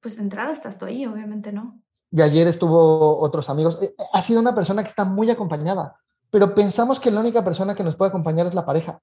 Pues 0.00 0.16
de 0.16 0.22
entrada 0.22 0.52
estás 0.52 0.78
tú 0.78 0.84
ahí, 0.84 1.06
obviamente 1.06 1.50
no. 1.50 1.82
Y 2.10 2.22
ayer 2.22 2.46
estuvo 2.46 3.20
otros 3.20 3.50
amigos. 3.50 3.78
Eh, 3.82 3.94
Ha 4.12 4.22
sido 4.22 4.40
una 4.40 4.54
persona 4.54 4.82
que 4.82 4.88
está 4.88 5.04
muy 5.04 5.30
acompañada, 5.30 6.00
pero 6.30 6.54
pensamos 6.54 6.98
que 7.00 7.10
la 7.10 7.20
única 7.20 7.44
persona 7.44 7.74
que 7.74 7.84
nos 7.84 7.96
puede 7.96 8.08
acompañar 8.08 8.46
es 8.46 8.54
la 8.54 8.64
pareja. 8.64 9.00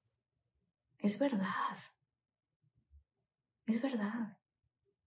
Es 0.98 1.18
verdad. 1.18 1.46
Es 3.66 3.80
verdad. 3.82 4.36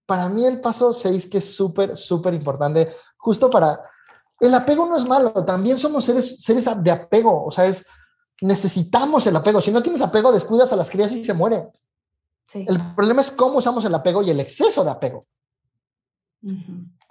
Para 0.06 0.30
mí 0.30 0.46
el 0.46 0.60
paso 0.60 0.94
6, 0.94 1.28
que 1.30 1.38
es 1.38 1.54
súper, 1.54 1.96
súper 1.96 2.34
importante, 2.34 2.96
justo 3.18 3.50
para... 3.50 3.80
El 4.40 4.54
apego 4.54 4.86
no 4.86 4.98
es 4.98 5.06
malo, 5.06 5.32
también 5.46 5.78
somos 5.78 6.06
seres, 6.06 6.42
seres 6.42 6.66
de 6.82 6.92
apego, 6.92 7.46
o 7.46 7.52
sea, 7.52 7.66
es... 7.66 7.86
Necesitamos 8.42 9.28
el 9.28 9.36
apego. 9.36 9.60
Si 9.60 9.70
no 9.70 9.84
tienes 9.84 10.02
apego, 10.02 10.32
descuidas 10.32 10.72
a 10.72 10.78
las 10.78 10.90
crías 10.90 11.12
y 11.12 11.26
se 11.26 11.34
mueren. 11.34 11.70
Sí. 12.48 12.66
El 12.70 12.80
problema 12.96 13.20
es 13.20 13.32
cómo 13.32 13.58
usamos 13.58 13.84
el 13.84 13.94
apego 13.94 14.24
y 14.24 14.30
el 14.30 14.40
exceso 14.40 14.86
de 14.86 14.92
apego. 14.92 15.22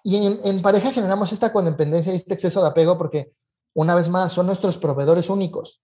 Y 0.08 0.16
en, 0.16 0.40
en 0.42 0.62
pareja 0.62 0.90
generamos 0.90 1.30
esta 1.32 1.52
codependencia 1.52 2.10
y 2.10 2.16
este 2.16 2.32
exceso 2.32 2.62
de 2.62 2.68
apego 2.68 2.96
porque, 2.96 3.34
una 3.74 3.94
vez 3.94 4.08
más, 4.08 4.32
son 4.32 4.46
nuestros 4.46 4.78
proveedores 4.78 5.28
únicos. 5.28 5.82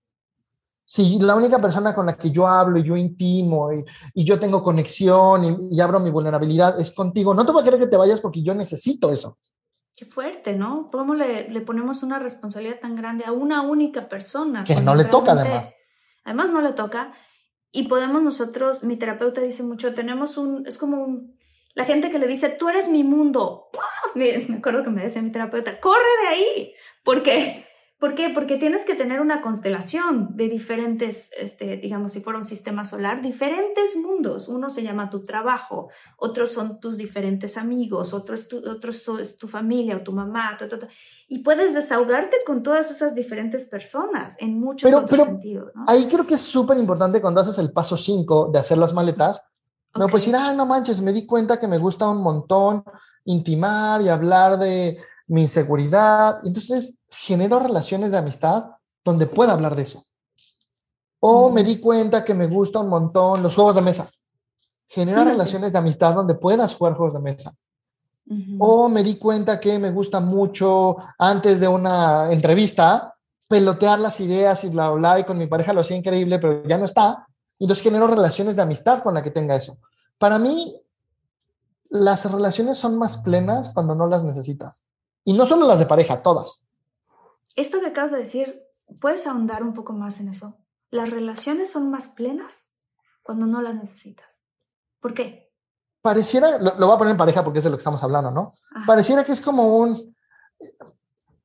Si 0.82 1.18
la 1.18 1.34
única 1.34 1.58
persona 1.58 1.94
con 1.94 2.06
la 2.06 2.16
que 2.16 2.30
yo 2.30 2.48
hablo 2.48 2.78
y 2.78 2.84
yo 2.84 2.96
intimo 2.96 3.70
y, 3.70 3.84
y 4.14 4.24
yo 4.24 4.38
tengo 4.38 4.62
conexión 4.62 5.44
y, 5.44 5.76
y 5.76 5.80
abro 5.82 6.00
mi 6.00 6.10
vulnerabilidad 6.10 6.80
es 6.80 6.94
contigo, 6.94 7.34
no 7.34 7.44
te 7.44 7.52
voy 7.52 7.60
a 7.60 7.64
querer 7.66 7.80
que 7.80 7.86
te 7.86 7.98
vayas 7.98 8.22
porque 8.22 8.42
yo 8.42 8.54
necesito 8.54 9.10
eso. 9.10 9.36
Qué 9.94 10.06
fuerte, 10.06 10.54
¿no? 10.54 10.88
¿Cómo 10.90 11.14
le, 11.14 11.50
le 11.50 11.60
ponemos 11.60 12.02
una 12.02 12.18
responsabilidad 12.18 12.80
tan 12.80 12.96
grande 12.96 13.26
a 13.26 13.32
una 13.32 13.60
única 13.60 14.08
persona? 14.08 14.64
Que 14.64 14.76
no 14.76 14.94
le 14.94 15.04
toca, 15.04 15.32
además. 15.32 15.74
Además 16.24 16.48
no 16.48 16.62
le 16.62 16.72
toca. 16.72 17.12
Y 17.72 17.88
podemos 17.88 18.22
nosotros, 18.22 18.84
mi 18.84 18.96
terapeuta 18.96 19.42
dice 19.42 19.62
mucho, 19.62 19.92
tenemos 19.92 20.38
un, 20.38 20.66
es 20.66 20.78
como 20.78 21.04
un, 21.04 21.33
la 21.74 21.84
gente 21.84 22.10
que 22.10 22.18
le 22.18 22.26
dice, 22.26 22.48
tú 22.50 22.68
eres 22.68 22.88
mi 22.88 23.04
mundo. 23.04 23.66
Me, 24.14 24.44
me 24.48 24.58
acuerdo 24.58 24.84
que 24.84 24.90
me 24.90 25.02
decía 25.02 25.22
mi 25.22 25.32
terapeuta, 25.32 25.80
corre 25.80 25.98
de 26.22 26.28
ahí. 26.28 26.72
¿Por 27.02 27.22
qué? 27.24 27.64
¿Por 27.98 28.14
qué? 28.14 28.28
Porque 28.28 28.56
tienes 28.56 28.84
que 28.84 28.94
tener 28.94 29.20
una 29.20 29.40
constelación 29.40 30.36
de 30.36 30.48
diferentes, 30.48 31.30
este, 31.38 31.78
digamos, 31.78 32.12
si 32.12 32.20
fuera 32.20 32.38
un 32.38 32.44
sistema 32.44 32.84
solar, 32.84 33.22
diferentes 33.22 33.96
mundos. 33.96 34.46
Uno 34.48 34.68
se 34.68 34.82
llama 34.82 35.08
tu 35.10 35.22
trabajo, 35.22 35.88
otros 36.18 36.50
son 36.52 36.80
tus 36.80 36.96
diferentes 36.98 37.56
amigos, 37.56 38.12
otro 38.12 38.34
es 38.34 38.46
tu, 38.46 38.58
otro 38.68 38.92
so- 38.92 39.18
es 39.18 39.38
tu 39.38 39.48
familia 39.48 39.96
o 39.96 40.02
tu 40.02 40.12
mamá, 40.12 40.54
ta, 40.58 40.68
ta, 40.68 40.78
ta. 40.80 40.88
y 41.28 41.38
puedes 41.38 41.72
desahogarte 41.72 42.36
con 42.44 42.62
todas 42.62 42.90
esas 42.90 43.14
diferentes 43.14 43.64
personas 43.64 44.36
en 44.38 44.60
muchos 44.60 44.86
Pero- 44.90 44.98
otros 45.04 45.10
pero 45.20 45.24
sentidos. 45.30 45.72
¿no? 45.74 45.84
Ahí 45.88 46.06
creo 46.06 46.26
que 46.26 46.34
es 46.34 46.40
súper 46.42 46.76
importante 46.78 47.20
cuando 47.22 47.40
haces 47.40 47.58
el 47.58 47.72
paso 47.72 47.96
5 47.96 48.50
de 48.52 48.58
hacer 48.58 48.76
las 48.76 48.92
maletas. 48.92 49.46
No, 49.96 50.06
Ok. 50.06 50.10
pues 50.10 50.24
decir, 50.24 50.36
ah, 50.36 50.52
no 50.52 50.66
manches, 50.66 51.00
me 51.00 51.12
di 51.12 51.24
cuenta 51.26 51.58
que 51.60 51.68
me 51.68 51.78
gusta 51.78 52.08
un 52.08 52.20
montón 52.22 52.84
intimar 53.26 54.02
y 54.02 54.08
hablar 54.08 54.58
de 54.58 54.98
mi 55.28 55.42
inseguridad. 55.42 56.40
Entonces, 56.44 56.98
genero 57.08 57.58
relaciones 57.60 58.10
de 58.10 58.18
amistad 58.18 58.66
donde 59.04 59.26
pueda 59.26 59.52
hablar 59.52 59.76
de 59.76 59.82
eso. 59.82 60.04
O 61.20 61.50
me 61.50 61.62
di 61.64 61.78
cuenta 61.78 62.24
que 62.24 62.34
me 62.34 62.46
gusta 62.46 62.80
un 62.80 62.88
montón 62.88 63.42
los 63.42 63.54
juegos 63.54 63.76
de 63.76 63.80
mesa. 63.82 64.08
Genera 64.88 65.22
Sí. 65.22 65.30
relaciones 65.30 65.72
de 65.72 65.78
amistad 65.78 66.14
donde 66.14 66.34
puedas 66.34 66.74
jugar 66.74 66.94
juegos 66.94 67.14
de 67.14 67.20
mesa. 67.20 67.54
O 68.58 68.88
me 68.88 69.02
di 69.02 69.16
cuenta 69.16 69.60
que 69.60 69.78
me 69.78 69.90
gusta 69.90 70.18
mucho 70.20 70.96
antes 71.18 71.60
de 71.60 71.68
una 71.68 72.32
entrevista 72.32 73.14
pelotear 73.48 73.98
las 74.00 74.18
ideas 74.20 74.64
y 74.64 74.70
bla, 74.70 74.88
bla, 74.90 74.98
bla, 75.14 75.20
y 75.20 75.24
con 75.24 75.36
mi 75.38 75.46
pareja 75.46 75.72
lo 75.74 75.82
hacía 75.82 75.96
increíble, 75.96 76.38
pero 76.38 76.66
ya 76.66 76.78
no 76.78 76.86
está. 76.86 77.26
Y 77.58 77.64
entonces 77.64 77.82
genero 77.84 78.06
relaciones 78.06 78.56
de 78.56 78.62
amistad 78.62 79.02
con 79.02 79.14
la 79.14 79.22
que 79.22 79.30
tenga 79.30 79.54
eso. 79.54 79.78
Para 80.18 80.38
mí, 80.38 80.80
las 81.88 82.30
relaciones 82.30 82.76
son 82.76 82.98
más 82.98 83.18
plenas 83.18 83.72
cuando 83.72 83.94
no 83.94 84.06
las 84.06 84.24
necesitas. 84.24 84.84
Y 85.24 85.32
no 85.34 85.46
solo 85.46 85.66
las 85.66 85.78
de 85.78 85.86
pareja, 85.86 86.22
todas. 86.22 86.66
Esto 87.56 87.80
que 87.80 87.86
acabas 87.86 88.10
de 88.10 88.18
decir, 88.18 88.62
¿puedes 89.00 89.26
ahondar 89.26 89.62
un 89.62 89.74
poco 89.74 89.92
más 89.92 90.20
en 90.20 90.28
eso? 90.28 90.58
Las 90.90 91.10
relaciones 91.10 91.70
son 91.70 91.90
más 91.90 92.08
plenas 92.08 92.70
cuando 93.22 93.46
no 93.46 93.62
las 93.62 93.74
necesitas. 93.74 94.40
¿Por 95.00 95.14
qué? 95.14 95.52
Pareciera, 96.02 96.58
lo, 96.58 96.74
lo 96.76 96.86
voy 96.86 96.96
a 96.96 96.98
poner 96.98 97.12
en 97.12 97.18
pareja 97.18 97.42
porque 97.42 97.58
es 97.58 97.64
de 97.64 97.70
lo 97.70 97.76
que 97.76 97.80
estamos 97.80 98.02
hablando, 98.02 98.30
¿no? 98.30 98.54
Ajá. 98.74 98.86
Pareciera 98.86 99.24
que 99.24 99.32
es 99.32 99.40
como 99.40 99.78
un... 99.78 100.14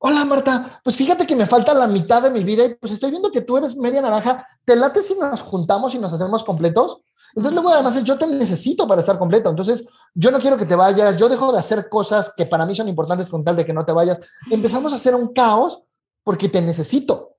Hola 0.02 0.24
Marta, 0.24 0.80
pues 0.82 0.96
fíjate 0.96 1.26
que 1.26 1.36
me 1.36 1.44
falta 1.44 1.74
la 1.74 1.86
mitad 1.86 2.22
de 2.22 2.30
mi 2.30 2.42
vida 2.42 2.64
y 2.64 2.74
pues 2.74 2.90
estoy 2.90 3.10
viendo 3.10 3.30
que 3.30 3.42
tú 3.42 3.58
eres 3.58 3.76
media 3.76 4.00
naranja. 4.00 4.48
¿Te 4.64 4.74
late 4.74 5.02
si 5.02 5.14
nos 5.18 5.42
juntamos 5.42 5.94
y 5.94 5.98
nos 5.98 6.10
hacemos 6.10 6.42
completos? 6.42 7.02
Entonces 7.34 7.52
luego 7.52 7.68
además 7.68 7.96
es, 7.96 8.04
yo 8.04 8.16
te 8.16 8.26
necesito 8.26 8.88
para 8.88 9.02
estar 9.02 9.18
completo. 9.18 9.50
Entonces 9.50 9.86
yo 10.14 10.30
no 10.30 10.38
quiero 10.38 10.56
que 10.56 10.64
te 10.64 10.74
vayas, 10.74 11.18
yo 11.18 11.28
dejo 11.28 11.52
de 11.52 11.58
hacer 11.58 11.90
cosas 11.90 12.32
que 12.34 12.46
para 12.46 12.64
mí 12.64 12.74
son 12.74 12.88
importantes 12.88 13.28
con 13.28 13.44
tal 13.44 13.56
de 13.56 13.66
que 13.66 13.74
no 13.74 13.84
te 13.84 13.92
vayas. 13.92 14.18
Empezamos 14.50 14.94
a 14.94 14.96
hacer 14.96 15.14
un 15.14 15.34
caos 15.34 15.82
porque 16.24 16.48
te 16.48 16.62
necesito. 16.62 17.36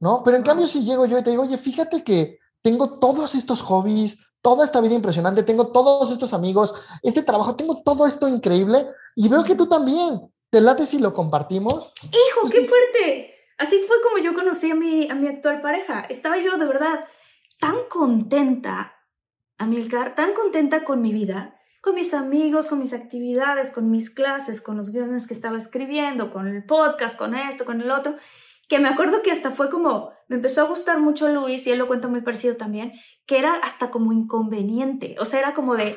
¿no? 0.00 0.22
Pero 0.24 0.38
en 0.38 0.42
cambio 0.42 0.66
si 0.66 0.84
llego 0.84 1.04
yo 1.04 1.18
y 1.18 1.22
te 1.22 1.30
digo, 1.30 1.42
oye, 1.42 1.58
fíjate 1.58 2.02
que 2.02 2.38
tengo 2.62 2.98
todos 2.98 3.34
estos 3.34 3.60
hobbies, 3.60 4.26
toda 4.40 4.64
esta 4.64 4.80
vida 4.80 4.94
impresionante, 4.94 5.42
tengo 5.42 5.66
todos 5.66 6.10
estos 6.10 6.32
amigos, 6.32 6.74
este 7.02 7.22
trabajo, 7.22 7.56
tengo 7.56 7.82
todo 7.84 8.06
esto 8.06 8.26
increíble 8.26 8.88
y 9.14 9.28
veo 9.28 9.44
que 9.44 9.54
tú 9.54 9.66
también. 9.66 10.32
¿Te 10.50 10.60
late 10.60 10.86
si 10.86 10.98
lo 10.98 11.12
compartimos? 11.12 11.92
¡Hijo, 12.04 12.40
Pues 12.42 12.54
qué 12.54 12.64
fuerte! 12.64 13.34
Así 13.58 13.78
fue 13.86 14.02
como 14.02 14.18
yo 14.18 14.34
conocí 14.34 14.70
a 14.70 14.74
mi, 14.74 15.08
a 15.10 15.14
mi 15.14 15.28
actual 15.28 15.60
pareja. 15.60 16.06
Estaba 16.08 16.38
yo 16.38 16.56
de 16.58 16.66
verdad 16.66 17.06
tan 17.58 17.76
contenta, 17.88 18.92
Amilcar, 19.58 20.14
tan 20.14 20.34
contenta 20.34 20.84
con 20.84 21.00
mi 21.00 21.14
vida, 21.14 21.58
con 21.80 21.94
mis 21.94 22.12
amigos, 22.12 22.66
con 22.66 22.78
mis 22.78 22.92
actividades, 22.92 23.70
con 23.70 23.90
mis 23.90 24.10
clases, 24.10 24.60
con 24.60 24.76
los 24.76 24.92
guiones 24.92 25.26
que 25.26 25.32
estaba 25.32 25.56
escribiendo, 25.56 26.30
con 26.30 26.46
el 26.46 26.64
podcast, 26.64 27.16
con 27.16 27.34
esto, 27.34 27.64
con 27.64 27.80
el 27.80 27.90
otro, 27.90 28.16
que 28.68 28.78
me 28.78 28.88
acuerdo 28.88 29.22
que 29.22 29.32
hasta 29.32 29.52
fue 29.52 29.70
como, 29.70 30.10
me 30.28 30.36
empezó 30.36 30.60
a 30.60 30.68
gustar 30.68 30.98
mucho 30.98 31.28
Luis, 31.28 31.66
y 31.66 31.70
él 31.70 31.78
lo 31.78 31.86
cuenta 31.86 32.08
muy 32.08 32.20
parecido 32.20 32.56
también, 32.56 32.92
que 33.24 33.38
era 33.38 33.54
hasta 33.54 33.90
como 33.90 34.12
inconveniente, 34.12 35.16
o 35.20 35.24
sea, 35.24 35.40
era 35.40 35.54
como 35.54 35.74
de, 35.74 35.96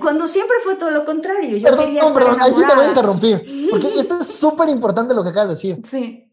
cuando 0.00 0.26
siempre 0.28 0.56
fue 0.62 0.76
todo 0.76 0.90
lo 0.90 1.04
contrario, 1.04 1.56
yo 1.56 1.64
Perdón, 1.64 1.84
quería 1.86 2.02
no, 2.02 2.08
estar 2.08 2.22
perdón, 2.22 2.40
ahí 2.40 2.52
sí 2.52 2.62
te 2.66 2.74
voy 2.74 2.84
a 2.84 2.88
interrumpir, 2.88 3.68
porque 3.70 3.88
esto 3.98 4.20
es 4.20 4.26
súper 4.26 4.68
importante 4.68 5.14
lo 5.14 5.22
que 5.22 5.30
acabas 5.30 5.48
de 5.48 5.54
decir. 5.54 5.82
Sí. 5.88 6.32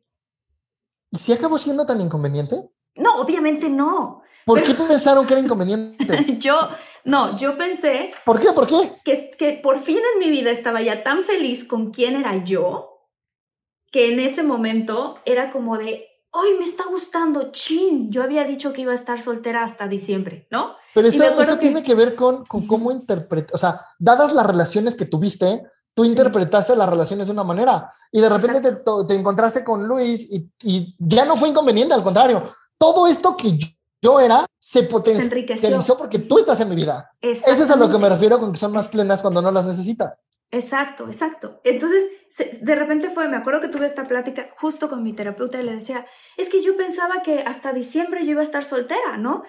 ¿Y 1.11 1.19
si 1.19 1.33
acabó 1.33 1.57
siendo 1.57 1.85
tan 1.85 2.01
inconveniente? 2.01 2.69
No, 2.95 3.21
obviamente 3.21 3.69
no. 3.69 4.21
¿Por 4.45 4.61
Pero- 4.61 4.75
qué 4.77 4.83
pensaron 4.87 5.25
que 5.25 5.33
era 5.33 5.41
inconveniente? 5.41 6.35
Yo, 6.39 6.69
no, 7.05 7.37
yo 7.37 7.57
pensé 7.57 8.13
¿Por 8.25 8.39
qué? 8.39 8.51
¿Por 8.51 8.67
qué? 8.67 8.75
que, 9.05 9.31
que 9.37 9.53
por 9.53 9.79
fin 9.79 9.99
en 10.13 10.19
mi 10.19 10.29
vida 10.29 10.51
estaba 10.51 10.81
ya 10.81 11.03
tan 11.03 11.23
feliz 11.23 11.63
con 11.65 11.91
quién 11.91 12.15
era 12.15 12.43
yo, 12.43 13.07
que 13.91 14.11
en 14.11 14.19
ese 14.19 14.43
momento 14.43 15.15
era 15.25 15.51
como 15.51 15.77
de, 15.77 16.07
¡ay, 16.33 16.57
me 16.57 16.65
está 16.65 16.85
gustando! 16.89 17.51
¡Chin! 17.51 18.11
Yo 18.11 18.23
había 18.23 18.43
dicho 18.43 18.73
que 18.73 18.81
iba 18.81 18.91
a 18.91 18.95
estar 18.95 19.21
soltera 19.21 19.63
hasta 19.63 19.87
diciembre, 19.87 20.47
¿no? 20.51 20.75
Pero 20.93 21.07
eso, 21.07 21.23
eso 21.23 21.57
tiene 21.57 21.83
que 21.83 21.95
ver 21.95 22.15
con, 22.15 22.45
con 22.45 22.67
cómo 22.67 22.91
interpretar, 22.91 23.55
o 23.55 23.57
sea, 23.57 23.81
dadas 23.99 24.33
las 24.33 24.45
relaciones 24.45 24.95
que 24.95 25.05
tuviste, 25.05 25.63
tú 25.93 26.03
interpretaste 26.05 26.75
las 26.75 26.89
relaciones 26.89 27.27
de 27.27 27.33
una 27.33 27.43
manera 27.43 27.93
y 28.11 28.19
de 28.19 28.29
repente 28.29 28.61
te, 28.61 28.81
te, 29.07 29.15
encontraste 29.15 29.63
con 29.63 29.87
Luis 29.87 30.31
y, 30.31 30.51
y, 30.63 30.95
ya 30.97 31.25
no 31.25 31.37
fue 31.37 31.49
inconveniente, 31.49 31.93
al 31.93 32.03
contrario, 32.03 32.43
todo 32.77 33.07
esto 33.07 33.37
que 33.37 33.57
yo, 34.01 34.19
era 34.19 34.45
se 34.59 34.83
potencializó 34.83 35.97
porque 35.97 36.19
tú 36.19 36.37
estás 36.37 36.59
en 36.59 36.69
mi 36.69 36.75
vida. 36.75 37.09
Eso 37.21 37.63
es 37.63 37.71
a 37.71 37.77
lo 37.77 37.89
que 37.89 37.97
me 37.97 38.09
refiero 38.09 38.39
con 38.39 38.51
que 38.51 38.57
son 38.57 38.73
más 38.73 38.89
plenas 38.89 39.21
cuando 39.21 39.41
no 39.41 39.49
las 39.49 39.65
necesitas. 39.65 40.21
Exacto, 40.53 41.07
exacto. 41.07 41.59
Entonces, 41.63 42.11
de 42.61 42.75
repente 42.75 43.09
fue, 43.09 43.27
me 43.27 43.37
acuerdo 43.37 43.59
que 43.59 43.69
tuve 43.69 43.87
esta 43.87 44.07
plática 44.07 44.51
justo 44.57 44.87
con 44.87 45.01
mi 45.01 45.11
terapeuta 45.11 45.59
y 45.59 45.63
le 45.63 45.73
decía, 45.73 46.05
es 46.37 46.51
que 46.51 46.61
yo 46.61 46.77
pensaba 46.77 47.23
que 47.23 47.39
hasta 47.39 47.73
diciembre 47.73 48.23
yo 48.23 48.33
iba 48.33 48.41
a 48.41 48.43
estar 48.45 48.63
soltera, 48.63 49.17
¿no? 49.17 49.43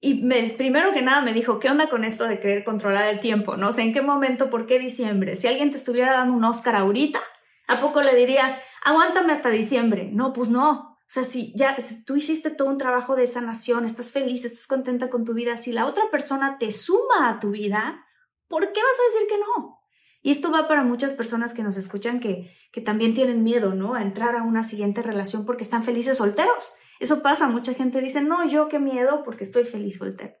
Y 0.00 0.22
me, 0.22 0.42
primero 0.50 0.92
que 0.92 1.00
nada 1.00 1.22
me 1.22 1.32
dijo, 1.32 1.60
¿qué 1.60 1.70
onda 1.70 1.88
con 1.88 2.04
esto 2.04 2.28
de 2.28 2.40
querer 2.40 2.62
controlar 2.62 3.06
el 3.06 3.20
tiempo? 3.20 3.56
¿No? 3.56 3.72
Sea, 3.72 3.84
¿en 3.84 3.94
qué 3.94 4.02
momento? 4.02 4.50
¿Por 4.50 4.66
qué 4.66 4.78
diciembre? 4.78 5.34
Si 5.34 5.48
alguien 5.48 5.70
te 5.70 5.78
estuviera 5.78 6.12
dando 6.12 6.34
un 6.34 6.44
Oscar 6.44 6.76
ahorita, 6.76 7.20
¿a 7.66 7.76
poco 7.80 8.02
le 8.02 8.14
dirías, 8.14 8.52
aguántame 8.84 9.32
hasta 9.32 9.48
diciembre? 9.48 10.10
No, 10.12 10.34
pues 10.34 10.50
no. 10.50 10.90
O 10.90 10.98
sea, 11.06 11.24
si 11.24 11.54
ya 11.56 11.74
si 11.80 12.04
tú 12.04 12.16
hiciste 12.16 12.50
todo 12.50 12.68
un 12.68 12.76
trabajo 12.76 13.16
de 13.16 13.26
sanación, 13.26 13.86
estás 13.86 14.10
feliz, 14.10 14.44
estás 14.44 14.66
contenta 14.66 15.08
con 15.08 15.24
tu 15.24 15.32
vida, 15.32 15.56
si 15.56 15.72
la 15.72 15.86
otra 15.86 16.04
persona 16.10 16.58
te 16.58 16.70
suma 16.70 17.30
a 17.30 17.40
tu 17.40 17.52
vida, 17.52 18.04
¿por 18.46 18.70
qué 18.74 18.80
vas 18.80 19.00
a 19.00 19.14
decir 19.14 19.26
que 19.26 19.38
no? 19.38 19.79
Y 20.22 20.30
esto 20.30 20.50
va 20.50 20.68
para 20.68 20.82
muchas 20.82 21.12
personas 21.12 21.54
que 21.54 21.62
nos 21.62 21.76
escuchan 21.76 22.20
que, 22.20 22.52
que 22.72 22.80
también 22.80 23.14
tienen 23.14 23.42
miedo, 23.42 23.74
¿no? 23.74 23.94
A 23.94 24.02
entrar 24.02 24.36
a 24.36 24.42
una 24.42 24.62
siguiente 24.62 25.02
relación 25.02 25.46
porque 25.46 25.64
están 25.64 25.82
felices 25.82 26.18
solteros. 26.18 26.72
Eso 26.98 27.22
pasa, 27.22 27.48
mucha 27.48 27.72
gente 27.72 28.00
dice, 28.00 28.20
no, 28.20 28.46
yo 28.46 28.68
qué 28.68 28.78
miedo 28.78 29.22
porque 29.24 29.44
estoy 29.44 29.64
feliz 29.64 29.98
soltero. 29.98 30.34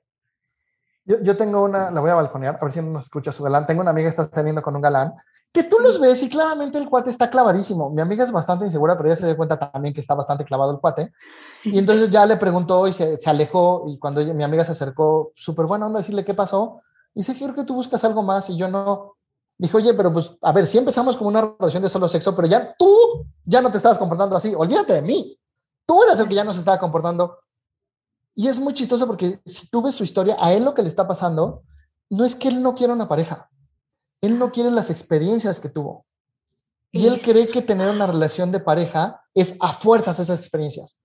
Yo, 1.04 1.22
yo 1.22 1.36
tengo 1.36 1.62
una, 1.62 1.90
la 1.90 2.00
voy 2.00 2.10
a 2.10 2.14
balconear, 2.14 2.58
a 2.60 2.64
ver 2.64 2.72
si 2.72 2.80
no 2.80 2.90
nos 2.90 3.04
escucha 3.04 3.32
su 3.32 3.42
galán. 3.42 3.64
Tengo 3.64 3.80
una 3.80 3.90
amiga 3.90 4.04
que 4.04 4.10
está 4.10 4.30
saliendo 4.30 4.60
con 4.62 4.76
un 4.76 4.82
galán 4.82 5.12
que 5.52 5.64
tú 5.64 5.78
los 5.80 6.00
ves 6.00 6.22
y 6.22 6.28
claramente 6.28 6.78
el 6.78 6.88
cuate 6.88 7.10
está 7.10 7.28
clavadísimo. 7.28 7.90
Mi 7.90 8.00
amiga 8.00 8.22
es 8.22 8.30
bastante 8.30 8.64
insegura, 8.64 8.96
pero 8.96 9.08
ella 9.08 9.16
se 9.16 9.26
dio 9.26 9.36
cuenta 9.36 9.58
también 9.58 9.92
que 9.92 10.00
está 10.00 10.14
bastante 10.14 10.44
clavado 10.44 10.72
el 10.72 10.78
cuate. 10.78 11.12
Y 11.64 11.78
entonces 11.78 12.10
ya 12.10 12.24
le 12.24 12.36
preguntó 12.36 12.86
y 12.86 12.92
se, 12.92 13.18
se 13.18 13.30
alejó. 13.30 13.84
Y 13.88 13.98
cuando 13.98 14.22
mi 14.32 14.44
amiga 14.44 14.64
se 14.64 14.72
acercó, 14.72 15.32
súper 15.34 15.66
buena 15.66 15.86
onda, 15.86 16.00
decirle 16.00 16.24
qué 16.24 16.34
pasó. 16.34 16.82
Y 17.14 17.20
dice, 17.20 17.36
quiero 17.36 17.54
que 17.54 17.64
tú 17.64 17.74
buscas 17.74 18.04
algo 18.04 18.22
más. 18.22 18.48
Y 18.50 18.56
yo 18.56 18.68
no, 18.68 19.16
Dijo, 19.60 19.76
oye, 19.76 19.92
pero 19.92 20.10
pues, 20.10 20.30
a 20.40 20.52
ver, 20.52 20.66
si 20.66 20.78
empezamos 20.78 21.18
como 21.18 21.28
una 21.28 21.54
relación 21.58 21.82
de 21.82 21.90
solo 21.90 22.08
sexo, 22.08 22.34
pero 22.34 22.48
ya 22.48 22.74
tú 22.78 23.26
ya 23.44 23.60
no 23.60 23.70
te 23.70 23.76
estabas 23.76 23.98
comportando 23.98 24.34
así, 24.34 24.54
olvídate 24.54 24.94
de 24.94 25.02
mí. 25.02 25.38
Tú 25.84 26.02
eras 26.02 26.18
el 26.18 26.28
que 26.28 26.34
ya 26.34 26.44
no 26.44 26.54
se 26.54 26.60
estaba 26.60 26.78
comportando. 26.78 27.40
Y 28.34 28.48
es 28.48 28.58
muy 28.58 28.72
chistoso 28.72 29.06
porque 29.06 29.38
si 29.44 29.68
tú 29.68 29.82
ves 29.82 29.94
su 29.94 30.02
historia, 30.02 30.38
a 30.40 30.54
él 30.54 30.64
lo 30.64 30.72
que 30.72 30.80
le 30.80 30.88
está 30.88 31.06
pasando 31.06 31.62
no 32.08 32.24
es 32.24 32.36
que 32.36 32.48
él 32.48 32.62
no 32.62 32.74
quiera 32.74 32.94
una 32.94 33.06
pareja, 33.06 33.50
él 34.22 34.38
no 34.38 34.50
quiere 34.50 34.70
las 34.70 34.88
experiencias 34.88 35.60
que 35.60 35.68
tuvo. 35.68 36.06
Y 36.90 37.06
él 37.06 37.20
cree 37.20 37.46
que 37.46 37.60
tener 37.60 37.90
una 37.90 38.06
relación 38.06 38.50
de 38.52 38.60
pareja 38.60 39.20
es 39.34 39.56
a 39.60 39.74
fuerzas 39.74 40.18
esas 40.20 40.38
experiencias. 40.38 41.00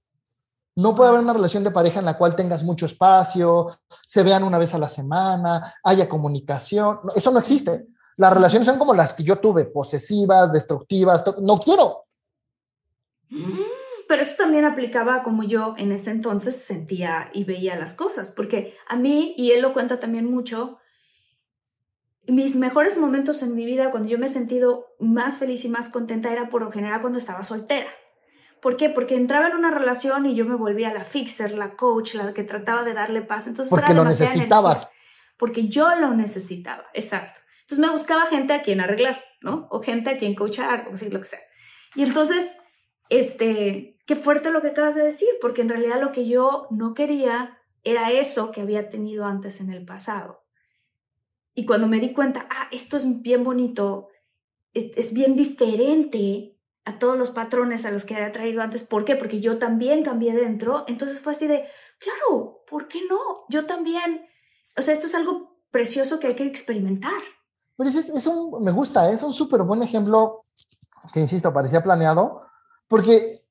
No 0.78 0.96
puede 0.96 1.10
haber 1.10 1.24
una 1.24 1.34
relación 1.34 1.66
de 1.66 1.72
pareja 1.72 2.00
en 2.00 2.06
la 2.06 2.18
cual 2.18 2.38
tengas 2.38 2.64
mucho 2.64 2.86
espacio, 2.86 3.78
se 4.06 4.24
vean 4.24 4.46
una 4.46 4.60
vez 4.60 4.74
a 4.74 4.80
la 4.80 4.88
semana, 4.88 5.76
haya 5.84 6.08
comunicación. 6.08 7.00
Eso 7.16 7.32
no 7.32 7.40
existe. 7.40 7.88
Las 8.18 8.34
relaciones 8.34 8.66
son 8.66 8.78
como 8.78 8.94
las 8.94 9.14
que 9.14 9.24
yo 9.24 9.40
tuve, 9.40 9.66
posesivas, 9.66 10.52
destructivas, 10.54 11.24
no 11.42 11.58
quiero. 11.58 12.06
Mm, 13.30 13.60
pero 14.08 14.22
eso 14.22 14.36
también 14.38 14.66
aplicaba 14.66 15.24
como 15.24 15.44
yo 15.44 15.76
en 15.78 15.92
ese 15.92 16.12
entonces 16.12 16.56
sentía 16.56 17.30
y 17.34 17.44
veía 17.44 17.76
las 17.76 17.94
cosas, 17.94 18.32
porque 18.36 18.76
a 18.88 18.96
mí, 18.96 19.34
y 19.38 19.52
él 19.52 19.62
lo 19.62 19.74
cuenta 19.74 20.00
también 20.00 20.30
mucho, 20.30 20.80
mis 22.28 22.56
mejores 22.56 22.98
momentos 22.98 23.42
en 23.44 23.56
mi 23.56 23.66
vida, 23.66 23.92
cuando 23.92 24.10
yo 24.10 24.18
me 24.18 24.28
he 24.28 24.30
sentido 24.30 24.88
más 25.00 25.38
feliz 25.38 25.66
y 25.66 25.70
más 25.70 25.90
contenta, 25.90 26.32
era 26.32 26.50
por 26.50 26.62
lo 26.62 26.72
general 26.72 27.02
cuando 27.02 27.20
estaba 27.20 27.44
soltera. 27.44 27.90
¿Por 28.62 28.78
qué? 28.78 28.90
Porque 28.90 29.16
entraba 29.16 29.48
en 29.48 29.56
una 29.56 29.70
relación 29.70 30.26
y 30.26 30.34
yo 30.34 30.46
me 30.46 30.56
volvía 30.56 30.92
la 30.92 31.04
fixer, 31.04 31.56
la 31.56 31.76
coach, 31.76 32.16
la 32.16 32.34
que 32.34 32.44
trataba 32.44 32.84
de 32.84 32.94
darle 32.94 33.22
paz. 33.22 33.46
Entonces 33.48 33.70
porque 33.70 33.94
lo 33.94 34.04
necesitabas. 34.04 34.90
porque 35.38 35.68
yo 35.68 35.94
lo 35.96 36.16
necesitaba, 36.16 36.86
exacto. 36.94 37.42
Entonces 37.66 37.80
me 37.80 37.92
buscaba 37.92 38.28
gente 38.28 38.54
a 38.54 38.62
quien 38.62 38.80
arreglar, 38.80 39.24
¿no? 39.42 39.68
O 39.72 39.82
gente 39.82 40.12
a 40.12 40.18
quien 40.18 40.36
coachar, 40.36 40.88
o 40.88 40.92
lo 40.92 41.20
que 41.20 41.26
sea. 41.26 41.40
Y 41.96 42.04
entonces, 42.04 42.56
este, 43.10 43.98
qué 44.06 44.16
fuerte 44.16 44.52
lo 44.52 44.62
que 44.62 44.68
acabas 44.68 44.94
de 44.94 45.04
decir, 45.04 45.30
porque 45.42 45.62
en 45.62 45.70
realidad 45.70 46.00
lo 46.00 46.12
que 46.12 46.28
yo 46.28 46.68
no 46.70 46.94
quería 46.94 47.58
era 47.84 48.12
eso 48.12 48.52
que 48.52 48.62
había 48.62 48.88
tenido 48.88 49.26
antes 49.26 49.62
en 49.62 49.72
el 49.72 49.84
pasado. 49.84 50.46
Y 51.56 51.66
cuando 51.66 51.88
me 51.88 52.00
di 52.00 52.14
cuenta, 52.14 52.48
ah, 52.52 52.68
esto 52.72 52.98
es 52.98 53.22
bien 53.24 53.44
bonito, 53.44 54.10
es, 54.74 55.14
bien 55.14 55.36
diferente 55.36 56.60
a 56.84 57.00
todos 57.00 57.18
los 57.18 57.32
patrones 57.32 57.86
a 57.86 57.92
los 57.92 58.06
que 58.06 58.14
había 58.14 58.32
traído 58.32 58.62
antes. 58.62 58.84
¿Por 58.84 59.06
qué? 59.06 59.16
Porque 59.16 59.40
yo 59.40 59.58
también 59.58 60.04
cambié 60.04 60.34
dentro. 60.34 60.84
Entonces 60.88 61.20
fue 61.20 61.34
así 61.34 61.48
de, 61.48 61.66
claro, 61.98 62.64
¿por 62.68 62.88
qué 62.88 63.00
no? 63.10 63.46
Yo 63.50 63.66
también. 63.66 64.24
O 64.78 64.84
sea, 64.84 64.94
esto 64.94 65.08
es 65.08 65.16
algo 65.16 65.58
precioso 65.72 66.20
que 66.20 66.28
hay 66.28 66.36
que 66.36 66.46
experimentar. 66.46 67.22
Pero 67.78 67.90
es, 67.90 67.96
es 67.96 68.28
un, 68.28 68.64
me 68.64 68.72
gusta, 68.72 69.10
es 69.10 69.22
un 69.22 69.34
súper 69.34 69.64
buen 69.64 69.84
ejemplo 69.84 70.46
que, 71.14 71.20
insisto, 71.20 71.54
parecía 71.54 71.84
planeado, 71.84 72.42
porque 72.88 73.46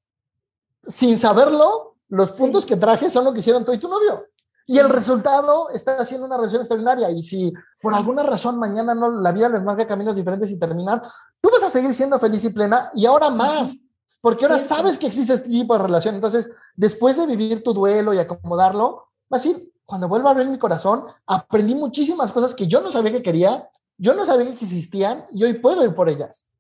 sin 0.87 1.19
saberlo, 1.19 1.97
los 2.09 2.33
puntos 2.33 2.67
que 2.67 2.77
traje 2.77 3.11
son 3.11 3.25
lo 3.25 3.33
que 3.33 3.41
hicieron 3.41 3.65
tú 3.65 3.73
y 3.73 3.79
tu 3.79 3.89
novio. 3.89 4.27
Y 4.67 4.79
el 4.79 4.89
resultado 4.89 5.69
está 5.71 5.97
haciendo 5.97 6.27
una 6.27 6.37
relación 6.37 6.63
extraordinaria. 6.63 7.11
Y 7.11 7.23
si 7.23 7.53
por 7.83 7.93
alguna 7.93 8.23
razón 8.23 8.59
mañana 8.59 8.95
no, 8.95 9.21
la 9.21 9.33
vida 9.33 9.49
les 9.49 9.63
marca 9.63 9.87
caminos 9.87 10.17
diferentes 10.17 10.51
y 10.51 10.59
terminan, 10.59 11.03
tú 11.41 11.51
vas 11.51 11.65
a 11.65 11.71
seguir 11.71 11.93
siendo 11.93 12.19
feliz 12.19 12.45
y 12.45 12.51
plena 12.51 12.91
y 12.95 13.05
ahora 13.05 13.31
más, 13.31 13.77
porque 14.23 14.47
ahora 14.47 14.59
sabes 14.59 14.99
que 14.99 15.07
existe 15.07 15.35
este 15.35 15.51
tipo 15.51 15.77
de 15.77 15.83
relación. 15.83 16.15
Entonces, 16.15 16.51
después 16.77 17.17
de 17.17 17.27
vivir 17.27 17.63
tu 17.63 17.75
duelo 17.75 18.15
y 18.15 18.19
acomodarlo, 18.19 19.09
vas 19.29 19.45
a 19.45 19.49
decir, 19.49 19.71
cuando 19.85 20.09
vuelva 20.09 20.31
a 20.31 20.33
abrir 20.33 20.49
mi 20.49 20.59
corazón, 20.59 21.05
aprendí 21.27 21.75
muchísimas 21.75 22.33
cosas 22.33 22.55
que 22.55 22.67
yo 22.67 22.81
no 22.81 22.91
sabía 22.91 23.13
que 23.13 23.23
quería 23.23 23.69
yo 23.97 24.15
no 24.15 24.27
sabía 24.27 24.47
que 24.47 24.65
existían 24.65 25.27
y 25.33 25.45
hoy 25.45 25.55
puedo 25.55 25.85
ir 25.85 25.95
por 25.95 26.09
ellas. 26.09 26.51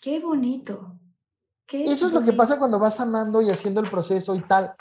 Qué 0.00 0.20
bonito. 0.20 0.98
Eso 1.68 2.06
es 2.06 2.12
lo 2.12 2.22
que 2.22 2.32
pasa 2.32 2.58
cuando 2.58 2.78
vas 2.78 2.96
sanando 2.96 3.40
y 3.42 3.50
haciendo 3.50 3.80
el 3.80 3.90
proceso 3.90 4.34
y 4.34 4.40
tal. 4.42 4.74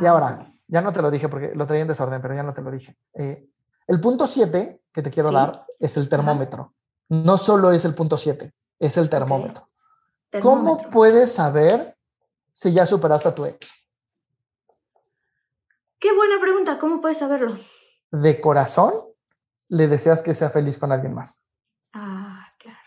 Y 0.00 0.06
ahora, 0.06 0.52
ya 0.68 0.80
no 0.80 0.92
te 0.92 1.02
lo 1.02 1.10
dije 1.10 1.28
porque 1.28 1.52
lo 1.54 1.66
traía 1.66 1.82
en 1.82 1.88
desorden, 1.88 2.20
pero 2.22 2.34
ya 2.34 2.42
no 2.42 2.54
te 2.54 2.62
lo 2.62 2.70
dije. 2.70 2.96
Eh, 3.14 3.48
el 3.86 4.00
punto 4.00 4.26
7 4.26 4.82
que 4.92 5.02
te 5.02 5.10
quiero 5.10 5.30
dar 5.30 5.66
es 5.78 5.96
el 5.96 6.08
termómetro. 6.08 6.74
No 7.08 7.36
solo 7.36 7.72
es 7.72 7.84
el 7.84 7.94
punto 7.94 8.18
7, 8.18 8.52
es 8.78 8.96
el 8.96 9.10
termómetro. 9.10 9.68
¿Cómo 10.42 10.88
puedes 10.90 11.32
saber 11.32 11.96
si 12.52 12.72
ya 12.72 12.86
superaste 12.86 13.28
a 13.28 13.34
tu 13.34 13.44
ex? 13.44 13.88
Qué 15.98 16.12
buena 16.14 16.40
pregunta. 16.40 16.78
¿Cómo 16.78 17.00
puedes 17.00 17.18
saberlo? 17.18 17.56
De 18.10 18.40
corazón 18.40 18.92
le 19.68 19.88
deseas 19.88 20.22
que 20.22 20.34
sea 20.34 20.50
feliz 20.50 20.78
con 20.78 20.92
alguien 20.92 21.14
más. 21.14 21.46
Ah, 21.92 22.46
claro. 22.58 22.78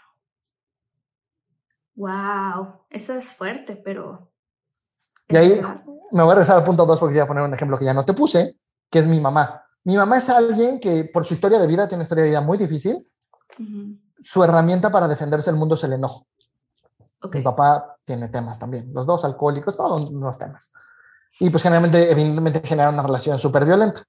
Wow, 1.95 2.85
eso 2.89 3.13
es 3.13 3.25
fuerte, 3.25 3.75
pero... 3.75 4.31
Y 5.27 5.37
ahí 5.37 5.61
me 6.11 6.23
voy 6.23 6.31
a 6.31 6.35
regresar 6.35 6.57
al 6.57 6.63
punto 6.63 6.85
dos 6.85 6.99
porque 6.99 7.15
voy 7.15 7.23
a 7.23 7.27
poner 7.27 7.43
un 7.43 7.53
ejemplo 7.53 7.77
que 7.77 7.85
ya 7.85 7.93
no 7.93 8.03
te 8.03 8.13
puse, 8.13 8.59
que 8.89 8.99
es 8.99 9.07
mi 9.07 9.19
mamá. 9.19 9.63
Mi 9.83 9.95
mamá 9.95 10.17
es 10.17 10.29
alguien 10.29 10.79
que 10.79 11.05
por 11.05 11.25
su 11.25 11.33
historia 11.33 11.59
de 11.59 11.67
vida 11.67 11.87
tiene 11.87 11.99
una 11.99 12.03
historia 12.03 12.23
de 12.23 12.31
vida 12.31 12.41
muy 12.41 12.57
difícil. 12.57 13.07
Su 14.19 14.43
herramienta 14.43 14.91
para 14.91 15.07
defenderse 15.07 15.51
del 15.51 15.59
mundo 15.59 15.75
es 15.75 15.83
el 15.83 15.93
enojo. 15.93 16.27
Mi 17.33 17.41
papá 17.41 17.97
tiene 18.05 18.29
temas 18.29 18.57
también, 18.57 18.93
los 18.93 19.05
dos 19.05 19.25
alcohólicos, 19.25 19.75
todos 19.75 20.11
los 20.11 20.37
temas. 20.37 20.73
Y 21.39 21.49
pues 21.49 21.61
generalmente, 21.61 22.09
evidentemente, 22.11 22.61
genera 22.63 22.89
una 22.89 23.03
relación 23.03 23.37
súper 23.37 23.65
violenta. 23.65 24.03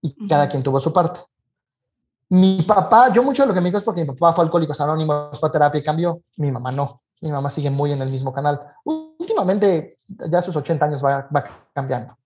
Y 0.00 0.28
cada 0.28 0.48
quien 0.48 0.62
tuvo 0.62 0.80
su 0.80 0.92
parte. 0.92 1.20
Mi 2.30 2.62
papá, 2.62 3.10
yo 3.10 3.22
mucho 3.22 3.42
de 3.42 3.48
lo 3.48 3.54
que 3.54 3.60
me 3.60 3.68
digo 3.68 3.78
es 3.78 3.84
porque 3.84 4.02
mi 4.02 4.08
papá 4.08 4.34
fue 4.34 4.44
alcohólico 4.44 4.74
anónimo, 4.78 5.30
fue 5.32 5.48
a 5.48 5.52
terapia 5.52 5.80
y 5.80 5.84
cambió. 5.84 6.22
Mi 6.36 6.52
mamá 6.52 6.70
no. 6.70 6.96
Mi 7.20 7.32
mamá 7.32 7.48
sigue 7.50 7.70
muy 7.70 7.92
en 7.92 8.02
el 8.02 8.10
mismo 8.10 8.32
canal. 8.32 8.60
Últimamente, 8.84 9.98
ya 10.06 10.38
a 10.38 10.42
sus 10.42 10.54
80 10.54 10.84
años 10.84 11.04
va, 11.04 11.28
cambiando. 11.72 12.18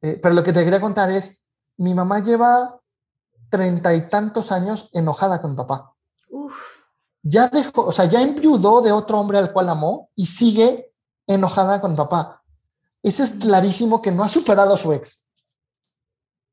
Eh, 0.00 0.18
pero 0.22 0.34
lo 0.34 0.42
que 0.42 0.52
te 0.52 0.64
quería 0.64 0.80
contar 0.80 1.10
es, 1.10 1.44
mi 1.76 1.92
mamá 1.92 2.20
lleva 2.20 2.80
treinta 3.50 3.94
y 3.94 4.08
tantos 4.08 4.52
años 4.52 4.88
enojada 4.92 5.42
con 5.42 5.56
papá. 5.56 5.92
Ya 7.22 7.48
dejó, 7.48 7.86
o 7.86 7.92
sea, 7.92 8.06
ya 8.06 8.22
enviudó 8.22 8.80
de 8.80 8.92
otro 8.92 9.20
hombre 9.20 9.38
al 9.38 9.52
cual 9.52 9.68
amó 9.68 10.10
y 10.16 10.26
sigue 10.26 10.92
enojada 11.26 11.80
con 11.80 11.96
papá. 11.96 12.42
Ese 13.02 13.24
es 13.24 13.32
clarísimo 13.32 14.00
que 14.00 14.12
no 14.12 14.22
ha 14.22 14.28
superado 14.28 14.74
a 14.74 14.78
su 14.78 14.92
ex. 14.92 15.28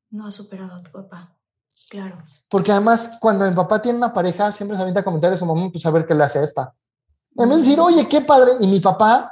No 0.10 0.26
ha 0.28 0.32
superado 0.32 0.76
a 0.76 0.84
tu 0.84 0.92
papá. 0.92 1.39
Claro. 1.90 2.18
Porque 2.50 2.72
además, 2.72 3.18
cuando 3.20 3.50
mi 3.50 3.56
papá 3.56 3.82
tiene 3.82 3.98
una 3.98 4.14
pareja, 4.14 4.52
siempre 4.52 4.78
se 4.78 4.82
avienta 4.84 5.04
comentarios 5.04 5.40
a 5.42 5.46
su 5.46 5.46
mamá, 5.46 5.70
pues 5.72 5.86
a 5.86 5.92
ver 5.92 6.06
qué 6.06 6.14
le 6.14 6.24
hace 6.24 6.40
a 6.40 6.44
esta. 6.44 6.74
En 7.36 7.50
vez 7.50 7.60
de 7.60 7.64
decir, 7.64 7.80
oye, 7.80 8.08
qué 8.08 8.22
padre. 8.22 8.52
Y 8.60 8.68
mi 8.68 8.80
papá, 8.80 9.32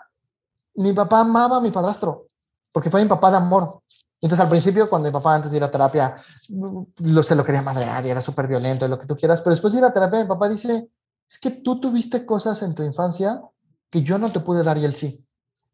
mi 0.75 0.93
papá 0.93 1.19
amaba 1.19 1.57
a 1.57 1.61
mi 1.61 1.71
padrastro, 1.71 2.27
porque 2.71 2.89
fue 2.89 3.01
mi 3.01 3.09
papá 3.09 3.31
de 3.31 3.37
amor. 3.37 3.81
Entonces 4.19 4.43
al 4.43 4.49
principio, 4.49 4.89
cuando 4.89 5.07
mi 5.07 5.13
papá 5.13 5.35
antes 5.35 5.51
de 5.51 5.57
ir 5.57 5.63
a 5.63 5.69
terapia, 5.69 6.15
lo, 6.49 7.23
se 7.23 7.35
lo 7.35 7.45
quería 7.45 7.61
madrear 7.61 8.05
y 8.05 8.09
era 8.09 8.21
súper 8.21 8.47
violento 8.47 8.85
y 8.85 8.89
lo 8.89 8.97
que 8.97 9.05
tú 9.05 9.15
quieras, 9.15 9.41
pero 9.41 9.51
después 9.51 9.73
de 9.73 9.79
ir 9.79 9.85
a 9.85 9.93
terapia, 9.93 10.19
mi 10.19 10.27
papá 10.27 10.49
dice, 10.49 10.89
es 11.29 11.39
que 11.39 11.51
tú 11.51 11.79
tuviste 11.79 12.25
cosas 12.25 12.61
en 12.63 12.73
tu 12.73 12.81
infancia 12.81 13.41
que 13.89 14.01
yo 14.01 14.17
no 14.17 14.29
te 14.29 14.39
pude 14.39 14.63
dar 14.63 14.77
y 14.77 14.85
él 14.85 14.95
sí. 14.95 15.23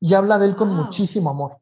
Y 0.02 0.14
habla 0.14 0.38
de 0.38 0.48
él 0.48 0.56
con 0.58 0.76
muchísimo 0.76 1.30
amor. 1.30 1.60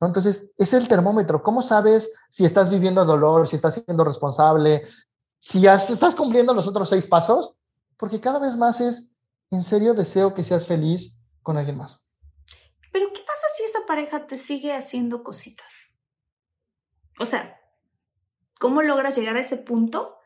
Wow. 0.00 0.08
Entonces, 0.08 0.54
es 0.58 0.72
el 0.72 0.88
termómetro. 0.88 1.42
¿Cómo 1.42 1.62
sabes 1.62 2.12
si 2.28 2.44
estás 2.44 2.70
viviendo 2.70 3.04
dolor, 3.04 3.46
si 3.46 3.56
estás 3.56 3.74
siendo 3.74 4.04
responsable, 4.04 4.86
si 5.40 5.66
estás 5.66 6.14
cumpliendo 6.14 6.52
los 6.54 6.68
otros 6.68 6.88
seis 6.88 7.06
pasos? 7.06 7.56
Porque 7.96 8.20
cada 8.20 8.38
vez 8.38 8.56
más 8.56 8.80
es, 8.80 9.16
en 9.50 9.62
serio 9.62 9.94
deseo 9.94 10.34
que 10.34 10.44
seas 10.44 10.66
feliz 10.66 11.18
con 11.42 11.56
alguien 11.56 11.78
más. 11.78 12.10
Pero 12.92 13.12
¿qué 13.12 13.20
pasa 13.20 13.46
si 13.56 13.64
esa 13.64 13.80
pareja 13.86 14.26
te 14.26 14.36
sigue 14.36 14.74
haciendo 14.74 15.22
cositas? 15.22 15.66
O 17.18 17.24
sea, 17.24 17.58
¿cómo 18.58 18.82
logras 18.82 19.16
llegar 19.16 19.36
a 19.36 19.40
ese 19.40 19.56
punto 19.56 20.16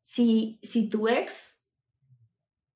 si, 0.00 0.58
si 0.62 0.88
tu 0.88 1.08
ex, 1.08 1.64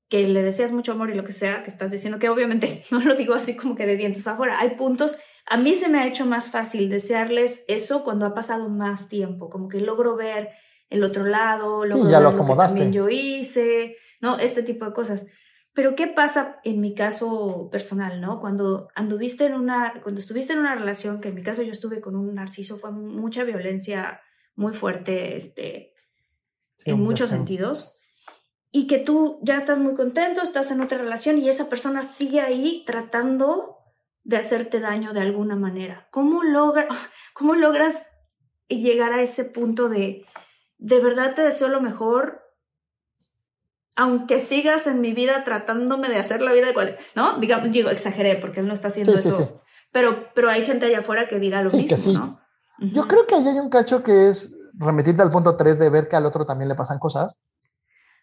que 0.08 0.26
le 0.26 0.42
deseas 0.42 0.72
mucho 0.72 0.92
amor 0.92 1.10
y 1.10 1.14
lo 1.14 1.24
que 1.24 1.32
sea, 1.32 1.62
que 1.62 1.70
estás 1.70 1.90
diciendo 1.90 2.18
que 2.18 2.28
obviamente 2.28 2.82
no 2.90 3.00
lo 3.00 3.14
digo 3.14 3.34
así 3.34 3.56
como 3.56 3.74
que 3.74 3.86
de 3.86 3.96
dientes 3.96 4.24
para 4.24 4.34
afuera, 4.34 4.58
hay 4.58 4.70
puntos, 4.70 5.16
a 5.48 5.56
mí 5.56 5.74
se 5.74 5.88
me 5.88 5.98
ha 5.98 6.06
hecho 6.06 6.26
más 6.26 6.50
fácil 6.50 6.88
desearles 6.90 7.64
eso 7.68 8.04
cuando 8.04 8.26
ha 8.26 8.34
pasado 8.34 8.68
más 8.68 9.08
tiempo, 9.08 9.48
como 9.48 9.68
que 9.68 9.80
logro 9.80 10.16
ver 10.16 10.50
el 10.90 11.02
otro 11.02 11.24
lado, 11.24 11.84
logro 11.84 12.04
sí, 12.04 12.10
ya 12.10 12.18
ver 12.18 12.32
lo, 12.32 12.44
lo 12.44 12.46
que 12.46 12.54
también 12.54 12.92
yo 12.92 13.08
hice, 13.08 13.96
¿no? 14.20 14.38
Este 14.38 14.62
tipo 14.62 14.84
de 14.84 14.92
cosas. 14.92 15.26
Pero 15.72 15.94
¿qué 15.94 16.06
pasa 16.06 16.60
en 16.64 16.80
mi 16.80 16.94
caso 16.94 17.68
personal, 17.70 18.20
no? 18.20 18.40
Cuando 18.40 18.88
anduviste 18.94 19.46
en 19.46 19.54
una, 19.54 20.00
cuando 20.02 20.20
estuviste 20.20 20.52
en 20.52 20.58
una 20.58 20.74
relación, 20.74 21.20
que 21.20 21.28
en 21.28 21.34
mi 21.34 21.42
caso 21.42 21.62
yo 21.62 21.72
estuve 21.72 22.00
con 22.00 22.16
un 22.16 22.34
narciso, 22.34 22.78
fue 22.78 22.90
mucha 22.90 23.44
violencia 23.44 24.20
muy 24.56 24.72
fuerte, 24.72 25.36
este, 25.36 25.94
Sí, 26.78 26.90
en 26.90 27.00
muchos 27.00 27.30
sentidos, 27.30 27.98
y 28.70 28.86
que 28.86 28.98
tú 28.98 29.40
ya 29.42 29.56
estás 29.56 29.78
muy 29.78 29.94
contento, 29.94 30.42
estás 30.42 30.70
en 30.70 30.80
otra 30.80 30.98
relación 30.98 31.38
y 31.38 31.48
esa 31.48 31.68
persona 31.68 32.04
sigue 32.04 32.40
ahí 32.40 32.84
tratando 32.86 33.77
de 34.28 34.36
hacerte 34.36 34.78
daño 34.78 35.14
de 35.14 35.22
alguna 35.22 35.56
manera. 35.56 36.06
¿Cómo, 36.10 36.44
logra, 36.44 36.86
cómo 37.32 37.54
logras 37.54 38.06
llegar 38.68 39.14
a 39.14 39.22
ese 39.22 39.46
punto 39.46 39.88
de, 39.88 40.26
de 40.76 41.00
verdad 41.00 41.34
te 41.34 41.40
deseo 41.40 41.68
lo 41.68 41.80
mejor, 41.80 42.42
aunque 43.96 44.38
sigas 44.38 44.86
en 44.86 45.00
mi 45.00 45.14
vida 45.14 45.44
tratándome 45.44 46.10
de 46.10 46.18
hacer 46.18 46.42
la 46.42 46.52
vida 46.52 46.66
de 46.66 46.98
¿no? 47.14 47.38
Digamos, 47.38 47.70
digo, 47.72 47.88
exageré 47.88 48.36
porque 48.36 48.60
él 48.60 48.66
no 48.66 48.74
está 48.74 48.88
haciendo 48.88 49.16
Sí, 49.16 49.22
sí, 49.22 49.28
eso. 49.30 49.38
sí. 49.46 49.70
Pero, 49.92 50.28
pero 50.34 50.50
hay 50.50 50.62
gente 50.66 50.84
allá 50.84 50.98
afuera 50.98 51.26
que 51.26 51.38
dirá 51.38 51.62
lo 51.62 51.70
Sí, 51.70 51.76
mismo, 51.78 51.88
que 51.88 51.96
sí. 51.96 52.12
¿no? 52.12 52.38
Yo 52.80 53.08
creo 53.08 53.26
que 53.26 53.34
ahí 53.34 53.48
hay 53.48 53.58
un 53.58 53.70
cacho 53.70 54.02
que 54.02 54.28
es 54.28 54.60
remitirte 54.74 55.22
al 55.22 55.30
punto 55.30 55.56
3 55.56 55.78
de 55.78 55.88
ver 55.88 56.06
que 56.06 56.16
al 56.16 56.26
otro 56.26 56.44
también 56.44 56.68
le 56.68 56.74
pasan 56.74 56.98
cosas. 56.98 57.40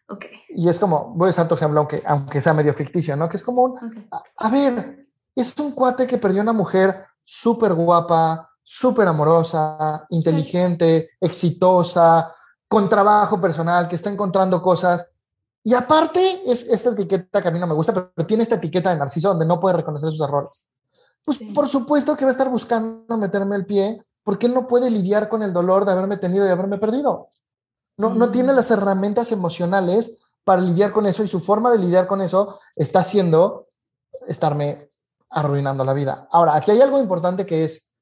Ok. 0.07 0.25
Y 0.49 0.69
es 0.69 0.77
como, 0.77 1.15
voy 1.15 1.29
a 1.29 1.31
usar 1.31 1.47
tu 1.47 1.55
ejemplo, 1.55 1.79
aunque, 1.79 2.03
aunque 2.05 2.39
sea 2.41 2.53
medio 2.53 2.75
ficticio, 2.75 3.15
¿no? 3.15 3.27
Que 3.27 3.37
es 3.37 3.43
como 3.43 3.63
un, 3.63 3.71
ok. 3.71 4.07
a, 4.11 4.23
a 4.37 4.49
ver, 4.51 5.04
es 5.35 5.57
un 5.59 5.71
cuate 5.71 6.07
que 6.07 6.17
perdió 6.17 6.41
una 6.41 6.53
mujer 6.53 7.05
súper 7.23 7.73
guapa, 7.73 8.49
súper 8.63 9.07
amorosa, 9.07 10.05
inteligente, 10.09 11.11
exitosa, 11.19 12.33
con 12.67 12.89
trabajo 12.89 13.39
personal, 13.39 13.87
que 13.87 13.95
está 13.95 14.09
encontrando 14.09 14.61
cosas. 14.61 15.11
Y 15.63 15.73
aparte, 15.73 16.41
es 16.45 16.67
esta 16.69 16.91
etiqueta 16.91 17.41
que 17.41 17.47
a 17.47 17.51
mí 17.51 17.59
no 17.59 17.67
me 17.67 17.73
gusta, 17.73 17.93
pero, 17.93 18.11
tiene 18.27 18.43
esta 18.43 18.55
etiqueta 18.55 18.91
de 18.91 18.97
narciso 18.97 19.29
donde 19.29 19.45
no 19.45 19.59
puede 19.59 19.77
reconocer 19.77 20.09
sus 20.09 20.21
errores. 20.21 20.65
Pues 21.23 21.37
Sí. 21.39 21.45
por 21.53 21.67
supuesto 21.67 22.15
que 22.15 22.23
va 22.25 22.29
a 22.29 22.33
estar 22.33 22.49
buscando 22.49 23.17
meterme 23.17 23.55
el 23.55 23.65
pie, 23.65 24.03
porque 24.23 24.45
él 24.47 24.53
no 24.53 24.67
puede 24.67 24.89
lidiar 24.91 25.27
con 25.29 25.41
el 25.43 25.53
dolor 25.53 25.85
de 25.85 25.91
haberme 25.91 26.17
tenido 26.17 26.45
y 26.45 26.49
haberme 26.49 26.77
perdido. 26.77 27.29
No, 27.97 28.13
no 28.13 28.27
Mm. 28.27 28.31
tiene 28.31 28.53
las 28.53 28.69
herramientas 28.71 29.31
emocionales 29.31 30.17
para 30.43 30.61
lidiar 30.61 30.91
con 30.91 31.05
eso 31.07 31.23
y 31.23 31.27
su 31.27 31.39
forma 31.39 31.71
de 31.71 31.79
lidiar 31.79 32.05
con 32.07 32.21
eso 32.21 32.59
está 32.75 33.03
siendo 33.03 33.67
estarme 34.27 34.89
arruinando 35.35 35.83
la 35.83 35.93
vida. 35.93 36.27
Ahora, 36.31 36.55
aquí 36.55 36.71
hay 36.71 36.81
algo 36.81 36.99
importante 36.99 37.45
que 37.45 37.63
es 37.63 37.93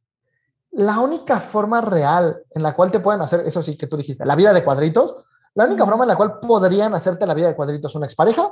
la 0.71 0.99
única 0.99 1.39
forma 1.39 1.81
real 1.81 2.43
en 2.51 2.63
la 2.63 2.73
cual 2.75 2.91
te 2.91 2.99
pueden 2.99 3.21
hacer, 3.21 3.41
eso 3.41 3.61
sí 3.61 3.75
que 3.77 3.87
tú 3.87 3.97
dijiste, 3.97 4.23
la 4.25 4.35
vida 4.35 4.53
de 4.53 4.63
cuadritos, 4.63 5.15
la 5.55 5.65
única 5.65 5.85
forma 5.85 6.03
en 6.03 6.09
la 6.09 6.15
cual 6.15 6.39
podrían 6.39 6.93
hacerte 6.93 7.25
la 7.25 7.33
vida 7.33 7.47
de 7.47 7.55
cuadritos 7.55 7.95
una 7.95 8.05
expareja 8.05 8.51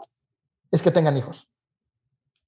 es 0.71 0.81
que 0.81 0.91
tengan 0.91 1.15
hijos. 1.15 1.49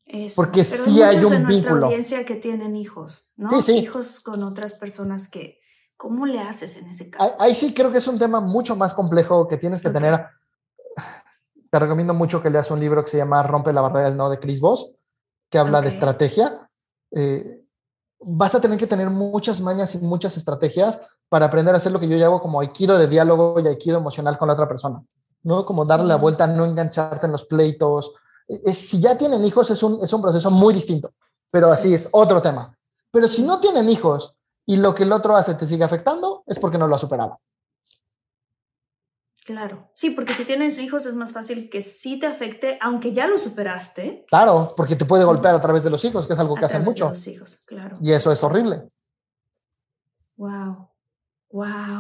Eso. 0.06 0.36
Porque 0.36 0.64
Pero 0.64 0.84
sí 0.84 1.02
hay 1.02 1.24
un 1.24 1.32
de 1.32 1.38
vínculo. 1.46 1.86
audiencia 1.88 2.26
que 2.26 2.36
tienen 2.36 2.76
hijos, 2.76 3.28
¿no? 3.36 3.48
Sí, 3.50 3.62
sí. 3.62 3.78
Hijos 3.80 4.20
con 4.20 4.44
otras 4.44 4.74
personas 4.74 5.28
que, 5.28 5.60
¿cómo 5.98 6.26
le 6.26 6.40
haces 6.40 6.78
en 6.78 6.88
ese 6.90 7.06
Ahí, 7.06 7.10
caso? 7.12 7.36
ahí 7.40 7.56
sí 7.56 7.74
creo 7.74 7.92
que 7.92 7.98
es 8.00 8.08
un 8.08 8.20
tema 8.20 8.42
mucho 8.42 8.76
más 8.76 8.94
complejo 8.94 9.48
que 9.48 9.58
tienes 9.58 9.82
que 9.82 9.88
Ok. 9.88 9.94
tener. 9.94 10.26
Te 11.70 11.80
recomiendo 11.80 12.14
mucho 12.14 12.42
que 12.44 12.50
leas 12.50 12.70
un 12.70 12.80
libro 12.80 13.04
que 13.04 13.10
se 13.12 13.18
llama 13.18 13.42
Rompe 13.44 13.74
la 13.74 13.82
barrera 13.82 14.10
del 14.10 14.18
no 14.18 14.30
de 14.30 14.40
Chris 14.40 14.60
Voss, 14.62 14.94
que 15.54 15.60
habla 15.60 15.82
de 15.82 15.90
estrategia. 15.90 16.68
Eh, 17.12 17.64
vas 18.20 18.56
a 18.56 18.60
tener 18.60 18.80
que 18.80 18.88
tener 18.88 19.12
muchas 19.12 19.62
mañas 19.62 19.94
y 19.94 20.00
muchas 20.00 20.36
estrategias 20.36 21.00
para 21.30 21.46
aprender 21.46 21.76
a 21.76 21.78
hacer 21.78 21.92
lo 21.92 22.00
que 22.00 22.08
yo 22.08 22.18
llamo 22.18 22.42
como 22.42 22.60
aikido 22.60 22.98
de 22.98 23.08
diálogo 23.08 23.60
y 23.60 23.68
aikido 23.68 24.00
emocional 24.00 24.36
con 24.40 24.48
la 24.48 24.56
otra 24.56 24.68
persona, 24.68 25.04
¿no? 25.44 25.64
Como 25.64 25.86
darle 25.86 26.08
la 26.08 26.16
vuelta, 26.16 26.48
no 26.48 26.66
engancharte 26.66 27.28
en 27.28 27.32
los 27.34 27.46
pleitos. 27.46 28.14
Es- 28.48 28.90
si 28.90 29.00
ya 29.00 29.16
tienen 29.16 29.46
hijos 29.46 29.70
es 29.70 29.84
un, 29.84 30.00
es 30.04 30.12
un 30.12 30.24
proceso 30.24 30.50
muy 30.50 30.74
distinto, 30.74 31.12
pero 31.52 31.68
Sí. 31.68 31.74
así 31.74 31.94
es 31.94 32.10
otro 32.14 32.42
tema. 32.42 32.76
Pero 33.12 33.28
si 33.28 33.44
no 33.44 33.60
tienen 33.60 33.88
hijos 33.90 34.36
y 34.66 34.78
lo 34.78 34.96
que 34.96 35.04
el 35.04 35.12
otro 35.12 35.36
hace 35.36 35.54
te 35.54 35.68
sigue 35.68 35.84
afectando, 35.84 36.42
es 36.48 36.58
porque 36.58 36.80
no 36.80 36.88
lo 36.88 36.96
ha 36.96 37.00
superado. 37.00 37.40
Claro. 39.46 39.90
Sí, 39.94 40.12
porque 40.12 40.34
si 40.34 40.46
tienes 40.46 40.78
hijos 40.80 41.06
es 41.06 41.16
más 41.16 41.34
fácil 41.34 41.70
que 41.70 41.82
sí 41.82 42.18
te 42.18 42.28
afecte, 42.28 42.78
aunque 42.82 43.12
ya 43.12 43.28
lo 43.28 43.38
superaste. 43.38 44.26
Claro, 44.28 44.74
porque 44.78 44.96
te 44.96 45.06
puede 45.06 45.26
golpear 45.26 45.54
a 45.54 45.62
través 45.62 45.84
de 45.84 45.90
los 45.90 46.04
hijos, 46.06 46.26
que 46.28 46.34
es 46.34 46.40
algo 46.40 46.56
a 46.56 46.60
que 46.60 46.66
hacen 46.66 46.84
través 46.84 47.00
de 47.00 47.04
mucho. 47.04 47.10
los 47.10 47.28
hijos, 47.28 47.60
claro. 47.66 47.98
Y 48.02 48.14
eso 48.14 48.32
es 48.32 48.42
horrible. 48.44 48.90
Wow. 50.38 50.90
Wow. 51.52 52.00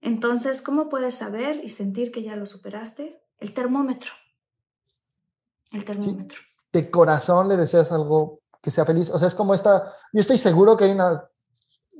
Entonces, 0.00 0.62
¿cómo 0.62 0.88
puedes 0.88 1.14
saber 1.14 1.60
y 1.64 1.68
sentir 1.70 2.12
que 2.12 2.22
ya 2.22 2.36
lo 2.36 2.46
superaste? 2.46 3.20
El 3.38 3.52
termómetro. 3.52 4.12
El 5.72 5.84
termómetro. 5.84 6.38
De 6.72 6.90
corazón 6.90 7.48
le 7.48 7.56
deseas 7.56 7.90
algo 7.92 8.40
que 8.62 8.70
sea 8.70 8.84
feliz. 8.84 9.10
O 9.10 9.18
sea, 9.18 9.28
es 9.28 9.34
como 9.34 9.54
esta. 9.54 9.92
Yo 10.12 10.20
estoy 10.20 10.38
seguro 10.38 10.76
que 10.76 10.84
hay 10.84 10.92
una 10.92 11.28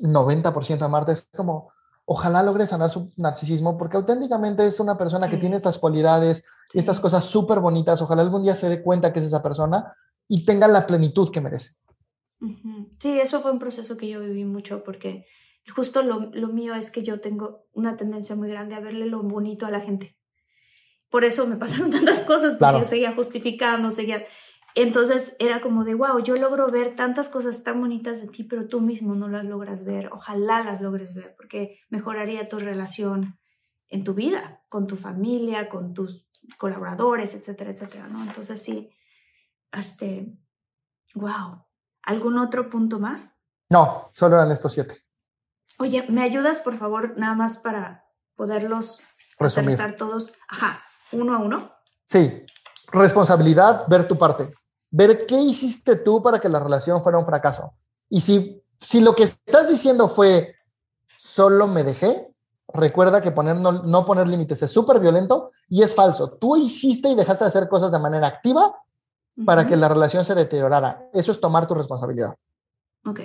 90% 0.00 0.78
de 0.78 0.88
Marta. 0.88 1.12
Es 1.12 1.28
como, 1.36 1.72
ojalá 2.10 2.42
logre 2.42 2.66
sanar 2.66 2.88
su 2.88 3.12
narcisismo, 3.16 3.76
porque 3.76 3.98
auténticamente 3.98 4.66
es 4.66 4.80
una 4.80 4.96
persona 4.96 5.28
que 5.28 5.34
Sí. 5.36 5.40
tiene 5.42 5.56
estas 5.56 5.76
cualidades 5.76 6.46
y 6.72 6.78
estas 6.78 6.96
Sí. 6.96 7.02
cosas 7.02 7.24
súper 7.26 7.60
bonitas. 7.60 8.00
Ojalá 8.00 8.22
algún 8.22 8.42
día 8.42 8.54
se 8.54 8.70
dé 8.70 8.82
cuenta 8.82 9.12
que 9.12 9.18
es 9.18 9.26
esa 9.26 9.42
persona 9.42 9.92
y 10.26 10.46
tenga 10.46 10.66
la 10.68 10.86
plenitud 10.86 11.30
que 11.30 11.42
merece. 11.42 11.82
Sí, 13.00 13.20
eso 13.20 13.40
fue 13.40 13.50
un 13.52 13.58
proceso 13.58 13.96
que 13.98 14.08
yo 14.08 14.20
viví 14.20 14.44
mucho 14.44 14.82
porque 14.84 15.26
justo 15.74 16.02
lo, 16.02 16.30
lo 16.32 16.48
mío 16.48 16.74
es 16.74 16.90
que 16.90 17.02
yo 17.02 17.20
tengo 17.20 17.66
una 17.72 17.96
tendencia 17.96 18.34
muy 18.36 18.48
grande 18.48 18.74
a 18.74 18.80
verle 18.80 19.04
lo 19.06 19.22
bonito 19.22 19.66
a 19.66 19.70
la 19.70 19.80
gente. 19.80 20.16
Por 21.10 21.24
eso 21.24 21.46
me 21.46 21.56
pasaron 21.56 21.90
tantas 21.90 22.20
cosas, 22.20 22.52
porque 22.52 22.58
Claro. 22.58 22.78
yo 22.78 22.84
seguía 22.84 23.14
justificando, 23.14 23.90
seguía... 23.90 24.24
Entonces 24.74 25.36
era 25.38 25.60
como 25.60 25.84
de, 25.84 25.94
wow, 25.94 26.18
yo 26.22 26.34
logro 26.34 26.68
ver 26.68 26.94
tantas 26.94 27.28
cosas 27.28 27.62
tan 27.64 27.80
bonitas 27.80 28.20
de 28.20 28.28
ti, 28.28 28.44
pero 28.44 28.68
tú 28.68 28.80
mismo 28.80 29.14
no 29.14 29.28
las 29.28 29.44
logras 29.44 29.84
ver. 29.84 30.10
Ojalá 30.12 30.62
las 30.62 30.80
logres 30.80 31.14
ver, 31.14 31.34
porque 31.36 31.80
mejoraría 31.88 32.48
tu 32.48 32.58
relación 32.58 33.38
en 33.88 34.04
tu 34.04 34.14
vida, 34.14 34.62
con 34.68 34.86
tu 34.86 34.96
familia, 34.96 35.68
con 35.68 35.94
tus 35.94 36.28
colaboradores, 36.58 37.34
etcétera, 37.34 37.70
etcétera, 37.70 38.08
¿no? 38.08 38.22
Entonces 38.22 38.62
sí, 38.62 38.90
este, 39.72 40.38
wow. 41.14 41.64
¿Algún 42.02 42.38
otro 42.38 42.70
punto 42.70 43.00
más? 43.00 43.38
No, 43.70 44.10
solo 44.14 44.36
eran 44.36 44.50
estos 44.50 44.72
siete. 44.72 44.96
Oye, 45.78 46.06
¿me 46.08 46.22
ayudas, 46.22 46.60
por 46.60 46.76
favor, 46.76 47.16
nada 47.18 47.34
más 47.34 47.58
para 47.58 48.04
poderlos 48.34 49.02
Resumir. 49.38 49.78
todos? 49.96 50.32
Ajá, 50.48 50.82
uno 51.12 51.34
a 51.34 51.38
uno. 51.38 51.72
Sí, 52.04 52.44
responsabilidad, 52.90 53.86
ver 53.88 54.06
tu 54.06 54.16
parte, 54.16 54.52
ver 54.90 55.26
qué 55.26 55.36
hiciste 55.36 55.96
tú 55.96 56.22
para 56.22 56.38
que 56.38 56.48
la 56.48 56.58
relación 56.58 57.02
fuera 57.02 57.18
un 57.18 57.26
fracaso. 57.26 57.74
Y 58.08 58.20
si, 58.20 58.62
si 58.80 59.00
lo 59.00 59.14
que 59.14 59.24
estás 59.24 59.68
diciendo 59.68 60.08
fue 60.08 60.54
solo 61.16 61.66
me 61.66 61.84
dejé, 61.84 62.32
recuerda 62.72 63.20
que 63.20 63.30
poner, 63.30 63.56
no, 63.56 63.72
no 63.72 64.06
poner 64.06 64.28
límites 64.28 64.62
es 64.62 64.70
súper 64.70 65.00
violento 65.00 65.50
y 65.68 65.82
es 65.82 65.94
falso. 65.94 66.30
Tú 66.32 66.56
hiciste 66.56 67.08
y 67.08 67.14
dejaste 67.14 67.44
de 67.44 67.48
hacer 67.48 67.68
cosas 67.68 67.92
de 67.92 67.98
manera 67.98 68.26
activa 68.26 68.72
para 69.44 69.66
que 69.66 69.76
la 69.76 69.88
relación 69.88 70.24
se 70.24 70.34
deteriorara. 70.34 71.08
Eso 71.12 71.32
es 71.32 71.40
tomar 71.40 71.66
tu 71.66 71.74
responsabilidad. 71.74 72.34
Ok, 73.04 73.20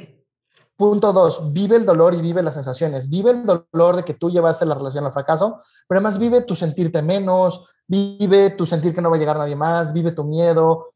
Punto 0.76 1.14
dos, 1.14 1.54
vive 1.54 1.76
el 1.76 1.86
dolor 1.86 2.16
y 2.16 2.22
vive 2.22 2.42
las 2.42 2.56
sensaciones. 2.56 3.10
Vive 3.10 3.32
el 3.32 3.46
dolor 3.46 3.96
de 3.96 4.04
que 4.04 4.16
tú 4.16 4.30
llevaste 4.30 4.66
la 4.66 4.76
relación 4.76 5.06
al 5.06 5.14
fracaso, 5.14 5.60
pero 5.88 6.00
además 6.00 6.18
vive 6.18 6.42
tu 6.42 6.56
sentirte 6.56 7.02
menos, 7.02 7.66
vive 7.88 8.52
tu 8.52 8.66
sentir 8.66 8.94
que 8.94 9.02
no 9.02 9.10
va 9.10 9.18
a 9.18 9.20
llegar 9.20 9.38
nadie 9.38 9.56
más, 9.56 9.94
vive 9.94 10.12
tu 10.12 10.24
miedo, 10.24 10.94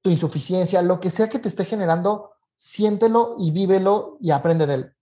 tu 0.00 0.10
insuficiencia, 0.10 0.80
lo 0.82 1.00
que 1.00 1.10
sea 1.10 1.28
que 1.28 1.38
te 1.38 1.48
esté 1.48 1.64
generando 1.64 2.30
siéntelo 2.60 3.36
y 3.38 3.52
vívelo 3.52 4.18
y 4.20 4.32
aprende 4.32 4.66
de 4.66 4.74
él. 4.74 4.94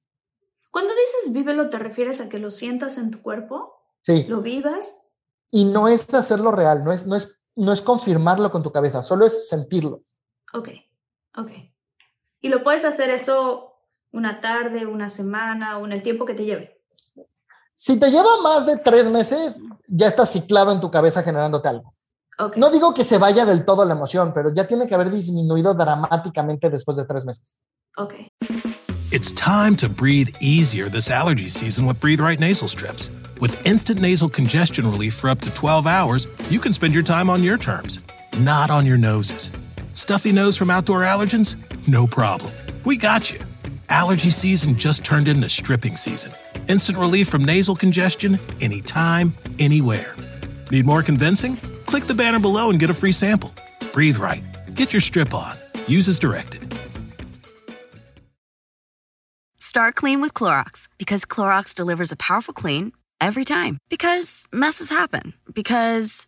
Cuando 0.70 0.92
dices 0.94 1.32
vívelo, 1.32 1.68
¿te 1.68 1.78
refieres 1.78 2.20
a 2.20 2.28
que 2.28 2.38
lo 2.38 2.52
sientas 2.52 2.98
en 2.98 3.10
tu 3.10 3.20
cuerpo? 3.20 3.82
Sí. 4.00 4.26
¿Lo 4.28 4.40
vivas? 4.40 5.10
Y 5.50 5.64
no 5.64 5.88
es 5.88 6.14
hacerlo 6.14 6.52
real, 6.52 6.84
no 6.84 6.92
es, 6.92 7.06
no 7.06 7.16
es, 7.16 7.42
no 7.56 7.72
es 7.72 7.82
confirmarlo 7.82 8.52
con 8.52 8.62
tu 8.62 8.70
cabeza, 8.70 9.02
solo 9.02 9.26
es 9.26 9.48
sentirlo. 9.48 10.02
Ok, 10.54 10.68
ok. 11.36 11.50
Y 12.40 12.48
lo 12.48 12.62
puedes 12.62 12.84
hacer 12.84 13.10
eso 13.10 13.67
una 14.12 14.40
tarde, 14.40 14.86
una 14.86 15.10
semana 15.10 15.78
o 15.78 15.86
en 15.86 15.92
el 15.92 16.02
tiempo 16.02 16.24
que 16.24 16.34
te 16.34 16.44
lleve. 16.44 16.80
Si 17.74 17.98
te 17.98 18.10
lleva 18.10 18.40
más 18.42 18.66
de 18.66 18.76
tres 18.76 19.08
meses, 19.08 19.62
ya 19.86 20.08
está 20.08 20.26
ciclado 20.26 20.72
en 20.72 20.80
tu 20.80 20.90
cabeza 20.90 21.22
generándote 21.22 21.68
algo. 21.68 21.94
Okay. 22.38 22.60
No 22.60 22.70
digo 22.70 22.94
que 22.94 23.04
se 23.04 23.18
vaya 23.18 23.44
del 23.44 23.64
todo 23.64 23.84
la 23.84 23.94
emoción, 23.94 24.32
pero 24.32 24.52
ya 24.54 24.66
tiene 24.66 24.86
que 24.86 24.94
haber 24.94 25.10
disminuido 25.10 25.74
dramáticamente 25.74 26.70
después 26.70 26.96
de 26.96 27.04
tres 27.04 27.24
meses. 27.24 27.60
Ok. 27.96 28.14
It's 29.10 29.32
time 29.32 29.74
to 29.76 29.88
breathe 29.88 30.36
easier 30.40 30.88
this 30.88 31.10
allergy 31.10 31.48
season 31.48 31.86
with 31.86 31.98
Breathe 31.98 32.20
Right 32.20 32.38
nasal 32.38 32.68
strips. 32.68 33.10
With 33.40 33.54
instant 33.66 34.00
nasal 34.00 34.28
congestion 34.28 34.90
relief 34.90 35.14
for 35.14 35.30
up 35.30 35.40
to 35.40 35.50
12 35.54 35.86
hours, 35.86 36.26
you 36.50 36.60
can 36.60 36.72
spend 36.72 36.94
your 36.94 37.02
time 37.02 37.30
on 37.30 37.42
your 37.42 37.58
terms, 37.58 38.00
not 38.38 38.70
on 38.70 38.86
your 38.86 38.98
noses. 38.98 39.50
Stuffy 39.94 40.30
nose 40.30 40.56
from 40.56 40.70
outdoor 40.70 41.00
allergens? 41.02 41.56
No 41.86 42.06
problem. 42.06 42.52
We 42.84 42.96
got 42.96 43.30
you. 43.30 43.38
Allergy 43.90 44.30
season 44.30 44.76
just 44.76 45.04
turned 45.04 45.28
into 45.28 45.48
stripping 45.48 45.96
season. 45.96 46.32
Instant 46.68 46.98
relief 46.98 47.28
from 47.28 47.44
nasal 47.44 47.74
congestion 47.74 48.38
anytime, 48.60 49.34
anywhere. 49.58 50.14
Need 50.70 50.86
more 50.86 51.02
convincing? 51.02 51.56
Click 51.86 52.06
the 52.06 52.14
banner 52.14 52.38
below 52.38 52.70
and 52.70 52.78
get 52.78 52.90
a 52.90 52.94
free 52.94 53.12
sample. 53.12 53.52
Breathe 53.92 54.18
right. 54.18 54.44
Get 54.74 54.92
your 54.92 55.00
strip 55.00 55.34
on. 55.34 55.56
Use 55.86 56.08
as 56.08 56.18
directed. 56.18 56.74
Start 59.56 59.96
clean 59.96 60.20
with 60.20 60.34
Clorox 60.34 60.88
because 60.98 61.24
Clorox 61.24 61.74
delivers 61.74 62.12
a 62.12 62.16
powerful 62.16 62.54
clean 62.54 62.92
every 63.20 63.44
time. 63.44 63.78
Because 63.88 64.44
messes 64.52 64.88
happen. 64.90 65.34
Because. 65.52 66.27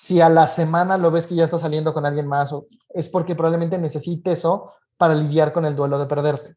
Si 0.00 0.18
a 0.18 0.30
la 0.30 0.48
semana 0.48 0.96
lo 0.96 1.10
ves 1.10 1.26
que 1.26 1.34
ya 1.34 1.44
está 1.44 1.58
saliendo 1.58 1.92
con 1.92 2.06
alguien 2.06 2.26
más, 2.26 2.54
o 2.54 2.64
es 2.88 3.10
porque 3.10 3.34
probablemente 3.34 3.76
necesite 3.76 4.32
eso 4.32 4.72
para 4.96 5.14
lidiar 5.14 5.52
con 5.52 5.66
el 5.66 5.76
duelo 5.76 5.98
de 5.98 6.06
perderte, 6.06 6.56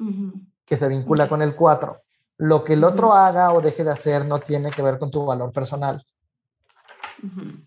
Uh 0.00 0.04
-huh. 0.06 0.32
que 0.66 0.76
se 0.76 0.88
vincula 0.88 1.28
con 1.28 1.42
el 1.42 1.54
cuatro. 1.54 1.98
Lo 2.38 2.64
que 2.64 2.72
el 2.72 2.82
otro 2.82 3.12
haga 3.12 3.52
o 3.52 3.60
deje 3.60 3.84
de 3.84 3.92
hacer 3.92 4.26
no 4.26 4.40
tiene 4.40 4.72
que 4.72 4.82
ver 4.82 4.98
con 4.98 5.12
tu 5.12 5.24
valor 5.24 5.52
personal. 5.52 6.04
Uh 7.22 7.26
-huh. 7.28 7.66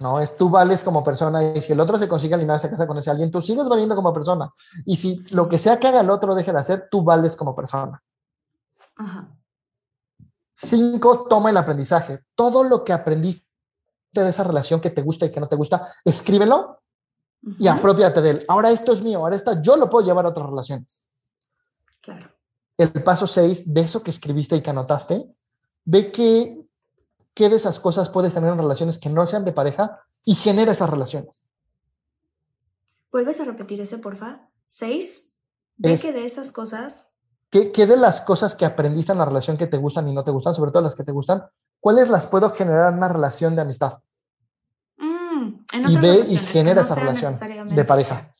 No, 0.00 0.18
es 0.18 0.36
tú 0.36 0.50
vales 0.50 0.82
como 0.82 1.04
persona 1.04 1.40
y 1.54 1.62
si 1.62 1.72
el 1.72 1.78
otro 1.78 1.96
se 1.96 2.08
consigue 2.08 2.34
alinear, 2.34 2.58
se 2.58 2.68
casa 2.68 2.88
con 2.88 2.98
ese 2.98 3.12
alguien, 3.12 3.30
tú 3.30 3.40
sigues 3.40 3.68
valiendo 3.68 3.94
como 3.94 4.12
persona. 4.12 4.52
Y 4.84 4.96
si 4.96 5.20
lo 5.36 5.48
que 5.48 5.58
sea 5.58 5.78
que 5.78 5.86
haga 5.86 6.00
el 6.00 6.10
otro 6.10 6.34
deje 6.34 6.52
de 6.52 6.58
hacer, 6.58 6.88
tú 6.90 7.04
vales 7.04 7.36
como 7.36 7.54
persona. 7.54 8.02
Ajá. 8.96 9.28
Cinco, 10.52 11.26
toma 11.28 11.50
el 11.50 11.56
aprendizaje. 11.56 12.24
Todo 12.34 12.64
lo 12.64 12.82
que 12.82 12.92
aprendiste 12.92 13.47
de 14.22 14.30
esa 14.30 14.44
relación 14.44 14.80
que 14.80 14.90
te 14.90 15.02
gusta 15.02 15.26
y 15.26 15.30
que 15.32 15.40
no 15.40 15.48
te 15.48 15.56
gusta, 15.56 15.94
escríbelo 16.04 16.80
y 17.58 17.68
apropiate 17.68 18.20
de 18.20 18.30
él. 18.30 18.44
Ahora 18.48 18.70
esto 18.70 18.92
es 18.92 19.00
mío, 19.00 19.20
ahora 19.20 19.36
esta 19.36 19.62
yo 19.62 19.76
lo 19.76 19.88
puedo 19.88 20.06
llevar 20.06 20.26
a 20.26 20.30
otras 20.30 20.48
relaciones. 20.48 21.06
Claro. 22.00 22.30
El 22.76 22.90
paso 23.02 23.26
seis, 23.26 23.72
de 23.72 23.80
eso 23.80 24.02
que 24.02 24.10
escribiste 24.10 24.56
y 24.56 24.62
que 24.62 24.70
anotaste, 24.70 25.26
ve 25.84 26.12
que, 26.12 26.64
de 27.34 27.54
esas 27.54 27.78
cosas 27.80 28.08
puedes 28.08 28.34
tener 28.34 28.52
en 28.52 28.58
relaciones 28.58 28.98
que 28.98 29.08
no 29.08 29.26
sean 29.26 29.44
de 29.44 29.52
pareja 29.52 30.00
y 30.24 30.34
genera 30.34 30.72
esas 30.72 30.90
relaciones. 30.90 31.46
¿Vuelves 33.12 33.40
a 33.40 33.44
repetir 33.44 33.80
ese, 33.80 33.98
porfa? 33.98 34.48
Seis. 34.66 35.32
Ve 35.76 35.92
Es- 35.92 36.02
que 36.02 36.12
de 36.12 36.24
esas 36.24 36.52
cosas. 36.52 37.10
¿Qué, 37.50 37.72
qué 37.72 37.86
de 37.86 37.96
las 37.96 38.20
cosas 38.20 38.54
que 38.54 38.66
aprendiste 38.66 39.12
en 39.12 39.18
la 39.18 39.24
relación 39.24 39.56
que 39.56 39.66
te 39.66 39.78
gustan 39.78 40.06
y 40.08 40.12
no 40.12 40.22
te 40.22 40.30
gustan, 40.30 40.54
sobre 40.54 40.70
todo 40.70 40.82
las 40.82 40.94
que 40.94 41.04
te 41.04 41.12
gustan, 41.12 41.44
cuáles 41.80 42.10
las 42.10 42.26
puedo 42.26 42.50
generar 42.50 42.90
en 42.92 42.98
una 42.98 43.08
relación 43.08 43.56
de 43.56 43.62
amistad? 43.62 44.00
En 45.72 45.88
Y 45.88 45.96
ve 45.98 46.20
y 46.28 46.36
genera 46.38 46.76
no 46.76 46.80
esa 46.82 46.94
relación 46.94 47.34
de 47.68 47.84
pareja. 47.84 48.34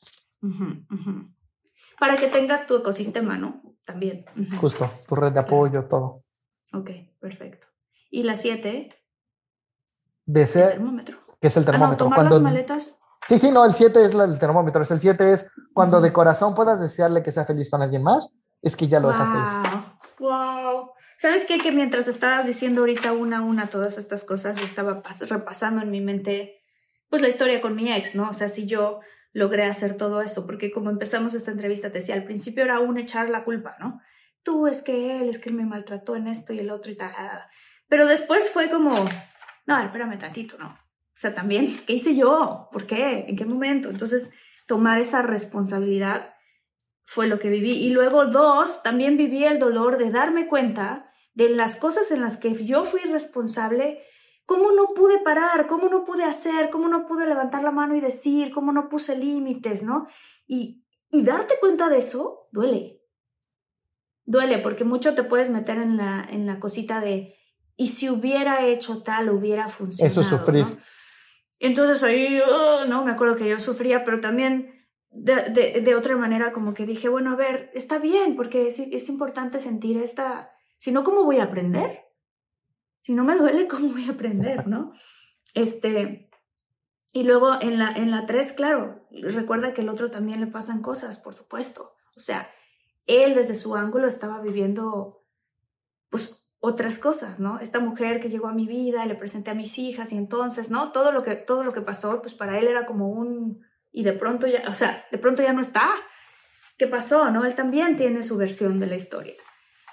Para 1.99 2.17
que 2.17 2.29
tengas 2.29 2.67
tu 2.67 2.77
ecosistema, 2.77 3.37
¿no? 3.37 3.63
También. 3.85 4.25
Justo, 4.61 4.91
tu 5.07 5.15
red 5.15 5.33
de 5.33 5.41
apoyo, 5.41 5.87
todo. 5.87 6.25
Ok, 6.73 6.91
perfecto. 7.21 7.67
Y 8.11 8.23
la 8.23 8.37
siete, 8.37 8.89
De 10.25 10.43
el 10.43 10.53
termómetro. 10.53 11.19
que 11.41 11.49
es 11.49 11.57
el 11.57 11.63
Ah, 11.63 11.67
no, 11.67 11.71
termómetro. 11.73 12.11
cuando, 12.15 12.37
las 12.37 12.43
maletas. 12.43 12.99
Sí, 13.27 13.39
sí, 13.39 13.51
no, 13.51 13.65
el 13.65 13.75
7 13.75 14.05
es 14.05 14.13
el 14.15 14.39
termómetro, 14.39 14.83
es 14.83 14.91
el 14.91 15.01
7 15.01 15.33
es 15.33 15.51
cuando 15.75 16.01
de 16.01 16.13
corazón 16.13 16.55
puedas 16.55 16.81
desearle 16.81 17.23
que 17.23 17.33
sea 17.33 17.45
feliz 17.45 17.69
con 17.69 17.83
alguien 17.83 18.03
más, 18.03 18.37
es 18.63 18.77
que 18.77 18.87
ya 18.89 19.01
lo 19.01 19.09
dejaste 19.09 19.37
ir. 19.37 19.45
Wow, 20.21 20.29
wow. 20.63 20.91
¿Sabes 21.19 21.43
qué? 21.49 21.59
Que 21.59 21.73
mientras 21.73 22.07
estabas 22.09 22.47
diciendo 22.47 22.83
ahorita 22.83 23.13
una 23.13 23.39
a 23.39 23.43
una 23.43 23.67
todas 23.67 23.99
estas 23.99 24.25
cosas, 24.25 24.57
yo 24.59 24.65
estaba 24.65 25.03
pas- 25.03 25.27
repasando 25.29 25.83
en 25.83 25.91
mi 25.91 26.01
mente, 26.01 26.57
pues 27.09 27.22
la 27.22 27.28
historia 27.28 27.60
con 27.60 27.74
mi 27.74 27.93
ex, 27.93 28.14
¿no? 28.14 28.28
O 28.28 28.32
sea, 28.32 28.48
si 28.48 28.66
yo 28.66 29.01
logré 29.32 29.64
hacer 29.64 29.97
todo 29.97 30.20
eso, 30.20 30.47
porque 30.47 30.70
como 30.70 30.90
empezamos 30.90 31.35
esta 31.35 31.51
entrevista, 31.51 31.90
te 31.90 31.98
decía, 31.98 32.14
al 32.14 32.24
principio 32.24 32.64
era 32.64 32.80
un 32.80 32.98
echar 32.98 33.28
la 33.28 33.44
culpa, 33.44 33.76
¿no? 33.78 34.01
Tú 34.43 34.66
es 34.66 34.82
que 34.82 35.20
él, 35.20 35.28
es 35.28 35.39
que 35.39 35.51
me 35.51 35.66
maltrató 35.66 36.16
en 36.16 36.28
esto 36.28 36.52
y 36.52 36.60
el 36.60 36.70
otro 36.70 36.90
y 36.90 36.97
tal. 36.97 37.12
Pero 37.89 38.06
después 38.06 38.51
fue 38.51 38.70
como, 38.70 39.05
no, 39.66 39.80
espérame 39.80 40.18
tantito, 40.18 40.56
¿no? 40.59 40.68
O 40.68 41.20
sea, 41.20 41.35
también, 41.35 41.76
¿qué 41.86 41.94
hice 41.94 42.14
yo? 42.14 42.68
¿Por 42.72 42.86
qué? 42.86 43.26
¿En 43.28 43.36
qué 43.36 43.44
momento? 43.44 43.90
Entonces, 43.90 44.32
tomar 44.66 44.98
esa 44.98 45.22
responsabilidad 45.22 46.35
fue 47.05 47.26
lo 47.26 47.39
que 47.39 47.48
viví. 47.48 47.72
Y 47.72 47.90
luego, 47.90 48.26
dos, 48.26 48.82
también 48.82 49.16
viví 49.16 49.44
el 49.44 49.59
dolor 49.59 49.98
de 49.98 50.10
darme 50.10 50.47
cuenta 50.47 51.10
de 51.35 51.48
las 51.48 51.76
cosas 51.76 52.10
en 52.10 52.20
las 52.20 52.36
que 52.36 52.64
yo 52.64 52.85
fui 52.85 53.01
responsable, 53.01 54.02
cómo 54.49 54.73
no 54.73 54.95
pude 54.95 55.19
parar, 55.19 55.66
cómo 55.66 55.91
no 55.91 56.07
pude 56.07 56.25
hacer, 56.25 56.70
cómo 56.70 56.89
no 56.89 57.07
pude 57.07 57.27
levantar 57.27 57.62
la 57.62 57.70
mano 57.70 57.95
y 57.95 58.01
decir, 58.01 58.51
cómo 58.51 58.73
no 58.73 58.89
puse 58.89 59.15
límites, 59.15 59.83
¿no? 59.83 60.07
Y, 60.47 60.87
y 61.11 61.23
darte 61.23 61.57
cuenta 61.61 61.91
de 61.91 61.99
eso 61.99 62.49
duele. 62.51 63.03
Duele 64.25 64.57
porque 64.57 64.85
mucho 64.85 65.15
te 65.15 65.23
puedes 65.23 65.51
meter 65.51 65.77
en 65.77 65.99
la, 65.99 66.27
en 66.31 66.47
la 66.47 66.61
cosita 66.61 67.03
de, 67.03 67.37
y 67.77 67.89
si 67.89 68.09
hubiera 68.09 68.65
hecho 68.65 69.03
tal, 69.03 69.29
hubiera 69.29 69.69
funcionado. 69.69 70.07
Eso 70.07 70.23
es 70.23 70.29
sufrir. 70.29 70.65
¿no? 70.65 70.79
Entonces 71.59 72.03
ahí, 72.03 72.41
oh, 72.41 72.87
no, 72.89 73.05
me 73.05 73.12
acuerdo 73.12 73.37
que 73.37 73.51
yo 73.51 73.59
sufría, 73.59 74.03
pero 74.03 74.19
también 74.19 74.73
de, 75.11 75.51
de, 75.51 75.83
de, 75.83 75.95
otra 75.95 76.16
manera 76.16 76.55
como 76.55 76.73
que 76.73 76.87
dije, 76.87 77.11
bueno, 77.11 77.33
a 77.33 77.37
ver, 77.37 77.70
está 77.75 77.99
bien, 77.99 78.35
porque 78.35 78.69
es, 78.69 78.79
es, 78.79 79.11
importante 79.11 79.61
sentir 79.61 79.99
esta, 79.99 80.53
si 80.79 80.91
no, 80.91 81.05
¿cómo 81.05 81.25
voy 81.25 81.37
a 81.37 81.45
aprender? 81.45 82.07
Si 83.09 83.14
no 83.14 83.24
me 83.24 83.36
duele, 83.36 83.66
¿cómo 83.68 83.89
voy 83.89 84.05
a 84.05 84.12
aprender, 84.12 84.48
Exacto. 84.48 84.68
no? 84.68 84.93
Este, 85.55 86.28
y 87.10 87.22
luego 87.22 87.59
en 87.59 87.78
la, 87.78 87.90
en 87.93 88.10
la 88.10 88.26
3, 88.26 88.52
claro, 88.52 89.09
recuerda 89.10 89.72
que 89.72 89.80
el 89.80 89.89
otro 89.89 90.10
también 90.10 90.40
le 90.40 90.47
pasan 90.47 90.82
cosas, 90.82 91.16
por 91.16 91.32
supuesto. 91.32 91.94
O 92.14 92.20
sea, 92.20 92.51
él 93.06 93.35
desde 93.35 93.55
su 93.55 93.74
ángulo 93.76 94.09
estaba 94.09 94.43
viviendo, 94.43 95.24
pues, 96.10 96.52
otras 96.59 96.98
cosas, 96.98 97.40
¿no? 97.40 97.60
Esta 97.60 97.80
mujer 97.80 98.20
que 98.20 98.28
llegó 98.28 98.47
a 98.47 98.52
mi 98.52 98.66
vida, 98.66 99.06
le 99.06 99.14
presenté 99.14 99.52
a 99.52 99.55
mis 99.55 99.78
hijas 99.78 100.12
y 100.12 100.18
entonces, 100.18 100.68
¿no? 100.68 100.93
Todo 100.93 101.10
lo 101.10 101.22
que, 101.22 101.35
todo 101.35 101.64
lo 101.64 101.72
que 101.72 101.80
pasó, 101.80 102.20
pues 102.20 102.35
para 102.35 102.59
él 102.59 102.68
era 102.68 102.85
como 102.85 103.09
un, 103.09 103.64
y 103.90 104.02
de 104.02 104.12
pronto 104.12 104.47
ya, 104.47 104.64
o 104.68 104.74
sea, 104.74 105.06
de 105.10 105.16
pronto 105.16 105.43
ya 105.43 105.55
no 105.55 105.62
está. 105.62 105.89
¿Qué 106.76 106.86
pasó? 106.86 107.30
¿No? 107.30 107.47
Él 107.47 107.55
también 107.55 107.97
tiene 107.97 108.22
su 108.22 108.36
versión 108.36 108.78
de 108.78 108.86
la 108.86 108.97
historia. 108.97 109.32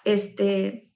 Este, 0.03 0.91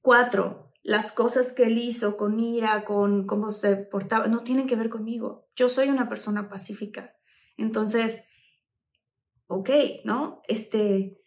cuatro, 0.00 0.63
las 0.84 1.12
cosas 1.12 1.54
que 1.54 1.64
él 1.64 1.78
hizo 1.78 2.18
con 2.18 2.38
ira, 2.38 2.84
con 2.84 3.26
cómo 3.26 3.50
se 3.50 3.74
portaba, 3.74 4.26
no 4.26 4.44
tienen 4.44 4.68
que 4.68 4.76
ver 4.76 4.90
conmigo. 4.90 5.48
Yo 5.56 5.70
soy 5.70 5.88
una 5.88 6.10
persona 6.10 6.50
pacífica. 6.50 7.16
Entonces, 7.56 8.28
ok, 9.46 9.70
¿no? 10.04 10.42
Este, 10.46 11.22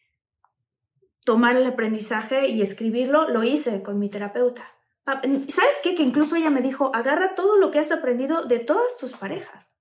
tomar 1.26 1.58
el 1.58 1.66
aprendizaje 1.66 2.50
y 2.50 2.62
escribirlo, 2.62 3.30
lo 3.30 3.44
hice 3.44 3.82
con 3.82 3.98
mi 3.98 4.12
terapeuta. 4.12 4.64
¿Sabes 5.06 5.80
qué? 5.84 5.96
Que 5.96 6.04
incluso 6.04 6.36
ella 6.36 6.52
me 6.52 6.62
dijo, 6.62 6.94
agarra 6.94 7.34
todo 7.34 7.58
lo 7.58 7.72
que 7.72 7.80
has 7.80 7.92
aprendido 7.92 8.46
de 8.46 8.60
todas 8.60 8.98
tus 9.00 9.14
parejas 9.14 9.76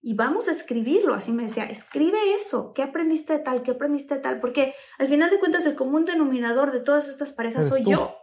y 0.00 0.14
vamos 0.14 0.46
a 0.46 0.52
escribirlo. 0.52 1.14
Así 1.14 1.32
me 1.32 1.42
decía, 1.42 1.64
escribe 1.64 2.34
eso, 2.34 2.72
¿qué 2.74 2.84
aprendiste 2.84 3.32
de 3.32 3.38
tal? 3.40 3.64
¿Qué 3.64 3.72
aprendiste 3.72 4.14
de 4.14 4.20
tal? 4.20 4.38
Porque 4.38 4.72
al 4.98 5.08
final 5.08 5.30
de 5.30 5.40
cuentas 5.40 5.66
el 5.66 5.74
común 5.74 6.04
denominador 6.04 6.70
de 6.70 6.78
todas 6.80 7.08
estas 7.08 7.32
parejas 7.32 7.68
soy 7.68 7.82
yo. 7.84 8.14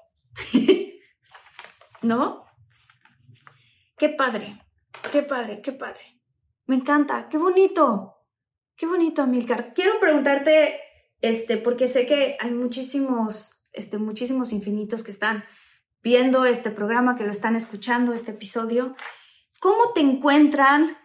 ¿No? 2.03 2.45
Qué 3.97 4.09
padre, 4.09 4.61
qué 5.11 5.23
padre, 5.23 5.61
qué 5.61 5.71
padre. 5.71 6.21
Me 6.65 6.75
encanta, 6.75 7.29
qué 7.29 7.37
bonito, 7.37 8.17
qué 8.75 8.85
bonito, 8.85 9.21
Amilcar. 9.21 9.73
Quiero 9.73 9.99
preguntarte, 10.01 10.81
este, 11.21 11.55
porque 11.55 11.87
sé 11.87 12.05
que 12.05 12.35
hay 12.41 12.51
muchísimos, 12.51 13.65
este, 13.71 13.97
muchísimos 13.97 14.51
infinitos 14.51 15.03
que 15.03 15.11
están 15.11 15.45
viendo 16.01 16.45
este 16.45 16.71
programa, 16.71 17.15
que 17.15 17.23
lo 17.23 17.31
están 17.31 17.55
escuchando, 17.55 18.13
este 18.13 18.31
episodio. 18.31 18.93
¿Cómo 19.61 19.93
te 19.93 20.01
encuentran? 20.01 20.97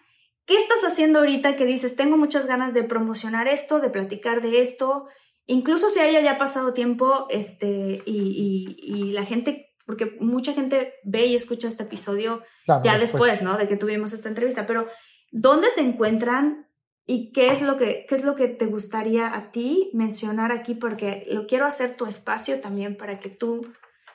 ¿Qué 0.44 0.54
estás 0.56 0.82
haciendo 0.84 1.20
ahorita 1.20 1.54
que 1.54 1.66
dices, 1.66 1.94
tengo 1.94 2.16
muchas 2.16 2.46
ganas 2.46 2.74
de 2.74 2.82
promocionar 2.82 3.46
esto, 3.46 3.78
de 3.78 3.90
platicar 3.90 4.42
de 4.42 4.60
esto? 4.60 5.08
Incluso 5.46 5.90
si 5.90 6.00
haya 6.00 6.20
ya 6.20 6.38
pasado 6.38 6.74
tiempo, 6.74 7.28
este, 7.30 8.02
y 8.04 9.12
la 9.12 9.24
gente 9.24 9.67
porque 9.88 10.18
mucha 10.20 10.52
gente 10.52 10.96
ve 11.02 11.24
y 11.24 11.34
escucha 11.34 11.66
este 11.66 11.84
episodio 11.84 12.42
ya 12.66 12.98
después, 12.98 13.40
¿no? 13.40 13.56
De 13.56 13.66
que 13.66 13.78
tuvimos 13.78 14.12
esta 14.12 14.28
entrevista, 14.28 14.66
pero 14.66 14.86
¿dónde 15.32 15.68
te 15.74 15.80
encuentran 15.80 16.68
y 17.06 17.32
qué 17.32 17.48
es 17.48 17.62
lo 17.62 17.78
que 17.78 18.04
qué 18.06 18.14
es 18.14 18.22
lo 18.22 18.34
que 18.34 18.48
te 18.48 18.66
gustaría 18.66 19.34
a 19.34 19.50
ti 19.50 19.90
mencionar 19.94 20.52
aquí 20.52 20.74
porque 20.74 21.24
lo 21.30 21.46
quiero 21.46 21.64
hacer 21.64 21.96
tu 21.96 22.04
espacio 22.04 22.60
también 22.60 22.98
para 22.98 23.18
que 23.18 23.30
tú 23.30 23.66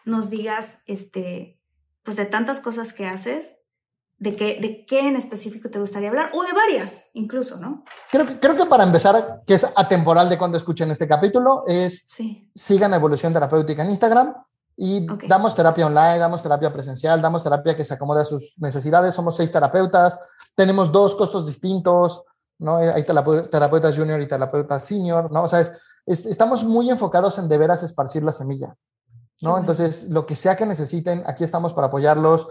nos 0.06 0.30
digas 0.30 0.84
este 0.86 1.60
pues 2.04 2.18
de 2.18 2.26
tantas 2.26 2.60
cosas 2.60 2.94
que 2.94 3.08
haces 3.08 3.64
de 4.20 4.36
qué, 4.36 4.60
de 4.62 4.86
qué 4.86 5.08
en 5.08 5.16
específico 5.16 5.72
te 5.72 5.80
gustaría 5.80 6.08
hablar, 6.08 6.30
o 6.34 6.44
de 6.44 6.54
varias 6.54 7.10
incluso, 7.14 7.60
¿no? 7.60 7.84
Creo 8.12 8.26
que, 8.26 8.40
creo 8.40 8.56
que 8.56 8.68
para 8.68 8.84
empezar, 8.84 9.42
que 9.46 9.56
es 9.56 9.68
atemporal 9.76 10.30
de 10.30 10.38
cuando 10.38 10.56
escuchen 10.56 10.92
este 10.92 11.08
capítulo, 11.08 11.66
es 11.68 12.06
sí. 12.08 12.50
sigan 12.54 12.94
Evolución 12.94 13.34
Terapéutica 13.34 13.84
en 13.84 13.90
Instagram, 13.90 14.34
y 14.76 15.06
damos 15.28 15.54
terapia 15.56 15.86
online, 15.86 16.18
damos 16.18 16.42
terapia 16.42 16.74
presencial, 16.74 17.22
damos 17.22 17.44
terapia 17.44 17.76
que 17.76 17.84
se 17.84 17.94
acomode 17.94 18.22
a 18.22 18.26
sus 18.26 18.56
necesidades. 18.58 19.14
Somos 19.14 19.38
seis 19.38 19.52
terapeutas, 19.52 20.20
tenemos 20.56 20.92
dos 20.92 21.16
costos 21.16 21.46
distintos, 21.46 22.24
¿no? 22.60 22.78
Hay 22.78 23.04
terapeutas 23.04 23.96
junior 23.96 24.20
y 24.22 24.28
terapeutas 24.28 24.84
senior, 24.84 25.32
¿no? 25.32 25.44
O 25.44 25.48
sea, 25.48 25.60
es, 25.60 25.72
estamos 26.06 26.64
muy 26.64 26.90
enfocados 26.90 27.38
en 27.38 27.48
de 27.48 27.58
veras 27.58 27.84
esparcir 27.84 28.24
la 28.24 28.32
semilla, 28.32 28.76
¿no? 29.42 29.58
Entonces, 29.58 30.10
lo 30.10 30.26
que 30.26 30.36
sea 30.36 30.56
que 30.56 30.66
necesiten, 30.66 31.24
aquí 31.28 31.44
estamos 31.44 31.74
para 31.74 31.88
apoyarlos. 31.88 32.48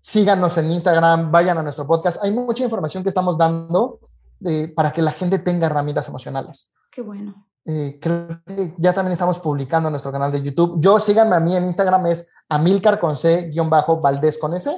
Síganos 0.00 0.58
en 0.58 0.70
Instagram, 0.70 1.32
vayan 1.32 1.58
a 1.58 1.62
nuestro 1.62 1.86
podcast. 1.86 2.22
Hay 2.22 2.30
mucha 2.30 2.62
información 2.62 3.02
que 3.02 3.08
estamos 3.08 3.36
dando 3.36 3.98
eh, 4.44 4.68
para 4.68 4.92
que 4.92 5.02
la 5.02 5.10
gente 5.10 5.38
tenga 5.38 5.66
herramientas 5.66 6.08
emocionales. 6.08 6.72
Qué 6.90 7.02
bueno. 7.02 7.46
Eh, 7.66 7.98
creo 8.00 8.40
que 8.46 8.74
ya 8.76 8.92
también 8.92 9.12
estamos 9.12 9.38
publicando 9.38 9.88
en 9.88 9.92
nuestro 9.92 10.12
canal 10.12 10.30
de 10.30 10.42
YouTube. 10.42 10.76
Yo 10.80 10.98
síganme 10.98 11.36
a 11.36 11.40
mí 11.40 11.56
en 11.56 11.64
Instagram, 11.64 12.06
es 12.06 12.30
Amilcar 12.48 13.00
con 13.00 13.16
C, 13.16 13.48
guion 13.50 13.70
bajo, 13.70 14.00
Valdés 14.00 14.38
con 14.38 14.54
S. 14.54 14.70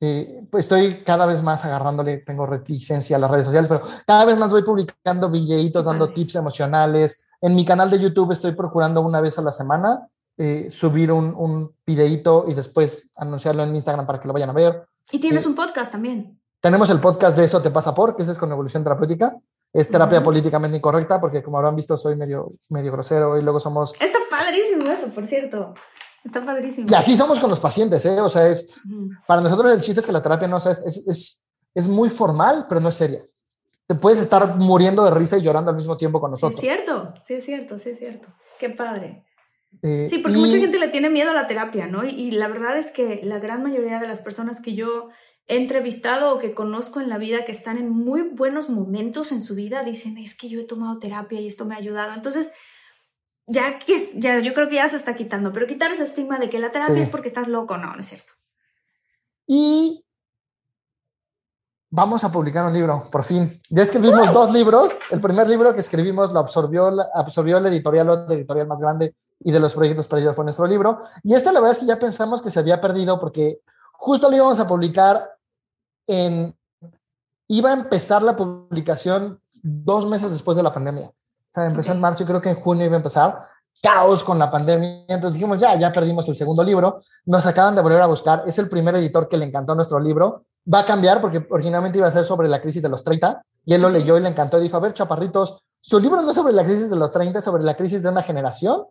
Eh, 0.00 0.46
pues 0.50 0.64
estoy 0.64 1.02
cada 1.04 1.26
vez 1.26 1.42
más 1.42 1.64
agarrándole, 1.64 2.18
tengo 2.18 2.44
reticencia 2.44 3.16
a 3.16 3.18
las 3.20 3.30
redes 3.30 3.46
sociales, 3.46 3.68
pero 3.68 3.82
cada 4.06 4.24
vez 4.24 4.36
más 4.36 4.50
voy 4.50 4.62
publicando 4.62 5.30
videitos, 5.30 5.84
dando 5.84 6.12
tips 6.12 6.36
emocionales. 6.36 7.28
En 7.40 7.54
mi 7.54 7.64
canal 7.64 7.90
de 7.90 8.00
YouTube 8.00 8.32
estoy 8.32 8.52
procurando 8.52 9.00
una 9.00 9.20
vez 9.20 9.38
a 9.38 9.42
la 9.42 9.52
semana 9.52 10.08
eh, 10.38 10.70
subir 10.70 11.12
un, 11.12 11.34
un 11.36 11.74
videito 11.86 12.46
y 12.48 12.54
después 12.54 13.10
anunciarlo 13.14 13.62
en 13.62 13.74
Instagram 13.74 14.06
para 14.06 14.20
que 14.20 14.26
lo 14.26 14.32
vayan 14.34 14.50
a 14.50 14.54
ver. 14.54 14.86
Y 15.10 15.20
tienes 15.20 15.46
un 15.46 15.54
podcast 15.54 15.92
también. 15.92 16.40
Tenemos 16.60 16.90
el 16.90 17.00
podcast 17.00 17.36
de 17.36 17.44
Eso 17.44 17.60
te 17.60 17.70
pasa 17.70 17.94
por, 17.94 18.16
que 18.16 18.22
ese 18.22 18.32
es 18.32 18.38
con 18.38 18.50
Evolución 18.50 18.82
Terapéutica 18.82 19.36
es 19.72 19.88
terapia 19.88 20.22
políticamente 20.22 20.76
incorrecta, 20.76 21.20
porque 21.20 21.42
como 21.42 21.56
habrán 21.56 21.74
visto, 21.74 21.96
soy 21.96 22.14
medio, 22.14 22.50
medio 22.68 22.92
grosero 22.92 23.38
y 23.38 23.42
luego 23.42 23.58
somos... 23.58 23.94
Está 23.98 24.18
padrísimo 24.30 24.90
eso, 24.90 25.06
por 25.08 25.26
cierto. 25.26 25.72
Está 26.22 26.44
padrísimo. 26.44 26.86
Y 26.90 26.94
así 26.94 27.16
somos 27.16 27.40
con 27.40 27.48
los 27.48 27.58
pacientes, 27.58 28.04
¿eh? 28.04 28.20
O 28.20 28.28
sea, 28.28 28.48
es... 28.48 28.80
Para 29.26 29.40
nosotros 29.40 29.72
el 29.72 29.80
chiste 29.80 30.00
es 30.00 30.06
que 30.06 30.12
la 30.12 30.22
terapia 30.22 30.46
no 30.46 30.58
es, 30.58 30.66
es, 30.66 31.42
es, 31.74 31.88
muy 31.88 32.10
formal, 32.10 32.66
pero 32.68 32.80
no 32.80 32.90
es 32.90 32.94
seria. 32.94 33.22
Te 33.86 33.94
puedes 33.94 34.20
estar 34.20 34.56
muriendo 34.56 35.04
de 35.04 35.10
risa 35.10 35.38
y 35.38 35.42
llorando 35.42 35.70
al 35.70 35.76
mismo 35.76 35.96
tiempo 35.96 36.20
con 36.20 36.30
nosotros. 36.30 36.60
Sí, 36.60 36.68
es 36.68 36.74
cierto, 36.74 37.14
sí 37.26 37.34
es 37.34 37.44
cierto, 37.44 37.78
sí 37.78 37.90
es 37.90 37.98
cierto. 37.98 38.28
Qué 38.58 38.68
padre. 38.68 39.24
Eh, 39.82 40.06
sí, 40.08 40.18
porque 40.18 40.36
mucha 40.36 40.58
gente 40.58 40.78
le 40.78 40.88
tiene 40.88 41.08
miedo 41.08 41.30
a 41.30 41.34
la 41.34 41.46
terapia, 41.46 41.86
¿no? 41.86 42.04
y 42.04 42.30
la 42.32 42.46
verdad 42.46 42.76
es 42.76 42.90
que 42.90 43.22
la 43.24 43.38
gran 43.38 43.62
mayoría 43.62 43.98
de 43.98 44.06
las 44.06 44.20
personas 44.20 44.60
que 44.60 44.74
yo 44.74 45.08
he 45.46 45.56
entrevistado 45.56 46.34
o 46.34 46.38
que 46.38 46.54
conozco 46.54 47.00
en 47.00 47.08
la 47.08 47.18
vida 47.18 47.44
que 47.44 47.52
están 47.52 47.78
en 47.78 47.90
muy 47.90 48.22
buenos 48.22 48.70
momentos 48.70 49.32
en 49.32 49.40
su 49.40 49.54
vida, 49.54 49.82
dicen, 49.82 50.18
es 50.18 50.36
que 50.36 50.48
yo 50.48 50.60
he 50.60 50.64
tomado 50.64 50.98
terapia 50.98 51.40
y 51.40 51.46
esto 51.46 51.64
me 51.64 51.74
ha 51.74 51.78
ayudado. 51.78 52.14
Entonces, 52.14 52.52
ya 53.46 53.78
que 53.78 53.98
ya 54.16 54.38
yo 54.38 54.54
creo 54.54 54.68
que 54.68 54.76
ya 54.76 54.88
se 54.88 54.96
está 54.96 55.14
quitando, 55.16 55.52
pero 55.52 55.66
quitar 55.66 55.92
ese 55.92 56.04
estigma 56.04 56.38
de 56.38 56.48
que 56.48 56.58
la 56.58 56.70
terapia 56.70 57.02
es 57.02 57.08
porque 57.08 57.28
estás 57.28 57.48
loco, 57.48 57.76
no, 57.76 57.94
no 57.94 58.00
es 58.00 58.08
cierto. 58.08 58.32
Y 59.46 60.04
vamos 61.90 62.24
a 62.24 62.32
publicar 62.32 62.66
un 62.66 62.72
libro, 62.72 63.08
por 63.10 63.24
fin. 63.24 63.48
Ya 63.68 63.82
escribimos 63.82 64.32
dos 64.32 64.52
libros. 64.52 64.96
El 65.10 65.20
primer 65.20 65.48
libro 65.48 65.74
que 65.74 65.80
escribimos 65.80 66.32
lo 66.32 66.40
absorbió, 66.40 66.90
absorbió 67.14 67.60
la 67.60 67.68
editorial, 67.68 68.06
la 68.06 68.34
editorial 68.34 68.66
más 68.66 68.80
grande 68.80 69.14
y 69.40 69.50
de 69.50 69.60
los 69.60 69.74
proyectos 69.74 70.06
perdidos 70.08 70.36
fue 70.36 70.44
nuestro 70.44 70.66
libro. 70.66 71.00
Y 71.22 71.34
este 71.34 71.52
la 71.52 71.60
verdad 71.60 71.72
es 71.72 71.80
que 71.80 71.86
ya 71.86 71.98
pensamos 71.98 72.40
que 72.40 72.50
se 72.50 72.60
había 72.60 72.80
perdido 72.80 73.20
porque 73.20 73.60
Justo 74.04 74.28
lo 74.28 74.34
íbamos 74.34 74.58
a 74.58 74.66
publicar 74.66 75.38
en... 76.08 76.52
Iba 77.46 77.70
a 77.70 77.74
empezar 77.74 78.20
la 78.22 78.34
publicación 78.34 79.40
dos 79.62 80.08
meses 80.08 80.32
después 80.32 80.56
de 80.56 80.64
la 80.64 80.74
pandemia. 80.74 81.06
O 81.06 81.54
sea, 81.54 81.66
empezó 81.66 81.92
en 81.92 82.00
marzo 82.00 82.24
y 82.24 82.26
creo 82.26 82.40
que 82.40 82.50
en 82.50 82.60
junio 82.60 82.86
iba 82.86 82.96
a 82.96 82.96
empezar. 82.96 83.42
Caos 83.80 84.24
con 84.24 84.40
la 84.40 84.50
pandemia. 84.50 85.04
Entonces 85.06 85.34
dijimos, 85.34 85.60
ya, 85.60 85.78
ya 85.78 85.92
perdimos 85.92 86.28
el 86.28 86.34
segundo 86.34 86.64
libro. 86.64 87.00
Nos 87.26 87.46
acaban 87.46 87.76
de 87.76 87.82
volver 87.82 88.00
a 88.00 88.06
buscar. 88.06 88.42
Es 88.44 88.58
el 88.58 88.68
primer 88.68 88.96
editor 88.96 89.28
que 89.28 89.36
le 89.36 89.44
encantó 89.44 89.76
nuestro 89.76 90.00
libro. 90.00 90.46
Va 90.72 90.80
a 90.80 90.84
cambiar 90.84 91.20
porque 91.20 91.46
originalmente 91.48 91.98
iba 91.98 92.08
a 92.08 92.10
ser 92.10 92.24
sobre 92.24 92.48
la 92.48 92.60
crisis 92.60 92.82
de 92.82 92.88
los 92.88 93.04
30 93.04 93.40
y 93.64 93.74
él 93.74 93.82
lo 93.82 93.88
leyó 93.88 94.18
y 94.18 94.20
le 94.20 94.30
encantó 94.30 94.58
y 94.58 94.62
dijo, 94.62 94.78
a 94.78 94.80
ver, 94.80 94.94
chaparritos, 94.94 95.62
su 95.80 96.00
libro 96.00 96.20
no 96.22 96.30
es 96.30 96.36
sobre 96.36 96.54
la 96.54 96.64
crisis 96.64 96.90
de 96.90 96.96
los 96.96 97.12
30, 97.12 97.38
es 97.38 97.44
sobre 97.44 97.62
la 97.62 97.76
crisis 97.76 98.02
de 98.02 98.08
una 98.08 98.22
generación 98.22 98.84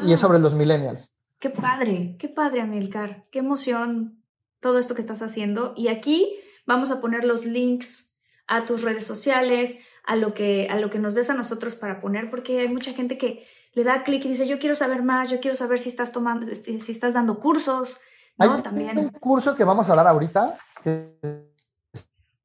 y 0.00 0.14
es 0.14 0.20
sobre 0.20 0.38
los 0.38 0.54
millennials. 0.54 1.18
Qué 1.38 1.50
padre, 1.50 2.16
qué 2.18 2.28
padre, 2.28 2.60
Amilcar. 2.60 3.26
Qué 3.30 3.40
emoción 3.40 4.22
todo 4.60 4.78
esto 4.78 4.94
que 4.94 5.02
estás 5.02 5.22
haciendo. 5.22 5.74
Y 5.76 5.88
aquí 5.88 6.34
vamos 6.66 6.90
a 6.90 7.00
poner 7.00 7.24
los 7.24 7.44
links 7.44 8.20
a 8.46 8.66
tus 8.66 8.82
redes 8.82 9.06
sociales, 9.06 9.78
a 10.04 10.16
lo 10.16 10.34
que, 10.34 10.68
a 10.70 10.76
lo 10.76 10.90
que 10.90 10.98
nos 10.98 11.14
des 11.14 11.30
a 11.30 11.34
nosotros 11.34 11.74
para 11.74 12.00
poner, 12.00 12.30
porque 12.30 12.60
hay 12.60 12.68
mucha 12.68 12.92
gente 12.92 13.18
que 13.18 13.46
le 13.72 13.84
da 13.84 14.04
clic 14.04 14.24
y 14.24 14.28
dice, 14.28 14.46
yo 14.46 14.58
quiero 14.58 14.74
saber 14.74 15.02
más, 15.02 15.30
yo 15.30 15.40
quiero 15.40 15.56
saber 15.56 15.78
si 15.78 15.88
estás 15.88 16.12
tomando, 16.12 16.46
si, 16.54 16.76
estás 16.76 17.14
dando 17.14 17.40
cursos. 17.40 17.98
¿no? 18.38 18.54
Hay 18.54 18.62
También. 18.62 18.98
un 18.98 19.10
curso 19.10 19.56
que 19.56 19.64
vamos 19.64 19.88
a 19.90 19.96
dar 19.96 20.06
ahorita 20.06 20.56
que 20.82 21.18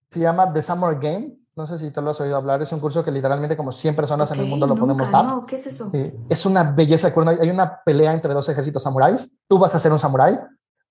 se 0.10 0.20
llama 0.20 0.52
The 0.52 0.62
Summer 0.62 0.98
Game. 1.00 1.39
No 1.60 1.68
sé 1.68 1.78
si 1.78 1.92
te 1.92 2.02
lo 2.02 2.12
has 2.12 2.22
oído 2.22 2.38
hablar. 2.38 2.62
Es 2.62 2.72
un 2.72 2.80
curso 2.80 3.04
que 3.04 3.12
literalmente 3.12 3.58
como 3.58 3.74
100 3.74 3.94
personas 3.94 4.32
en 4.32 4.40
el 4.40 4.46
mundo 4.46 4.66
lo 4.66 4.78
podemos 4.78 5.12
dar. 5.12 5.26
No, 5.26 5.46
¿qué 5.46 5.58
es 5.58 5.68
eso? 5.68 5.92
es 6.30 6.46
una 6.46 6.64
belleza. 6.64 7.14
Hay 7.42 7.50
una 7.50 7.84
pelea 7.84 8.14
entre 8.14 8.34
dos 8.34 8.48
ejércitos 8.48 8.82
samuráis. 8.82 9.36
Tú 9.46 9.60
vas 9.60 9.76
a 9.76 9.80
ser 9.80 9.92
un 9.92 10.00
samurái 10.00 10.40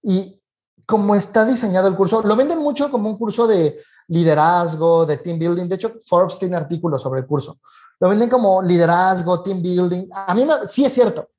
y 0.02 0.38
como 0.84 1.14
está 1.14 1.46
diseñado 1.46 1.88
el 1.88 1.96
curso, 1.96 2.20
lo 2.22 2.36
venden 2.36 2.58
mucho 2.58 2.90
como 2.90 3.08
un 3.08 3.16
curso 3.16 3.46
de 3.46 3.80
liderazgo, 4.08 5.06
de 5.06 5.16
team 5.16 5.38
building. 5.38 5.70
De 5.70 5.76
hecho, 5.76 5.94
Forbes 6.06 6.38
tiene 6.38 6.56
artículos 6.56 7.00
sobre 7.00 7.20
el 7.20 7.26
curso. 7.26 7.56
Lo 7.98 8.10
venden 8.10 8.28
como 8.28 8.60
liderazgo, 8.60 9.42
team 9.42 9.62
building. 9.62 10.10
A 10.12 10.34
mí 10.34 10.46
sí 10.66 10.84
es 10.84 10.92
cierto, 10.92 11.30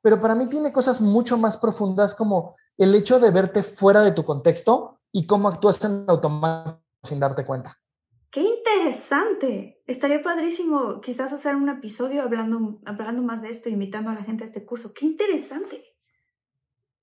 pero 0.00 0.18
para 0.18 0.34
mí 0.34 0.46
tiene 0.46 0.72
cosas 0.72 1.00
mucho 1.00 1.38
más 1.38 1.56
profundas 1.56 2.16
como 2.16 2.56
el 2.76 2.92
hecho 2.96 3.20
de 3.20 3.30
verte 3.30 3.62
fuera 3.62 4.00
de 4.00 4.10
tu 4.10 4.24
contexto 4.24 4.98
y 5.12 5.24
cómo 5.24 5.46
actúas 5.46 5.84
en 5.84 6.04
automático 6.08 6.80
sin 7.04 7.20
darte 7.20 7.44
cuenta. 7.44 7.78
Qué 8.32 8.40
interesante. 8.40 9.82
Estaría 9.86 10.22
padrísimo 10.22 11.02
quizás 11.02 11.34
hacer 11.34 11.54
un 11.54 11.68
episodio 11.68 12.22
hablando, 12.22 12.80
hablando 12.86 13.22
más 13.22 13.42
de 13.42 13.50
esto, 13.50 13.68
invitando 13.68 14.10
a 14.10 14.14
la 14.14 14.22
gente 14.22 14.42
a 14.42 14.46
este 14.46 14.64
curso. 14.64 14.94
Qué 14.94 15.04
interesante. 15.04 15.84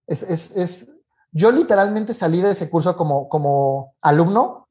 Es, 0.07 0.23
es, 0.23 0.57
es 0.57 0.99
yo 1.31 1.51
literalmente 1.51 2.15
salí 2.15 2.41
de 2.41 2.49
ese 2.49 2.67
curso 2.67 2.97
como, 2.97 3.29
como 3.29 3.95
alumno, 4.01 4.69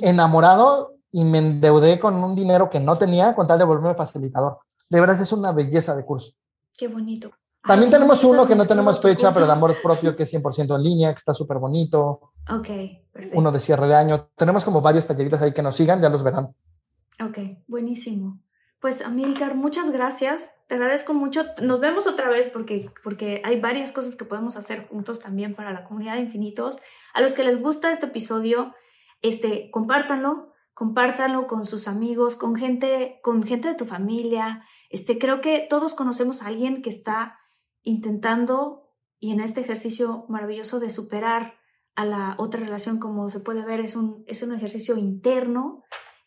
enamorado 0.00 0.94
y 1.10 1.24
me 1.24 1.38
endeudé 1.38 1.98
con 1.98 2.14
un 2.22 2.36
dinero 2.36 2.70
que 2.70 2.78
no 2.78 2.96
tenía 2.96 3.34
con 3.34 3.48
tal 3.48 3.58
de 3.58 3.64
volverme 3.64 3.96
facilitador. 3.96 4.58
De 4.88 5.00
verdad 5.00 5.20
es 5.20 5.32
una 5.32 5.50
belleza 5.50 5.96
de 5.96 6.04
curso. 6.04 6.34
Qué 6.78 6.86
bonito. 6.86 7.32
También 7.64 7.90
tenemos 7.90 8.22
uno 8.22 8.46
que 8.46 8.54
no 8.54 8.64
tenemos 8.64 9.00
fecha, 9.00 9.34
pero 9.34 9.44
de 9.44 9.52
amor 9.52 9.76
propio, 9.82 10.14
que 10.14 10.22
es 10.22 10.32
100% 10.32 10.76
en 10.76 10.82
línea, 10.82 11.12
que 11.12 11.18
está 11.18 11.34
súper 11.34 11.58
bonito. 11.58 12.29
Ok, 12.50 12.68
perfecto. 13.12 13.38
Uno 13.38 13.52
de 13.52 13.60
cierre 13.60 13.86
de 13.86 13.94
año. 13.94 14.28
Tenemos 14.36 14.64
como 14.64 14.80
varios 14.80 15.06
talleritos 15.06 15.40
ahí 15.42 15.52
que 15.52 15.62
nos 15.62 15.76
sigan, 15.76 16.00
ya 16.00 16.08
los 16.08 16.24
verán. 16.24 16.54
Ok, 17.22 17.38
buenísimo. 17.66 18.40
Pues 18.80 19.02
Amilcar, 19.02 19.54
muchas 19.54 19.92
gracias. 19.92 20.50
Te 20.66 20.74
agradezco 20.74 21.12
mucho. 21.12 21.44
Nos 21.60 21.80
vemos 21.80 22.06
otra 22.06 22.30
vez 22.30 22.48
porque, 22.48 22.90
porque 23.04 23.42
hay 23.44 23.60
varias 23.60 23.92
cosas 23.92 24.14
que 24.14 24.24
podemos 24.24 24.56
hacer 24.56 24.88
juntos 24.88 25.20
también 25.20 25.54
para 25.54 25.72
la 25.72 25.84
comunidad 25.84 26.14
de 26.14 26.22
infinitos. 26.22 26.78
A 27.12 27.20
los 27.20 27.34
que 27.34 27.44
les 27.44 27.60
gusta 27.60 27.92
este 27.92 28.06
episodio, 28.06 28.74
este, 29.20 29.70
compártanlo, 29.70 30.54
compártanlo 30.72 31.46
con 31.46 31.66
sus 31.66 31.88
amigos, 31.88 32.36
con 32.36 32.56
gente, 32.56 33.20
con 33.22 33.42
gente 33.42 33.68
de 33.68 33.74
tu 33.74 33.84
familia. 33.84 34.64
Este, 34.88 35.18
creo 35.18 35.42
que 35.42 35.66
todos 35.68 35.92
conocemos 35.92 36.40
a 36.40 36.46
alguien 36.46 36.80
que 36.80 36.90
está 36.90 37.38
intentando 37.82 38.88
y 39.18 39.32
en 39.32 39.40
este 39.40 39.60
ejercicio 39.60 40.24
maravilloso 40.28 40.80
de 40.80 40.88
superar 40.88 41.59
a 42.00 42.04
la 42.04 42.34
otra 42.38 42.60
relación, 42.60 42.98
como 42.98 43.28
se 43.28 43.40
puede 43.40 43.64
ver, 43.64 43.80
es 43.80 43.94
un, 43.94 44.24
es 44.26 44.42
un 44.42 44.54
ejercicio 44.54 44.96
interno 44.96 45.82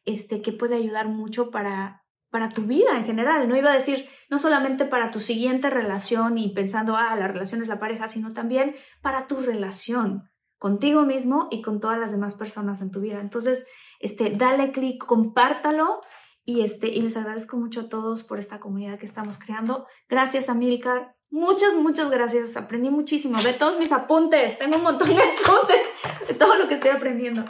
este, 0.06 0.42
que 0.42 0.54
puede 0.54 0.76
ayudar 0.76 1.08
mucho 1.08 1.50
para, 1.50 2.04
para 2.30 2.50
tu 2.50 2.64
vida 2.64 2.98
en 2.98 3.06
general. 3.06 3.50
No 3.50 3.58
iba 3.58 3.72
a 3.72 3.76
decir 3.76 4.06
no 4.30 4.38
solamente 4.38 4.86
para 4.86 5.10
tu 5.10 5.20
siguiente 5.20 5.70
relación 5.70 6.38
y 6.38 6.54
pensando, 6.54 6.96
ah, 6.96 7.16
la 7.16 7.28
relación 7.28 7.62
es 7.62 7.68
la 7.68 7.80
pareja, 7.80 8.08
sino 8.08 8.34
también 8.34 8.76
para 9.02 9.26
tu 9.28 9.38
relación 9.38 10.30
contigo 10.60 11.04
mismo 11.04 11.48
y 11.50 11.62
con 11.62 11.80
todas 11.80 12.00
las 12.00 12.12
demás 12.12 12.36
personas 12.36 12.82
en 12.82 12.92
tu 12.92 13.02
vida. 13.02 13.20
Entonces, 13.20 13.66
este, 14.00 14.30
dale 14.30 14.72
clic, 14.72 15.04
compártalo 15.04 16.02
y, 16.46 16.62
este, 16.62 16.90
y 16.90 17.02
les 17.02 17.18
agradezco 17.18 17.58
mucho 17.58 17.82
a 17.82 17.90
todos 17.90 18.24
por 18.24 18.38
esta 18.38 18.60
comunidad 18.60 19.00
que 19.00 19.06
estamos 19.06 19.40
creando. 19.40 19.88
Gracias 20.08 20.50
a 20.50 20.54
Milcar. 20.54 21.16
Muchas, 21.34 21.74
muchas 21.74 22.12
gracias. 22.12 22.56
Aprendí 22.56 22.92
muchísimo. 22.92 23.40
Ve 23.44 23.54
todos 23.54 23.80
mis 23.80 23.92
apuntes. 23.92 24.60
Tengo 24.60 24.76
un 24.76 24.84
montón 24.84 25.08
de 25.08 25.16
apuntes 25.16 25.82
de 26.28 26.36
todo 26.36 26.54
lo 26.54 26.68
que 26.68 26.76
estoy 26.76 26.92
aprendiendo. 26.92 27.44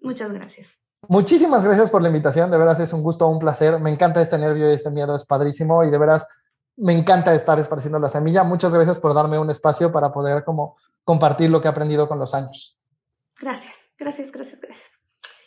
Muchas 0.00 0.32
gracias. 0.32 0.80
Muchísimas 1.08 1.64
gracias 1.64 1.88
por 1.88 2.02
la 2.02 2.08
invitación. 2.08 2.50
De 2.50 2.58
veras 2.58 2.80
es 2.80 2.92
un 2.92 3.00
gusto, 3.00 3.28
un 3.28 3.38
placer. 3.38 3.78
Me 3.78 3.92
encanta 3.92 4.20
este 4.20 4.38
nervio 4.38 4.68
y 4.68 4.74
este 4.74 4.90
miedo. 4.90 5.14
Es 5.14 5.24
padrísimo. 5.24 5.84
Y 5.84 5.90
de 5.90 5.98
veras 5.98 6.26
me 6.74 6.92
encanta 6.92 7.32
estar 7.32 7.60
esparciendo 7.60 8.00
la 8.00 8.08
semilla. 8.08 8.42
Muchas 8.42 8.74
gracias 8.74 8.98
por 8.98 9.14
darme 9.14 9.38
un 9.38 9.50
espacio 9.50 9.92
para 9.92 10.12
poder 10.12 10.42
como 10.42 10.76
compartir 11.04 11.48
lo 11.48 11.62
que 11.62 11.68
he 11.68 11.70
aprendido 11.70 12.08
con 12.08 12.18
los 12.18 12.34
años. 12.34 12.76
Gracias, 13.40 13.76
gracias, 13.96 14.32
gracias, 14.32 14.60
gracias. 14.60 14.90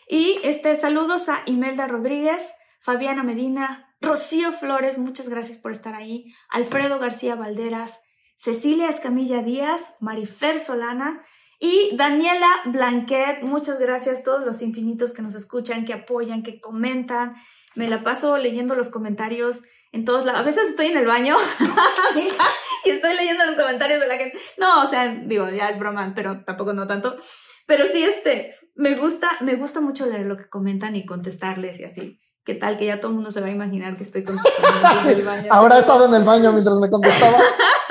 Y 0.08 0.40
este, 0.44 0.78
saludos 0.78 1.28
a 1.28 1.40
Imelda 1.46 1.88
Rodríguez, 1.88 2.54
Fabiana 2.80 3.24
Medina, 3.24 3.91
Rocío 4.02 4.52
Flores, 4.52 4.98
muchas 4.98 5.30
gracias 5.30 5.60
por 5.60 5.72
estar 5.72 5.94
ahí, 5.94 6.34
Alfredo 6.50 6.98
García 6.98 7.36
Valderas, 7.36 8.00
Cecilia 8.36 8.90
Escamilla 8.90 9.44
Díaz, 9.44 9.96
Marifer 10.00 10.60
Solana 10.60 11.24
y 11.60 11.96
Daniela 11.96 12.50
Blanquet, 12.66 13.44
muchas 13.44 13.78
gracias 13.78 14.22
a 14.22 14.24
todos 14.24 14.44
los 14.44 14.64
infinitos 14.64 15.14
que 15.14 15.22
nos 15.22 15.36
escuchan, 15.36 15.86
que 15.86 15.94
apoyan, 15.94 16.42
que 16.42 16.60
comentan. 16.60 17.36
Me 17.76 17.88
la 17.88 18.04
paso 18.04 18.40
leyendo 18.40 18.74
los 18.74 18.90
comentarios 18.90 19.62
en 19.92 20.06
todos 20.06 20.26
lados. 20.26 20.42
A 20.42 20.46
veces 20.46 20.70
estoy 20.70 20.88
en 20.88 20.98
el 20.98 21.06
baño 21.06 21.36
y 22.86 22.90
estoy 22.90 23.16
leyendo 23.16 23.46
los 23.46 23.56
comentarios 23.56 24.00
de 24.00 24.08
la 24.08 24.18
gente. 24.18 24.40
No, 24.58 24.82
o 24.82 24.88
sea, 24.88 25.08
digo, 25.08 25.48
ya 25.50 25.70
es 25.70 25.78
broma, 25.78 26.12
pero 26.16 26.44
tampoco 26.44 26.74
no 26.74 26.88
tanto. 26.88 27.16
Pero 27.68 27.86
sí, 27.86 28.04
este, 28.04 28.56
me 28.74 28.96
gusta, 28.96 29.30
me 29.42 29.54
gusta 29.54 29.82
mucho 29.82 30.08
leer 30.08 30.26
lo 30.26 30.38
que 30.38 30.50
comentan 30.50 30.96
y 30.96 31.06
contestarles 31.06 31.80
y 31.80 31.84
así. 31.84 32.20
¿Qué 32.44 32.56
tal? 32.56 32.78
Que 32.78 32.86
ya 32.88 32.98
todo 33.00 33.10
el 33.10 33.16
mundo 33.16 33.30
se 33.30 33.40
va 33.40 33.48
a 33.48 33.52
imaginar 33.52 33.96
que 33.96 34.04
estoy 34.04 34.24
contestando 34.24 35.02
en 35.10 35.18
el 35.20 35.24
baño. 35.24 35.48
Ahora 35.52 35.76
he 35.76 35.80
estado 35.80 36.06
en 36.06 36.14
el 36.14 36.24
baño 36.24 36.52
mientras 36.52 36.78
me 36.78 36.90
contestaba. 36.90 37.38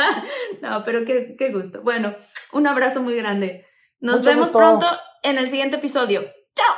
no, 0.63 0.83
pero 0.85 1.05
qué, 1.05 1.37
qué 1.39 1.53
gusto. 1.53 1.83
Bueno, 1.83 2.17
un 2.53 2.67
abrazo 2.67 3.01
muy 3.01 3.15
grande. 3.15 3.65
Nos 4.01 4.25
vemos 4.25 4.51
pronto 4.51 4.87
en 5.23 5.39
el 5.39 5.49
siguiente 5.51 5.77
episodio. 5.77 6.23
¡Chao! 6.55 6.75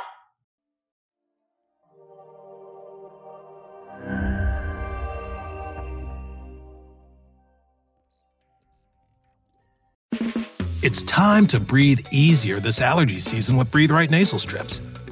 It's 10.83 11.01
time 11.01 11.47
to 11.47 11.59
breathe 11.59 12.05
easier 12.11 12.59
this 12.59 12.79
allergy 12.81 13.19
season 13.19 13.57
with 13.57 13.71
Breathe 13.71 13.89
Right 13.89 14.11
nasal 14.11 14.37
strips. 14.37 14.81